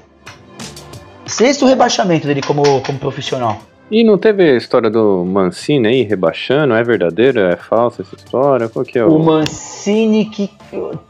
Sexto 1.26 1.66
rebaixamento 1.66 2.28
dele 2.28 2.42
como, 2.42 2.64
como 2.82 2.98
profissional. 3.00 3.60
E 3.90 4.06
não 4.06 4.18
teve 4.18 4.52
a 4.52 4.56
história 4.56 4.90
do 4.90 5.26
Mancini 5.26 5.86
aí 5.88 6.04
rebaixando? 6.04 6.74
É 6.74 6.82
verdadeiro? 6.82 7.42
É 7.42 7.58
falsa 7.58 8.02
essa 8.02 8.16
história? 8.16 8.70
Qual 8.70 8.86
que 8.86 8.98
é 8.98 9.04
o. 9.04 9.18
O 9.18 9.20
Mancini 9.24 10.26
que 10.26 10.50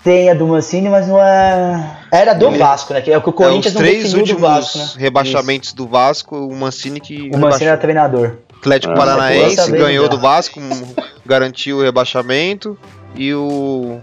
tem 0.03 0.32
a 0.32 0.34
do 0.34 0.47
Mancini, 0.47 0.89
mas 0.89 1.07
não 1.07 1.22
é. 1.22 1.97
Era 2.12 2.34
do 2.34 2.47
Ele- 2.47 2.57
Vasco, 2.57 2.91
né? 2.93 3.01
Que 3.01 3.12
é 3.12 3.18
o 3.18 3.22
que 3.22 3.30
o 3.30 3.32
É, 3.32 3.34
Corinthians 3.34 3.68
os 3.68 3.74
não 3.76 3.82
três 3.82 3.97
definiu 3.97 4.16
do 4.18 4.20
últimos 4.22 4.41
Vasco, 4.41 4.78
né? 4.80 4.86
rebaixamentos 4.97 5.74
do 5.74 5.88
Vasco, 5.88 6.36
o 6.36 6.55
Mancini 6.55 6.99
que 6.99 7.14
Isso. 7.14 7.38
O 7.38 7.39
Mancini 7.39 7.66
era 7.66 7.76
rebaixou. 7.76 7.78
treinador. 7.82 8.38
Atlético 8.57 8.93
Ah, 8.93 8.97
Paranaense 8.97 9.55
dessa 9.57 9.70
vez 9.72 9.84
ganhou 9.84 10.09
dá. 10.09 10.16
do 10.16 10.20
Vasco, 10.22 10.59
garantiu 11.26 11.78
o 11.78 11.82
rebaixamento. 11.84 12.76
E 13.16 13.32
o. 13.34 13.99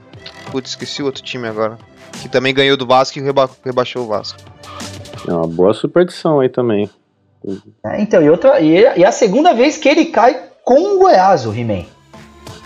Putz, 0.51 0.70
esqueci 0.70 1.03
o 1.03 1.07
outro 1.07 1.22
time 1.22 1.47
agora. 1.49 1.79
Que 2.22 2.29
também 2.29 2.55
ganhou 2.55 2.76
do 2.76 2.87
Vasco 2.87 3.18
e 3.18 3.22
reba- 3.22 3.51
rebaixou 3.64 4.03
o 4.05 4.07
Vasco. 4.07 4.39
É 5.26 5.33
uma 5.33 5.47
boa 5.47 5.74
superstição 5.74 6.41
aí 6.41 6.49
também. 6.49 6.89
É, 7.85 8.01
então, 8.01 8.22
e, 8.22 8.29
outra, 8.31 8.61
e, 8.61 8.99
e 8.99 9.05
a 9.05 9.12
segunda 9.12 9.53
vez 9.55 9.76
que 9.76 9.89
ele 9.89 10.07
cai 10.07 10.41
com 10.64 10.97
o 10.97 10.99
Goiás, 10.99 11.47
o 11.47 11.53
He-Man. 11.55 11.85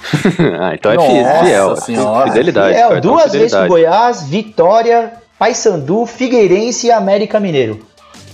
ah, 0.61 0.75
então 0.75 0.93
é 0.93 0.97
Nossa 0.97 1.09
fi- 1.39 1.45
fiel. 1.45 1.77
senhora. 1.77 2.27
Fidelidade. 2.29 2.75
É, 2.77 2.81
cartão 2.89 3.01
duas 3.01 3.33
vezes 3.33 3.53
com 3.55 3.65
o. 3.65 3.69
Goiás, 3.69 4.23
Vitória, 4.25 5.13
Paysandu, 5.39 6.07
Figueirense 6.07 6.87
e 6.87 6.91
América 6.93 7.39
Mineiro. 7.39 7.85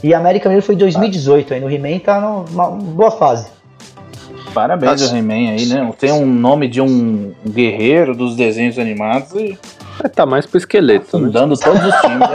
E 0.03 0.14
América 0.14 0.49
Mineiro 0.49 0.64
foi 0.64 0.74
em 0.74 0.79
2018 0.79 1.55
ainda. 1.55 1.66
O 1.66 1.70
He-Man 1.70 1.99
tá 1.99 2.20
numa 2.20 2.70
boa 2.70 3.11
fase. 3.11 3.49
Parabéns 4.55 5.01
Nossa. 5.01 5.12
ao 5.12 5.18
He-Man 5.18 5.51
aí, 5.51 5.66
né? 5.66 5.92
Tem 5.99 6.12
um 6.12 6.26
nome 6.26 6.68
de 6.68 6.80
um 6.80 7.32
guerreiro 7.46 8.14
dos 8.14 8.34
desenhos 8.36 8.78
animados 8.78 9.32
e 9.32 9.59
É, 10.03 10.09
tá 10.09 10.24
mais 10.24 10.46
pro 10.46 10.59
esqueleto, 10.59 11.18
né? 11.18 11.26
Fundando 11.26 11.57
todos 11.59 11.84
os 11.84 11.94
times. 12.01 12.28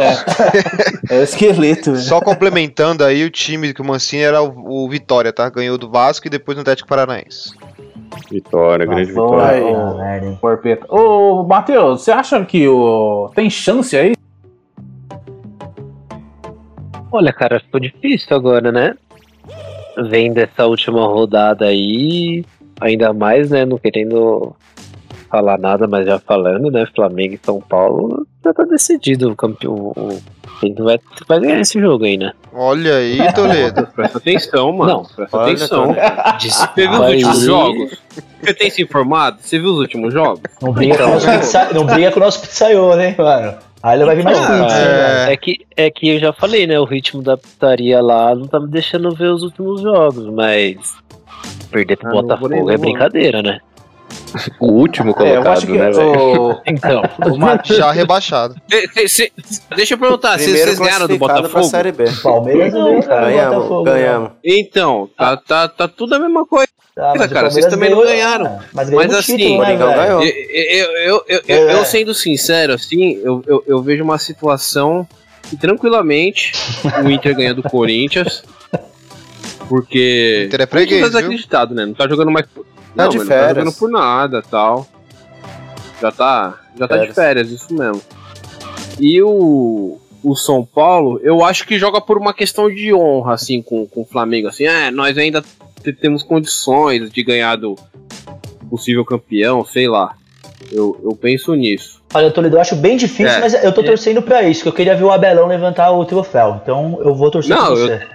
É, 1.10 1.16
é 1.16 1.20
o 1.20 1.24
esqueleto. 1.24 1.92
né? 1.92 1.98
Só 1.98 2.20
complementando 2.22 3.04
aí, 3.04 3.24
o 3.24 3.30
time 3.30 3.74
que 3.74 3.82
o 3.82 3.86
Mancini 3.86 4.22
era 4.22 4.42
o, 4.44 4.86
o 4.86 4.90
Vitória, 4.90 5.32
tá? 5.34 5.50
Ganhou 5.50 5.78
do 5.78 5.90
Vasco 5.90 6.28
e 6.28 6.30
depois 6.30 6.56
no 6.58 6.62
Atlético 6.62 6.88
Paranaense. 6.90 7.52
Vitória, 8.30 8.86
grande 8.86 9.12
Passou, 9.14 9.32
vitória. 9.38 10.26
hein? 10.28 10.38
Porpeta. 10.40 10.86
Ô, 10.94 11.44
Matheus, 11.44 12.02
você 12.04 12.12
acha 12.12 12.44
que 12.46 12.68
o... 12.68 13.32
tem 13.36 13.50
chance 13.50 13.96
aí? 13.98 14.14
Olha, 17.12 17.32
cara, 17.32 17.60
ficou 17.60 17.80
difícil 17.80 18.36
agora, 18.36 18.72
né? 18.72 18.96
Vem 19.98 20.34
dessa 20.34 20.66
última 20.66 21.06
rodada 21.06 21.66
aí, 21.66 22.44
ainda 22.82 23.14
mais, 23.14 23.50
né? 23.52 23.66
Não 23.66 23.78
querendo 23.78 24.56
falar 25.30 25.58
nada, 25.58 25.88
mas 25.88 26.06
já 26.06 26.20
falando, 26.20 26.70
né? 26.72 26.86
Flamengo 26.96 27.36
e 27.36 27.40
São 27.44 27.60
Paulo 27.62 28.26
já 28.44 28.54
tá 28.54 28.64
decidido 28.64 29.32
o 29.32 29.36
campeão. 29.36 29.74
o- 29.74 30.20
Quem 30.60 30.74
vai, 30.76 30.98
vai 31.28 31.40
ganhar 31.40 31.60
esse 31.60 31.80
jogo 31.80 32.06
aí, 32.06 32.18
né? 32.18 32.32
Olha 32.54 32.96
aí, 32.96 33.18
Toledo. 33.34 33.88
Presta 33.96 34.18
atenção, 34.18 34.72
mano. 34.72 34.92
Não. 34.94 35.04
Presta 35.04 35.38
Olha, 35.38 35.46
atenção. 35.54 35.96
Você 36.40 36.88
viu 36.88 36.92
os 37.02 37.10
últimos 37.10 37.42
jogos? 37.42 38.02
Você 38.42 38.54
tem 38.54 38.70
se 38.70 38.82
informado? 38.84 39.38
Você 39.42 39.60
viu 39.60 39.72
os 39.72 39.80
últimos 39.80 40.14
jogos? 40.14 40.42
Não 40.62 40.72
briga, 40.72 40.94
Então, 40.96 41.06
com 41.08 41.12
o 41.12 41.16
nosso 41.16 41.32
pizza... 41.32 41.74
não 41.74 41.86
briga 41.86 42.12
com 42.12 42.20
o 42.20 42.24
nosso 42.24 42.42
pizzaiolo, 42.42 43.02
hein, 43.02 43.16
mano? 43.18 43.54
Aí 43.84 43.98
ele 43.98 44.06
vai 44.06 44.16
vir 44.16 44.24
mais 44.24 44.40
pizza, 44.40 44.54
hein, 44.54 44.66
velho? 44.66 45.32
É 45.32 45.38
que, 45.38 45.58
é 45.76 45.92
que 45.92 46.10
eu 46.10 46.20
já 46.20 46.32
falei, 46.32 46.66
né? 46.66 46.80
O 46.80 46.86
ritmo 46.86 47.22
da 47.22 47.36
putaria 47.36 48.02
lá 48.02 48.34
não 48.34 48.48
tá 48.48 48.58
me 48.60 48.68
deixando 48.70 49.14
ver 49.14 49.28
os 49.28 49.44
últimos 49.44 49.82
jogos, 49.82 50.26
mas. 50.34 50.96
Perder 51.70 51.98
pro 51.98 52.10
Ah, 52.10 52.22
Botafogo 52.22 52.72
é 52.72 52.78
brincadeira, 52.78 53.42
né? 53.42 53.60
O 54.60 54.68
último 54.68 55.14
É, 55.20 55.36
eu 55.38 55.42
acho 55.52 55.66
colocado, 55.66 55.66
que 55.66 55.72
né, 55.78 55.92
velho? 55.92 56.42
o, 56.52 56.62
Então. 56.66 57.02
o 57.02 57.74
Já 57.76 57.92
rebaixado. 57.92 58.56
Cê- 59.08 59.32
deixa 59.76 59.94
eu 59.96 59.98
perguntar, 59.98 60.38
Primeiro 60.38 60.60
vocês 60.68 60.80
ganharam 60.80 61.08
do 61.08 61.18
Botafogo? 61.18 61.64
Série 61.66 61.92
B. 61.92 62.06
Palmeiras 62.22 62.74
não, 62.74 63.02
cara. 63.02 63.26
Ganhamos, 63.26 63.56
Botafogo, 63.58 63.84
né? 63.86 63.92
ganhamos. 63.92 64.32
Então, 64.44 65.10
tá, 65.18 65.38
tá, 65.38 65.68
tá 65.68 65.88
tudo 65.88 66.16
a 66.16 66.20
mesma 66.20 66.46
coisa. 66.46 66.68
Tá, 66.96 67.14
mas 67.18 67.32
o 67.32 67.34
cara, 67.34 67.50
vocês 67.50 67.66
também 67.66 67.90
não 67.90 67.98
ganhou- 68.02 68.12
ganharam. 68.14 68.46
Ah, 68.62 68.66
Mas 68.72 68.90
Mas 68.92 69.14
assim, 69.16 69.36
título, 69.38 69.62
né, 69.64 69.76
ganhou. 69.76 70.22
Eu, 70.24 70.30
eu, 70.30 71.24
eu, 71.28 71.42
eu, 71.48 71.70
É. 71.70 71.74
eu 71.74 71.86
sendo 71.86 72.14
sincero, 72.14 72.74
assim, 72.74 73.14
eu, 73.24 73.44
eu, 73.48 73.64
eu 73.66 73.82
vejo 73.82 74.04
uma 74.04 74.20
situação 74.20 75.08
que 75.50 75.58
tranquilamente 75.58 76.52
o 77.04 77.10
Inter 77.10 77.36
ganha 77.36 77.54
do 77.54 77.64
Corinthians. 77.68 78.44
Porque. 79.68 80.44
Inter 80.48 80.62
é 80.62 80.64
o 80.64 80.68
Corinthians 80.68 81.02
tá 81.02 81.08
desacreditado, 81.08 81.74
né? 81.76 81.86
Não 81.86 81.94
tá 81.94 82.08
jogando 82.08 82.32
mais. 82.32 82.46
Tá 82.46 82.52
não, 82.96 83.10
de 83.10 83.18
mas 83.18 83.28
Não 83.28 83.36
férias. 83.36 83.48
tá 83.56 83.60
jogando 83.62 83.76
por 83.76 83.90
nada 83.90 84.42
tal. 84.44 84.88
Já 86.02 86.12
tá. 86.12 86.60
Já 86.78 86.88
tá 86.88 86.96
de 86.98 87.00
Férias. 87.02 87.16
férias, 87.16 87.50
isso 87.52 87.74
mesmo. 87.74 88.02
E 89.00 89.22
o. 89.22 90.00
O 90.26 90.38
São 90.38 90.64
Paulo, 90.64 91.20
eu 91.22 91.44
acho 91.44 91.68
que 91.68 91.78
joga 91.78 92.00
por 92.00 92.18
uma 92.18 92.34
questão 92.34 92.74
de 92.74 92.94
honra, 92.94 93.34
assim, 93.34 93.62
com, 93.62 93.86
com 93.86 94.04
o 94.04 94.06
Flamengo. 94.06 94.48
Assim, 94.48 94.64
é, 94.66 94.90
nós 94.90 95.18
ainda 95.18 95.44
temos 95.92 96.24
condições 96.24 97.10
de 97.12 97.24
ganhar 97.24 97.56
do 97.58 97.76
possível 98.70 99.04
campeão, 99.04 99.66
sei 99.66 99.88
lá. 99.88 100.16
Eu, 100.72 101.00
eu 101.04 101.16
penso 101.16 101.54
nisso. 101.56 102.02
Olha, 102.14 102.32
Toledo, 102.32 102.56
eu 102.56 102.62
acho 102.62 102.76
bem 102.76 102.96
difícil, 102.96 103.28
É. 103.34 103.40
mas 103.40 103.54
eu 103.54 103.72
tô 103.74 103.82
É. 103.82 103.86
torcendo 103.86 104.22
pra 104.22 104.44
isso, 104.44 104.62
que 104.64 104.70
eu 104.70 104.74
queria 104.74 104.96
ver 104.96 105.04
o 105.04 105.12
Abelão 105.12 105.48
levantar 105.48 105.92
o 105.92 106.06
troféu. 106.06 106.60
Então 106.64 107.00
eu 107.04 107.14
vou 107.14 107.30
torcer 107.30 107.56
Não, 107.56 107.66
pra 107.66 107.76
eu- 107.76 107.88
você. 107.88 108.08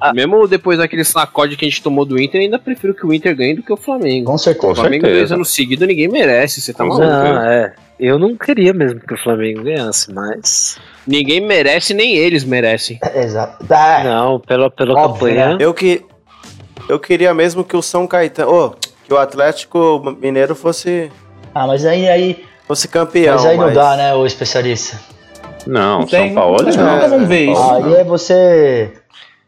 Ah. 0.00 0.12
Mesmo 0.12 0.46
depois 0.46 0.78
daquele 0.78 1.04
sacode 1.04 1.56
que 1.56 1.64
a 1.64 1.68
gente 1.68 1.82
tomou 1.82 2.04
do 2.04 2.20
Inter, 2.20 2.40
ainda 2.40 2.58
prefiro 2.58 2.94
que 2.94 3.06
o 3.06 3.12
Inter 3.12 3.36
ganhe 3.36 3.54
do 3.54 3.62
que 3.62 3.72
o 3.72 3.76
Flamengo. 3.76 4.30
Com 4.30 4.38
certeza. 4.38 4.72
o 4.72 4.74
Flamengo 4.74 5.04
certeza. 5.04 5.18
dois 5.20 5.32
anos 5.32 5.54
seguidos 5.54 5.86
ninguém 5.86 6.08
merece, 6.08 6.60
você 6.60 6.72
tá 6.72 6.84
Com 6.84 6.90
maluco? 6.90 7.06
Não, 7.06 7.42
é. 7.42 7.74
Eu 7.98 8.18
não 8.18 8.36
queria 8.36 8.74
mesmo 8.74 9.00
que 9.00 9.14
o 9.14 9.18
Flamengo 9.18 9.62
ganhasse, 9.62 10.12
mas. 10.12 10.78
Ninguém 11.06 11.40
merece, 11.40 11.94
nem 11.94 12.14
eles 12.14 12.44
merecem. 12.44 12.98
É, 13.02 13.24
Exato. 13.24 13.64
Ah, 13.70 14.02
Não, 14.04 14.40
pela, 14.40 14.70
pela 14.70 14.94
Óbvio, 14.94 15.28
campanha. 15.28 15.56
Eu 15.58 15.72
que 15.72 16.04
eu 16.88 17.00
queria 17.00 17.32
mesmo 17.32 17.64
que 17.64 17.76
o 17.76 17.82
São 17.82 18.06
Caetano, 18.06 18.52
ô, 18.52 18.70
que 19.04 19.12
o 19.12 19.16
Atlético 19.18 20.16
Mineiro 20.20 20.54
fosse 20.54 21.10
ah, 21.54 21.66
mas 21.66 21.86
aí, 21.86 22.06
aí, 22.06 22.44
fosse 22.68 22.86
campeão, 22.86 23.34
mas 23.34 23.46
aí 23.46 23.56
não 23.56 23.72
dá, 23.72 23.96
né, 23.96 24.14
o 24.14 24.26
especialista. 24.26 25.00
Não, 25.66 26.04
Tem- 26.04 26.26
São 26.26 26.34
Paulo 26.34 26.62
não. 26.62 26.94
nunca 26.94 27.08
vamos 27.08 27.28
ver 27.28 27.50
isso. 27.50 27.72
Aí 27.72 27.94
é 27.94 28.04
você 28.04 28.92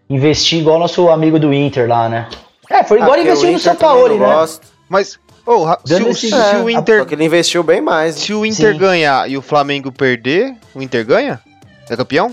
investir 0.09 0.61
igual 0.61 0.78
nosso 0.78 1.09
amigo 1.09 1.38
do 1.38 1.52
Inter 1.52 1.88
lá, 1.88 2.09
né? 2.09 2.28
É, 2.70 2.84
foi 2.84 2.98
igual 2.98 3.14
Ah, 3.14 3.22
o 3.22 3.52
no 3.52 3.59
São 3.59 3.74
Paulo, 3.76 4.18
né? 4.18 4.26
gosta. 4.26 4.66
Mas, 4.88 5.18
ô, 5.46 5.64
ra- 5.64 5.78
se, 5.84 5.94
o- 6.02 6.14
se 6.14 6.34
é, 6.34 6.56
o 6.59 6.68
Inter, 6.70 7.00
Só 7.00 7.04
que 7.06 7.14
ele 7.14 7.24
investiu 7.24 7.62
bem 7.62 7.80
mais. 7.80 8.16
se 8.16 8.32
o 8.34 8.44
Inter 8.44 8.72
Sim. 8.72 8.78
ganhar 8.78 9.30
e 9.30 9.36
o 9.36 9.42
Flamengo 9.42 9.90
perder, 9.90 10.54
o 10.74 10.82
Inter 10.82 11.04
ganha? 11.06 11.40
É 11.88 11.96
campeão? 11.96 12.30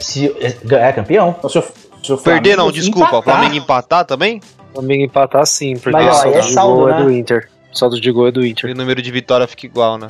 Se, 0.00 0.26
é, 0.40 0.54
é 0.88 0.92
campeão. 0.92 1.34
Se 1.48 1.58
o- 1.58 1.64
se 2.02 2.12
o 2.12 2.18
Perder 2.18 2.56
não, 2.56 2.70
desculpa. 2.70 3.06
O 3.16 3.18
empatar, 3.18 3.22
Flamengo 3.34 3.54
empatar 3.56 4.04
também? 4.04 4.40
O 4.70 4.74
Flamengo 4.74 5.04
empatar 5.04 5.46
sim, 5.46 5.74
porque 5.74 5.90
Mas, 5.90 6.06
o 6.06 6.10
ó, 6.10 6.12
saldo 6.14 6.28
aí 6.28 6.34
é 6.34 6.40
de 6.46 6.52
saldo, 6.52 6.76
gol 6.76 6.88
né? 6.88 7.00
é 7.00 7.02
do 7.04 7.10
Inter. 7.10 7.48
O 7.72 7.76
saldo 7.78 8.00
de 8.00 8.10
gol 8.10 8.28
é 8.28 8.30
do 8.30 8.44
E 8.44 8.50
Inter. 8.50 8.70
o 8.70 8.74
número 8.74 9.02
de 9.02 9.10
vitória 9.10 9.46
fica 9.46 9.66
igual, 9.66 9.98
né? 9.98 10.08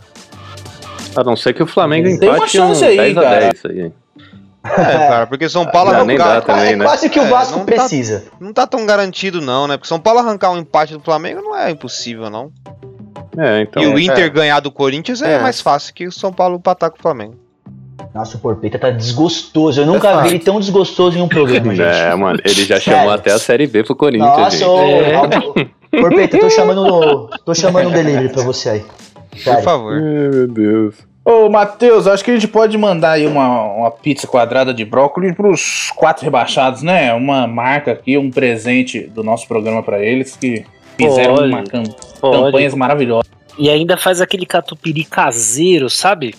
A 1.16 1.24
não 1.24 1.35
ser 1.37 1.55
que 1.55 1.62
o 1.62 1.66
Flamengo 1.66 2.05
Tem 2.18 2.29
uma 2.29 2.37
empate 2.39 2.53
chance 2.53 2.85
um 2.85 2.87
aí, 2.89 2.97
10 2.97 3.16
a 3.16 3.22
cara. 3.22 3.41
10 3.53 3.64
aí. 3.64 3.93
É, 4.65 5.09
cara, 5.09 5.27
porque 5.27 5.49
São 5.49 5.65
Paulo 5.67 5.93
Não, 5.93 6.05
nem 6.05 6.17
arrancar- 6.19 6.41
dá 6.41 6.55
também, 6.55 6.73
é 6.73 6.77
né? 6.77 6.85
quase 6.85 7.09
que 7.09 7.19
o 7.19 7.23
É, 7.23 7.29
Vasco 7.29 7.59
não 7.59 7.65
tá- 7.65 7.73
precisa. 7.73 8.25
não 8.41 8.53
tá 8.53 8.67
tão 8.67 8.85
garantido, 8.85 9.41
não, 9.41 9.67
né? 9.67 9.77
Porque 9.77 9.89
São 9.89 10.01
Paulo 10.01 10.19
arrancar 10.21 10.51
um 10.51 10.59
empate 10.59 10.95
do 10.95 11.01
Flamengo 11.01 11.41
não 11.43 11.57
é 11.57 11.71
impossível, 11.71 12.29
não. 12.29 12.51
É, 13.37 13.63
então. 13.63 13.83
e 13.83 13.87
o 13.87 13.99
Inter 13.99 14.25
é. 14.25 14.29
ganhar 14.29 14.59
do 14.61 14.71
Corinthians 14.71 15.23
é, 15.23 15.35
É. 15.35 15.39
mais 15.39 15.61
fácil 15.61 15.95
que 15.95 16.07
o 16.07 16.13
São 16.13 16.33
Paulo 16.33 16.57
empatar 16.57 16.91
com 16.91 16.99
o 16.99 17.03
Flamengo. 17.03 17.35
Nossa, 18.15 18.37
o 18.37 18.41
Porpeta 18.41 18.79
tá 18.79 18.91
desgostoso. 18.91 19.81
Eu 19.81 19.87
nunca 19.87 20.23
vi 20.23 20.29
ele 20.31 20.39
tão 20.41 20.59
desgostoso 20.59 21.17
em 21.19 21.23
um 21.23 21.29
programa, 21.29 21.75
gente. 21.75 21.81
É, 21.87 22.15
mano, 22.17 22.41
ele 22.45 22.65
já 22.65 22.81
Sério. 22.81 22.83
chamou 23.01 23.11
até 23.13 23.31
a 23.33 23.39
Série 23.39 23.67
B 23.67 23.85
pro 23.85 23.95
Corinthians, 23.95 24.29
Nossa, 24.37 24.57
gente. 24.57 24.69
ô, 24.69 24.81
É. 24.81 26.01
Porpeta, 26.01 26.39
tô 26.39 26.51
chamando, 26.51 27.31
tô 27.45 27.55
chamando 27.55 27.89
um 27.89 27.93
delivery 27.93 28.29
pra 28.31 28.43
você 28.43 28.69
aí. 28.71 28.85
Por 29.31 29.39
Sério. 29.39 29.63
favor. 29.63 29.95
Ai, 29.95 30.01
meu 30.01 30.49
Deus. 30.49 30.95
Ô, 31.31 31.47
Matheus, 31.51 32.07
acho 32.07 32.24
que 32.24 32.31
a 32.31 32.35
gente 32.35 32.49
pode 32.49 32.79
mandar 32.79 33.11
aí 33.12 33.26
uma, 33.26 33.62
uma 33.74 33.91
pizza 33.91 34.26
quadrada 34.26 34.72
de 34.72 34.83
brócolis 34.83 35.35
pros 35.37 35.91
quatro 35.95 36.24
rebaixados, 36.24 36.83
né? 36.83 37.12
Uma 37.12 37.47
marca 37.47 37.93
aqui, 37.93 38.16
um 38.16 38.31
presente 38.31 39.01
do 39.01 39.22
nosso 39.22 39.47
programa 39.47 39.83
pra 39.83 40.03
eles 40.03 40.35
que 40.37 40.64
fizeram 40.97 41.35
Pode. 41.35 41.49
uma 41.53 41.64
cam- 41.64 41.83
Pode. 42.18 42.45
campanhas 42.45 42.72
maravilhosas. 42.74 43.31
E 43.59 43.68
ainda 43.68 43.99
faz 43.99 44.22
aquele 44.22 44.47
catupiry 44.47 45.05
caseiro, 45.05 45.91
sabe? 45.91 46.35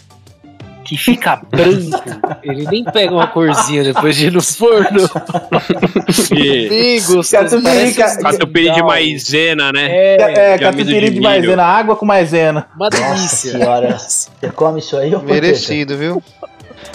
Que 0.90 0.98
fica 0.98 1.36
branco. 1.36 2.02
Ele 2.42 2.66
nem 2.66 2.84
pega 2.84 3.14
uma 3.14 3.28
corzinha 3.28 3.84
depois 3.84 4.16
de 4.16 4.26
ir 4.28 4.32
no 4.32 4.42
forno. 4.42 5.08
Gostoso. 7.06 7.32
Catupiry 7.32 7.94
ca- 7.94 8.16
um 8.20 8.24
catupiry 8.24 8.72
de 8.72 8.84
maisena, 8.84 9.72
né? 9.72 9.88
É, 9.90 10.16
É, 10.16 10.58
de 10.58 10.66
amido 10.66 10.86
catupiry 10.86 11.10
de 11.10 11.16
de 11.16 11.22
maisena, 11.22 11.64
água 11.64 11.96
com 11.96 12.06
maisena. 12.06 12.68
uma 12.76 12.90
Nossa 12.90 13.04
delícia. 13.04 13.52
senhora. 13.52 13.98
Você 14.00 14.50
come 14.56 14.80
isso 14.80 14.98
aí? 14.98 15.12
Merecido, 15.24 15.96
viu? 15.98 16.24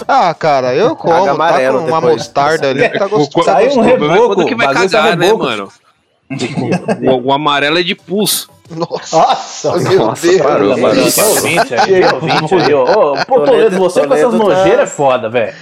Ah, 0.08 0.34
cara, 0.34 0.74
eu 0.74 0.96
como. 0.96 1.24
Tá 1.24 1.30
amarelo 1.30 1.80
com 1.82 1.86
uma 1.88 2.00
depois. 2.00 2.16
mostard 2.16 2.66
ali, 2.66 2.88
tá 2.88 3.06
gostoso. 3.08 3.44
Saiu 3.44 3.78
um 3.78 3.84
é 3.84 3.86
reboco, 3.86 4.34
quando 4.34 4.48
que 4.48 4.54
vai 4.56 4.66
tá 4.66 4.74
cagar, 4.74 5.16
né, 5.16 5.32
mano? 5.32 5.68
O, 7.02 7.28
o 7.30 7.32
amarelo 7.32 7.78
é 7.78 7.82
de 7.82 7.94
pulso. 7.94 8.48
Nossa, 8.70 9.16
Nossa, 9.18 9.76
meu 9.78 10.06
Nossa, 10.06 10.26
Deus. 10.26 10.40
parou, 10.40 10.74
parou. 10.78 11.02
Ô, 13.12 13.24
Pô, 13.26 13.34
Toledo, 13.40 13.44
Toledo- 13.44 13.78
você 13.78 14.06
com 14.06 14.14
essas 14.14 14.30
tá- 14.32 14.38
nojeiras 14.38 14.80
é 14.80 14.86
foda, 14.86 15.28
velho. 15.28 15.54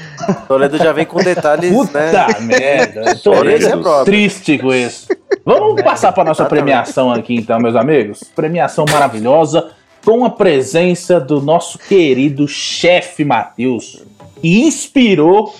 Toledo 0.47 0.79
já 0.79 0.93
vem 0.93 1.05
com 1.05 1.19
detalhes, 1.23 1.73
Puta 1.73 1.99
né? 2.01 2.13
merda. 2.41 3.17
Toledo 3.17 3.67
é 3.67 3.71
próprio. 3.77 4.05
triste 4.05 4.57
com 4.59 4.73
isso. 4.73 5.09
Vamos 5.45 5.83
passar 5.83 6.13
para 6.13 6.23
nossa 6.25 6.45
premiação 6.45 7.11
aqui, 7.13 7.35
então, 7.35 7.59
meus 7.59 7.75
amigos. 7.75 8.23
Premiação 8.37 8.85
maravilhosa 8.89 9.71
com 10.05 10.25
a 10.25 10.31
presença 10.31 11.19
do 11.19 11.41
nosso 11.41 11.79
querido 11.81 12.47
chefe 12.47 13.25
Matheus, 13.25 14.05
que 14.41 14.61
inspirou 14.63 15.53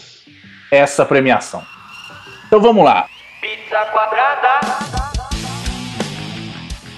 essa 0.71 1.05
premiação. 1.05 1.63
Então 2.47 2.61
vamos 2.61 2.85
lá. 2.85 3.07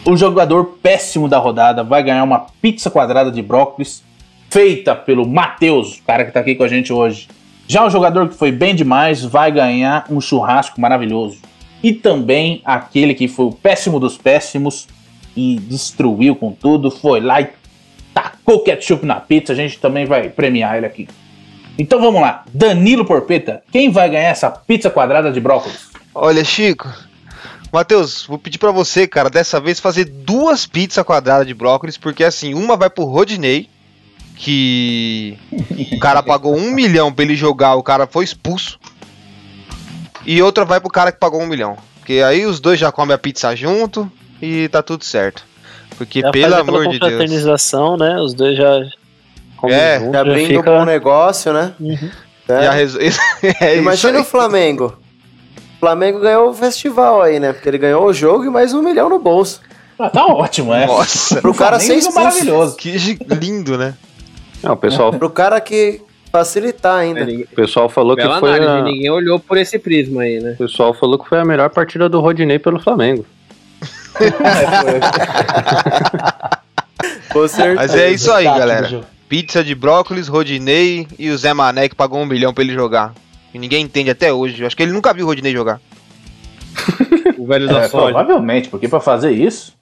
O 0.07 0.19
jogador 0.19 0.77
péssimo 0.83 1.29
da 1.29 1.39
rodada 1.39 1.83
vai 1.83 2.03
ganhar 2.03 2.23
uma 2.23 2.41
pizza 2.61 2.91
quadrada 2.91 3.31
de 3.31 3.41
brócolis 3.41 4.05
feita 4.51 4.95
pelo 4.95 5.27
Matheus, 5.27 6.03
cara 6.07 6.27
que 6.27 6.31
tá 6.31 6.41
aqui 6.41 6.55
com 6.55 6.63
a 6.63 6.69
gente 6.69 6.93
hoje. 6.93 7.27
Já 7.67 7.87
o 7.87 7.89
jogador 7.89 8.29
que 8.29 8.35
foi 8.35 8.53
bem 8.53 8.75
demais 8.75 9.25
vai 9.25 9.51
ganhar 9.51 10.05
um 10.11 10.21
churrasco 10.21 10.79
maravilhoso. 10.79 11.39
E 11.83 11.93
também 11.95 12.61
aquele 12.67 13.15
que 13.15 13.27
foi 13.27 13.47
o 13.47 13.53
péssimo 13.53 13.99
dos 13.99 14.19
péssimos 14.19 14.87
e 15.35 15.57
destruiu 15.57 16.37
com 16.37 16.53
tudo, 16.53 16.91
foi 16.91 17.21
lá 17.21 17.41
e 17.41 17.49
tacou 18.13 18.63
ketchup 18.63 19.07
na 19.07 19.17
pizza. 19.17 19.55
A 19.55 19.57
gente 19.57 19.79
também 19.79 20.05
vai 20.05 20.29
premiar 20.29 20.77
ele 20.77 20.85
aqui. 20.85 21.09
Então 21.79 21.99
vamos 21.99 22.21
lá, 22.21 22.45
Danilo 22.53 23.07
Porpeta, 23.07 23.63
quem 23.73 23.91
vai 23.91 24.11
ganhar 24.11 24.29
essa 24.29 24.51
pizza 24.51 24.91
quadrada 24.91 25.33
de 25.33 25.41
brócolis? 25.41 25.89
Olha, 26.15 26.45
Chico, 26.45 26.93
Matheus, 27.75 28.25
vou 28.25 28.39
pedir 28.39 28.59
pra 28.59 28.71
você, 28.71 29.05
cara, 29.05 29.29
dessa 29.29 29.59
vez 29.59 29.81
fazer 29.81 30.05
duas 30.05 30.65
pizzas 30.65 31.05
quadradas 31.05 31.45
de 31.45 31.53
brócolis, 31.53 31.97
porque 31.99 32.23
assim, 32.23 32.55
uma 32.55 32.77
vai 32.77 32.89
pro 32.89 33.03
Rodinei, 33.03 33.69
que 34.37 35.37
o 35.93 35.99
cara 35.99 36.23
pagou 36.23 36.57
um 36.57 36.71
milhão 36.71 37.13
pra 37.13 37.25
ele 37.25 37.35
jogar, 37.35 37.75
o 37.75 37.83
cara 37.83 38.07
foi 38.07 38.23
expulso. 38.25 38.79
E 40.25 40.41
outra 40.41 40.65
vai 40.65 40.81
pro 40.81 40.89
cara 40.89 41.11
que 41.11 41.19
pagou 41.19 41.43
um 41.43 41.47
milhão. 41.49 41.77
Porque 41.99 42.23
aí 42.25 42.47
os 42.47 42.61
dois 42.61 42.79
já 42.79 42.93
comem 42.93 43.13
a 43.13 43.19
pizza 43.19 43.55
junto 43.57 44.11
e 44.41 44.69
tá 44.69 44.81
tudo 44.81 45.05
certo. 45.05 45.45
Porque, 45.99 46.21
Já 46.21 46.31
pelo 46.31 46.55
amor 46.55 46.87
de 46.89 46.99
Deus. 47.01 47.13
confraternização, 47.13 47.97
né? 47.97 48.21
Os 48.21 48.35
dois 48.35 48.57
já. 48.57 48.71
comem 49.57 49.77
É, 49.77 49.99
junto, 49.99 50.13
Já 50.13 50.21
abrindo 50.21 50.47
fica- 50.47 50.71
um 50.71 50.79
bom 50.79 50.85
negócio, 50.85 51.53
né? 51.53 51.73
Uhum. 51.81 52.11
É. 52.49 52.63
Já 52.63 52.71
resol... 52.73 53.01
é 53.61 53.77
Imagina 53.77 54.21
o 54.21 54.25
Flamengo. 54.25 54.97
O 55.85 55.87
Flamengo 55.87 56.19
ganhou 56.19 56.49
o 56.49 56.55
festival 56.55 57.21
aí, 57.21 57.39
né? 57.39 57.53
Porque 57.53 57.69
ele 57.69 57.77
ganhou 57.77 58.07
o 58.07 58.13
jogo 58.13 58.47
e 58.47 58.49
mais 58.49 58.73
um 58.73 58.81
milhão 58.81 59.07
no 59.11 59.19
bolso. 59.19 59.61
Ah, 59.99 60.09
tá 60.09 60.25
ótimo, 60.25 60.73
é. 60.73 60.87
Nossa, 60.87 61.43
Pro 61.43 61.53
cara 61.53 61.79
ser 61.79 61.97
expulso. 61.97 62.19
maravilhoso. 62.19 62.75
que 62.79 62.91
lindo, 63.39 63.77
né? 63.77 63.93
Não, 64.63 64.79
pessoal, 64.79 65.13
Pro 65.13 65.29
cara 65.29 65.61
que 65.61 66.01
facilitar 66.33 67.01
ainda. 67.01 67.21
É, 67.21 67.25
ninguém- 67.27 67.45
o 67.45 67.55
pessoal 67.55 67.91
falou 67.91 68.17
que 68.17 68.23
Bela 68.23 68.41
foi 68.41 68.55
análise, 68.57 68.79
a, 68.79 68.83
ninguém 68.83 69.11
olhou 69.11 69.39
por 69.39 69.59
esse 69.59 69.79
prisma 69.79 70.23
aí, 70.23 70.41
né? 70.41 70.53
o 70.53 70.57
pessoal 70.57 70.95
falou 70.95 71.19
que 71.19 71.29
foi 71.29 71.39
a 71.39 71.45
melhor 71.45 71.69
partida 71.69 72.09
do 72.09 72.19
Rodinei 72.19 72.59
pelo 72.59 72.81
Flamengo. 72.81 73.27
Com 77.31 77.47
certeza. 77.47 77.75
Mas 77.77 77.95
é 77.95 78.11
isso 78.11 78.33
aí, 78.33 78.45
galera. 78.47 79.03
Pizza 79.29 79.63
de 79.63 79.75
brócolis, 79.75 80.29
Rodinei 80.29 81.07
e 81.19 81.29
o 81.29 81.37
Zé 81.37 81.53
Mané 81.53 81.91
que 81.91 81.95
pagou 81.95 82.21
um 82.21 82.25
milhão 82.27 82.55
pra 82.55 82.65
ele 82.65 82.73
jogar. 82.73 83.13
E 83.55 83.59
ninguém 83.59 83.85
entende 83.85 84.11
até 84.11 84.33
hoje. 84.33 84.61
Eu 84.63 84.67
Acho 84.67 84.77
que 84.77 84.83
ele 84.83 84.93
nunca 84.93 85.15
viu 85.15 85.25
o 85.25 85.29
Rodinei 85.29 85.53
jogar. 85.53 85.81
O 87.39 87.47
velho 87.47 87.67
da 87.69 87.81
É, 87.81 87.89
soja. 87.89 88.13
provavelmente, 88.13 88.69
porque 88.69 88.89
pra 88.89 89.01
fazer 89.01 89.31
isso. 89.33 89.75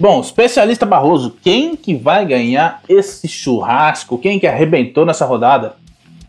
Bom, 0.00 0.20
especialista 0.20 0.84
Barroso, 0.86 1.36
quem 1.42 1.76
que 1.76 1.94
vai 1.94 2.24
ganhar 2.26 2.80
esse 2.88 3.28
churrasco? 3.28 4.16
Quem 4.18 4.38
que 4.40 4.46
arrebentou 4.46 5.04
nessa 5.06 5.24
rodada? 5.26 5.76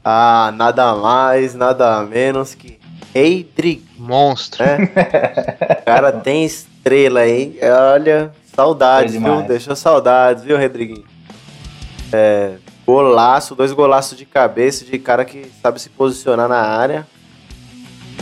Ah, 0.04 0.54
nada 0.56 0.96
mais, 0.96 1.56
nada 1.56 2.02
menos 2.04 2.54
que 2.54 2.78
Heidrich, 3.14 3.84
Monstro. 3.98 4.64
né? 4.66 4.78
o 5.82 5.86
cara 5.86 6.12
tem 6.12 6.44
estrela 6.46 7.22
aí. 7.22 7.58
Olha, 7.94 8.32
saudades, 8.54 9.16
É 9.16 9.20
viu? 9.20 9.42
Deixou 9.44 9.76
saudades, 9.76 10.44
viu, 10.44 10.60
Rodriguinho? 10.60 11.04
É, 12.12 12.56
golaço, 12.86 13.56
dois 13.56 13.72
golaços 13.72 14.18
de 14.18 14.26
cabeça 14.26 14.86
de 14.86 15.00
cara 15.00 15.26
que 15.26 15.52
sabe 15.62 15.82
se 15.82 15.90
posicionar 15.90 16.48
na 16.48 16.62
área. 16.62 17.08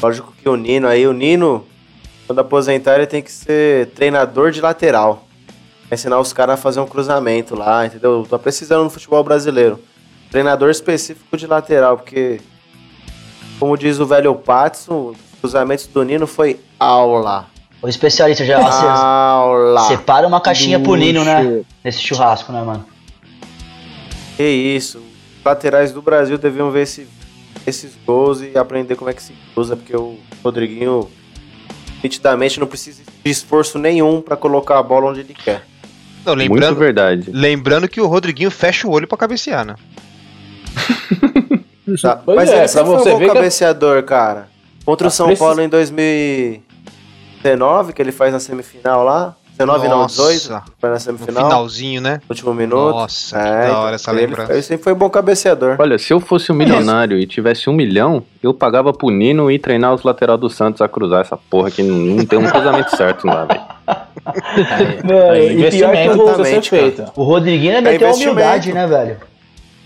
Lógico 0.01 0.33
que 0.41 0.47
o 0.47 0.55
Nino 0.55 0.87
aí, 0.87 1.05
o 1.05 1.13
Nino, 1.13 1.65
quando 2.25 2.39
aposentar, 2.39 2.95
ele 2.95 3.07
tem 3.07 3.21
que 3.21 3.31
ser 3.31 3.87
treinador 3.91 4.51
de 4.51 4.61
lateral. 4.61 5.25
Ensinar 5.91 6.19
os 6.19 6.33
caras 6.33 6.55
a 6.55 6.61
fazer 6.61 6.79
um 6.79 6.87
cruzamento 6.87 7.55
lá, 7.55 7.85
entendeu? 7.85 8.25
Tô 8.27 8.39
precisando 8.39 8.83
no 8.83 8.89
futebol 8.89 9.23
brasileiro. 9.23 9.79
Treinador 10.31 10.71
específico 10.71 11.37
de 11.37 11.45
lateral, 11.45 11.97
porque, 11.97 12.41
como 13.59 13.77
diz 13.77 13.99
o 13.99 14.05
velho 14.05 14.33
Patson, 14.33 15.11
os 15.11 15.17
cruzamentos 15.39 15.85
do 15.87 16.03
Nino 16.03 16.25
foi 16.25 16.59
aula. 16.79 17.47
O 17.81 17.87
especialista 17.87 18.45
já 18.45 18.59
Aula. 18.59 19.81
separa 19.89 20.25
uma 20.25 20.39
caixinha 20.39 20.79
pro 20.79 20.95
Nino, 20.95 21.23
né? 21.25 21.63
Nesse 21.83 21.99
churrasco, 22.01 22.51
né, 22.51 22.63
mano? 22.63 22.92
Que 24.37 24.43
isso. 24.43 24.99
Os 24.99 25.43
laterais 25.45 25.91
do 25.91 26.01
Brasil 26.01 26.37
deviam 26.37 26.71
ver 26.71 26.83
esse- 26.83 27.07
esses 27.67 27.91
gols 28.05 28.41
e 28.41 28.57
aprender 28.57 28.95
como 28.95 29.09
é 29.09 29.13
que 29.13 29.21
se 29.21 29.33
usa, 29.55 29.75
porque 29.75 29.95
o 29.95 30.17
Rodriguinho 30.43 31.09
nitidamente 32.03 32.59
não 32.59 32.67
precisa 32.67 33.03
de 33.23 33.31
esforço 33.31 33.77
nenhum 33.79 34.21
pra 34.21 34.35
colocar 34.35 34.77
a 34.79 34.83
bola 34.83 35.09
onde 35.11 35.19
ele 35.21 35.33
quer. 35.33 35.63
Não, 36.25 36.35
Muito 36.35 36.51
lembrando, 36.53 36.75
verdade. 36.77 37.29
lembrando 37.31 37.87
que 37.87 37.99
o 38.01 38.07
Rodriguinho 38.07 38.49
fecha 38.51 38.87
o 38.87 38.91
olho 38.91 39.07
pra 39.07 39.17
cabecear, 39.17 39.65
né? 39.65 39.75
Tá, 42.01 42.15
Pois 42.15 42.37
Mas 42.37 42.49
é, 42.49 42.59
ele 42.59 42.67
sempre 42.69 42.89
você 42.91 43.03
foi 43.03 43.13
um 43.13 43.19
bom 43.19 43.27
que- 43.27 43.33
cabeceador, 43.33 44.03
cara. 44.03 44.47
Contra 44.85 45.07
o 45.07 45.09
Tá, 45.09 45.15
São 45.15 45.35
Paulo 45.35 45.61
em 45.61 45.67
2019, 45.67 47.91
que 47.93 48.01
ele 48.01 48.11
faz 48.13 48.31
na 48.31 48.39
semifinal 48.39 49.03
lá. 49.03 49.35
19 49.65 49.87
não, 49.87 49.97
Nossa. 49.99 50.21
18, 50.33 50.63
foi 50.79 50.89
na 50.89 50.95
No 50.95 50.99
semifinal, 51.01 51.43
finalzinho, 51.45 52.01
né? 52.01 52.21
último 52.29 52.53
minuto. 52.53 52.95
Nossa, 52.95 53.37
que 53.39 53.47
É, 53.47 53.67
da 53.67 53.79
hora 53.79 53.95
essa 53.95 54.11
ele, 54.11 54.21
lembrança. 54.21 54.53
ele 54.53 54.61
sempre 54.61 54.83
foi 54.83 54.93
um 54.93 54.97
bom 54.97 55.09
cabeceador. 55.09 55.75
Olha, 55.79 55.97
se 55.97 56.11
eu 56.13 56.19
fosse 56.19 56.51
um 56.51 56.55
milionário 56.55 57.17
e 57.17 57.25
tivesse 57.25 57.69
um 57.69 57.73
milhão, 57.73 58.23
eu 58.41 58.53
pagava 58.53 58.91
pro 58.93 59.09
Nino 59.09 59.49
ir 59.51 59.59
treinar 59.59 59.93
os 59.93 60.03
lateral 60.03 60.37
do 60.37 60.49
Santos 60.49 60.81
a 60.81 60.87
cruzar 60.87 61.21
essa 61.21 61.37
porra 61.37 61.69
que 61.71 61.81
não, 61.83 61.95
não 61.95 62.25
tem 62.25 62.37
um 62.39 62.49
cruzamento 62.49 62.93
certo 62.97 63.25
lá, 63.27 63.45
velho. 63.45 63.61
E 64.25 65.01
pior 65.03 65.33
que 65.33 65.53
investimento 65.53 66.25
cara. 66.25 66.43
feito. 66.61 67.05
o 67.15 67.23
Rodriguinho 67.23 67.73
É 67.77 67.81
meteu 67.81 68.09
a 68.09 68.13
humildade, 68.13 68.73
né, 68.73 68.87
velho? 68.87 69.17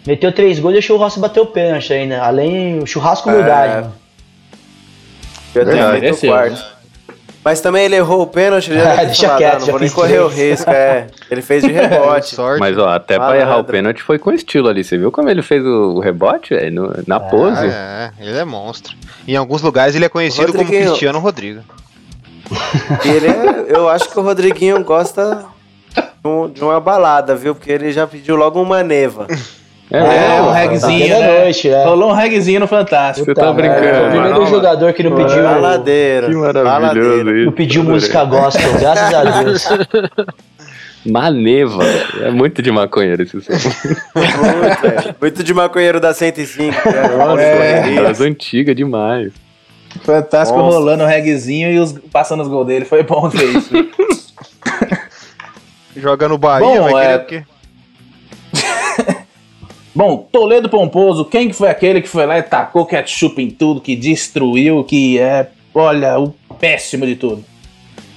Meteu 0.05 0.32
três 0.32 0.59
gols 0.59 0.71
e 0.71 0.75
deixou 0.75 0.95
o 0.97 0.99
Rossi 0.99 1.19
bater 1.19 1.41
o 1.41 1.45
pênalti 1.47 1.91
ainda. 1.91 2.21
Além, 2.23 2.80
o 2.80 2.86
churrasco 2.88 3.30
É. 3.30 3.34
humildade. 3.34 3.88
Já 5.53 5.65
tem 5.65 5.73
Verdade, 5.73 5.91
feito 5.91 5.97
o 5.97 6.01
mereceu. 6.01 6.30
quarto. 6.32 6.76
Mas 7.47 7.61
também 7.61 7.85
ele 7.85 7.95
errou 7.95 8.23
o 8.23 8.27
pênalti, 8.27 8.69
ele 8.71 8.81
já 8.81 8.91
Ah, 8.99 9.05
deixa 9.05 9.35
quieto, 9.37 9.53
ah, 9.55 9.59
não 9.59 9.65
já 9.67 9.71
vou 9.71 9.79
nem 9.79 9.89
correr 9.89 10.19
o 10.19 10.27
risco, 10.27 10.69
é. 10.69 11.07
Ele 11.31 11.41
fez 11.41 11.63
de 11.63 11.71
rebote. 11.71 12.35
Sorte. 12.35 12.59
Mas 12.59 12.77
ó, 12.77 12.89
até 12.89 13.15
pra 13.15 13.27
Malandro. 13.27 13.41
errar 13.41 13.57
o 13.59 13.63
pênalti 13.63 14.01
foi 14.03 14.19
com 14.19 14.33
estilo 14.33 14.67
ali. 14.67 14.83
Você 14.83 14.97
viu 14.97 15.13
como 15.13 15.29
ele 15.29 15.41
fez 15.41 15.63
o 15.65 15.99
rebote, 16.01 16.53
velho? 16.53 16.73
No- 16.73 16.93
Na 17.07 17.21
pose. 17.21 17.65
É, 17.65 18.11
ele 18.19 18.37
é 18.37 18.43
monstro. 18.43 18.93
Em 19.25 19.37
alguns 19.37 19.61
lugares 19.61 19.95
ele 19.95 20.03
é 20.03 20.09
conhecido 20.09 20.51
como. 20.51 20.65
Cristiano 20.65 21.19
Rodrigo. 21.19 21.61
E 23.05 23.07
ele 23.09 23.27
é- 23.27 23.65
eu 23.77 23.87
acho 23.89 24.09
que 24.09 24.19
o 24.19 24.21
Rodriguinho 24.21 24.83
gosta 24.83 25.45
de 26.53 26.61
uma 26.61 26.79
balada, 26.81 27.33
viu? 27.33 27.55
Porque 27.55 27.71
ele 27.71 27.91
já 27.93 28.05
pediu 28.05 28.35
logo 28.35 28.61
uma 28.61 28.83
neva. 28.83 29.25
É, 29.89 29.97
É, 29.99 30.41
um 30.41 30.51
regzinho, 30.51 31.07
da 31.09 31.19
né? 31.19 31.39
noite, 31.41 31.69
é. 31.69 31.83
Rolou 31.85 32.09
um 32.09 32.13
regzinho 32.13 32.59
no 32.59 32.67
Fantástico. 32.67 33.25
Você 33.25 33.33
tá 33.33 33.51
brincando, 33.53 34.07
O 34.07 34.11
primeiro 34.11 34.45
jogador 34.47 34.91
que 34.93 35.03
não 35.03 35.15
pediu, 35.15 35.43
Baladeiro. 35.43 36.27
Que 36.27 36.35
maravilhoso 36.35 37.29
isso. 37.31 37.45
não 37.45 37.51
pediu 37.53 37.83
música 37.83 38.23
gospel, 38.25 38.73
graças 38.79 39.13
a 39.13 39.23
Deus. 39.43 39.67
Maneva, 41.05 41.83
é 42.21 42.29
muito 42.31 42.61
de 42.61 42.69
maconheiro 42.69 43.23
esse 43.23 43.39
som. 43.39 43.53
Muito, 43.53 44.85
é. 44.85 45.15
Muito 45.21 45.41
de 45.43 45.53
maconheiro 45.53 46.01
da 46.01 46.13
105. 46.13 46.75
Né? 47.38 47.95
É. 47.97 48.03
Das 48.03 48.19
antigas 48.19 48.75
demais. 48.75 49.31
Fantástico 50.03 50.59
Nossa. 50.59 50.77
rolando 50.79 51.03
o 51.03 51.07
regzinho 51.07 51.71
e 51.71 51.79
os, 51.79 51.93
passando 52.11 52.41
os 52.43 52.49
gols 52.49 52.67
dele. 52.67 52.83
Foi 52.83 53.03
bom 53.03 53.29
ver 53.29 53.45
isso. 53.57 53.69
Joga 55.95 56.27
no 56.27 56.38
Bahia, 56.38 56.65
Bom, 56.65 56.91
vai 56.91 57.05
é- 57.05 57.17
querer 57.19 57.23
o 57.23 57.25
quê? 57.25 57.43
Bom, 59.97 60.29
Toledo 60.31 60.69
Pomposo, 60.69 61.25
quem 61.25 61.49
que 61.49 61.55
foi 61.55 61.69
aquele 61.69 62.03
que 62.03 62.07
foi 62.07 62.23
lá 62.27 62.37
e 62.37 62.43
tacou 62.43 62.85
ketchup 62.85 63.41
em 63.41 63.49
tudo, 63.49 63.81
que 63.81 63.95
destruiu, 63.95 64.83
que 64.83 65.17
é, 65.17 65.49
olha, 65.73 66.19
o 66.19 66.29
péssimo 66.59 67.03
de 67.03 67.15
tudo. 67.15 67.43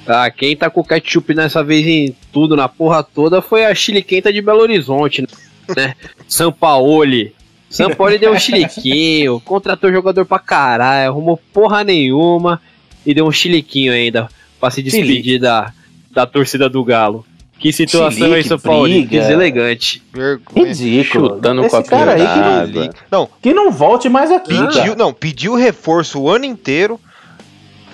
Ah, 0.06 0.30
quem 0.30 0.54
tá 0.54 0.68
com 0.68 0.84
ketchup 0.84 1.34
nessa 1.34 1.64
vez 1.64 1.86
em 1.86 2.14
tudo, 2.30 2.54
na 2.54 2.68
porra 2.68 3.02
toda, 3.02 3.40
foi 3.40 3.64
a 3.64 3.74
Chile 3.74 4.02
Quenta 4.02 4.30
de 4.30 4.42
Belo 4.42 4.60
Horizonte, 4.60 5.26
né? 5.74 5.94
Sampaoli. 6.28 7.32
Sampaoli 7.70 8.18
deu 8.18 8.34
um 8.34 8.36
chiliquinho, 8.38 9.40
contratou 9.40 9.90
jogador 9.90 10.26
pra 10.26 10.38
caralho, 10.38 11.08
arrumou 11.08 11.40
porra 11.50 11.82
nenhuma 11.82 12.60
e 13.06 13.14
deu 13.14 13.26
um 13.26 13.32
chiliquinho 13.32 13.90
ainda 13.90 14.28
pra 14.60 14.70
se 14.70 14.82
despedir 14.82 15.22
Chilique. 15.22 15.38
da, 15.38 15.72
da 16.10 16.26
torcida 16.26 16.68
do 16.68 16.84
Galo. 16.84 17.24
Que 17.60 17.72
situação 17.72 18.10
Chilique, 18.10 18.34
aí, 18.34 18.44
São 18.44 18.58
Paulo? 18.58 18.84
briga. 18.84 19.20
Deselegante. 19.20 20.02
Vergonha. 20.12 20.66
Ridículo. 20.66 21.28
Chutando 21.34 21.60
Esse 21.60 21.70
com 21.70 21.76
a 21.76 21.82
cara 21.84 22.12
aí 22.14 22.26
que 22.26 22.78
não. 22.78 22.90
Não, 23.10 23.28
que 23.42 23.52
não 23.52 23.70
volte 23.70 24.08
mais 24.08 24.30
aqui. 24.30 24.56
pediu, 24.56 24.96
não, 24.96 25.12
pediu 25.12 25.54
reforço 25.54 26.20
o 26.20 26.30
ano 26.30 26.46
inteiro. 26.46 26.98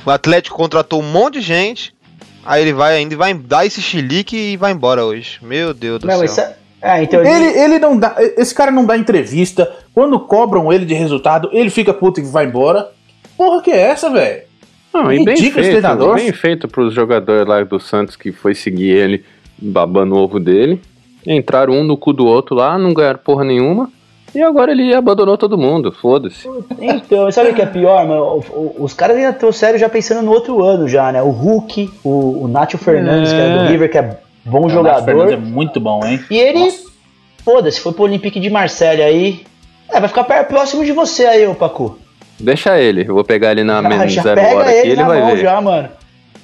O 0.04 0.10
Atlético 0.10 0.56
contratou 0.56 1.02
um 1.02 1.10
monte 1.10 1.34
de 1.34 1.40
gente. 1.40 1.92
Aí 2.44 2.62
ele 2.62 2.72
vai 2.72 2.96
ainda 2.96 3.16
vai 3.16 3.34
dar 3.34 3.66
esse 3.66 3.82
chilique 3.82 4.36
e 4.36 4.56
vai 4.56 4.70
embora 4.70 5.04
hoje. 5.04 5.38
Meu 5.42 5.74
Deus 5.74 5.98
do 5.98 6.06
Não, 6.06 6.14
céu. 6.14 6.24
isso 6.24 6.40
é, 6.40 6.56
é, 6.80 7.02
então 7.02 7.20
Ele, 7.24 7.58
ele 7.58 7.78
não 7.80 7.98
dá. 7.98 8.14
Esse 8.36 8.54
cara 8.54 8.70
não 8.70 8.84
dá 8.84 8.96
entrevista. 8.96 9.68
Quando 9.92 10.20
cobram 10.20 10.72
ele 10.72 10.84
de 10.84 10.94
resultado, 10.94 11.50
ele 11.52 11.70
fica 11.70 11.92
puto 11.92 12.20
e 12.20 12.22
vai 12.22 12.46
embora. 12.46 12.88
Porra, 13.36 13.60
que 13.62 13.72
é 13.72 13.80
essa, 13.80 14.08
velho? 14.08 14.42
Não, 14.94 15.12
e 15.12 15.24
bem 15.24 15.36
feito, 15.36 16.14
bem 16.14 16.32
feito 16.32 16.68
pros 16.68 16.94
jogadores 16.94 17.46
lá 17.46 17.62
do 17.62 17.78
Santos 17.78 18.16
que 18.16 18.32
foi 18.32 18.54
seguir 18.54 18.88
ele, 18.90 19.24
babando 19.58 20.14
o 20.14 20.18
ovo 20.18 20.38
dele. 20.40 20.80
Entraram 21.26 21.74
um 21.74 21.84
no 21.84 21.96
cu 21.96 22.12
do 22.12 22.24
outro 22.26 22.54
lá, 22.54 22.78
não 22.78 22.94
ganharam 22.94 23.18
porra 23.22 23.44
nenhuma. 23.44 23.90
E 24.34 24.42
agora 24.42 24.70
ele 24.70 24.92
abandonou 24.94 25.36
todo 25.38 25.56
mundo, 25.56 25.90
foda-se. 25.90 26.46
Então, 26.80 27.30
sabe 27.32 27.50
o 27.50 27.54
que 27.54 27.62
é 27.62 27.66
pior, 27.66 28.06
mano? 28.06 28.22
O- 28.22 28.38
o- 28.52 28.84
Os 28.84 28.92
caras 28.92 29.16
ainda 29.16 29.30
estão 29.30 29.50
sério 29.50 29.78
já 29.78 29.88
pensando 29.88 30.22
no 30.22 30.30
outro 30.30 30.62
ano 30.62 30.86
já, 30.86 31.10
né? 31.10 31.22
O 31.22 31.30
Hulk, 31.30 31.90
o, 32.04 32.44
o 32.44 32.48
Nacho 32.48 32.76
Fernandes, 32.76 33.32
que 33.32 33.38
é 33.38 33.48
do 33.58 33.64
É. 33.64 33.68
River, 33.68 33.90
que 33.90 33.98
é 33.98 34.18
bom 34.44 34.58
O 34.58 34.62
Nath 34.62 34.72
jogador. 34.72 35.04
Fernandes 35.04 35.32
é 35.32 35.36
muito 35.36 35.80
bom, 35.80 36.04
hein? 36.04 36.20
E 36.30 36.38
ele, 36.38 36.70
foda-se, 37.44 37.80
foi 37.80 37.92
pro 37.92 38.02
Olympique 38.04 38.38
de 38.38 38.50
Marseille 38.50 39.02
aí. 39.02 39.40
É, 39.90 39.98
vai 40.00 40.08
ficar 40.08 40.24
próximo 40.44 40.84
de 40.84 40.92
você 40.92 41.24
aí, 41.24 41.46
ô 41.46 41.54
Pacu. 41.54 41.96
Deixa 42.38 42.78
ele, 42.78 43.06
eu 43.08 43.14
vou 43.14 43.24
pegar 43.24 43.52
ele 43.52 43.64
na 43.64 43.80
menos 43.80 44.12
zero 44.12 44.34
pega 44.38 44.56
hora 44.56 44.70
ele, 44.70 44.78
aqui, 44.80 44.88
ele 44.90 45.00
na 45.00 45.08
vai 45.08 45.20
mão 45.20 45.30
ver. 45.30 45.38
já, 45.38 45.60
mano. 45.62 45.88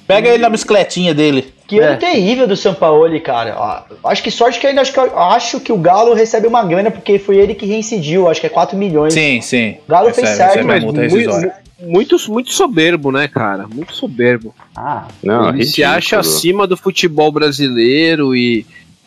Pega 0.07 0.29
ele 0.29 0.39
na 0.39 0.49
bicicletinha 0.49 1.13
dele. 1.13 1.53
Que 1.67 1.79
ano 1.79 1.97
terrível 1.97 2.45
do 2.45 2.57
Sampaoli, 2.57 3.19
cara. 3.19 3.55
Ó, 3.57 4.09
acho 4.09 4.21
que 4.21 4.29
sorte 4.29 4.59
que 4.59 4.67
ainda 4.67 4.81
acho 4.81 4.91
que, 4.91 4.99
acho 4.99 5.59
que 5.61 5.71
o 5.71 5.77
Galo 5.77 6.13
recebe 6.13 6.45
uma 6.45 6.63
grana 6.63 6.91
porque 6.91 7.17
foi 7.17 7.37
ele 7.37 7.55
que 7.55 7.65
reincidiu, 7.65 8.29
acho 8.29 8.41
que 8.41 8.47
é 8.47 8.49
4 8.49 8.77
milhões. 8.77 9.13
Sim, 9.13 9.41
sim. 9.41 9.77
O 9.87 9.91
Galo 9.91 10.13
fez 10.13 10.29
certo, 10.29 10.49
recebe 10.49 10.67
mas 10.67 10.83
muito, 10.83 11.53
muito, 11.79 12.31
muito 12.31 12.51
soberbo, 12.51 13.11
né, 13.11 13.27
cara? 13.27 13.65
Muito 13.67 13.93
soberbo. 13.93 14.53
Ah, 14.75 15.07
Não, 15.23 15.49
Ele 15.49 15.65
se 15.65 15.83
acha 15.83 16.19
acima 16.19 16.67
do 16.67 16.77
futebol 16.77 17.31
brasileiro 17.31 18.35
e. 18.35 18.65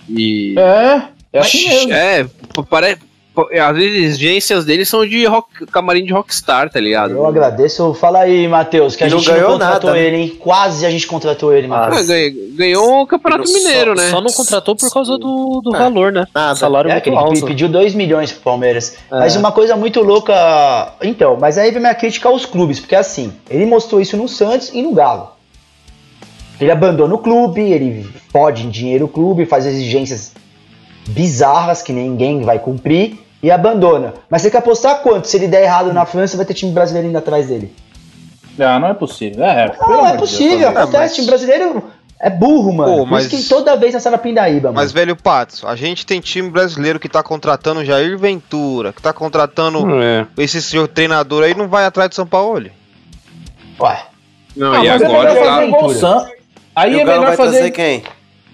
e 0.09 0.55
É, 0.59 1.03
é 1.33 1.39
assim 1.39 1.69
mesmo. 1.69 1.93
É, 1.93 2.27
parece. 2.69 3.06
As 3.63 3.77
exigências 3.77 4.65
dele 4.65 4.85
são 4.85 5.07
de 5.07 5.25
rock, 5.27 5.67
camarim 5.67 6.05
de 6.05 6.13
rockstar, 6.13 6.71
tá 6.71 6.81
ligado? 6.81 7.13
eu 7.13 7.27
agradeço. 7.27 7.93
Fala 7.95 8.21
aí, 8.21 8.47
Matheus, 8.49 8.97
que 8.97 9.05
a 9.05 9.09
não 9.09 9.19
gente 9.19 9.29
não 9.29 9.35
ganhou 9.35 9.53
contratou 9.53 9.91
nada, 9.91 9.93
né? 10.01 10.07
ele, 10.07 10.17
hein? 10.17 10.37
Quase 10.39 10.87
a 10.87 10.91
gente 10.91 11.07
contratou 11.07 11.53
ele, 11.53 11.67
Ah, 11.67 11.71
Matheus. 11.71 12.01
Ah, 12.01 12.13
ganhou, 12.13 12.33
ganhou 12.55 13.03
o 13.03 13.07
Campeonato 13.07 13.53
Mineiro, 13.53 13.97
só, 13.97 14.03
né? 14.05 14.11
Só 14.11 14.21
não 14.21 14.33
contratou 14.33 14.75
por 14.77 14.91
causa 14.93 15.19
do, 15.19 15.61
do 15.63 15.75
É. 15.75 15.79
valor, 15.79 16.13
né? 16.13 16.27
Nada. 16.35 16.55
Salário 16.55 16.91
É, 16.91 17.01
que 17.01 17.11
muito 17.11 17.23
ele 17.27 17.37
alto. 17.41 17.47
pediu 17.47 17.69
2 17.69 17.95
milhões 17.95 18.33
pro 18.33 18.41
Palmeiras. 18.43 18.97
É. 19.11 19.19
Mas 19.19 19.37
uma 19.37 19.53
coisa 19.53 19.77
muito 19.77 20.01
louca. 20.03 20.95
Então, 21.03 21.37
mas 21.41 21.59
aí 21.59 21.71
vem 21.71 21.81
minha 21.81 21.95
crítica 21.95 22.29
aos 22.29 22.47
clubes, 22.47 22.81
porque 22.81 22.95
assim, 22.97 23.33
ele 23.51 23.67
mostrou 23.67 24.01
isso 24.01 24.17
no 24.17 24.29
Santos 24.29 24.71
e 24.73 24.81
no 24.83 24.93
Galo. 24.93 25.31
Ele 26.61 26.71
abandona 26.71 27.15
o 27.15 27.19
clube, 27.19 27.61
ele 27.61 28.09
pode 28.33 28.65
em 28.67 28.71
dinheiro 28.71 29.05
o 29.05 29.09
clube, 29.09 29.45
faz 29.45 29.67
exigências 29.67 30.33
bizarras 31.09 31.83
que 31.83 31.93
ninguém 31.93 32.41
vai 32.43 32.59
cumprir 32.59 33.19
e 33.43 33.51
abandona. 33.51 34.15
Mas 34.31 34.43
você 34.43 34.51
quer 34.51 34.59
apostar 34.59 35.01
quanto? 35.03 35.27
Se 35.29 35.37
ele 35.37 35.49
der 35.49 35.63
errado 35.65 35.93
na 35.93 36.05
França, 36.07 36.37
vai 36.37 36.47
ter 36.47 36.55
time 36.55 36.73
brasileiro 36.73 37.09
indo 37.09 37.19
atrás 37.19 37.47
dele. 37.49 37.73
Não, 38.59 38.81
não 38.81 38.89
é 38.89 38.95
possível. 38.95 39.45
É, 39.45 39.75
Não, 39.81 40.07
é 40.07 40.09
Deus, 40.17 40.21
possível, 40.21 40.51
Palmeiras. 40.51 40.77
acontece. 40.77 40.99
mas- 41.03 41.15
Time 41.15 41.27
brasileiro 41.27 41.85
é 42.19 42.31
burro, 42.31 42.73
mano. 42.73 42.93
Pô, 42.93 42.99
Por 43.01 43.11
mas- 43.11 43.27
isso 43.31 43.37
que 43.37 43.49
toda 43.49 43.77
vez 43.77 43.93
nessa 43.93 44.11
na 44.11 44.17
Pindaíba, 44.19 44.69
mano. 44.69 44.77
Mas, 44.77 44.93
velho 44.93 45.15
Patos, 45.15 45.63
a 45.65 45.77
gente 45.77 46.07
tem 46.07 46.21
time 46.21 46.49
brasileiro 46.49 46.99
que 46.99 47.09
tá 47.09 47.23
contratando 47.23 47.85
Jair 47.85 48.19
Ventura, 48.19 48.93
que 48.95 49.03
tá 49.03 49.13
contratando 49.13 49.85
Não 49.85 50.01
é. 50.03 50.27
esse 50.39 50.63
senhor 50.63 50.89
treinador 50.89 51.45
aí, 51.45 51.55
não 51.55 51.69
vai 51.69 51.85
atrás 51.85 52.09
de 52.09 52.17
São 52.17 52.27
Paulo. 52.27 52.71
Ué, 53.79 54.03
Não, 54.57 54.73
Ah, 54.73 54.83
e 54.83 54.87
é 54.89 54.91
agora 54.93 55.35
tá, 55.35 55.45
fazer 55.45 55.67
igual 55.67 55.85
o 55.85 55.95
Sam. 55.95 56.27
Aí 56.75 56.99
é 57.01 57.05
melhor 57.05 57.37
fazer. 57.37 57.71
quem? 57.73 58.03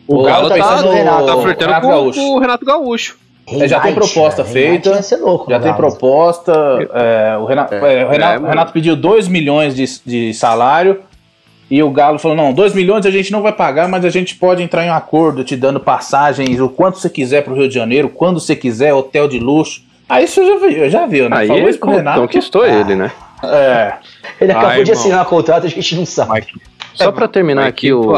O 0.08 0.16
O 0.16 0.22
Galo 0.24 0.48
Galo 0.48 0.60
tá 0.60 0.76
tá 0.76 0.82
no 1.20 1.26
tá 1.26 1.42
flertando 1.42 1.80
com, 1.80 2.10
com 2.12 2.30
o 2.34 2.38
Renato 2.40 2.64
Gaúcho. 2.66 3.16
É, 3.60 3.68
já 3.68 3.80
tem 3.80 3.94
proposta. 3.94 4.42
Reinhardt 4.42 4.52
feita, 4.52 4.90
Vai 4.92 5.02
ser 5.02 5.16
louco, 5.16 5.50
Já 5.50 5.58
no 5.58 5.64
tem 5.64 5.74
proposta. 5.74 6.52
é, 6.94 7.36
o 7.38 7.44
Renato, 7.44 7.74
é, 7.74 8.04
o 8.04 8.08
Renato- 8.08 8.34
É, 8.34 8.38
o 8.38 8.48
Renato 8.48 8.72
pediu 8.72 8.96
2 8.96 9.28
milhões 9.28 9.74
de, 9.74 9.84
de 10.04 10.34
salário. 10.34 11.00
E 11.70 11.82
o 11.82 11.90
Galo 11.90 12.18
falou: 12.18 12.36
não, 12.36 12.52
2 12.52 12.74
milhões 12.74 13.06
a 13.06 13.10
gente 13.10 13.32
não 13.32 13.40
vai 13.40 13.52
pagar, 13.52 13.88
mas 13.88 14.04
a 14.04 14.10
gente 14.10 14.34
pode 14.36 14.62
entrar 14.62 14.84
em 14.84 14.90
um 14.90 14.94
acordo 14.94 15.42
te 15.42 15.56
dando 15.56 15.80
passagens 15.80 16.60
o 16.60 16.68
quanto 16.68 16.98
você 16.98 17.08
quiser 17.08 17.42
pro 17.42 17.54
Rio 17.54 17.66
de 17.66 17.74
Janeiro, 17.74 18.10
quando 18.10 18.38
você 18.40 18.54
quiser, 18.54 18.92
hotel 18.92 19.26
de 19.26 19.38
luxo. 19.38 19.82
Aí 20.08 20.28
você 20.28 20.44
já 20.44 20.58
viu, 20.58 20.90
já 20.90 21.06
viu 21.06 21.30
né? 21.30 21.36
Aí 21.38 21.48
Falou 21.48 21.68
isso 21.70 21.78
pro 21.78 21.90
Renato. 21.92 22.20
conquistou 22.20 22.66
ele, 22.66 22.94
né? 22.94 23.10
É, 23.42 23.94
Ele 24.40 24.52
acabou 24.52 24.70
Ai, 24.70 24.84
de 24.84 24.92
assinar 24.92 25.22
o 25.22 25.28
contrato, 25.28 25.66
a 25.66 25.68
gente 25.70 25.96
não 25.96 26.04
sabe. 26.04 26.46
Só 26.94 27.10
pra 27.10 27.26
terminar 27.26 27.66
aqui 27.66 27.86
que 27.86 27.92
o. 27.92 28.12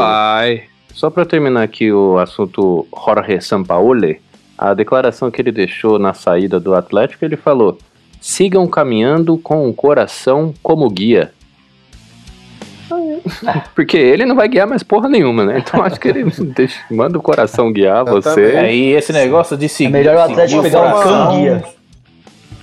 Só 0.93 1.09
para 1.09 1.25
terminar 1.25 1.63
aqui 1.63 1.91
o 1.91 2.17
assunto 2.19 2.87
Jorge 3.05 3.41
Sampaoli, 3.41 4.21
a 4.57 4.73
declaração 4.73 5.29
que 5.31 5.41
ele 5.41 5.51
deixou 5.51 5.97
na 5.99 6.13
saída 6.13 6.59
do 6.59 6.73
Atlético, 6.75 7.23
ele 7.25 7.35
falou: 7.37 7.77
sigam 8.21 8.65
caminhando 8.67 9.37
com 9.37 9.67
o 9.69 9.73
coração 9.73 10.53
como 10.63 10.89
guia. 10.89 11.31
Porque 13.73 13.97
ele 13.97 14.25
não 14.25 14.35
vai 14.35 14.47
guiar 14.47 14.67
mais 14.67 14.83
porra 14.83 15.09
nenhuma, 15.09 15.43
né? 15.45 15.57
Então 15.65 15.83
acho 15.83 15.99
que 15.99 16.07
ele 16.07 16.23
deixa- 16.55 16.79
manda 16.91 17.17
o 17.17 17.21
coração 17.21 17.71
guiar 17.73 18.05
você. 18.05 18.53
é, 18.53 18.75
e 18.75 18.91
esse 18.93 19.11
negócio 19.11 19.57
de 19.57 19.67
seguir. 19.67 19.89
É 19.89 19.91
melhor 19.91 20.15
o 20.15 20.19
Atlético 20.21 20.61
seguir 20.61 20.63
pegar 20.63 20.81
um 20.87 20.91
coração, 20.91 21.25
cão 21.27 21.37
guia. 21.41 21.63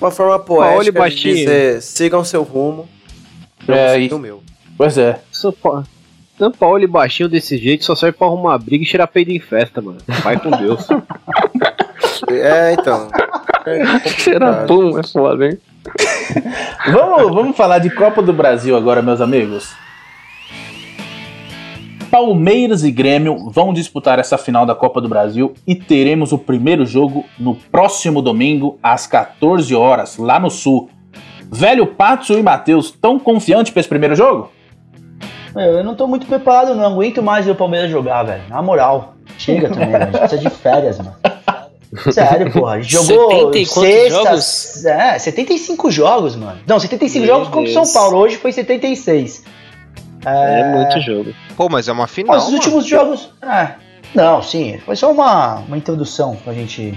Uma 0.01 0.11
forma 0.11 0.39
poética 0.39 0.85
de 0.85 0.91
baixinho. 0.93 1.35
dizer, 1.37 1.83
sigam 1.83 2.25
seu 2.25 2.43
rumo, 2.43 2.89
eu 3.69 3.75
É, 3.75 4.01
e- 4.01 4.13
o 4.13 4.19
meu. 4.19 4.43
Pois 4.77 4.97
é. 4.99 5.21
São 5.31 5.53
Paulo, 5.53 5.85
São 6.39 6.51
Paulo 6.51 6.83
e 6.83 6.87
baixinho 6.87 7.29
desse 7.29 7.57
jeito 7.59 7.85
só 7.85 7.95
serve 7.95 8.17
pra 8.19 8.27
arrumar 8.27 8.59
briga 8.59 8.83
e 8.83 8.87
tirar 8.87 9.07
peido 9.07 9.31
em 9.31 9.39
festa, 9.39 9.81
mano. 9.83 9.99
Vai 10.25 10.39
com 10.41 10.51
Deus. 10.51 10.87
É, 12.29 12.73
então. 12.73 13.09
É 13.67 13.99
Cheira 14.09 14.47
complicado. 14.47 14.67
pum, 14.67 14.99
é 14.99 15.03
foda, 15.03 15.47
hein? 15.47 15.59
Vamos, 16.93 17.35
vamos 17.35 17.57
falar 17.57 17.79
de 17.79 17.91
Copa 17.91 18.23
do 18.23 18.33
Brasil 18.33 18.77
agora, 18.77 19.03
meus 19.03 19.21
amigos. 19.21 19.73
Palmeiras 22.11 22.85
e 22.85 22.91
Grêmio 22.91 23.51
vão 23.51 23.73
disputar 23.73 24.19
essa 24.19 24.37
final 24.37 24.67
da 24.67 24.75
Copa 24.75 25.01
do 25.01 25.09
Brasil 25.09 25.55
e 25.67 25.75
teremos 25.75 26.31
o 26.33 26.39
primeiro 26.39 26.85
jogo 26.85 27.25
no 27.39 27.55
próximo 27.55 28.21
domingo, 28.21 28.79
às 28.83 29.07
14 29.07 29.75
horas, 29.75 30.19
lá 30.19 30.39
no 30.39 30.51
Sul. 30.51 30.91
Velho 31.51 31.87
Patso 31.87 32.35
e 32.35 32.43
Matheus, 32.43 32.91
tão 32.91 33.19
confiantes 33.19 33.73
para 33.73 33.81
esse 33.81 33.89
primeiro 33.89 34.15
jogo? 34.15 34.51
Meu, 35.55 35.79
eu 35.79 35.85
não 35.85 35.95
tô 35.95 36.07
muito 36.07 36.27
preparado, 36.27 36.75
não 36.75 36.85
aguento 36.85 37.23
mais 37.23 37.45
ver 37.45 37.53
o 37.53 37.57
Palmeiras 37.57 37.91
jogar, 37.91 38.23
velho. 38.25 38.43
Na 38.49 38.61
moral. 38.63 39.15
Chega 39.39 39.69
também, 39.69 39.91
velho. 39.91 40.03
A 40.03 40.07
gente 40.07 40.19
precisa 40.19 40.43
de 40.43 40.51
férias, 40.51 40.99
mano. 40.99 41.15
Sério, 42.13 42.51
porra. 42.53 42.75
A 42.75 42.81
gente 42.81 42.93
jogou 42.93 43.31
70 43.31 43.59
e 43.59 43.67
sexta, 43.67 44.25
jogos? 44.25 44.85
É, 44.87 45.19
75 45.19 45.91
jogos, 45.91 46.37
mano. 46.37 46.59
Não, 46.67 46.79
75 46.79 47.27
Meu 47.27 47.35
jogos 47.35 47.49
contra 47.49 47.71
o 47.71 47.73
São 47.73 47.83
Deus. 47.83 47.93
Paulo. 47.93 48.19
Hoje 48.19 48.37
foi 48.37 48.53
76. 48.53 49.45
É, 50.25 50.75
muito 50.75 51.01
jogo. 51.01 51.35
Pô, 51.57 51.69
mas 51.69 51.89
é 51.89 51.93
uma 51.93 52.07
final. 52.07 52.37
Mas 52.37 52.47
os 52.47 52.55
últimos 52.55 52.87
jogos. 52.87 53.31
É. 53.43 53.75
Não, 54.15 54.43
sim. 54.43 54.79
Foi 54.85 54.97
só 54.97 55.11
uma, 55.11 55.57
uma 55.61 55.77
introdução 55.77 56.37
pra 56.37 56.53
gente. 56.53 56.95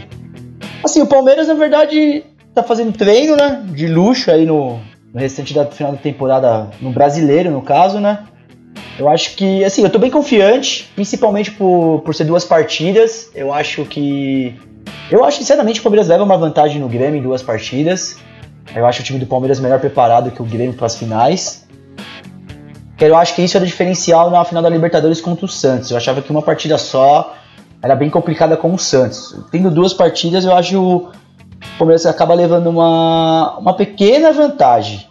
Assim, 0.83 1.01
o 1.01 1.07
Palmeiras, 1.07 1.47
na 1.47 1.53
verdade, 1.53 2.23
tá 2.53 2.63
fazendo 2.63 2.95
treino, 2.95 3.35
né? 3.35 3.63
De 3.67 3.87
luxo 3.87 4.31
aí 4.31 4.45
no, 4.45 4.79
no 5.13 5.19
restante 5.19 5.53
da 5.53 5.65
final 5.65 5.93
da 5.93 5.97
temporada, 5.97 6.69
no 6.79 6.91
brasileiro, 6.91 7.51
no 7.51 7.61
caso, 7.61 7.99
né? 7.99 8.25
Eu 8.97 9.09
acho 9.09 9.35
que, 9.35 9.63
assim, 9.63 9.83
eu 9.83 9.89
tô 9.89 9.99
bem 9.99 10.09
confiante, 10.11 10.89
principalmente 10.95 11.51
por, 11.51 12.01
por 12.05 12.15
ser 12.15 12.23
duas 12.23 12.45
partidas. 12.45 13.29
Eu 13.33 13.53
acho 13.53 13.83
que. 13.85 14.55
Eu 15.09 15.23
acho, 15.23 15.37
sinceramente, 15.37 15.75
que 15.75 15.81
o 15.81 15.83
Palmeiras 15.83 16.07
leva 16.07 16.23
uma 16.23 16.37
vantagem 16.37 16.79
no 16.79 16.87
Grêmio 16.87 17.19
em 17.19 17.23
duas 17.23 17.43
partidas. 17.43 18.17
Eu 18.75 18.85
acho 18.85 19.01
o 19.01 19.03
time 19.03 19.19
do 19.19 19.25
Palmeiras 19.25 19.59
melhor 19.59 19.79
preparado 19.79 20.31
que 20.31 20.41
o 20.41 20.45
Grêmio 20.45 20.73
para 20.73 20.87
as 20.87 20.95
finais. 20.95 21.67
Eu 22.99 23.15
acho 23.15 23.35
que 23.35 23.41
isso 23.41 23.57
era 23.57 23.65
diferencial 23.65 24.31
na 24.31 24.43
final 24.45 24.63
da 24.63 24.69
Libertadores 24.69 25.19
contra 25.21 25.45
o 25.45 25.49
Santos. 25.49 25.91
Eu 25.91 25.97
achava 25.97 26.21
que 26.21 26.31
uma 26.31 26.41
partida 26.41 26.77
só 26.77 27.35
era 27.81 27.95
bem 27.95 28.09
complicada 28.09 28.55
com 28.57 28.73
o 28.73 28.79
Santos. 28.79 29.37
Tendo 29.51 29.69
duas 29.69 29.93
partidas, 29.93 30.45
eu 30.45 30.55
acho 30.55 30.69
que 30.69 30.75
o 30.75 31.11
Palmeiras 31.77 32.05
acaba 32.05 32.33
levando 32.33 32.67
uma, 32.67 33.57
uma 33.57 33.75
pequena 33.75 34.31
vantagem. 34.31 35.05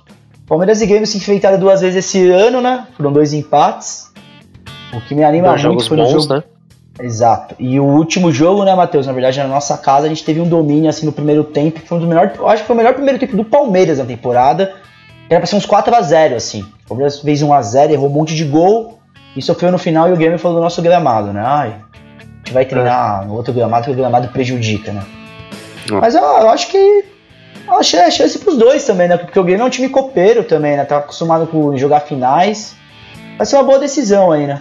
Palmeiras 0.47 0.81
e 0.83 0.87
Grêmio 0.87 1.07
se 1.07 1.19
enfrentaram 1.19 1.59
duas 1.59 1.81
vezes 1.81 2.05
esse 2.05 2.31
ano, 2.31 2.61
né? 2.61 2.87
Foram 2.97 3.13
dois 3.13 3.33
empates. 3.33 4.13
O 4.93 5.01
que 5.01 5.15
me 5.15 5.25
anima 5.25 5.49
Dois 5.49 5.65
muito 5.65 5.85
jogos 5.85 5.87
foi 5.87 5.97
no 5.97 6.07
jogo. 6.07 6.35
né? 6.35 6.45
Exato. 7.01 7.57
E 7.59 7.79
o 7.81 7.85
último 7.85 8.31
jogo, 8.31 8.65
né, 8.65 8.75
Matheus? 8.75 9.07
Na 9.07 9.13
verdade, 9.13 9.39
na 9.39 9.49
nossa 9.49 9.77
casa, 9.77 10.07
a 10.07 10.09
gente 10.09 10.25
teve 10.25 10.41
um 10.41 10.49
domínio 10.49 10.89
assim 10.89 11.05
no 11.05 11.13
primeiro 11.13 11.43
tempo, 11.43 11.81
que 11.81 11.89
foi 11.89 11.99
um 11.99 12.01
dos 12.01 12.09
melhores. 12.09 12.37
Eu 12.39 12.49
acho 12.49 12.63
que 12.63 12.67
foi 12.67 12.75
o 12.75 12.77
melhor 12.77 12.95
primeiro 12.95 13.19
tempo 13.19 13.37
do 13.37 13.45
Palmeiras 13.45 13.99
na 13.99 14.05
temporada. 14.05 14.75
Era 15.29 15.41
pra 15.41 15.47
ser 15.47 15.57
uns 15.57 15.67
4x0, 15.67 16.35
assim. 16.35 16.63
O 16.85 16.89
Palmeiras 16.89 17.21
fez 17.21 17.43
1x0, 17.43 17.91
errou 17.91 18.09
um 18.09 18.13
monte 18.13 18.35
de 18.35 18.45
gol 18.45 18.99
e 19.37 19.43
sofreu 19.43 19.73
no 19.73 19.79
final. 19.79 20.09
E 20.09 20.13
o 20.13 20.17
Grêmio 20.17 20.39
falou 20.39 20.59
do 20.59 20.63
nosso 20.63 20.81
gramado, 20.83 21.33
né? 21.33 21.43
Ai, 21.45 21.75
a 22.21 22.23
gente 22.39 22.53
vai 22.53 22.65
treinar 22.65 23.27
no 23.27 23.35
outro 23.35 23.53
gramado, 23.53 23.87
que 23.87 23.91
o 23.91 23.95
gramado 23.95 24.29
prejudica, 24.29 24.93
né? 24.93 25.03
Mas 25.91 26.15
eu, 26.15 26.23
eu 26.23 26.51
acho 26.51 26.69
que. 26.69 27.05
Eu 27.67 27.79
que 27.81 27.97
é 27.97 28.11
chance 28.11 28.39
pros 28.39 28.59
dois 28.59 28.85
também, 28.85 29.09
né? 29.09 29.17
Porque 29.17 29.39
o 29.39 29.43
Grêmio 29.43 29.63
é 29.63 29.67
um 29.67 29.71
time 29.71 29.89
copeiro 29.89 30.45
também, 30.45 30.77
né? 30.77 30.85
Tá 30.85 30.99
acostumado 30.99 31.47
com 31.47 31.77
jogar 31.77 32.01
finais. 32.01 32.77
Vai 33.39 33.47
ser 33.47 33.57
uma 33.57 33.65
boa 33.65 33.79
decisão 33.79 34.31
aí, 34.31 34.47
né? 34.47 34.61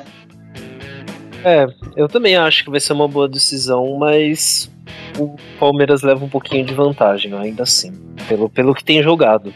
É, 1.44 1.68
eu 1.96 2.08
também 2.08 2.36
acho 2.36 2.64
que 2.64 2.72
vai 2.72 2.80
ser 2.80 2.94
uma 2.94 3.08
boa 3.08 3.28
decisão, 3.28 3.98
mas 3.98 4.72
o 5.18 5.36
Palmeiras 5.60 6.02
leva 6.02 6.24
um 6.24 6.30
pouquinho 6.30 6.66
de 6.66 6.74
vantagem, 6.74 7.34
ainda 7.34 7.64
assim, 7.64 7.92
pelo, 8.28 8.50
pelo 8.50 8.74
que 8.74 8.84
tem 8.84 9.04
jogado. 9.04 9.54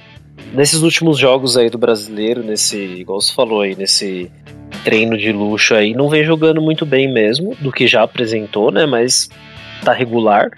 Nesses 0.53 0.81
últimos 0.81 1.17
jogos 1.17 1.57
aí 1.57 1.69
do 1.69 1.77
brasileiro, 1.77 2.43
nesse, 2.43 2.77
igual 2.77 3.21
você 3.21 3.33
falou 3.33 3.61
aí, 3.61 3.75
nesse 3.75 4.31
treino 4.83 5.17
de 5.17 5.31
luxo 5.31 5.73
aí, 5.75 5.93
não 5.93 6.09
vem 6.09 6.23
jogando 6.23 6.61
muito 6.61 6.85
bem 6.85 7.11
mesmo, 7.11 7.55
do 7.55 7.71
que 7.71 7.87
já 7.87 8.03
apresentou, 8.03 8.71
né? 8.71 8.85
Mas 8.85 9.29
tá 9.83 9.93
regular. 9.93 10.51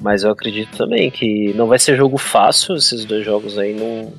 Mas 0.00 0.22
eu 0.22 0.30
acredito 0.30 0.76
também 0.76 1.10
que 1.10 1.52
não 1.54 1.66
vai 1.66 1.78
ser 1.78 1.96
jogo 1.96 2.18
fácil, 2.18 2.76
esses 2.76 3.04
dois 3.04 3.24
jogos 3.24 3.58
aí 3.58 3.74
não, 3.74 4.12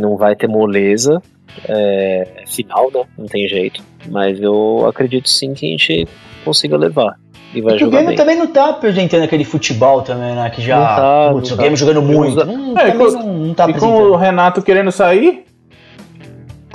não 0.00 0.16
vai 0.16 0.34
ter 0.34 0.48
moleza. 0.48 1.20
É 1.68 2.44
final, 2.46 2.90
né? 2.92 3.04
Não 3.18 3.26
tem 3.26 3.48
jeito. 3.48 3.82
Mas 4.10 4.40
eu 4.40 4.86
acredito 4.88 5.28
sim 5.28 5.52
que 5.54 5.66
a 5.66 5.70
gente 5.70 6.08
consiga 6.44 6.76
levar. 6.76 7.16
E 7.54 7.60
vai 7.60 7.72
que 7.76 7.82
o 7.82 7.86
jogar 7.86 7.98
Grêmio 7.98 8.08
bem. 8.08 8.16
também 8.16 8.36
não 8.36 8.46
tá 8.46 8.70
apresentando 8.70 9.22
aquele 9.22 9.44
futebol 9.44 10.02
também, 10.02 10.34
né? 10.34 10.50
Que 10.50 10.60
já. 10.62 10.78
Não 10.78 10.84
tá, 10.86 11.32
putz, 11.32 11.48
não 11.48 11.54
o 11.54 11.56
tá. 11.56 11.62
Grêmio 11.62 11.76
jogando 11.78 12.02
muito. 12.02 12.40
Hum, 12.42 12.74
É, 12.76 12.90
também 12.90 13.06
com- 13.06 13.12
não, 13.18 13.32
não 13.34 13.54
tá 13.54 13.70
E 13.70 13.74
com 13.74 13.86
o. 13.86 14.16
Renato 14.16 14.62
querendo 14.62 14.90
sair, 14.92 15.44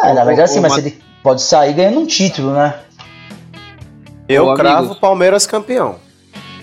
É, 0.01 0.13
na 0.13 0.23
verdade, 0.23 0.41
assim, 0.49 0.59
mas 0.59 0.77
ele. 0.77 0.97
pode 1.21 1.41
sair 1.41 1.73
ganhando 1.73 1.99
um 1.99 2.05
título, 2.05 2.53
né? 2.53 2.75
Eu 4.27 4.47
Ô, 4.47 4.53
cravo 4.55 4.77
amigos. 4.79 4.97
Palmeiras 4.99 5.45
campeão. 5.45 5.95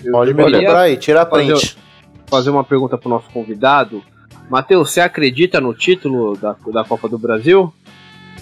Eu 0.03 0.11
Pode 0.11 0.33
me 0.33 0.43
lembrar 0.45 0.81
aí, 0.81 0.97
tira 0.97 1.21
a 1.21 1.25
fazer- 1.25 1.53
print. 1.53 1.77
fazer 2.27 2.49
uma 2.49 2.63
pergunta 2.63 2.97
pro 2.97 3.09
nosso 3.09 3.29
convidado. 3.31 4.01
Matheus, 4.49 4.91
você 4.91 5.01
acredita 5.01 5.61
no 5.61 5.73
título 5.73 6.35
da, 6.37 6.55
da 6.73 6.83
Copa 6.83 7.07
do 7.07 7.17
Brasil? 7.19 7.71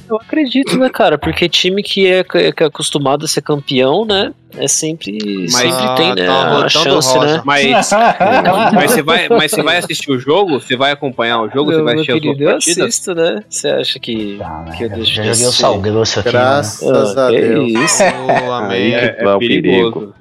Eu 0.09 0.15
acredito, 0.15 0.77
né, 0.77 0.89
cara? 0.89 1.17
Porque 1.17 1.49
time 1.49 1.83
que 1.83 2.07
é, 2.07 2.23
que 2.23 2.63
é 2.63 2.65
acostumado 2.67 3.25
a 3.25 3.27
ser 3.27 3.41
campeão, 3.41 4.05
né? 4.05 4.33
É 4.57 4.67
sempre. 4.67 5.17
Mas- 5.51 5.51
sempre 5.51 5.95
tem, 5.97 6.15
né? 6.15 6.25
tá 6.25 6.65
a 6.65 6.69
chance, 6.69 7.13
rosa. 7.17 7.25
né? 7.37 7.41
Mas, 7.45 7.89
mas, 8.73 8.91
você 8.91 9.01
vai, 9.01 9.27
mas 9.29 9.51
você 9.51 9.61
vai 9.61 9.77
assistir 9.77 10.09
o 10.11 10.17
jogo? 10.17 10.59
Você 10.59 10.75
vai 10.77 10.91
acompanhar 10.91 11.41
o 11.41 11.49
jogo? 11.49 11.69
Você 11.71 11.75
Meu, 11.75 11.83
vai 11.85 11.93
meu 11.95 12.01
assistir 12.03 12.11
as 12.13 12.21
querido, 12.21 12.43
eu 12.43 12.51
partidas? 12.51 12.77
assisto, 12.85 13.13
né? 13.15 13.43
Você 13.49 13.67
acha 13.69 13.99
que. 13.99 14.35
Tá, 14.39 14.63
né? 14.65 14.75
Que 14.77 14.83
eu 14.85 14.89
deixo 14.89 15.13
joguei 15.15 15.31
o 15.31 15.35
sal 15.51 15.79
grosso 15.81 16.19
aqui. 16.21 16.29
Graças 16.31 17.17
Ah, 17.17 17.27
a 17.27 17.29
que 17.31 17.41
Deus. 17.41 17.71
isso? 17.73 18.03
Ô, 18.47 18.51
amém. 18.53 18.91
Vai 19.23 19.33
o 19.35 19.39
perigo. 19.39 20.13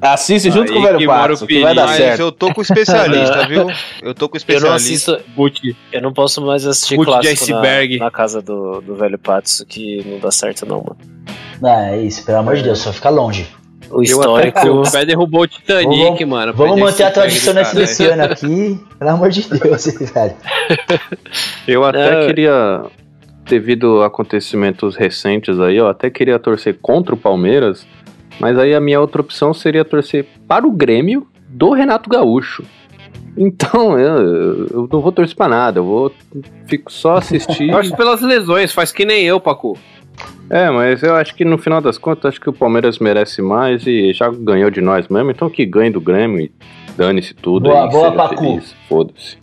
Assiste 0.00 0.50
junto 0.50 0.70
Aí 0.70 0.74
com 0.74 0.78
o 0.78 0.82
velho 0.82 1.06
Pato, 1.08 1.46
que 1.46 1.60
vai 1.60 1.74
dar 1.74 1.88
certo. 1.88 2.20
eu 2.20 2.30
tô 2.30 2.52
com 2.54 2.60
o 2.60 2.62
especialista, 2.62 3.46
viu? 3.48 3.66
Eu 4.00 4.14
tô 4.14 4.28
com 4.28 4.36
o 4.36 4.40
Eu 4.48 4.60
não 4.60 4.76
especialista. 4.76 5.12
assisto. 5.16 5.30
Boot. 5.34 5.76
Eu 5.92 6.02
não 6.02 6.12
posso 6.12 6.40
mais 6.40 6.64
assistir 6.66 6.96
de 6.98 7.04
clássico 7.04 7.50
na, 7.52 7.56
iceberg. 7.60 7.98
na 7.98 8.10
casa 8.10 8.40
do, 8.40 8.80
do 8.80 8.94
velho 8.94 9.18
Patso, 9.18 9.66
que 9.66 10.04
não 10.06 10.20
dá 10.20 10.30
certo, 10.30 10.64
não, 10.64 10.78
mano. 10.78 10.96
Não, 11.60 11.70
é 11.70 12.00
isso, 12.00 12.24
pelo 12.24 12.38
amor 12.38 12.54
de 12.56 12.62
Deus, 12.62 12.78
só 12.78 12.92
fica 12.92 13.08
longe. 13.10 13.48
O 13.90 14.02
histórico. 14.02 14.68
O 14.68 14.90
pé 14.92 15.04
derrubou 15.04 15.42
o 15.42 15.46
Titanic, 15.48 16.04
Vamos- 16.04 16.24
mano. 16.26 16.52
Vamos 16.52 16.78
manter 16.78 17.04
a 17.04 17.10
tradição 17.10 17.54
ano 17.54 18.22
aqui, 18.24 18.78
pelo 18.98 19.10
amor 19.10 19.30
de 19.30 19.48
Deus, 19.48 19.84
velho. 20.12 20.34
Eu 21.66 21.84
até 21.84 22.22
É. 22.22 22.26
queria, 22.26 22.82
devido 23.46 24.02
a 24.02 24.06
acontecimentos 24.06 24.94
recentes 24.94 25.58
aí, 25.58 25.76
eu 25.76 25.88
até 25.88 26.10
queria 26.10 26.38
torcer 26.38 26.78
contra 26.80 27.14
o 27.14 27.18
Palmeiras, 27.18 27.86
mas 28.38 28.58
aí 28.58 28.74
a 28.74 28.80
minha 28.80 29.00
outra 29.00 29.20
opção 29.20 29.52
seria 29.52 29.84
torcer 29.84 30.26
para 30.46 30.66
o 30.66 30.70
Grêmio 30.70 31.26
do 31.48 31.72
Renato 31.72 32.08
Gaúcho. 32.08 32.64
Então, 33.36 33.96
eu, 33.98 34.66
eu 34.66 34.88
não 34.90 35.00
vou 35.00 35.12
torcer 35.12 35.36
pra 35.36 35.48
nada, 35.48 35.78
eu 35.78 35.84
vou 35.84 36.12
fico 36.66 36.92
só 36.92 37.16
assistir. 37.16 37.70
Torce 37.72 37.96
pelas 37.96 38.20
lesões, 38.20 38.72
faz 38.72 38.92
que 38.92 39.04
nem 39.04 39.24
eu, 39.24 39.40
Pacu. 39.40 39.76
É, 40.50 40.70
mas 40.70 41.02
eu 41.02 41.14
acho 41.14 41.34
que 41.34 41.44
no 41.44 41.58
final 41.58 41.80
das 41.80 41.98
contas, 41.98 42.30
acho 42.30 42.40
que 42.40 42.48
o 42.48 42.52
Palmeiras 42.52 42.98
merece 42.98 43.40
mais 43.42 43.86
e 43.86 44.12
já 44.12 44.28
ganhou 44.30 44.70
de 44.70 44.80
nós 44.80 45.06
mesmo, 45.08 45.30
então 45.30 45.48
que 45.48 45.64
ganhe 45.64 45.90
do 45.90 46.00
Grêmio 46.00 46.40
e 46.40 46.52
dane-se 46.96 47.34
tudo 47.34 47.68
Boa, 47.68 47.86
e 47.86 47.90
boa, 47.90 48.28
feliz, 48.28 48.74
foda-se. 48.88 49.36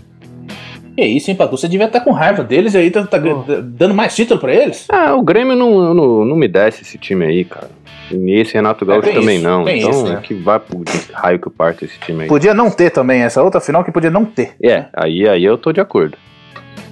Que 0.95 1.05
isso, 1.05 1.29
hein, 1.29 1.35
Pacu? 1.35 1.57
Você 1.57 1.67
devia 1.67 1.87
estar 1.87 1.99
com 1.99 2.11
raiva 2.11 2.43
deles 2.43 2.73
e 2.73 2.77
aí 2.77 2.89
tá, 2.89 3.05
tá 3.05 3.17
dando 3.17 3.93
mais 3.93 4.15
título 4.15 4.39
pra 4.39 4.53
eles? 4.53 4.87
Ah, 4.89 5.13
o 5.13 5.21
Grêmio 5.21 5.55
não, 5.55 5.93
não, 5.93 6.25
não 6.25 6.35
me 6.35 6.47
desce 6.47 6.83
esse 6.83 6.97
time 6.97 7.25
aí, 7.25 7.43
cara. 7.43 7.69
E 8.11 8.39
esse 8.39 8.53
Renato 8.53 8.85
Gaúcho 8.85 9.03
tem 9.03 9.15
também 9.15 9.35
isso, 9.37 9.43
não. 9.43 9.67
Então, 9.67 9.89
isso, 9.89 10.03
né? 10.05 10.21
que 10.23 10.33
vai 10.33 10.59
pro 10.59 10.83
raio 11.13 11.39
que 11.39 11.49
parte 11.49 11.85
esse 11.85 11.97
time 11.99 12.23
aí. 12.23 12.27
Podia 12.27 12.53
não 12.53 12.69
ter 12.69 12.91
também 12.91 13.21
essa 13.21 13.41
outra 13.41 13.59
final 13.59 13.83
que 13.83 13.91
podia 13.91 14.11
não 14.11 14.23
ter. 14.25 14.55
É, 14.61 14.85
aí, 14.93 15.27
aí 15.27 15.43
eu 15.43 15.57
tô 15.57 15.71
de 15.71 15.79
acordo. 15.81 16.17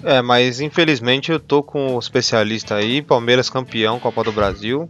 É, 0.03 0.22
mas 0.22 0.60
infelizmente 0.60 1.31
eu 1.31 1.40
tô 1.40 1.61
com 1.64 1.95
o 1.95 1.99
especialista 1.99 2.76
aí, 2.76 3.02
Palmeiras 3.02 3.49
campeão, 3.49 3.99
Copa 3.99 4.23
do 4.23 4.31
Brasil. 4.31 4.90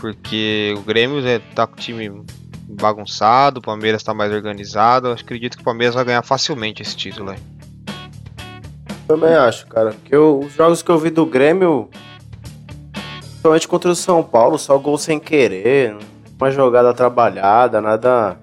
Porque 0.00 0.74
o 0.76 0.80
Grêmio 0.82 1.26
é, 1.26 1.38
tá 1.54 1.66
com 1.66 1.74
o 1.74 1.76
time 1.80 2.10
bagunçado, 2.68 3.60
o 3.60 3.62
Palmeiras 3.62 4.02
tá 4.02 4.12
mais 4.12 4.32
organizado. 4.32 5.08
Eu 5.08 5.12
acredito 5.12 5.56
que 5.56 5.62
o 5.62 5.64
Palmeiras 5.64 5.94
vai 5.94 6.04
ganhar 6.04 6.22
facilmente 6.22 6.82
esse 6.82 6.96
título 6.96 7.30
aí. 7.30 7.38
Também 9.06 9.32
acho, 9.34 9.66
cara. 9.66 9.90
Porque 9.92 10.14
eu- 10.14 10.40
os 10.40 10.52
jogos 10.54 10.82
que 10.82 10.90
eu 10.90 10.98
vi 10.98 11.10
do 11.10 11.26
Grêmio, 11.26 11.88
principalmente 13.42 13.66
contra 13.66 13.90
o 13.90 13.94
São 13.96 14.22
Paulo, 14.22 14.56
só 14.56 14.78
gol 14.78 14.96
sem 14.96 15.18
querer, 15.18 15.96
uma 16.40 16.50
jogada 16.52 16.94
trabalhada, 16.94 17.80
nada 17.80 18.36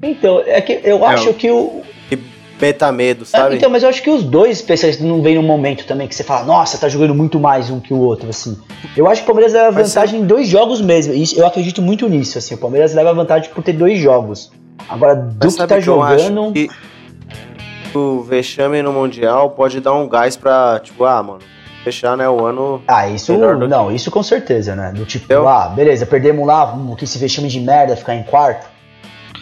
Então, 0.00 0.40
é 0.46 0.60
que 0.60 0.80
eu 0.84 1.04
acho 1.04 1.34
que 1.34 1.50
o. 1.50 1.82
que 2.08 2.16
meta 2.60 2.92
medo, 2.92 3.24
É, 3.24 3.26
sabe? 3.26 3.56
então, 3.56 3.68
mas 3.68 3.82
eu 3.82 3.88
acho 3.88 4.00
que 4.00 4.08
os 4.10 4.22
dois 4.22 4.58
especialistas 4.58 5.04
não 5.04 5.20
vêm 5.20 5.34
num 5.34 5.42
momento 5.42 5.84
também 5.86 6.06
que 6.06 6.14
você 6.14 6.22
fala, 6.22 6.44
nossa, 6.46 6.78
tá 6.78 6.88
jogando 6.88 7.16
muito 7.16 7.40
mais 7.40 7.68
um 7.68 7.80
que 7.80 7.92
o 7.92 7.98
outro, 7.98 8.28
assim. 8.30 8.56
Eu 8.96 9.08
acho 9.08 9.22
que 9.22 9.24
o 9.24 9.26
Palmeiras 9.26 9.52
leva 9.52 9.72
Mas 9.72 9.88
vantagem 9.92 10.20
em 10.20 10.24
dois 10.24 10.46
jogos 10.46 10.80
mesmo. 10.80 11.12
Isso, 11.12 11.36
eu 11.36 11.44
acredito 11.44 11.82
muito 11.82 12.08
nisso, 12.08 12.38
assim. 12.38 12.54
O 12.54 12.58
Palmeiras 12.58 12.94
leva 12.94 13.12
vantagem 13.12 13.50
por 13.52 13.64
ter 13.64 13.72
dois 13.72 13.98
jogos. 13.98 14.52
Agora, 14.88 15.16
do 15.16 15.48
que 15.48 15.56
tá 15.56 15.80
que 15.80 15.88
eu 15.88 16.00
acho 16.00 16.26
jogando. 16.28 16.52
que 16.52 16.68
o 17.92 18.22
vexame 18.22 18.82
no 18.82 18.92
Mundial 18.92 19.50
pode 19.50 19.80
dar 19.80 19.94
um 19.94 20.08
gás 20.08 20.36
pra, 20.36 20.78
tipo, 20.80 21.04
ah, 21.04 21.20
mano, 21.22 21.40
fechar, 21.84 22.16
né, 22.16 22.28
o 22.28 22.44
ano. 22.44 22.82
Ah, 22.86 23.08
isso. 23.08 23.32
Do 23.36 23.58
que- 23.60 23.66
Não, 23.66 23.90
isso 23.92 24.10
com 24.10 24.22
certeza, 24.22 24.74
né? 24.74 24.92
Do 24.94 25.04
tipo, 25.04 25.32
Eu- 25.32 25.48
ah, 25.48 25.68
beleza, 25.68 26.06
perdemos 26.06 26.46
lá, 26.46 26.72
um, 26.74 26.94
que 26.94 27.06
se 27.06 27.18
vexame 27.18 27.48
de 27.48 27.60
merda, 27.60 27.96
ficar 27.96 28.14
em 28.14 28.22
quarto. 28.22 28.66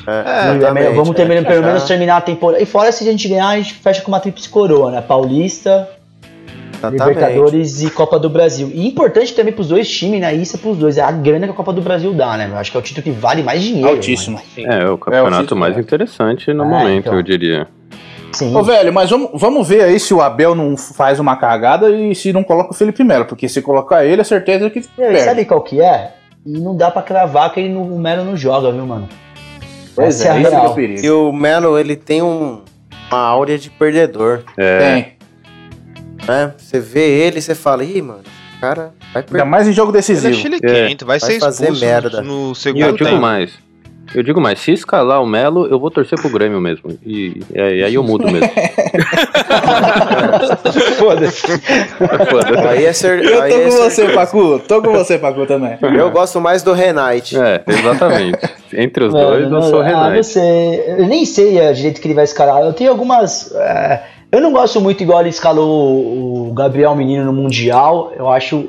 É, 0.07 0.11
é 0.11 0.93
vamos 0.93 1.11
é, 1.11 1.15
terminar, 1.15 1.43
pelo 1.43 1.57
fechar. 1.57 1.67
menos 1.67 1.85
terminar 1.85 2.17
a 2.17 2.21
temporada. 2.21 2.63
E 2.63 2.67
fora 2.67 2.91
se 2.93 3.07
a 3.07 3.11
gente 3.11 3.29
ganhar, 3.29 3.49
a 3.49 3.57
gente 3.57 3.75
fecha 3.75 4.01
com 4.01 4.09
uma 4.11 4.21
tríplice 4.21 4.49
coroa, 4.49 4.91
né? 4.91 5.01
Paulista, 5.03 5.89
Exatamente. 6.73 7.09
Libertadores 7.09 7.83
e 7.83 7.91
Copa 7.91 8.19
do 8.19 8.31
Brasil. 8.31 8.71
E 8.73 8.87
importante 8.87 9.35
também 9.35 9.53
pros 9.53 9.69
dois 9.69 9.91
times, 9.91 10.21
né? 10.21 10.33
Isso 10.35 10.57
é 10.57 10.59
pros 10.61 10.77
dois. 10.79 10.97
É 10.97 11.03
a 11.03 11.11
grana 11.11 11.47
que 11.47 11.53
a 11.53 11.57
Copa 11.57 11.73
do 11.73 11.83
Brasil 11.83 12.15
dá, 12.15 12.37
né? 12.37 12.49
Eu 12.51 12.57
acho 12.57 12.71
que 12.71 12.77
é 12.77 12.81
o 12.81 12.83
título 12.83 13.03
que 13.03 13.11
vale 13.11 13.43
mais 13.43 13.61
dinheiro. 13.63 13.89
Altíssimo. 13.89 14.41
É, 14.57 14.89
o 14.89 14.97
campeonato 14.97 15.43
título, 15.43 15.61
mais 15.61 15.77
é. 15.77 15.81
interessante 15.81 16.53
no 16.55 16.65
É, 16.65 16.69
momento, 16.69 16.99
então. 17.09 17.15
eu 17.15 17.23
diria. 17.23 17.67
Sim. 18.33 18.55
Ô, 18.55 18.63
velho, 18.63 18.93
mas 18.93 19.09
vamos, 19.11 19.31
vamos 19.35 19.67
ver 19.69 19.83
aí 19.85 19.99
se 19.99 20.13
o 20.13 20.21
Abel 20.21 20.55
não 20.55 20.77
faz 20.77 21.19
uma 21.19 21.37
cagada 21.37 21.91
e 21.91 22.15
se 22.15 22.33
não 22.33 22.45
coloca 22.45 22.71
o 22.71 22.75
Felipe 22.75 23.03
Melo. 23.03 23.25
Porque 23.25 23.49
se 23.49 23.63
colocar 23.63 24.05
ele, 24.05 24.21
é 24.21 24.25
certeza 24.25 24.69
que 24.71 24.81
E 24.81 25.03
aí, 25.03 25.09
perde. 25.13 25.21
sabe 25.23 25.45
qual 25.45 25.63
que 25.63 25.81
é? 25.81 26.15
E 26.47 26.59
não 26.59 26.77
dá 26.77 26.91
pra 26.91 27.03
cravar 27.03 27.53
que 27.53 27.61
ele 27.61 27.71
não, 27.73 27.83
o 27.83 27.99
Melo 27.99 28.25
não 28.25 28.37
joga, 28.37 28.71
viu, 28.71 28.87
mano? 28.87 29.09
Pois 29.95 30.21
Essa 30.21 30.29
é, 30.29 30.31
a 30.33 30.41
isso 30.41 30.51
que 30.51 30.57
é 30.57 30.61
real. 30.61 30.75
perigo. 30.75 31.05
E 31.05 31.11
o 31.11 31.33
Melo, 31.33 31.79
ele 31.79 31.97
tem 31.97 32.23
um, 32.23 32.61
uma 33.11 33.19
áurea 33.21 33.59
de 33.59 33.71
perdedor, 33.71 34.43
É, 34.57 34.79
Tem. 34.79 35.13
né? 36.27 36.53
Você 36.57 36.79
vê 36.79 37.01
ele 37.27 37.39
e 37.39 37.43
você 37.43 37.55
fala, 37.55 37.83
ih, 37.83 38.01
mano, 38.01 38.21
esse 38.53 38.61
cara 38.61 38.93
vai 39.13 39.23
Ainda 39.23 39.29
perder. 39.33 39.45
mais 39.45 39.67
em 39.67 39.73
jogo 39.73 39.91
Ele 39.91 39.99
é 39.99 40.01
decisivo. 40.01 40.35
chiliquento, 40.35 41.05
vai, 41.05 41.19
Vai 41.19 41.31
ser 41.33 41.41
fazer 41.41 41.65
expulso 41.65 41.85
merda. 41.85 42.23
no 42.23 42.53
e 42.53 42.55
segundo 42.55 42.83
eu 42.87 42.93
digo 42.93 43.05
tempo. 43.07 43.21
mais. 43.21 43.53
Eu 44.15 44.23
digo 44.23 44.41
mais, 44.41 44.59
se 44.59 44.73
escalar 44.73 45.23
o 45.23 45.27
Melo, 45.27 45.67
eu 45.67 45.79
vou 45.79 45.91
torcer 45.91 46.19
pro 46.19 46.31
Grêmio 46.31 46.61
mesmo. 46.61 46.99
E, 47.05 47.43
e 47.55 47.85
aí 47.85 47.95
eu 47.95 48.03
mudo 48.03 48.25
mesmo. 48.31 48.49
Foda-se. 50.99 51.47
Foda-se. 51.47 52.69
Aí 52.69 52.87
é 52.87 52.93
cer... 52.93 53.23
Eu 53.23 53.43
aí 53.43 53.53
tô 53.53 53.59
é 53.59 53.65
com 53.65 53.71
você, 53.71 53.91
certeza. 53.91 54.19
Pacu. 54.19 54.61
Tô 54.67 54.83
com 54.83 54.93
você, 54.93 55.19
Pacu, 55.19 55.47
também. 55.47 55.77
Eu 55.83 56.11
gosto 56.11 56.41
mais 56.41 56.63
do 56.63 56.73
Renate. 56.73 57.39
É, 57.39 57.63
exatamente. 57.67 58.39
Entre 58.73 59.05
os 59.05 59.13
Mano, 59.13 59.27
dois, 59.29 59.43
eu 59.43 59.51
não- 59.51 59.63
sou 59.63 59.81
ah, 59.81 59.85
Renato. 59.87 60.17
você. 60.17 60.85
Eu 60.99 61.07
nem 61.07 61.25
sei 61.25 61.61
a 61.67 61.73
direito 61.73 62.01
que 62.01 62.07
ele 62.07 62.15
vai 62.15 62.25
escalar. 62.25 62.63
Eu 62.63 62.73
tenho 62.73 62.91
algumas. 62.91 63.53
é, 63.55 64.03
eu 64.33 64.41
não 64.41 64.53
gosto 64.53 64.81
muito 64.81 65.03
igual 65.03 65.21
ele 65.21 65.31
escalou 65.31 65.69
o, 65.69 66.49
o 66.49 66.53
Gabriel 66.55 66.95
Menino 66.97 67.25
no 67.25 67.33
Mundial. 67.33 68.13
Eu 68.17 68.29
acho. 68.29 68.69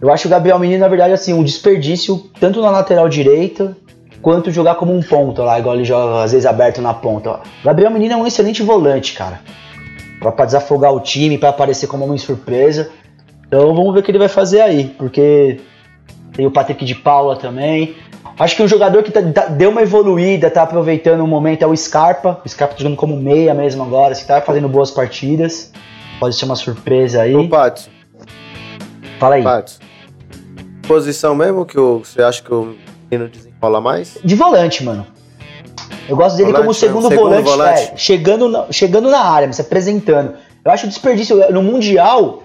Eu 0.00 0.10
acho 0.12 0.26
o 0.28 0.30
Gabriel 0.30 0.58
Menino, 0.58 0.80
na 0.80 0.88
verdade, 0.88 1.12
assim, 1.14 1.32
um 1.32 1.42
desperdício 1.42 2.22
tanto 2.38 2.60
na 2.60 2.70
lateral 2.70 3.08
direita 3.08 3.76
quanto 4.24 4.50
jogar 4.50 4.76
como 4.76 4.96
um 4.96 5.02
ponta 5.02 5.42
lá, 5.42 5.58
igual 5.58 5.74
ele 5.74 5.84
joga 5.84 6.24
às 6.24 6.32
vezes 6.32 6.46
aberto 6.46 6.80
na 6.80 6.94
ponta. 6.94 7.28
ó. 7.30 7.34
O 7.34 7.64
Gabriel 7.64 7.90
Menino 7.90 8.14
é 8.14 8.16
um 8.16 8.26
excelente 8.26 8.62
volante, 8.62 9.12
cara. 9.12 9.42
Pra, 10.18 10.46
desafogar 10.46 10.94
o 10.94 11.00
time, 11.00 11.36
pra 11.36 11.50
aparecer 11.50 11.86
como 11.86 12.06
uma 12.06 12.16
surpresa. 12.16 12.88
Então 13.46 13.74
vamos 13.74 13.92
ver 13.92 14.00
o 14.00 14.02
que 14.02 14.10
ele 14.10 14.18
vai 14.18 14.28
fazer 14.28 14.62
aí, 14.62 14.94
porque 14.96 15.60
tem 16.32 16.46
o 16.46 16.50
Patrick 16.50 16.86
de 16.86 16.94
Paula 16.94 17.36
também. 17.36 17.96
Acho 18.38 18.56
que 18.56 18.62
um 18.62 18.66
jogador 18.66 19.02
que 19.02 19.12
tá- 19.12 19.20
tá- 19.22 19.46
deu 19.46 19.68
uma 19.68 19.82
evoluída, 19.82 20.50
tá 20.50 20.62
aproveitando 20.62 21.20
o 21.20 21.26
momento 21.26 21.62
é 21.62 21.66
o 21.66 21.76
Scarpa. 21.76 22.40
O 22.42 22.48
Scarpa 22.48 22.74
tá 22.76 22.80
jogando 22.82 22.96
como 22.96 23.14
meia 23.18 23.52
mesmo 23.52 23.82
agora, 23.82 24.12
assim, 24.12 24.26
tá 24.26 24.40
fazendo 24.40 24.70
boas 24.70 24.90
partidas. 24.90 25.70
Pode 26.18 26.34
ser 26.34 26.46
uma 26.46 26.56
surpresa 26.56 27.20
aí. 27.20 27.36
Ô, 27.36 27.46
Patos, 27.46 27.90
Fala 29.20 29.34
aí. 29.34 29.42
Patos. 29.42 29.78
Posição 30.88 31.34
mesmo 31.34 31.66
que 31.66 31.78
o, 31.78 31.98
você 31.98 32.22
acha 32.22 32.42
que 32.42 32.52
o 32.52 32.74
menino 33.10 33.30
desenrola 33.64 33.80
mais? 33.80 34.18
De 34.22 34.34
volante, 34.34 34.84
mano. 34.84 35.06
Eu 36.08 36.16
gosto 36.16 36.36
dele 36.36 36.52
Volante 36.52 36.66
como 36.66 36.70
mesmo, 36.70 36.74
segundo, 36.74 37.08
segundo 37.08 37.20
volante, 37.20 37.44
volante. 37.44 37.92
é, 37.92 37.96
chegando, 37.96 38.48
na, 38.48 38.66
chegando 38.70 39.10
na 39.10 39.20
área, 39.20 39.50
se 39.52 39.60
apresentando. 39.60 40.34
Eu 40.64 40.70
acho 40.70 40.86
desperdício. 40.86 41.50
No 41.50 41.62
Mundial, 41.62 42.42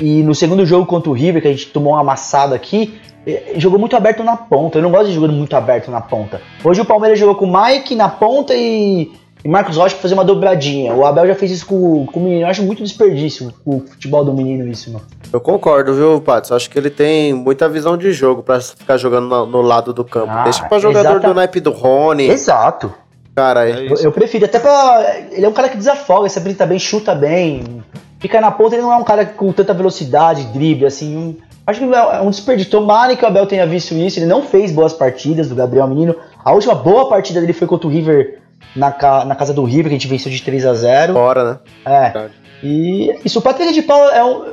e 0.00 0.22
no 0.22 0.34
segundo 0.34 0.64
jogo 0.64 0.86
contra 0.86 1.10
o 1.10 1.12
River, 1.12 1.42
que 1.42 1.48
a 1.48 1.50
gente 1.50 1.66
tomou 1.66 1.92
uma 1.92 2.00
amassada 2.00 2.54
aqui, 2.54 2.98
eh, 3.26 3.52
jogou 3.56 3.78
muito 3.78 3.96
aberto 3.96 4.24
na 4.24 4.36
ponta. 4.36 4.78
Eu 4.78 4.82
não 4.82 4.90
gosto 4.90 5.08
de 5.08 5.14
jogar 5.14 5.28
muito 5.28 5.54
aberto 5.54 5.90
na 5.90 6.00
ponta. 6.00 6.40
Hoje 6.64 6.80
o 6.80 6.84
Palmeiras 6.84 7.18
jogou 7.18 7.34
com 7.34 7.44
o 7.44 7.62
Mike 7.62 7.94
na 7.94 8.08
ponta 8.08 8.54
e, 8.54 9.10
e 9.44 9.48
Marcos 9.48 9.76
Rocha 9.76 9.94
pra 9.94 10.02
fazer 10.02 10.14
uma 10.14 10.24
dobradinha. 10.24 10.92
O 10.94 11.04
Abel 11.06 11.26
já 11.28 11.34
fez 11.34 11.50
isso 11.52 11.66
com, 11.66 12.06
com 12.06 12.20
o 12.20 12.22
menino. 12.22 12.42
Eu 12.42 12.46
acho 12.48 12.62
muito 12.62 12.82
desperdício 12.82 13.52
o 13.64 13.80
futebol 13.80 14.24
do 14.24 14.32
menino 14.32 14.66
isso, 14.68 14.92
mano. 14.92 15.04
Eu 15.32 15.40
concordo, 15.40 15.94
viu, 15.94 16.20
Patos? 16.20 16.50
Acho 16.52 16.68
que 16.70 16.78
ele 16.78 16.90
tem 16.90 17.32
muita 17.32 17.68
visão 17.68 17.96
de 17.96 18.12
jogo 18.12 18.42
pra 18.42 18.60
ficar 18.60 18.96
jogando 18.96 19.28
no, 19.28 19.46
no 19.46 19.60
lado 19.62 19.92
do 19.92 20.04
campo. 20.04 20.30
Ah, 20.30 20.44
Deixa 20.44 20.64
pra 20.64 20.78
jogador 20.78 21.10
exata- 21.10 21.28
do 21.28 21.34
naipe 21.34 21.60
do 21.60 21.70
Rony. 21.70 22.28
Exato. 22.28 22.92
Cara, 23.34 23.68
É 23.68 23.72
é- 23.86 23.92
Eu, 23.92 23.96
eu 23.96 24.12
prefiro, 24.12 24.44
até 24.46 24.58
pra. 24.58 25.16
Ele 25.30 25.46
é 25.46 25.48
um 25.48 25.52
cara 25.52 25.68
que 25.68 25.76
desafoga, 25.76 26.28
se 26.28 26.38
apresenta 26.38 26.66
bem, 26.66 26.78
chuta 26.78 27.14
bem. 27.14 27.82
fica 28.18 28.40
na 28.40 28.50
ponta, 28.50 28.74
ele 28.74 28.82
não 28.82 28.92
é 28.92 28.96
um 28.96 29.04
cara 29.04 29.24
com 29.24 29.52
tanta 29.52 29.72
velocidade, 29.72 30.44
drible, 30.46 30.86
assim. 30.86 31.16
um- 31.16 31.36
acho 31.64 31.78
que 31.78 31.84
é 31.94 32.20
um 32.20 32.30
desperdício. 32.30 32.70
Tomara 32.72 33.14
que 33.14 33.24
o 33.24 33.28
Abel 33.28 33.46
tenha 33.46 33.64
visto 33.66 33.94
isso. 33.94 34.18
Ele 34.18 34.26
não 34.26 34.42
fez 34.42 34.72
boas 34.72 34.92
partidas 34.92 35.48
do 35.48 35.54
Gabriel 35.54 35.86
Menino. 35.86 36.16
A 36.44 36.52
última 36.52 36.74
boa 36.74 37.08
partida 37.08 37.40
dele 37.40 37.52
foi 37.52 37.68
contra 37.68 37.86
o 37.86 37.90
River 37.90 38.40
na, 38.76 38.92
ca- 38.92 39.24
na 39.24 39.34
casa 39.34 39.52
do 39.54 39.64
River, 39.64 39.84
que 39.84 39.88
a 39.90 39.98
gente 39.98 40.08
venceu 40.08 40.30
de 40.30 40.42
3 40.42 40.66
a 40.66 40.74
0 40.74 41.14
Fora, 41.14 41.44
né? 41.44 41.58
É. 41.86 42.28
E 42.62 43.14
isso, 43.24 43.38
o 43.38 43.42
Patrick 43.42 43.72
de 43.72 43.82
Paula 43.82 44.12
é 44.12 44.24
um, 44.24 44.44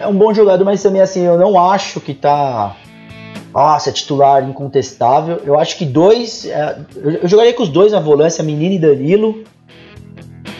é 0.00 0.06
um 0.06 0.14
bom 0.14 0.32
jogador, 0.34 0.64
mas 0.64 0.82
também 0.82 1.00
assim, 1.00 1.24
eu 1.24 1.38
não 1.38 1.58
acho 1.58 2.00
que 2.00 2.12
tá. 2.14 2.76
Nossa, 3.54 3.88
é 3.90 3.92
titular 3.92 4.42
incontestável. 4.48 5.40
Eu 5.44 5.58
acho 5.58 5.76
que 5.78 5.84
dois. 5.84 6.44
é, 6.46 6.76
eu, 6.96 7.10
eu 7.22 7.28
jogaria 7.28 7.52
com 7.54 7.62
os 7.62 7.68
dois 7.68 7.92
na 7.92 8.00
volância, 8.00 8.42
Menino 8.44 8.74
e 8.74 8.78
Danilo. 8.78 9.44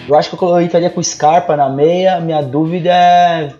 Eu 0.08 0.14
acho 0.16 0.30
que 0.36 0.42
eu 0.42 0.60
entraria 0.60 0.90
com 0.90 1.00
o 1.00 1.04
Scarpa 1.04 1.56
na 1.56 1.68
meia. 1.68 2.20
Minha 2.20 2.40
dúvida 2.42 2.90
é. 2.90 3.52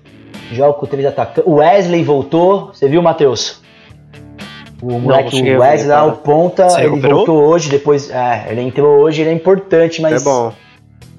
Jogo 0.52 0.74
com 0.74 0.86
três 0.86 1.04
atacantes. 1.06 1.42
O 1.50 1.56
Wesley 1.56 2.04
voltou. 2.04 2.66
Você 2.72 2.86
viu, 2.88 3.02
Matheus? 3.02 3.60
O 4.86 4.98
moleque, 5.00 5.36
cheguei 5.36 5.56
o 5.56 5.60
Wesley 5.60 5.88
lá, 5.88 6.04
o 6.04 6.12
ponta, 6.16 6.68
Se 6.70 6.80
ele 6.80 6.88
recuperou? 6.90 7.16
voltou 7.18 7.42
hoje, 7.44 7.70
depois. 7.70 8.10
É, 8.10 8.46
ele 8.50 8.60
entrou 8.60 9.00
hoje, 9.02 9.22
ele 9.22 9.30
é 9.30 9.32
importante, 9.32 10.00
mas. 10.02 10.20
É 10.20 10.24
bom. 10.24 10.52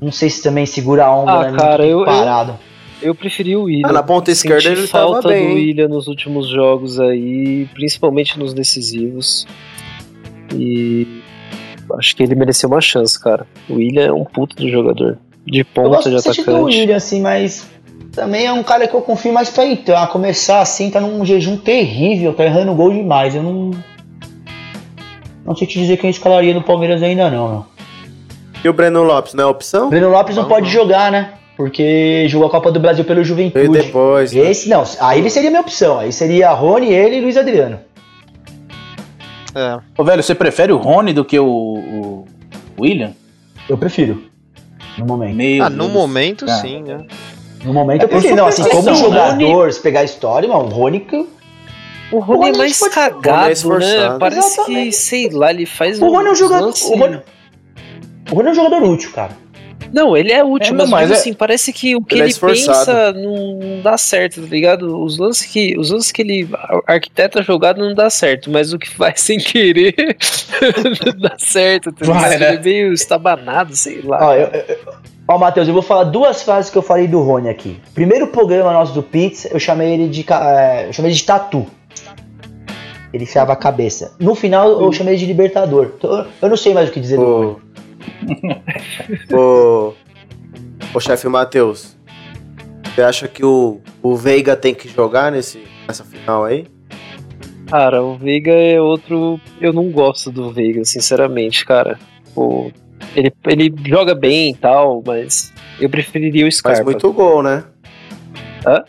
Não 0.02 0.12
sei 0.12 0.30
se 0.30 0.44
também 0.44 0.66
segura 0.66 1.06
a 1.06 1.16
onda, 1.16 1.32
Ah, 1.32 1.52
né? 1.52 1.58
Cara, 1.58 1.86
eu- 1.86 2.00
eu- 2.00 2.06
parado. 2.06 2.60
Eu 3.02 3.14
preferi 3.16 3.56
o 3.56 3.64
William. 3.64 3.88
Ah, 3.90 3.94
na 3.94 4.04
ponta 4.04 4.34
Senti 4.34 4.54
esquerda 4.54 4.78
ele 4.80 4.88
tava 4.88 5.12
falta 5.14 5.28
bem, 5.30 5.48
do? 5.50 5.54
William 5.56 5.88
nos 5.88 6.08
últimos 6.08 6.48
jogos 6.48 7.00
aí, 7.00 7.68
principalmente 7.74 8.38
nos 8.40 8.54
decisivos. 8.54 9.46
E 10.54 11.22
acho 11.98 12.16
que 12.16 12.24
ele 12.24 12.36
mereceu 12.36 12.70
uma 12.70 12.82
chance, 12.82 13.20
cara. 13.22 13.46
O 13.70 13.76
William 13.76 14.06
é 14.08 14.12
um 14.12 14.24
puto 14.24 14.56
do 14.56 14.70
jogador. 14.70 15.18
De 15.46 15.60
Eu 15.60 15.66
ponta 15.66 15.90
gosto 15.90 16.10
de 16.10 16.16
bastante 16.16 16.44
do 16.44 16.52
atacante. 16.52 16.78
William, 16.80 16.96
assim, 16.98 17.22
mas 17.22 17.70
também 18.16 18.46
é 18.46 18.54
um 18.54 18.64
cara 18.64 18.88
que 18.88 18.94
eu 18.96 19.02
confio 19.02 19.34
mais 19.34 19.50
pra 19.50 19.66
entrar. 19.66 20.08
Começar 20.08 20.62
assim, 20.62 20.90
tá 20.90 21.00
num 21.00 21.26
jejum 21.26 21.58
terrível, 21.58 22.34
tá 22.34 22.44
errando 22.46 22.74
gol 22.74 22.92
demais. 22.92 23.36
Eu 23.36 23.44
não. 23.44 23.72
Não 25.46 25.56
sei 25.56 25.68
te 25.68 25.78
dizer 25.80 25.98
quem 25.98 26.10
escalaria 26.10 26.54
no 26.54 26.64
Palmeiras 26.64 27.04
ainda 27.04 27.30
não, 27.30 27.48
meu. 27.50 27.66
E 28.64 28.70
o 28.70 28.74
Breno 28.74 29.04
Lopes, 29.04 29.34
não 29.36 29.44
é 29.44 29.48
opção? 29.48 29.88
O 29.88 29.90
Breno 29.90 30.10
Lopes 30.10 30.36
não 30.36 30.46
pode 30.46 30.70
jogar, 30.70 31.12
né? 31.12 31.34
Porque 31.56 32.26
jogou 32.28 32.48
a 32.48 32.52
Copa 32.52 32.72
do 32.72 32.80
Brasil 32.80 33.06
pelo 33.06 33.22
E 33.22 33.24
Juventude. 33.24 33.70
depois. 33.70 34.34
né? 34.34 34.50
Esse 34.50 34.68
não, 34.68 34.84
aí 35.00 35.20
ele 35.20 35.30
seria 35.30 35.50
minha 35.52 35.62
opção. 35.62 36.00
Aí 36.00 36.12
seria 36.12 36.50
Rony, 36.52 36.92
ele 36.92 37.18
e 37.18 37.22
Luiz 37.22 37.38
Adriano. 37.38 37.80
É. 39.54 39.78
Ô, 39.98 40.04
velho, 40.04 40.22
você 40.22 40.36
prefere 40.36 40.74
o 40.74 40.78
Rony 40.78 41.14
do 41.14 41.24
que 41.24 41.40
o, 41.40 41.46
o 41.48 42.26
William? 42.82 43.12
Eu 43.70 43.78
prefiro. 43.78 44.24
No 44.98 45.06
momento. 45.06 45.36
Meu 45.36 45.64
Ah, 45.64 45.70
no 45.70 45.84
Deus. 45.84 45.92
momento 45.94 46.46
Cara. 46.46 46.60
sim, 46.60 46.82
né? 46.82 47.06
No 47.66 47.74
momento 47.74 48.02
É 48.02 48.06
eu 48.06 48.10
prefiro. 48.10 48.36
por 48.36 48.38
Não, 48.42 48.48
assim, 48.48 48.64
como 48.70 48.96
jogador, 48.96 49.74
se 49.74 49.80
pegar 49.82 50.02
a 50.02 50.04
história, 50.04 50.48
mano, 50.48 50.66
o 50.66 50.70
Rony 50.70 51.00
que 51.02 51.16
O 52.12 52.20
Rony 52.20 52.40
Rony 52.46 52.50
é 52.56 52.58
mais 52.58 52.80
pode- 52.80 52.96
Rony 52.96 53.08
é 53.08 53.10
cagado, 53.12 53.80
né? 53.80 54.18
Parece 54.20 54.42
que, 54.42 54.62
Exatamente. 54.62 54.96
sei 54.96 55.30
lá, 55.30 55.50
ele 55.52 55.66
faz 55.66 56.00
O 56.02 56.08
Rony 56.08 56.28
é 56.28 56.32
um 56.32 56.36
jogador. 56.36 56.66
lance- 56.68 56.86
O 56.86 56.98
Rony, 56.98 57.22
o 58.32 58.36
Rony 58.36 58.48
é 58.48 58.52
um 58.52 58.56
jogador 58.56 58.84
útil, 58.84 59.12
cara. 59.12 59.32
Não, 59.94 60.16
ele 60.18 60.32
é 60.32 60.44
útil, 60.44 60.74
É, 60.74 60.78
mas, 60.78 60.90
mas 60.90 61.12
é- 61.12 61.14
assim, 61.14 61.34
parece 61.34 61.72
que 61.72 61.96
o 61.96 62.02
que 62.02 62.16
Ele 62.16 62.22
é 62.22 62.24
ele, 62.26 62.32
esforçado. 62.32 62.78
pensa 62.86 63.14
não, 63.14 63.82
dá 63.82 63.98
certo, 63.98 64.42
tá 64.42 64.48
ligado? 64.48 65.02
Os 65.02 65.18
lances 65.18 65.46
que, 65.46 65.78
os 65.80 65.90
lances 65.92 66.12
que 66.12 66.22
ele 66.22 66.48
ar- 66.54 66.82
arquiteta 66.88 67.40
a 67.40 67.44
jogada 67.44 67.82
não 67.82 67.94
dá 67.96 68.10
certo, 68.10 68.50
mas 68.52 68.74
o 68.74 68.80
que 68.80 68.90
faz 68.96 69.22
sem 69.22 69.38
querer 69.40 69.94
não 71.06 71.20
dá 71.20 71.36
certo, 71.38 71.92
tá 71.92 72.06
ligado? 72.06 72.20
Vai, 72.22 72.30
né? 72.32 72.36
Ele 72.36 72.58
é 72.58 72.60
meio 72.62 72.94
estabanado, 72.94 73.76
sei 73.76 74.02
lá. 74.02 74.20
Ó, 74.28 74.34
eu, 74.34 74.48
eu- 74.48 74.78
ó, 75.28 75.38
Matheus, 75.38 75.68
eu 75.68 75.74
vou 75.74 75.84
falar 75.84 76.04
duas 76.06 76.42
frases 76.44 76.70
que 76.70 76.78
eu 76.78 76.82
falei 76.82 77.08
do 77.08 77.22
Rony 77.22 77.50
aqui. 77.50 77.80
Primeiro 77.94 78.28
programa 78.28 78.74
nosso 78.74 78.94
do 78.94 79.02
Pizza, 79.04 79.48
eu 79.52 79.60
chamei 79.60 79.94
ele 79.94 80.08
de, 80.10 80.26
é, 80.30 80.88
eu 80.88 80.94
chamei 80.94 81.12
ele 81.12 81.18
de 81.18 81.24
tatu. 81.26 81.66
Ele 83.14 83.24
enfiava 83.24 83.54
a 83.54 83.56
cabeça. 83.56 84.14
No 84.20 84.36
final, 84.36 84.70
eu 84.84 84.92
chamei 84.92 85.14
ele 85.14 85.22
de 85.22 85.26
libertador. 85.26 85.92
Então, 85.98 86.28
Eu 86.42 86.50
não 86.50 86.58
sei 86.58 86.74
mais 86.74 86.90
o 86.90 86.92
que 86.92 87.00
dizer 87.00 87.16
do 87.18 87.24
Rony. 87.24 87.56
O. 89.32 89.36
o. 89.36 89.94
O 90.94 91.00
chefe 91.00 91.28
Matheus. 91.28 91.98
Você 92.94 93.02
acha 93.02 93.28
que 93.28 93.44
o, 93.44 93.82
o 94.02 94.16
Veiga 94.16 94.56
tem 94.56 94.74
que 94.74 94.88
jogar 94.88 95.32
nesse, 95.32 95.64
nessa 95.88 96.04
final 96.06 96.46
aí? 96.46 96.66
Cara, 97.68 98.02
o 98.02 98.16
Veiga 98.16 98.52
é 98.52 98.80
outro. 98.80 99.40
Eu 99.60 99.74
não 99.74 99.90
gosto 99.92 100.32
do 100.32 100.52
Veiga, 100.52 100.86
sinceramente, 100.86 101.66
cara. 101.66 102.00
Pô, 102.34 102.72
ele, 103.16 103.34
ele 103.48 103.74
joga 103.86 104.16
bem 104.16 104.52
e 104.52 104.56
tal, 104.56 105.04
mas 105.06 105.54
eu 105.80 105.90
preferiria 105.90 106.44
o 106.44 106.46
Faz 106.46 106.56
Scarpa. 106.56 106.84
muito 106.84 107.12
gol, 107.12 107.44
né? 107.44 107.64
Hã? 108.66 108.84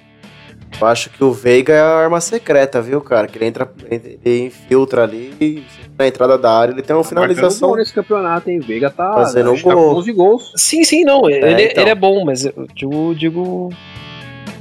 Eu 0.80 0.86
acho 0.86 1.10
que 1.10 1.24
o 1.24 1.32
Veiga 1.32 1.72
é 1.72 1.80
a 1.80 1.97
arma 1.97 2.20
secreta, 2.20 2.82
viu, 2.82 3.01
cara? 3.01 3.26
Que 3.26 3.38
ele 3.38 3.47
entra, 3.47 3.72
ele 3.90 4.47
infiltra 4.47 5.02
ali 5.05 5.34
e 5.40 5.64
na 5.98 6.06
entrada 6.06 6.36
da 6.36 6.52
área 6.52 6.73
ele 6.73 6.82
tem 6.82 6.94
uma 6.94 7.05
finalização. 7.05 7.74
Nesse 7.74 7.93
campeonato, 7.93 8.51
hein? 8.51 8.60
Veiga 8.60 8.90
tá, 8.90 9.14
Fazendo 9.14 9.55
que 9.55 9.62
tá 9.62 9.74
gol. 9.74 9.97
11 9.97 10.12
gols. 10.12 10.52
Sim, 10.56 10.85
sim, 10.85 11.05
não. 11.05 11.28
Ele 11.28 11.44
é, 11.44 11.70
então. 11.70 11.82
ele 11.82 11.90
é 11.90 11.94
bom, 11.94 12.24
mas 12.24 12.44
eu 12.44 12.66
digo, 12.74 13.14
digo 13.14 13.70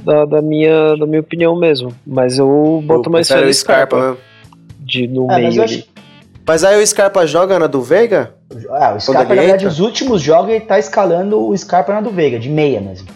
da, 0.02 0.24
da 0.24 0.42
minha, 0.42 0.96
da 0.96 1.06
minha 1.06 1.20
opinião 1.20 1.54
mesmo. 1.56 1.94
Mas 2.06 2.38
eu 2.38 2.82
boto 2.86 3.08
Eu 3.08 3.12
mais 3.12 3.28
fé 3.28 3.40
no 3.40 3.48
o 3.48 3.54
Scarpa, 3.54 3.96
Scarpa 3.96 4.12
né? 4.12 4.16
de, 4.80 5.06
no 5.08 5.24
É, 5.30 5.42
mas 5.42 5.54
meio 5.54 5.62
ali. 5.62 5.84
Mas 6.46 6.62
aí 6.62 6.80
o 6.80 6.86
Scarpa 6.86 7.26
joga 7.26 7.58
na 7.58 7.66
do 7.66 7.82
Veiga? 7.82 8.34
Ah, 8.70 8.94
o 8.94 9.00
Scarpa, 9.00 9.32
ele 9.32 9.34
na 9.34 9.40
verdade, 9.42 9.64
entra? 9.64 9.68
os 9.68 9.80
últimos 9.80 10.22
jogos 10.22 10.50
ele 10.50 10.60
tá 10.60 10.78
escalando 10.78 11.44
o 11.44 11.56
Scarpa 11.56 11.92
na 11.92 12.00
do 12.00 12.10
Veiga, 12.10 12.38
de 12.38 12.48
meia 12.48 12.80
mesmo. 12.80 13.08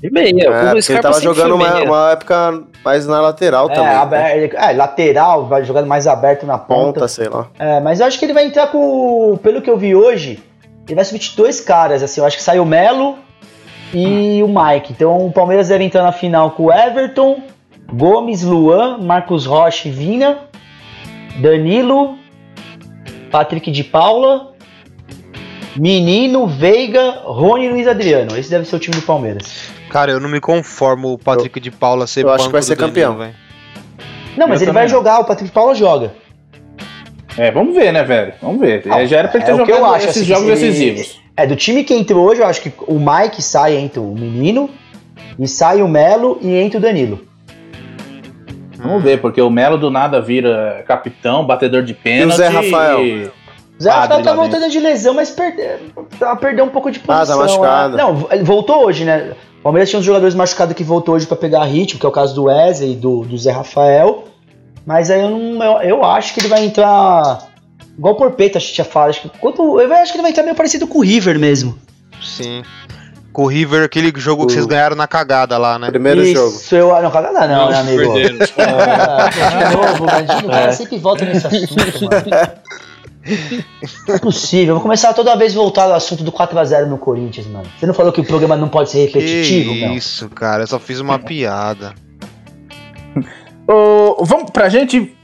De 0.00 0.10
meia. 0.10 0.42
É, 0.42 0.48
o 0.48 0.52
porque 0.52 0.68
ele 0.70 0.82
Scarpa 0.82 1.02
tava 1.10 1.20
jogando 1.20 1.54
uma, 1.54 1.82
uma 1.82 2.10
época 2.12 2.62
mais 2.86 3.04
na 3.06 3.20
lateral 3.20 3.68
É, 3.68 3.74
também. 3.74 3.90
né? 3.90 3.96
aber- 3.96 4.36
ele- 4.36 4.56
é, 4.56 4.72
lateral, 4.72 5.44
vai 5.46 5.64
jogando 5.64 5.86
mais 5.88 6.06
aberto 6.06 6.46
na 6.46 6.56
ponta. 6.56 7.00
Ponta, 7.00 7.08
sei 7.08 7.28
lá. 7.28 7.48
É, 7.58 7.80
mas 7.80 7.98
eu 7.98 8.06
acho 8.06 8.16
que 8.18 8.24
ele 8.24 8.32
vai 8.32 8.46
entrar 8.46 8.68
com. 8.68 9.36
Pelo 9.42 9.60
que 9.60 9.68
eu 9.68 9.76
vi 9.76 9.94
hoje, 9.94 10.40
ele 10.86 10.94
vai 10.94 11.04
substituir 11.04 11.36
dois 11.44 11.60
caras, 11.60 12.00
assim. 12.02 12.20
Eu 12.20 12.26
acho 12.26 12.36
que 12.36 12.42
sai 12.42 12.60
o 12.60 12.64
Melo 12.64 13.16
e 13.92 14.40
o 14.42 14.46
Mike. 14.48 14.92
Então 14.92 15.26
o 15.26 15.32
Palmeiras 15.32 15.66
deve 15.68 15.82
entrar 15.82 16.04
na 16.04 16.12
final 16.12 16.52
com 16.52 16.66
o 16.66 16.72
Everton, 16.72 17.40
Gomes, 17.92 18.42
Luan, 18.44 18.98
Marcos 18.98 19.46
Rocha 19.46 19.88
e 19.88 19.90
Vina, 19.90 20.38
Danilo, 21.40 22.16
Patrick 23.32 23.68
de 23.72 23.82
Paula, 23.82 24.52
Menino, 25.76 26.46
Veiga, 26.46 27.18
Rony 27.24 27.66
e 27.66 27.70
Luiz 27.70 27.88
Adriano. 27.88 28.36
Esse 28.38 28.48
deve 28.48 28.64
ser 28.64 28.76
o 28.76 28.78
time 28.78 28.96
do 28.96 29.02
Palmeiras. 29.02 29.70
Cara, 29.90 30.10
eu 30.12 30.20
não 30.20 30.28
me 30.28 30.40
conformo 30.40 31.12
o 31.12 31.18
Patrick 31.18 31.58
de 31.60 31.70
Paula 31.70 32.06
ser 32.06 32.24
eu 32.24 32.30
acho 32.30 32.46
que 32.46 32.52
vai 32.52 32.62
ser 32.62 32.74
Danilo, 32.76 32.88
campeão. 32.88 33.16
velho. 33.16 33.34
Não, 34.36 34.46
mas 34.48 34.60
Eu 34.60 34.64
ele 34.64 34.72
também 34.72 34.82
vai 34.82 34.88
jogar, 34.88 35.20
o 35.20 35.24
Patrick 35.24 35.44
de 35.48 35.52
Paula 35.52 35.74
joga. 35.74 36.12
É, 37.38 37.50
vamos 37.50 37.74
ver, 37.74 37.92
né, 37.92 38.02
velho? 38.02 38.32
Vamos 38.42 38.60
ver. 38.60 38.84
Não, 38.86 39.06
Já 39.06 39.18
era 39.18 39.28
pra 39.28 39.38
ele 39.38 39.46
ter 39.46 39.52
é 39.52 39.54
o 39.54 39.64
que 39.64 39.70
eu 39.72 39.76
jogado 39.76 39.94
acho, 39.94 40.08
esses 40.08 40.22
assim, 40.22 40.24
jogos 40.32 40.46
decisivos. 40.46 41.20
É, 41.36 41.46
do 41.46 41.54
time 41.56 41.84
que 41.84 41.94
entrou 41.94 42.26
hoje, 42.26 42.40
eu 42.40 42.46
acho 42.46 42.60
que 42.62 42.72
o 42.86 42.98
Mike 42.98 43.42
sai 43.42 43.76
entre 43.76 44.00
o 44.00 44.14
menino, 44.14 44.70
e 45.38 45.46
sai 45.46 45.82
o 45.82 45.88
Melo 45.88 46.38
e 46.40 46.54
entra 46.54 46.78
o 46.78 46.80
Danilo. 46.82 47.20
Vamos 48.78 49.02
ver, 49.02 49.20
porque 49.20 49.40
o 49.40 49.50
Melo 49.50 49.76
do 49.78 49.90
nada 49.90 50.20
vira 50.20 50.84
capitão, 50.86 51.44
batedor 51.46 51.82
de 51.82 51.94
pênalti. 51.94 52.36
Zé 52.36 52.48
Rafael? 52.48 53.04
e- 53.04 53.24
O 53.78 53.82
Zé 53.82 53.90
Rafael 53.90 54.22
tá 54.22 54.32
voltando 54.34 54.70
de 54.70 54.78
lesão, 54.80 55.12
mas 55.14 55.30
perde, 55.30 55.62
tá 56.18 56.34
perdeu 56.36 56.64
um 56.64 56.68
pouco 56.70 56.90
de 56.90 57.00
Ah, 57.06 57.18
posição. 57.18 57.36
tá 57.38 57.42
machucado. 57.42 57.96
né? 57.96 58.02
Não, 58.02 58.26
ele 58.30 58.44
voltou 58.44 58.84
hoje, 58.86 59.04
né? 59.04 59.32
O 59.66 59.68
Palmeiras 59.68 59.90
tinha 59.90 59.98
uns 59.98 60.06
jogadores 60.06 60.32
machucados 60.32 60.76
que 60.76 60.84
voltou 60.84 61.16
hoje 61.16 61.26
pra 61.26 61.36
pegar 61.36 61.64
ritmo, 61.64 61.98
que 61.98 62.06
é 62.06 62.08
o 62.08 62.12
caso 62.12 62.32
do 62.32 62.44
Wesley 62.44 62.92
e 62.92 62.94
do, 62.94 63.22
do 63.22 63.36
Zé 63.36 63.50
Rafael. 63.50 64.28
Mas 64.86 65.10
aí 65.10 65.20
eu, 65.20 65.28
não, 65.28 65.60
eu, 65.60 65.96
eu 65.96 66.04
acho 66.04 66.32
que 66.32 66.38
ele 66.38 66.46
vai 66.46 66.64
entrar. 66.64 67.48
Igual 67.98 68.14
o 68.14 68.16
Porpeta, 68.16 68.58
a 68.58 68.60
gente 68.60 68.74
tinha 68.74 68.84
falado. 68.84 69.10
Acho 69.10 69.22
que, 69.22 69.28
quanto, 69.40 69.80
eu 69.80 69.92
acho 69.92 70.12
que 70.12 70.18
ele 70.18 70.22
vai 70.22 70.30
entrar 70.30 70.44
meio 70.44 70.54
parecido 70.54 70.86
com 70.86 71.00
o 71.00 71.02
River 71.02 71.36
mesmo. 71.40 71.76
Sim. 72.22 72.62
Com 73.32 73.42
o 73.42 73.46
River, 73.48 73.82
aquele 73.82 74.12
jogo 74.14 74.46
que 74.46 74.52
vocês 74.52 74.66
ganharam 74.66 74.94
na 74.94 75.08
cagada 75.08 75.58
lá, 75.58 75.80
né? 75.80 75.90
Primeiro 75.90 76.24
jogo. 76.26 76.56
Isso, 76.56 76.76
eu. 76.76 77.02
Não, 77.02 77.10
cagada 77.10 77.48
não, 77.48 77.68
né, 77.68 77.80
amigo? 77.80 78.12
perderam. 78.12 78.38
Ah, 78.58 79.28
de 79.28 79.76
novo, 79.76 80.06
Gandinho, 80.06 80.46
o 80.46 80.50
cara 80.52 80.72
sempre 80.72 80.98
volta 80.98 81.24
nesse 81.24 81.44
assunto, 81.44 82.04
mano. 82.06 82.52
Não 84.06 84.14
é 84.14 84.18
possível, 84.18 84.68
eu 84.68 84.74
vou 84.74 84.82
começar 84.82 85.12
toda 85.14 85.36
vez 85.36 85.54
voltar 85.54 85.84
ao 85.84 85.94
assunto 85.94 86.22
do 86.22 86.32
4x0 86.32 86.86
no 86.86 86.98
Corinthians, 86.98 87.46
mano. 87.46 87.66
Você 87.78 87.86
não 87.86 87.94
falou 87.94 88.12
que 88.12 88.20
o 88.20 88.24
programa 88.24 88.56
não 88.56 88.68
pode 88.68 88.90
ser 88.90 89.06
repetitivo, 89.06 89.72
que 89.72 89.84
isso, 89.94 90.28
cara, 90.30 90.62
eu 90.62 90.66
só 90.66 90.78
fiz 90.78 91.00
uma 91.00 91.18
piada. 91.18 91.94
Ô, 93.68 94.24
vamos 94.24 94.50
pra 94.50 94.68
gente 94.68 95.16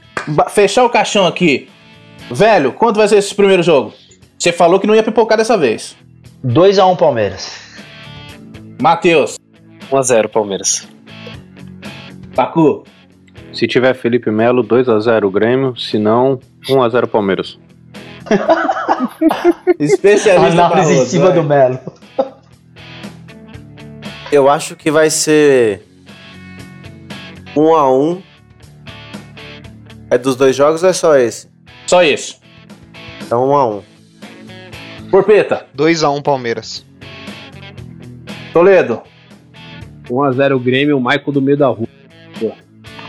fechar 0.49 0.83
o 0.83 0.89
caixão 0.89 1.25
aqui. 1.25 1.69
Velho, 2.31 2.73
quanto 2.73 2.97
vai 2.97 3.07
ser 3.07 3.17
esse 3.17 3.33
primeiro 3.33 3.63
jogo? 3.63 3.93
Você 4.37 4.51
falou 4.51 4.79
que 4.79 4.87
não 4.87 4.95
ia 4.95 5.03
pipocar 5.03 5.37
dessa 5.37 5.57
vez. 5.57 5.95
2x1 6.45 6.97
Palmeiras. 6.97 7.61
Matheus, 8.81 9.37
1x0 9.89 10.27
Palmeiras. 10.27 10.87
Pacu, 12.35 12.83
Se 13.53 13.67
tiver 13.67 13.93
Felipe 13.93 14.31
Melo, 14.31 14.63
2x0 14.63 15.31
Grêmio. 15.31 15.77
Se 15.77 15.97
não, 15.97 16.39
1x0 16.67 17.07
Palmeiras. 17.07 17.57
especialista 19.79 20.65
Análise 20.65 20.93
em 20.93 21.05
cima 21.05 21.31
do 21.31 21.43
Melo. 21.43 21.79
Eu 24.31 24.49
acho 24.49 24.75
que 24.75 24.89
vai 24.89 25.09
ser 25.09 25.83
um 27.55 27.75
a 27.75 27.91
um. 27.91 28.21
É 30.09 30.17
dos 30.17 30.35
dois 30.35 30.55
jogos 30.55 30.83
ou 30.83 30.89
é 30.89 30.93
só 30.93 31.15
esse? 31.17 31.49
Só 31.87 32.03
isso. 32.03 32.39
Então 33.21 33.49
um 33.49 33.55
a 33.55 33.67
um. 33.67 33.83
Porpeta, 35.09 35.67
2x1 35.77 36.23
Palmeiras. 36.23 36.85
Toledo, 38.51 39.01
1x0 40.09 40.63
Grêmio, 40.63 40.97
o 40.97 40.99
Michael 40.99 41.31
do 41.31 41.41
meio 41.41 41.57
da 41.57 41.67
rua. 41.67 41.87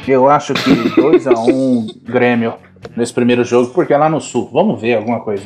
eu 0.07 0.29
acho 0.29 0.55
que 0.55 0.71
2x1 0.71 2.03
Grêmio 2.05 2.55
nesse 2.97 3.13
primeiro 3.13 3.45
jogo, 3.45 3.71
porque 3.73 3.93
é 3.93 3.99
lá 3.99 4.09
no 4.09 4.21
sul. 4.21 4.49
Vamos 4.53 4.81
ver 4.81 4.95
alguma 4.97 5.21
coisa. 5.21 5.45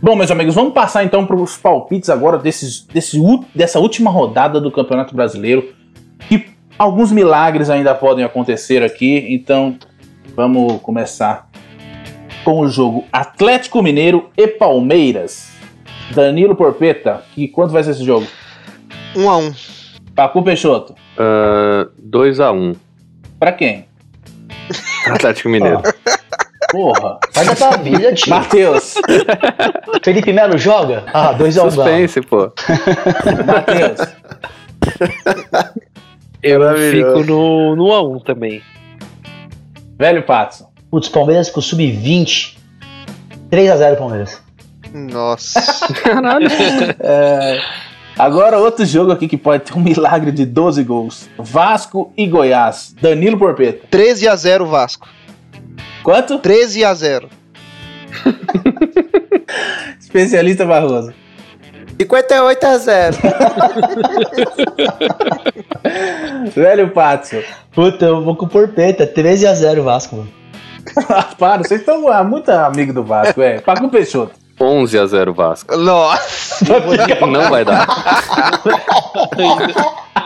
Bom, 0.00 0.16
meus 0.16 0.30
amigos, 0.30 0.54
vamos 0.54 0.72
passar 0.72 1.04
então 1.04 1.24
para 1.24 1.36
os 1.36 1.56
palpites 1.56 2.10
agora 2.10 2.36
desses, 2.38 2.84
desse, 2.86 3.20
dessa 3.54 3.78
última 3.78 4.10
rodada 4.10 4.60
do 4.60 4.70
Campeonato 4.70 5.14
Brasileiro. 5.14 5.72
Que 6.28 6.46
alguns 6.78 7.12
milagres 7.12 7.70
ainda 7.70 7.94
podem 7.94 8.24
acontecer 8.24 8.82
aqui, 8.82 9.26
então 9.32 9.76
vamos 10.34 10.80
começar 10.82 11.48
com 12.44 12.58
o 12.60 12.68
jogo 12.68 13.04
Atlético 13.12 13.80
Mineiro 13.82 14.28
e 14.36 14.48
Palmeiras. 14.48 15.52
Danilo 16.12 16.56
Porpeta, 16.56 17.22
que 17.34 17.46
quanto 17.46 17.72
vai 17.72 17.84
ser 17.84 17.92
esse 17.92 18.04
jogo? 18.04 18.26
1x1. 19.14 19.54
Pacu 20.14 20.42
Peixoto, 20.42 20.94
Ah, 21.16 21.86
2x1. 22.04 22.74
pra 23.38 23.52
quem? 23.52 23.86
Atlético 25.06 25.48
Mineiro. 25.48 25.80
Porra. 26.72 27.18
Vai 27.34 27.44
da 27.44 27.54
tua 27.54 27.76
vida, 27.76 28.14
tio. 28.14 28.30
Matheus, 28.30 28.94
Felipe 30.02 30.32
Melo 30.32 30.56
joga? 30.56 31.04
Ah, 31.12 31.34
2x1 31.34 31.66
um, 31.66 31.70
Suspense, 31.70 32.20
pô. 32.22 32.50
Matheus. 33.46 34.00
Eu 36.42 36.60
fico 36.90 37.24
no, 37.24 37.76
no 37.76 37.84
A1 37.88 38.24
também. 38.24 38.62
Velho 39.98 40.22
Patson. 40.22 40.72
Putz, 40.90 41.10
Palmeiras 41.10 41.50
com 41.50 41.60
sub-20. 41.60 42.56
3x0 43.50 43.96
Palmeiras. 43.98 44.40
Nossa. 44.94 45.60
Caralho. 46.02 46.48
Agora 48.18 48.58
outro 48.58 48.84
jogo 48.84 49.12
aqui 49.12 49.28
que 49.28 49.36
pode 49.36 49.64
ter 49.64 49.74
um 49.76 49.80
milagre 49.80 50.32
de 50.32 50.46
12 50.46 50.82
gols. 50.84 51.28
Vasco 51.38 52.12
e 52.16 52.26
Goiás. 52.26 52.94
Danilo 53.00 53.38
Porpeta. 53.38 53.86
13x0 53.90 54.66
Vasco. 54.66 55.08
Quanto? 56.02 56.38
13x0. 56.38 57.28
Especialista 60.00 60.64
Barroso. 60.66 61.12
58 62.00 62.66
a 62.66 62.78
0. 62.78 63.16
Velho 66.54 66.90
Patson. 66.90 67.42
Puta, 67.72 68.06
eu 68.06 68.22
vou 68.22 68.34
com 68.34 68.46
o 68.46 68.48
Porpeta. 68.48 69.06
13x0 69.06 69.82
Vasco, 69.82 70.16
mano. 70.16 70.32
Para, 71.38 71.62
vocês 71.62 71.80
estão 71.80 72.08
ah, 72.08 72.24
muito 72.24 72.50
amigos 72.50 72.94
do 72.94 73.04
Vasco, 73.04 73.40
é. 73.40 73.60
Paco 73.60 73.88
Peixoto. 73.88 74.32
11x0 74.60 75.32
Vasco. 75.34 75.76
Nossa. 75.76 76.64
Não 77.26 77.50
vai 77.50 77.64
dar. 77.64 77.86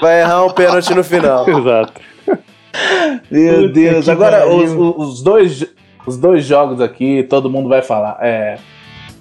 Vai 0.01 0.20
errar 0.23 0.44
um 0.44 0.51
pênalti 0.51 0.94
no 0.94 1.05
final. 1.05 1.48
Exato. 1.48 1.93
Meu 3.31 3.62
Puta 3.62 3.69
Deus. 3.73 4.09
Agora, 4.09 4.48
os, 4.48 4.70
os- 4.73 5.23
dois, 5.23 5.65
os 6.07 6.16
dois 6.16 6.44
jogos 6.44 6.81
aqui, 6.81 7.23
todo 7.24 7.51
mundo 7.51 7.69
vai 7.69 7.82
falar. 7.82 8.19
É... 8.20 8.59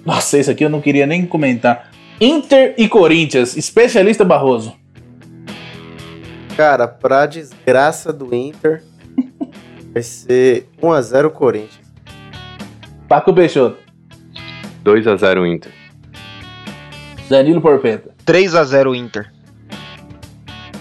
Nossa, 0.04 0.38
isso 0.38 0.50
aqui 0.50 0.64
eu 0.64 0.70
não 0.70 0.80
queria 0.80 1.06
nem 1.06 1.26
comentar. 1.26 1.90
Inter 2.20 2.74
e 2.78 2.88
Corinthians. 2.88 3.56
Especialista 3.56 4.24
Barroso. 4.24 4.74
Cara, 6.56 6.88
pra 6.88 7.26
desgraça 7.26 8.12
do 8.12 8.34
Inter, 8.34 8.82
vai 9.92 10.02
ser 10.02 10.68
1 10.82 10.92
a 10.92 11.02
0 11.02 11.30
Corinthians. 11.30 11.84
Paco 13.08 13.32
Peixoto. 13.34 13.76
2x0 14.84 15.46
Inter. 15.52 15.72
Danilo 17.28 17.60
Porpeta. 17.60 18.14
3x0 18.24 18.96
Inter. 18.96 19.30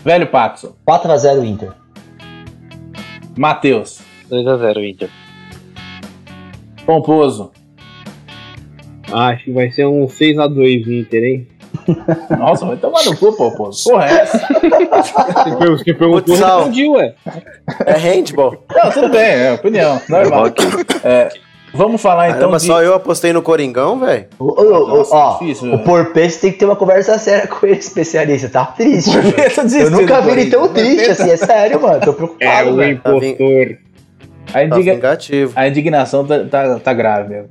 Velho 0.04 0.28
Patson. 0.28 0.76
4x0 0.88 1.44
Inter. 1.46 1.72
Matheus. 3.38 4.02
2x0 4.30 4.90
Inter. 4.90 5.10
Pomposo. 6.86 7.52
Ah, 9.12 9.28
acho 9.28 9.46
que 9.46 9.52
vai 9.52 9.70
ser 9.70 9.86
um 9.86 10.06
6x2 10.06 10.88
Inter, 10.88 11.24
hein? 11.24 11.48
Nossa, 12.38 12.66
vai 12.66 12.78
tomar 12.78 13.04
no 13.06 13.16
cu, 13.18 13.36
Pomposo. 13.36 13.90
Porra, 13.90 14.06
é 14.06 14.14
essa? 14.22 14.48
Você 15.68 15.94
perguntou, 15.94 16.36
respondi, 16.36 16.88
ué. 16.90 17.14
É 17.86 17.94
handball. 17.94 18.64
Não, 18.74 18.92
tudo 18.92 19.10
bem, 19.10 19.22
é 19.22 19.54
opinião. 19.54 20.02
Normal. 20.10 20.48
É, 21.04 21.30
vamos 21.76 22.02
falar 22.02 22.28
então 22.30 22.40
Caramba, 22.40 22.58
de... 22.58 22.66
só 22.66 22.82
eu 22.82 22.94
apostei 22.96 23.32
no 23.34 23.42
Coringão, 23.42 24.00
velho. 24.00 24.26
Ó, 24.40 25.38
difícil, 25.40 25.68
o 25.68 25.72
velho. 25.72 25.84
Porpeta 25.84 26.38
tem 26.40 26.52
que 26.52 26.58
ter 26.60 26.66
uma 26.66 26.76
conversa 26.76 27.18
séria 27.20 27.48
com 27.48 27.66
ele, 27.66 27.78
especialista. 27.78 28.50
Tá 28.50 28.66
triste. 28.66 29.12
Porpeta 29.12 29.62
Eu 29.78 29.92
nunca 29.92 30.22
vi 30.22 30.32
ele 30.32 30.50
tão 30.50 30.68
triste 30.70 31.10
assim, 31.12 31.30
é 31.30 31.38
sério, 31.38 31.82
mano. 31.82 32.00
Tô 32.02 32.12
É 32.12 32.14
preocupado, 32.14 32.70
o 32.72 32.76
velho. 32.76 33.00
Tá 33.02 33.10
impostor. 33.12 33.78
A, 34.50 34.54
Tá 34.54 34.64
indigna- 34.64 34.94
vingativo. 34.96 35.54
a 35.56 35.68
indignação 35.68 36.26
tá, 36.26 36.44
tá, 36.46 36.80
tá 36.80 36.94
grave. 36.94 37.44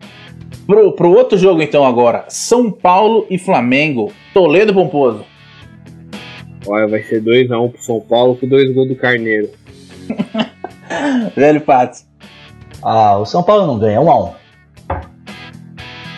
Pro, 0.66 0.92
pro 0.92 1.10
outro 1.10 1.36
jogo 1.36 1.60
então 1.60 1.84
agora, 1.84 2.24
São 2.28 2.70
Paulo 2.70 3.26
e 3.28 3.36
Flamengo. 3.38 4.10
Toledo 4.32 4.72
Pomposo. 4.72 5.24
Olha, 6.66 6.86
vai 6.88 7.02
ser 7.02 7.22
2x1 7.22 7.72
pro 7.72 7.82
São 7.82 8.00
Paulo 8.00 8.36
com 8.36 8.48
dois 8.48 8.72
gols 8.72 8.88
do 8.88 8.96
Carneiro. 8.96 9.50
Velho 11.36 11.60
Patos. 11.60 12.06
Ah, 12.86 13.16
o 13.16 13.24
São 13.24 13.42
Paulo 13.42 13.66
não 13.66 13.78
ganha, 13.78 13.98
1x1. 13.98 14.34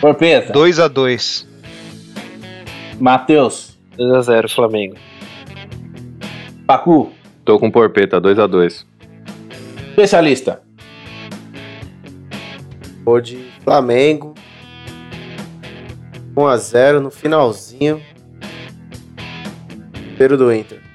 Porpeta. 0.01 0.51
2x2. 0.51 1.45
Matheus. 2.99 3.77
2x0 3.97 4.53
Flamengo. 4.53 4.97
Pacu. 6.67 7.13
Tô 7.45 7.57
com 7.57 7.71
Porpeta, 7.71 8.19
2x2. 8.19 8.85
Especialista. 9.91 10.61
Vou 13.05 13.21
de 13.21 13.37
Flamengo. 13.63 14.35
1 16.35 16.45
a 16.45 16.57
0 16.57 16.99
no 16.99 17.09
finalzinho. 17.09 18.01
Primeiro 20.09 20.37
do 20.37 20.53
Inter. 20.53 20.86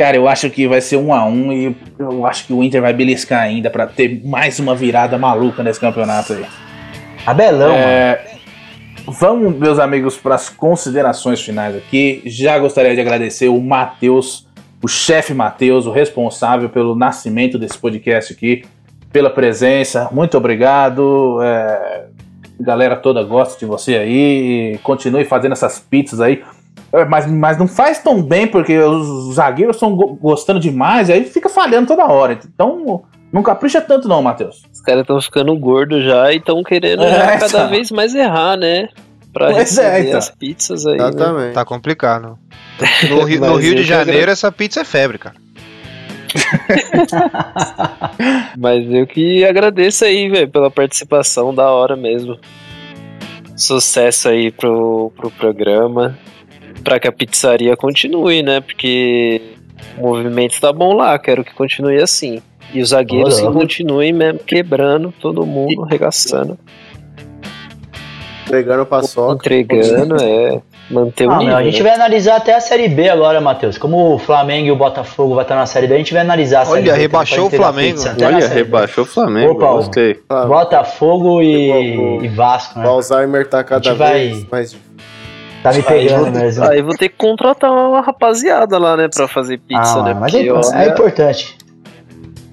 Cara, 0.00 0.16
eu 0.16 0.26
acho 0.26 0.48
que 0.48 0.66
vai 0.66 0.80
ser 0.80 0.96
um 0.96 1.12
a 1.12 1.26
um 1.26 1.52
e 1.52 1.76
eu 1.98 2.24
acho 2.24 2.46
que 2.46 2.54
o 2.54 2.64
Inter 2.64 2.80
vai 2.80 2.94
beliscar 2.94 3.42
ainda 3.42 3.68
pra 3.68 3.86
ter 3.86 4.22
mais 4.24 4.58
uma 4.58 4.74
virada 4.74 5.18
maluca 5.18 5.62
nesse 5.62 5.78
campeonato 5.78 6.32
aí. 6.32 6.46
Abelão, 7.26 7.68
mano. 7.68 7.82
É, 7.82 8.24
vamos, 9.06 9.54
meus 9.56 9.78
amigos, 9.78 10.16
para 10.16 10.36
as 10.36 10.48
considerações 10.48 11.42
finais 11.42 11.76
aqui. 11.76 12.22
Já 12.24 12.58
gostaria 12.58 12.94
de 12.94 13.00
agradecer 13.02 13.48
o 13.48 13.60
Matheus, 13.60 14.48
o 14.82 14.88
chefe 14.88 15.34
Matheus, 15.34 15.84
o 15.84 15.92
responsável 15.92 16.70
pelo 16.70 16.94
nascimento 16.94 17.58
desse 17.58 17.76
podcast 17.76 18.32
aqui, 18.32 18.64
pela 19.12 19.28
presença. 19.28 20.08
Muito 20.10 20.34
obrigado. 20.34 21.42
É, 21.42 22.06
a 22.58 22.62
galera 22.64 22.96
toda 22.96 23.22
gosta 23.22 23.58
de 23.58 23.66
você 23.66 23.96
aí. 23.96 24.80
Continue 24.82 25.26
fazendo 25.26 25.52
essas 25.52 25.78
pizzas 25.78 26.22
aí. 26.22 26.42
É, 26.92 27.04
Mas, 27.04 27.26
mas 27.30 27.58
não 27.58 27.68
faz 27.68 27.98
tão 28.00 28.22
bem 28.22 28.46
porque 28.46 28.76
os 28.78 29.34
zagueiros 29.34 29.76
estão 29.76 29.94
go- 29.94 30.16
gostando 30.20 30.58
demais 30.58 31.08
e 31.08 31.12
aí 31.12 31.24
fica 31.24 31.48
falhando 31.48 31.86
toda 31.88 32.06
hora. 32.06 32.38
Então 32.52 33.02
não 33.32 33.42
capricha 33.42 33.80
tanto, 33.80 34.08
não, 34.08 34.22
Matheus. 34.22 34.62
Os 34.72 34.80
caras 34.80 35.02
estão 35.02 35.20
ficando 35.20 35.56
gordos 35.56 36.02
já 36.04 36.32
e 36.32 36.38
estão 36.38 36.62
querendo 36.64 37.02
É, 37.04 37.10
já 37.10 37.26
cada 37.38 37.46
então. 37.46 37.68
vez 37.68 37.90
mais 37.92 38.14
errar, 38.14 38.56
né? 38.56 38.88
Pra 39.32 39.52
Pois 39.52 39.78
é, 39.78 39.90
receber 39.90 40.08
então. 40.08 40.18
as 40.18 40.30
pizzas 40.30 40.86
aí. 40.86 40.96
Né? 40.98 41.08
Exatamente. 41.08 41.54
Tá 41.54 41.64
complicado. 41.64 42.38
No, 43.10 43.22
Rio- 43.24 43.40
no 43.40 43.56
Rio 43.56 43.74
de 43.74 43.82
que 43.82 43.88
Janeiro, 43.88 44.30
essa 44.30 44.50
pizza 44.50 44.80
é 44.80 44.84
febre, 44.84 45.18
cara. 45.18 45.36
Mas 48.58 48.90
eu 48.90 49.06
que 49.06 49.44
agradeço 49.44 50.04
aí, 50.04 50.28
velho, 50.28 50.48
pela 50.48 50.70
participação, 50.70 51.54
da 51.54 51.70
hora 51.70 51.96
mesmo. 51.96 52.38
Sucesso 53.56 54.28
aí 54.28 54.50
pro, 54.50 55.12
pro 55.16 55.30
programa. 55.30 56.18
Pra 56.84 56.98
que 56.98 57.06
a 57.08 57.12
pizzaria 57.12 57.76
continue, 57.76 58.42
né? 58.42 58.60
Porque 58.60 59.40
o 59.98 60.02
movimento 60.08 60.60
tá 60.60 60.72
bom 60.72 60.94
lá, 60.94 61.18
quero 61.18 61.44
que 61.44 61.54
continue 61.54 62.00
assim. 62.02 62.40
E 62.72 62.80
os 62.80 62.90
zagueiros 62.90 63.40
que 63.40 63.46
continuem 63.50 64.12
mesmo 64.12 64.38
quebrando 64.38 65.12
todo 65.20 65.44
mundo, 65.44 65.82
arregaçando, 65.84 66.56
Entregando 68.44 68.84
paçoca. 68.86 69.34
entregando, 69.34 70.16
é. 70.22 70.60
Manter 70.90 71.26
o 71.28 71.30
Ah, 71.30 71.34
nível. 71.38 71.48
meu, 71.48 71.56
a 71.56 71.62
gente 71.62 71.82
vai 71.84 71.92
analisar 71.92 72.34
até 72.36 72.52
a 72.52 72.60
Série 72.60 72.88
B 72.88 73.08
agora, 73.08 73.40
Matheus. 73.40 73.78
Como 73.78 74.12
o 74.14 74.18
Flamengo 74.18 74.66
e 74.66 74.70
o 74.72 74.76
Botafogo 74.76 75.36
vai 75.36 75.44
estar 75.44 75.54
na 75.54 75.64
Série 75.66 75.86
B, 75.86 75.94
a 75.94 75.98
gente 75.98 76.12
vai 76.12 76.22
analisar 76.22 76.62
a 76.62 76.64
Série 76.64 76.80
Olha, 76.82 76.92
B. 76.94 76.98
rebaixou 76.98 77.38
não 77.38 77.46
o 77.46 77.50
Flamengo. 77.50 77.94
pizza, 77.96 78.16
Olha, 78.26 78.48
rebaixou 78.48 79.04
o 79.04 79.06
Flamengo, 79.06 79.52
Opa, 79.52 79.66
gostei. 79.66 80.18
Ah, 80.28 80.46
Botafogo 80.46 81.40
e, 81.42 81.96
O- 81.96 82.24
e 82.24 82.28
Vasco, 82.28 82.80
O 82.80 82.82
né? 82.82 82.88
Alzheimer 82.88 83.48
tá 83.48 83.62
cada 83.62 83.88
A 83.88 83.92
gente 83.92 83.98
vai- 83.98 84.12
vez 84.30 84.46
mais 84.50 84.70
difícil. 84.72 84.90
Tá 85.62 85.72
me 85.72 85.82
pegando 85.82 86.30
mesmo. 86.30 86.64
Aí 86.64 86.80
vou 86.80 86.96
ter 86.96 87.08
que 87.10 87.16
contratar 87.16 87.70
uma 87.70 88.00
rapaziada 88.00 88.78
lá, 88.78 88.96
né, 88.96 89.08
pra 89.14 89.28
fazer 89.28 89.58
pizza, 89.58 90.00
Ah, 90.00 90.02
né? 90.02 90.14
mas 90.14 90.34
é, 90.34 90.38
é 90.38 90.88
importante. 90.88 91.56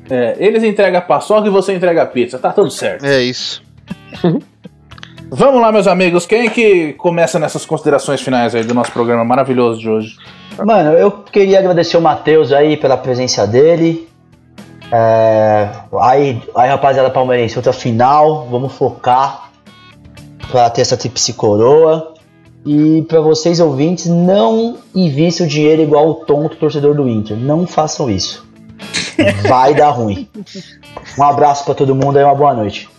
É, 0.09 0.35
eles 0.39 0.63
entregam 0.63 0.99
a 0.99 1.01
paçoca 1.01 1.47
e 1.47 1.49
você 1.49 1.73
entrega 1.73 2.01
a 2.01 2.05
pizza. 2.05 2.37
Tá 2.37 2.51
tudo 2.51 2.71
certo. 2.71 3.05
É 3.05 3.21
isso. 3.21 3.61
Vamos 5.29 5.61
lá, 5.61 5.71
meus 5.71 5.87
amigos. 5.87 6.25
Quem 6.25 6.47
é 6.47 6.49
que 6.49 6.93
começa 6.93 7.37
nessas 7.37 7.65
considerações 7.65 8.21
finais 8.21 8.55
aí 8.55 8.63
do 8.63 8.73
nosso 8.73 8.91
programa 8.93 9.25
maravilhoso 9.25 9.79
de 9.79 9.89
hoje? 9.89 10.15
Mano, 10.65 10.91
eu 10.93 11.11
queria 11.11 11.59
agradecer 11.59 11.97
o 11.97 12.01
Matheus 12.01 12.53
aí 12.53 12.77
pela 12.77 12.95
presença 12.95 13.45
dele. 13.45 14.07
É, 14.89 15.67
aí, 15.99 16.41
aí, 16.55 16.69
rapaziada 16.69 17.09
palmeirense, 17.09 17.57
outra 17.57 17.73
final. 17.73 18.47
Vamos 18.49 18.71
focar 18.73 19.49
pra 20.49 20.69
ter 20.69 20.81
essa 20.81 20.95
tríplice 20.95 21.33
coroa. 21.33 22.13
E 22.67 23.01
pra 23.03 23.21
vocês 23.21 23.61
ouvintes, 23.61 24.07
não 24.07 24.77
invistam 24.93 25.45
o 25.45 25.49
dinheiro 25.49 25.81
igual 25.81 26.09
o 26.09 26.15
tonto 26.15 26.57
torcedor 26.57 26.93
do 26.93 27.07
Inter. 27.07 27.37
Não 27.37 27.65
façam 27.65 28.09
isso. 28.09 28.45
Vai 29.47 29.73
dar 29.73 29.91
ruim. 29.91 30.27
Um 31.17 31.23
abraço 31.23 31.63
pra 31.63 31.73
todo 31.73 31.95
mundo 31.95 32.17
aí, 32.17 32.25
uma 32.25 32.35
boa 32.35 32.53
noite. 32.53 32.89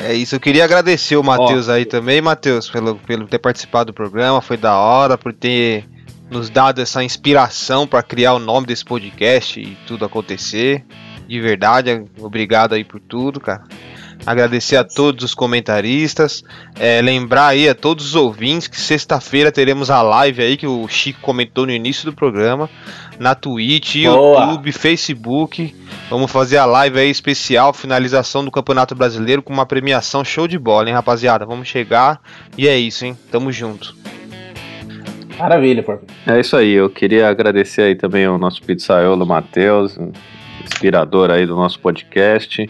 É 0.00 0.12
isso, 0.12 0.34
eu 0.34 0.40
queria 0.40 0.64
agradecer 0.64 1.16
o 1.16 1.22
Matheus 1.22 1.68
aí 1.68 1.84
também, 1.84 2.20
Matheus, 2.20 2.68
pelo, 2.68 2.96
pelo 2.96 3.28
ter 3.28 3.38
participado 3.38 3.92
do 3.92 3.94
programa, 3.94 4.42
foi 4.42 4.56
da 4.56 4.76
hora, 4.76 5.16
por 5.16 5.32
ter 5.32 5.88
nos 6.28 6.50
dado 6.50 6.82
essa 6.82 7.04
inspiração 7.04 7.86
para 7.86 8.02
criar 8.02 8.34
o 8.34 8.40
nome 8.40 8.66
desse 8.66 8.84
podcast 8.84 9.60
e 9.60 9.78
tudo 9.86 10.04
acontecer. 10.04 10.84
De 11.28 11.40
verdade, 11.40 12.04
obrigado 12.20 12.74
aí 12.74 12.82
por 12.82 13.00
tudo, 13.00 13.38
cara. 13.38 13.62
Agradecer 14.24 14.76
a 14.76 14.84
todos 14.84 15.24
os 15.24 15.34
comentaristas, 15.34 16.42
é, 16.78 17.00
lembrar 17.00 17.48
aí 17.48 17.68
a 17.68 17.74
todos 17.74 18.06
os 18.06 18.14
ouvintes 18.14 18.66
que 18.66 18.80
sexta-feira 18.80 19.52
teremos 19.52 19.90
a 19.90 20.02
live 20.02 20.42
aí 20.42 20.56
que 20.56 20.66
o 20.66 20.86
Chico 20.88 21.20
comentou 21.20 21.66
no 21.66 21.72
início 21.72 22.04
do 22.04 22.12
programa, 22.12 22.68
na 23.18 23.34
Twitch, 23.34 24.04
Boa. 24.04 24.46
YouTube, 24.46 24.72
Facebook. 24.72 25.74
Vamos 26.10 26.30
fazer 26.30 26.56
a 26.56 26.64
live 26.64 26.98
aí 26.98 27.10
especial, 27.10 27.72
finalização 27.72 28.44
do 28.44 28.50
Campeonato 28.50 28.94
Brasileiro 28.94 29.42
com 29.42 29.52
uma 29.52 29.66
premiação 29.66 30.24
show 30.24 30.48
de 30.48 30.58
bola, 30.58 30.88
hein, 30.88 30.94
rapaziada? 30.94 31.44
Vamos 31.44 31.68
chegar 31.68 32.20
e 32.56 32.66
é 32.66 32.76
isso, 32.76 33.04
hein? 33.04 33.16
Tamo 33.30 33.52
junto. 33.52 33.94
Maravilha, 35.38 35.82
Porco. 35.82 36.06
É 36.26 36.40
isso 36.40 36.56
aí, 36.56 36.72
eu 36.72 36.88
queria 36.88 37.28
agradecer 37.28 37.82
aí 37.82 37.94
também 37.94 38.24
ao 38.24 38.38
nosso 38.38 38.62
pizzaiolo 38.62 39.26
Matheus, 39.26 39.98
inspirador 40.64 41.30
aí 41.30 41.46
do 41.46 41.54
nosso 41.54 41.78
podcast. 41.78 42.66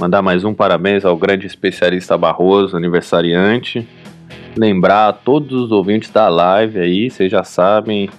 Mandar 0.00 0.22
mais 0.22 0.44
um 0.44 0.52
parabéns 0.52 1.04
ao 1.04 1.16
grande 1.16 1.46
especialista 1.46 2.18
Barroso, 2.18 2.76
aniversariante. 2.76 3.86
Lembrar 4.56 5.08
a 5.08 5.12
todos 5.12 5.52
os 5.52 5.70
ouvintes 5.70 6.10
da 6.10 6.28
live 6.28 6.80
aí, 6.80 7.08
vocês 7.08 7.30
já 7.30 7.44
sabem, 7.44 8.10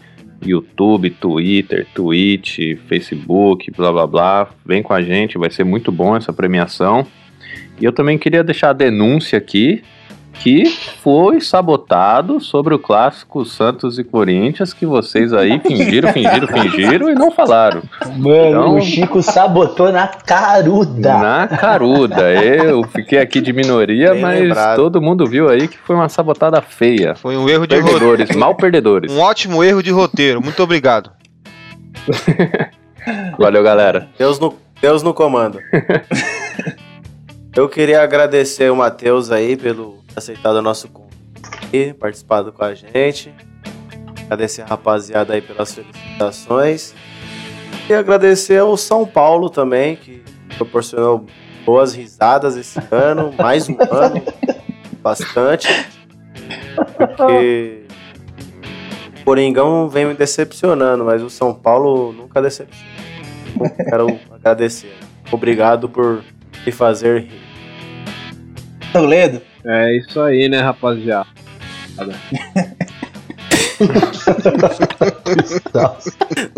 YouTube, 0.42 1.10
Twitter, 1.10 1.86
Twitch, 1.94 2.78
Facebook, 2.88 3.70
blá 3.72 3.92
blá 3.92 4.08
blá. 4.08 4.50
Vem 4.66 4.82
com 4.82 4.94
a 4.94 5.02
gente, 5.02 5.38
vai 5.38 5.50
ser 5.50 5.66
muito 5.66 5.92
bom 5.92 6.16
essa 6.16 6.32
premiação. 6.32 7.06
E 7.80 7.84
eu 7.84 7.92
também 7.92 8.18
queria 8.18 8.44
deixar 8.44 8.70
a 8.70 8.74
denúncia 8.74 9.38
aqui 9.38 9.84
que 10.40 10.66
foi 11.02 11.42
sabotado 11.42 12.40
sobre 12.40 12.74
o 12.76 12.80
clássico 12.80 13.44
Santos 13.46 13.98
e 13.98 14.04
Corinthians, 14.04 14.74
que 14.74 14.86
vocês 14.86 15.34
aí 15.34 15.60
fingiram, 15.60 16.12
fingiram, 16.14 16.48
fingiram 16.48 17.10
e 17.10 17.16
não 17.16 17.32
falaram. 17.32 17.82
Mano, 18.18 18.48
Então- 18.50 18.76
o 18.76 18.82
Chico 18.82 19.22
sabotou 19.24 19.92
na 19.92 20.08
caruda. 20.08 21.18
Na 21.18 21.48
caruda. 21.48 22.32
Eu 22.32 22.84
fiquei 22.84 23.20
aqui 23.20 23.42
de 23.42 23.52
minoria, 23.54 24.12
Bem 24.12 24.22
mas 24.22 24.40
lembrado. 24.42 24.76
todo 24.76 25.02
mundo 25.02 25.26
viu 25.26 25.50
aí 25.50 25.68
que 25.68 25.78
foi 25.78 25.96
uma 25.96 26.10
sabotada 26.10 26.62
feia. 26.62 27.16
Foi 27.16 27.36
um 27.38 27.50
erro 27.50 27.66
de 27.66 27.76
roteiro. 27.76 28.00
Perdedores, 28.00 28.36
mal 28.36 28.56
perdedores. 28.56 29.12
Um 29.12 29.20
ótimo 29.20 29.64
erro 29.64 29.82
de 29.82 29.90
roteiro. 29.92 30.42
Muito 30.44 30.62
obrigado. 30.62 31.10
Valeu, 33.38 33.64
galera. 33.64 34.10
Deus 34.18 34.40
no, 34.40 34.54
Deus 34.82 35.02
no 35.04 35.14
comando. 35.14 35.60
Eu 37.56 37.70
queria 37.70 38.02
agradecer 38.04 38.70
o 38.72 38.76
Matheus 38.76 39.32
aí 39.32 39.56
pelo 39.56 40.04
aceitado 40.16 40.58
o 40.58 40.62
nosso 40.62 40.88
convite, 40.90 41.94
participado 42.00 42.52
com 42.52 42.64
a 42.64 42.74
gente. 42.74 43.34
Agradecer 44.26 44.64
a 44.64 44.66
rapaziada 44.66 45.34
aí 45.34 45.42
pelas 45.42 45.74
felicitações. 45.74 46.94
E 47.88 47.94
agradecer 47.94 48.60
ao 48.60 48.76
São 48.76 49.06
Paulo 49.06 49.50
também, 49.50 49.96
que 49.96 50.24
proporcionou 50.58 51.26
boas 51.66 51.94
risadas 51.94 52.56
esse 52.56 52.80
ano, 52.92 53.34
mais 53.38 53.70
um 53.70 53.78
ano, 53.80 54.22
bastante. 55.02 55.68
Porque 56.98 57.84
o 59.22 59.26
Coringão 59.26 59.88
vem 59.90 60.06
me 60.06 60.14
decepcionando, 60.14 61.06
mas 61.06 61.22
o 61.22 61.30
São 61.30 61.54
Paulo 61.54 62.12
nunca 62.12 62.42
decepciona. 62.42 62.96
Quero 63.88 64.20
agradecer. 64.32 64.94
Obrigado 65.32 65.88
por 65.88 66.24
me 66.66 66.72
fazer 66.72 67.22
rir. 67.22 67.42
Toledo. 68.92 69.55
É 69.68 69.98
isso 69.98 70.20
aí, 70.22 70.48
né, 70.48 70.60
rapaziada? 70.62 71.28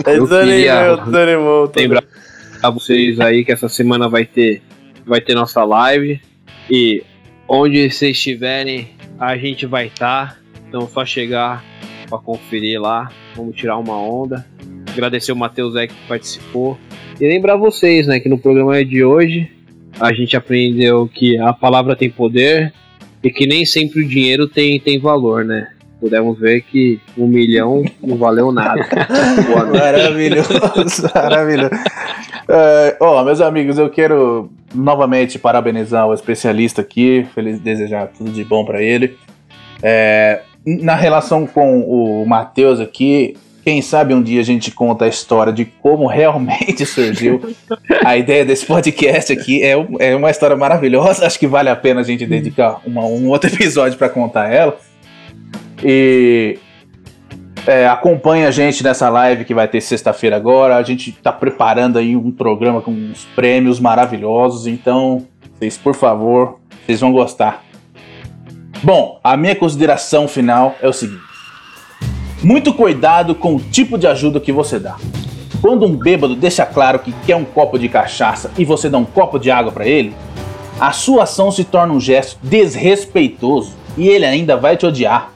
Desanimou, 0.05 0.27
queria 0.27 0.95
desanimou. 1.05 1.67
tô- 1.67 1.79
lembrar 1.79 2.03
a 2.61 2.69
vocês 2.69 3.19
aí 3.19 3.43
que 3.45 3.51
essa 3.51 3.69
semana 3.69 4.07
vai 4.09 4.25
ter, 4.25 4.61
vai 5.05 5.21
ter 5.21 5.35
nossa 5.35 5.63
live. 5.63 6.19
E 6.69 7.03
onde 7.47 7.89
vocês 7.89 8.17
estiverem, 8.17 8.89
a 9.19 9.37
gente 9.37 9.65
vai 9.65 9.87
estar. 9.87 10.39
Então 10.67 10.87
só 10.87 11.05
chegar 11.05 11.63
pra 12.09 12.17
conferir 12.17 12.81
lá. 12.81 13.09
Vamos 13.35 13.55
tirar 13.55 13.77
uma 13.77 13.97
onda. 13.97 14.45
Agradecer 14.91 15.31
o 15.31 15.35
Matheus 15.35 15.75
aí 15.75 15.87
que 15.87 15.95
participou. 16.07 16.77
E 17.19 17.27
lembrar 17.27 17.55
vocês, 17.55 18.07
né, 18.07 18.19
que 18.19 18.29
no 18.29 18.37
programa 18.37 18.83
de 18.83 19.03
hoje 19.03 19.51
a 19.99 20.13
gente 20.13 20.35
aprendeu 20.35 21.07
que 21.11 21.37
a 21.39 21.53
palavra 21.53 21.95
tem 21.95 22.09
poder 22.09 22.73
e 23.23 23.29
que 23.29 23.47
nem 23.47 23.65
sempre 23.65 24.01
o 24.01 24.07
dinheiro 24.07 24.47
tem, 24.47 24.79
tem 24.79 24.99
valor, 24.99 25.43
né? 25.43 25.67
Pudemos 25.99 26.39
ver 26.39 26.61
que 26.61 26.99
um 27.17 27.27
milhão 27.27 27.83
não 28.03 28.17
valeu 28.17 28.51
nada. 28.51 28.85
Maravilhoso, 29.73 30.53
maravilhoso. 31.13 31.71
É, 32.47 32.97
Ó, 32.99 33.23
meus 33.23 33.41
amigos, 33.41 33.79
eu 33.79 33.89
quero 33.89 34.51
novamente 34.73 35.39
parabenizar 35.39 36.07
o 36.07 36.13
especialista 36.13 36.81
aqui, 36.81 37.25
feliz 37.33 37.59
desejar 37.59 38.07
tudo 38.15 38.31
de 38.31 38.43
bom 38.43 38.63
pra 38.63 38.81
ele. 38.81 39.17
É, 39.81 40.41
na 40.65 40.95
relação 40.95 41.47
com 41.47 41.81
o 41.81 42.25
Matheus 42.27 42.79
aqui, 42.79 43.35
quem 43.67 43.81
sabe 43.81 44.13
um 44.13 44.23
dia 44.23 44.39
a 44.39 44.43
gente 44.45 44.71
conta 44.71 45.03
a 45.03 45.07
história 45.09 45.51
de 45.51 45.65
como 45.65 46.07
realmente 46.07 46.85
surgiu 46.85 47.53
a 48.05 48.15
ideia 48.15 48.45
desse 48.45 48.65
podcast 48.65 49.33
aqui. 49.33 49.61
É, 49.61 49.73
é 49.99 50.15
uma 50.15 50.31
história 50.31 50.55
maravilhosa, 50.55 51.25
acho 51.27 51.37
que 51.37 51.45
vale 51.45 51.67
a 51.67 51.75
pena 51.75 51.99
a 51.99 52.03
gente 52.03 52.25
dedicar 52.25 52.79
uma- 52.85 53.03
um 53.03 53.27
outro 53.27 53.49
episódio 53.53 53.97
pra 53.97 54.07
contar 54.07 54.49
ela. 54.49 54.77
E 55.83 56.57
é, 57.65 57.89
acompanhe 57.89 58.45
a 58.45 58.51
gente 58.51 58.81
nessa 58.85 59.09
live 59.09 59.43
que 59.43 59.53
vai 59.53 59.67
ter 59.67 59.81
sexta-feira 59.81 60.37
agora. 60.37 60.77
A 60.77 60.81
gente 60.83 61.11
tá 61.11 61.33
preparando 61.33 61.99
aí 61.99 62.15
um 62.15 62.31
programa 62.31 62.79
com 62.81 62.91
uns 62.91 63.25
prêmios 63.35 63.81
maravilhosos. 63.81 64.65
Então, 64.65 65.27
vocês, 65.59 65.75
por 65.77 65.93
favor, 65.93 66.57
vocês 66.85 67.01
vão 67.01 67.11
gostar. 67.11 67.65
Bom, 68.81 69.19
a 69.21 69.35
minha 69.35 69.57
consideração 69.57 70.25
final 70.25 70.73
é 70.81 70.87
o 70.87 70.93
seguinte: 70.93 71.21
muito 72.43 72.73
cuidado 72.73 73.33
com 73.33 73.55
o 73.55 73.59
tipo 73.59 73.97
de 73.97 74.07
ajuda 74.07 74.39
que 74.39 74.51
você 74.51 74.79
dá. 74.79 74.95
Quando 75.61 75.85
um 75.85 75.95
bêbado 75.95 76.35
deixa 76.35 76.65
claro 76.65 76.99
que 76.99 77.11
quer 77.25 77.35
um 77.35 77.43
copo 77.43 77.79
de 77.79 77.89
cachaça 77.89 78.51
e 78.57 78.63
você 78.63 78.89
dá 78.89 78.97
um 78.97 79.05
copo 79.05 79.39
de 79.39 79.49
água 79.49 79.71
para 79.71 79.87
ele, 79.87 80.13
a 80.79 80.91
sua 80.91 81.23
ação 81.23 81.51
se 81.51 81.63
torna 81.63 81.93
um 81.93 81.99
gesto 81.99 82.37
desrespeitoso 82.43 83.73
e 83.97 84.07
ele 84.07 84.25
ainda 84.25 84.55
vai 84.55 84.77
te 84.77 84.85
odiar. 84.85 85.31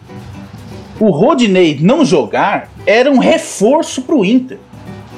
O 1.00 1.10
Rodinei 1.10 1.80
não 1.82 2.06
jogar 2.06 2.70
era 2.86 3.12
um 3.12 3.18
reforço 3.18 4.04
pro 4.04 4.24
Inter. 4.24 4.60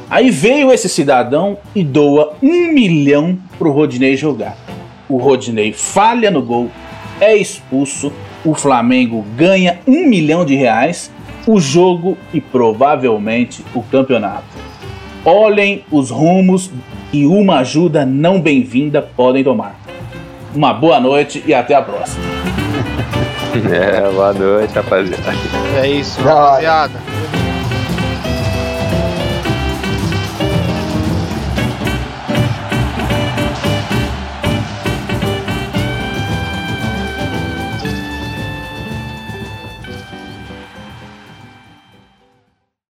Aí 0.09 0.31
veio 0.31 0.71
esse 0.71 0.87
cidadão 0.87 1.57
e 1.75 1.83
doa 1.83 2.33
um 2.41 2.71
milhão 2.71 3.37
pro 3.59 3.71
Rodinei 3.71 4.15
jogar. 4.15 4.55
O 5.09 5.17
Rodinei 5.17 5.73
falha 5.73 6.31
no 6.31 6.41
gol, 6.41 6.69
é 7.19 7.35
expulso, 7.35 8.13
o 8.45 8.53
Flamengo 8.53 9.25
ganha 9.35 9.79
um 9.85 10.07
milhão 10.07 10.45
de 10.45 10.55
reais, 10.55 11.11
o 11.45 11.59
jogo 11.59 12.17
e 12.33 12.39
provavelmente 12.39 13.63
o 13.73 13.81
campeonato. 13.81 14.43
Olhem 15.25 15.83
os 15.91 16.09
rumos 16.09 16.71
que 17.11 17.25
uma 17.25 17.59
ajuda 17.59 18.05
não 18.05 18.41
bem-vinda 18.41 19.01
podem 19.01 19.43
tomar. 19.43 19.79
Uma 20.55 20.73
boa 20.73 20.99
noite 20.99 21.43
e 21.45 21.53
até 21.53 21.75
a 21.75 21.81
próxima. 21.81 22.23
É, 23.71 24.11
boa 24.11 24.33
noite, 24.33 24.73
rapaziada. 24.73 25.31
É 25.79 25.87
isso, 25.87 26.19
rapaziada. 26.21 26.99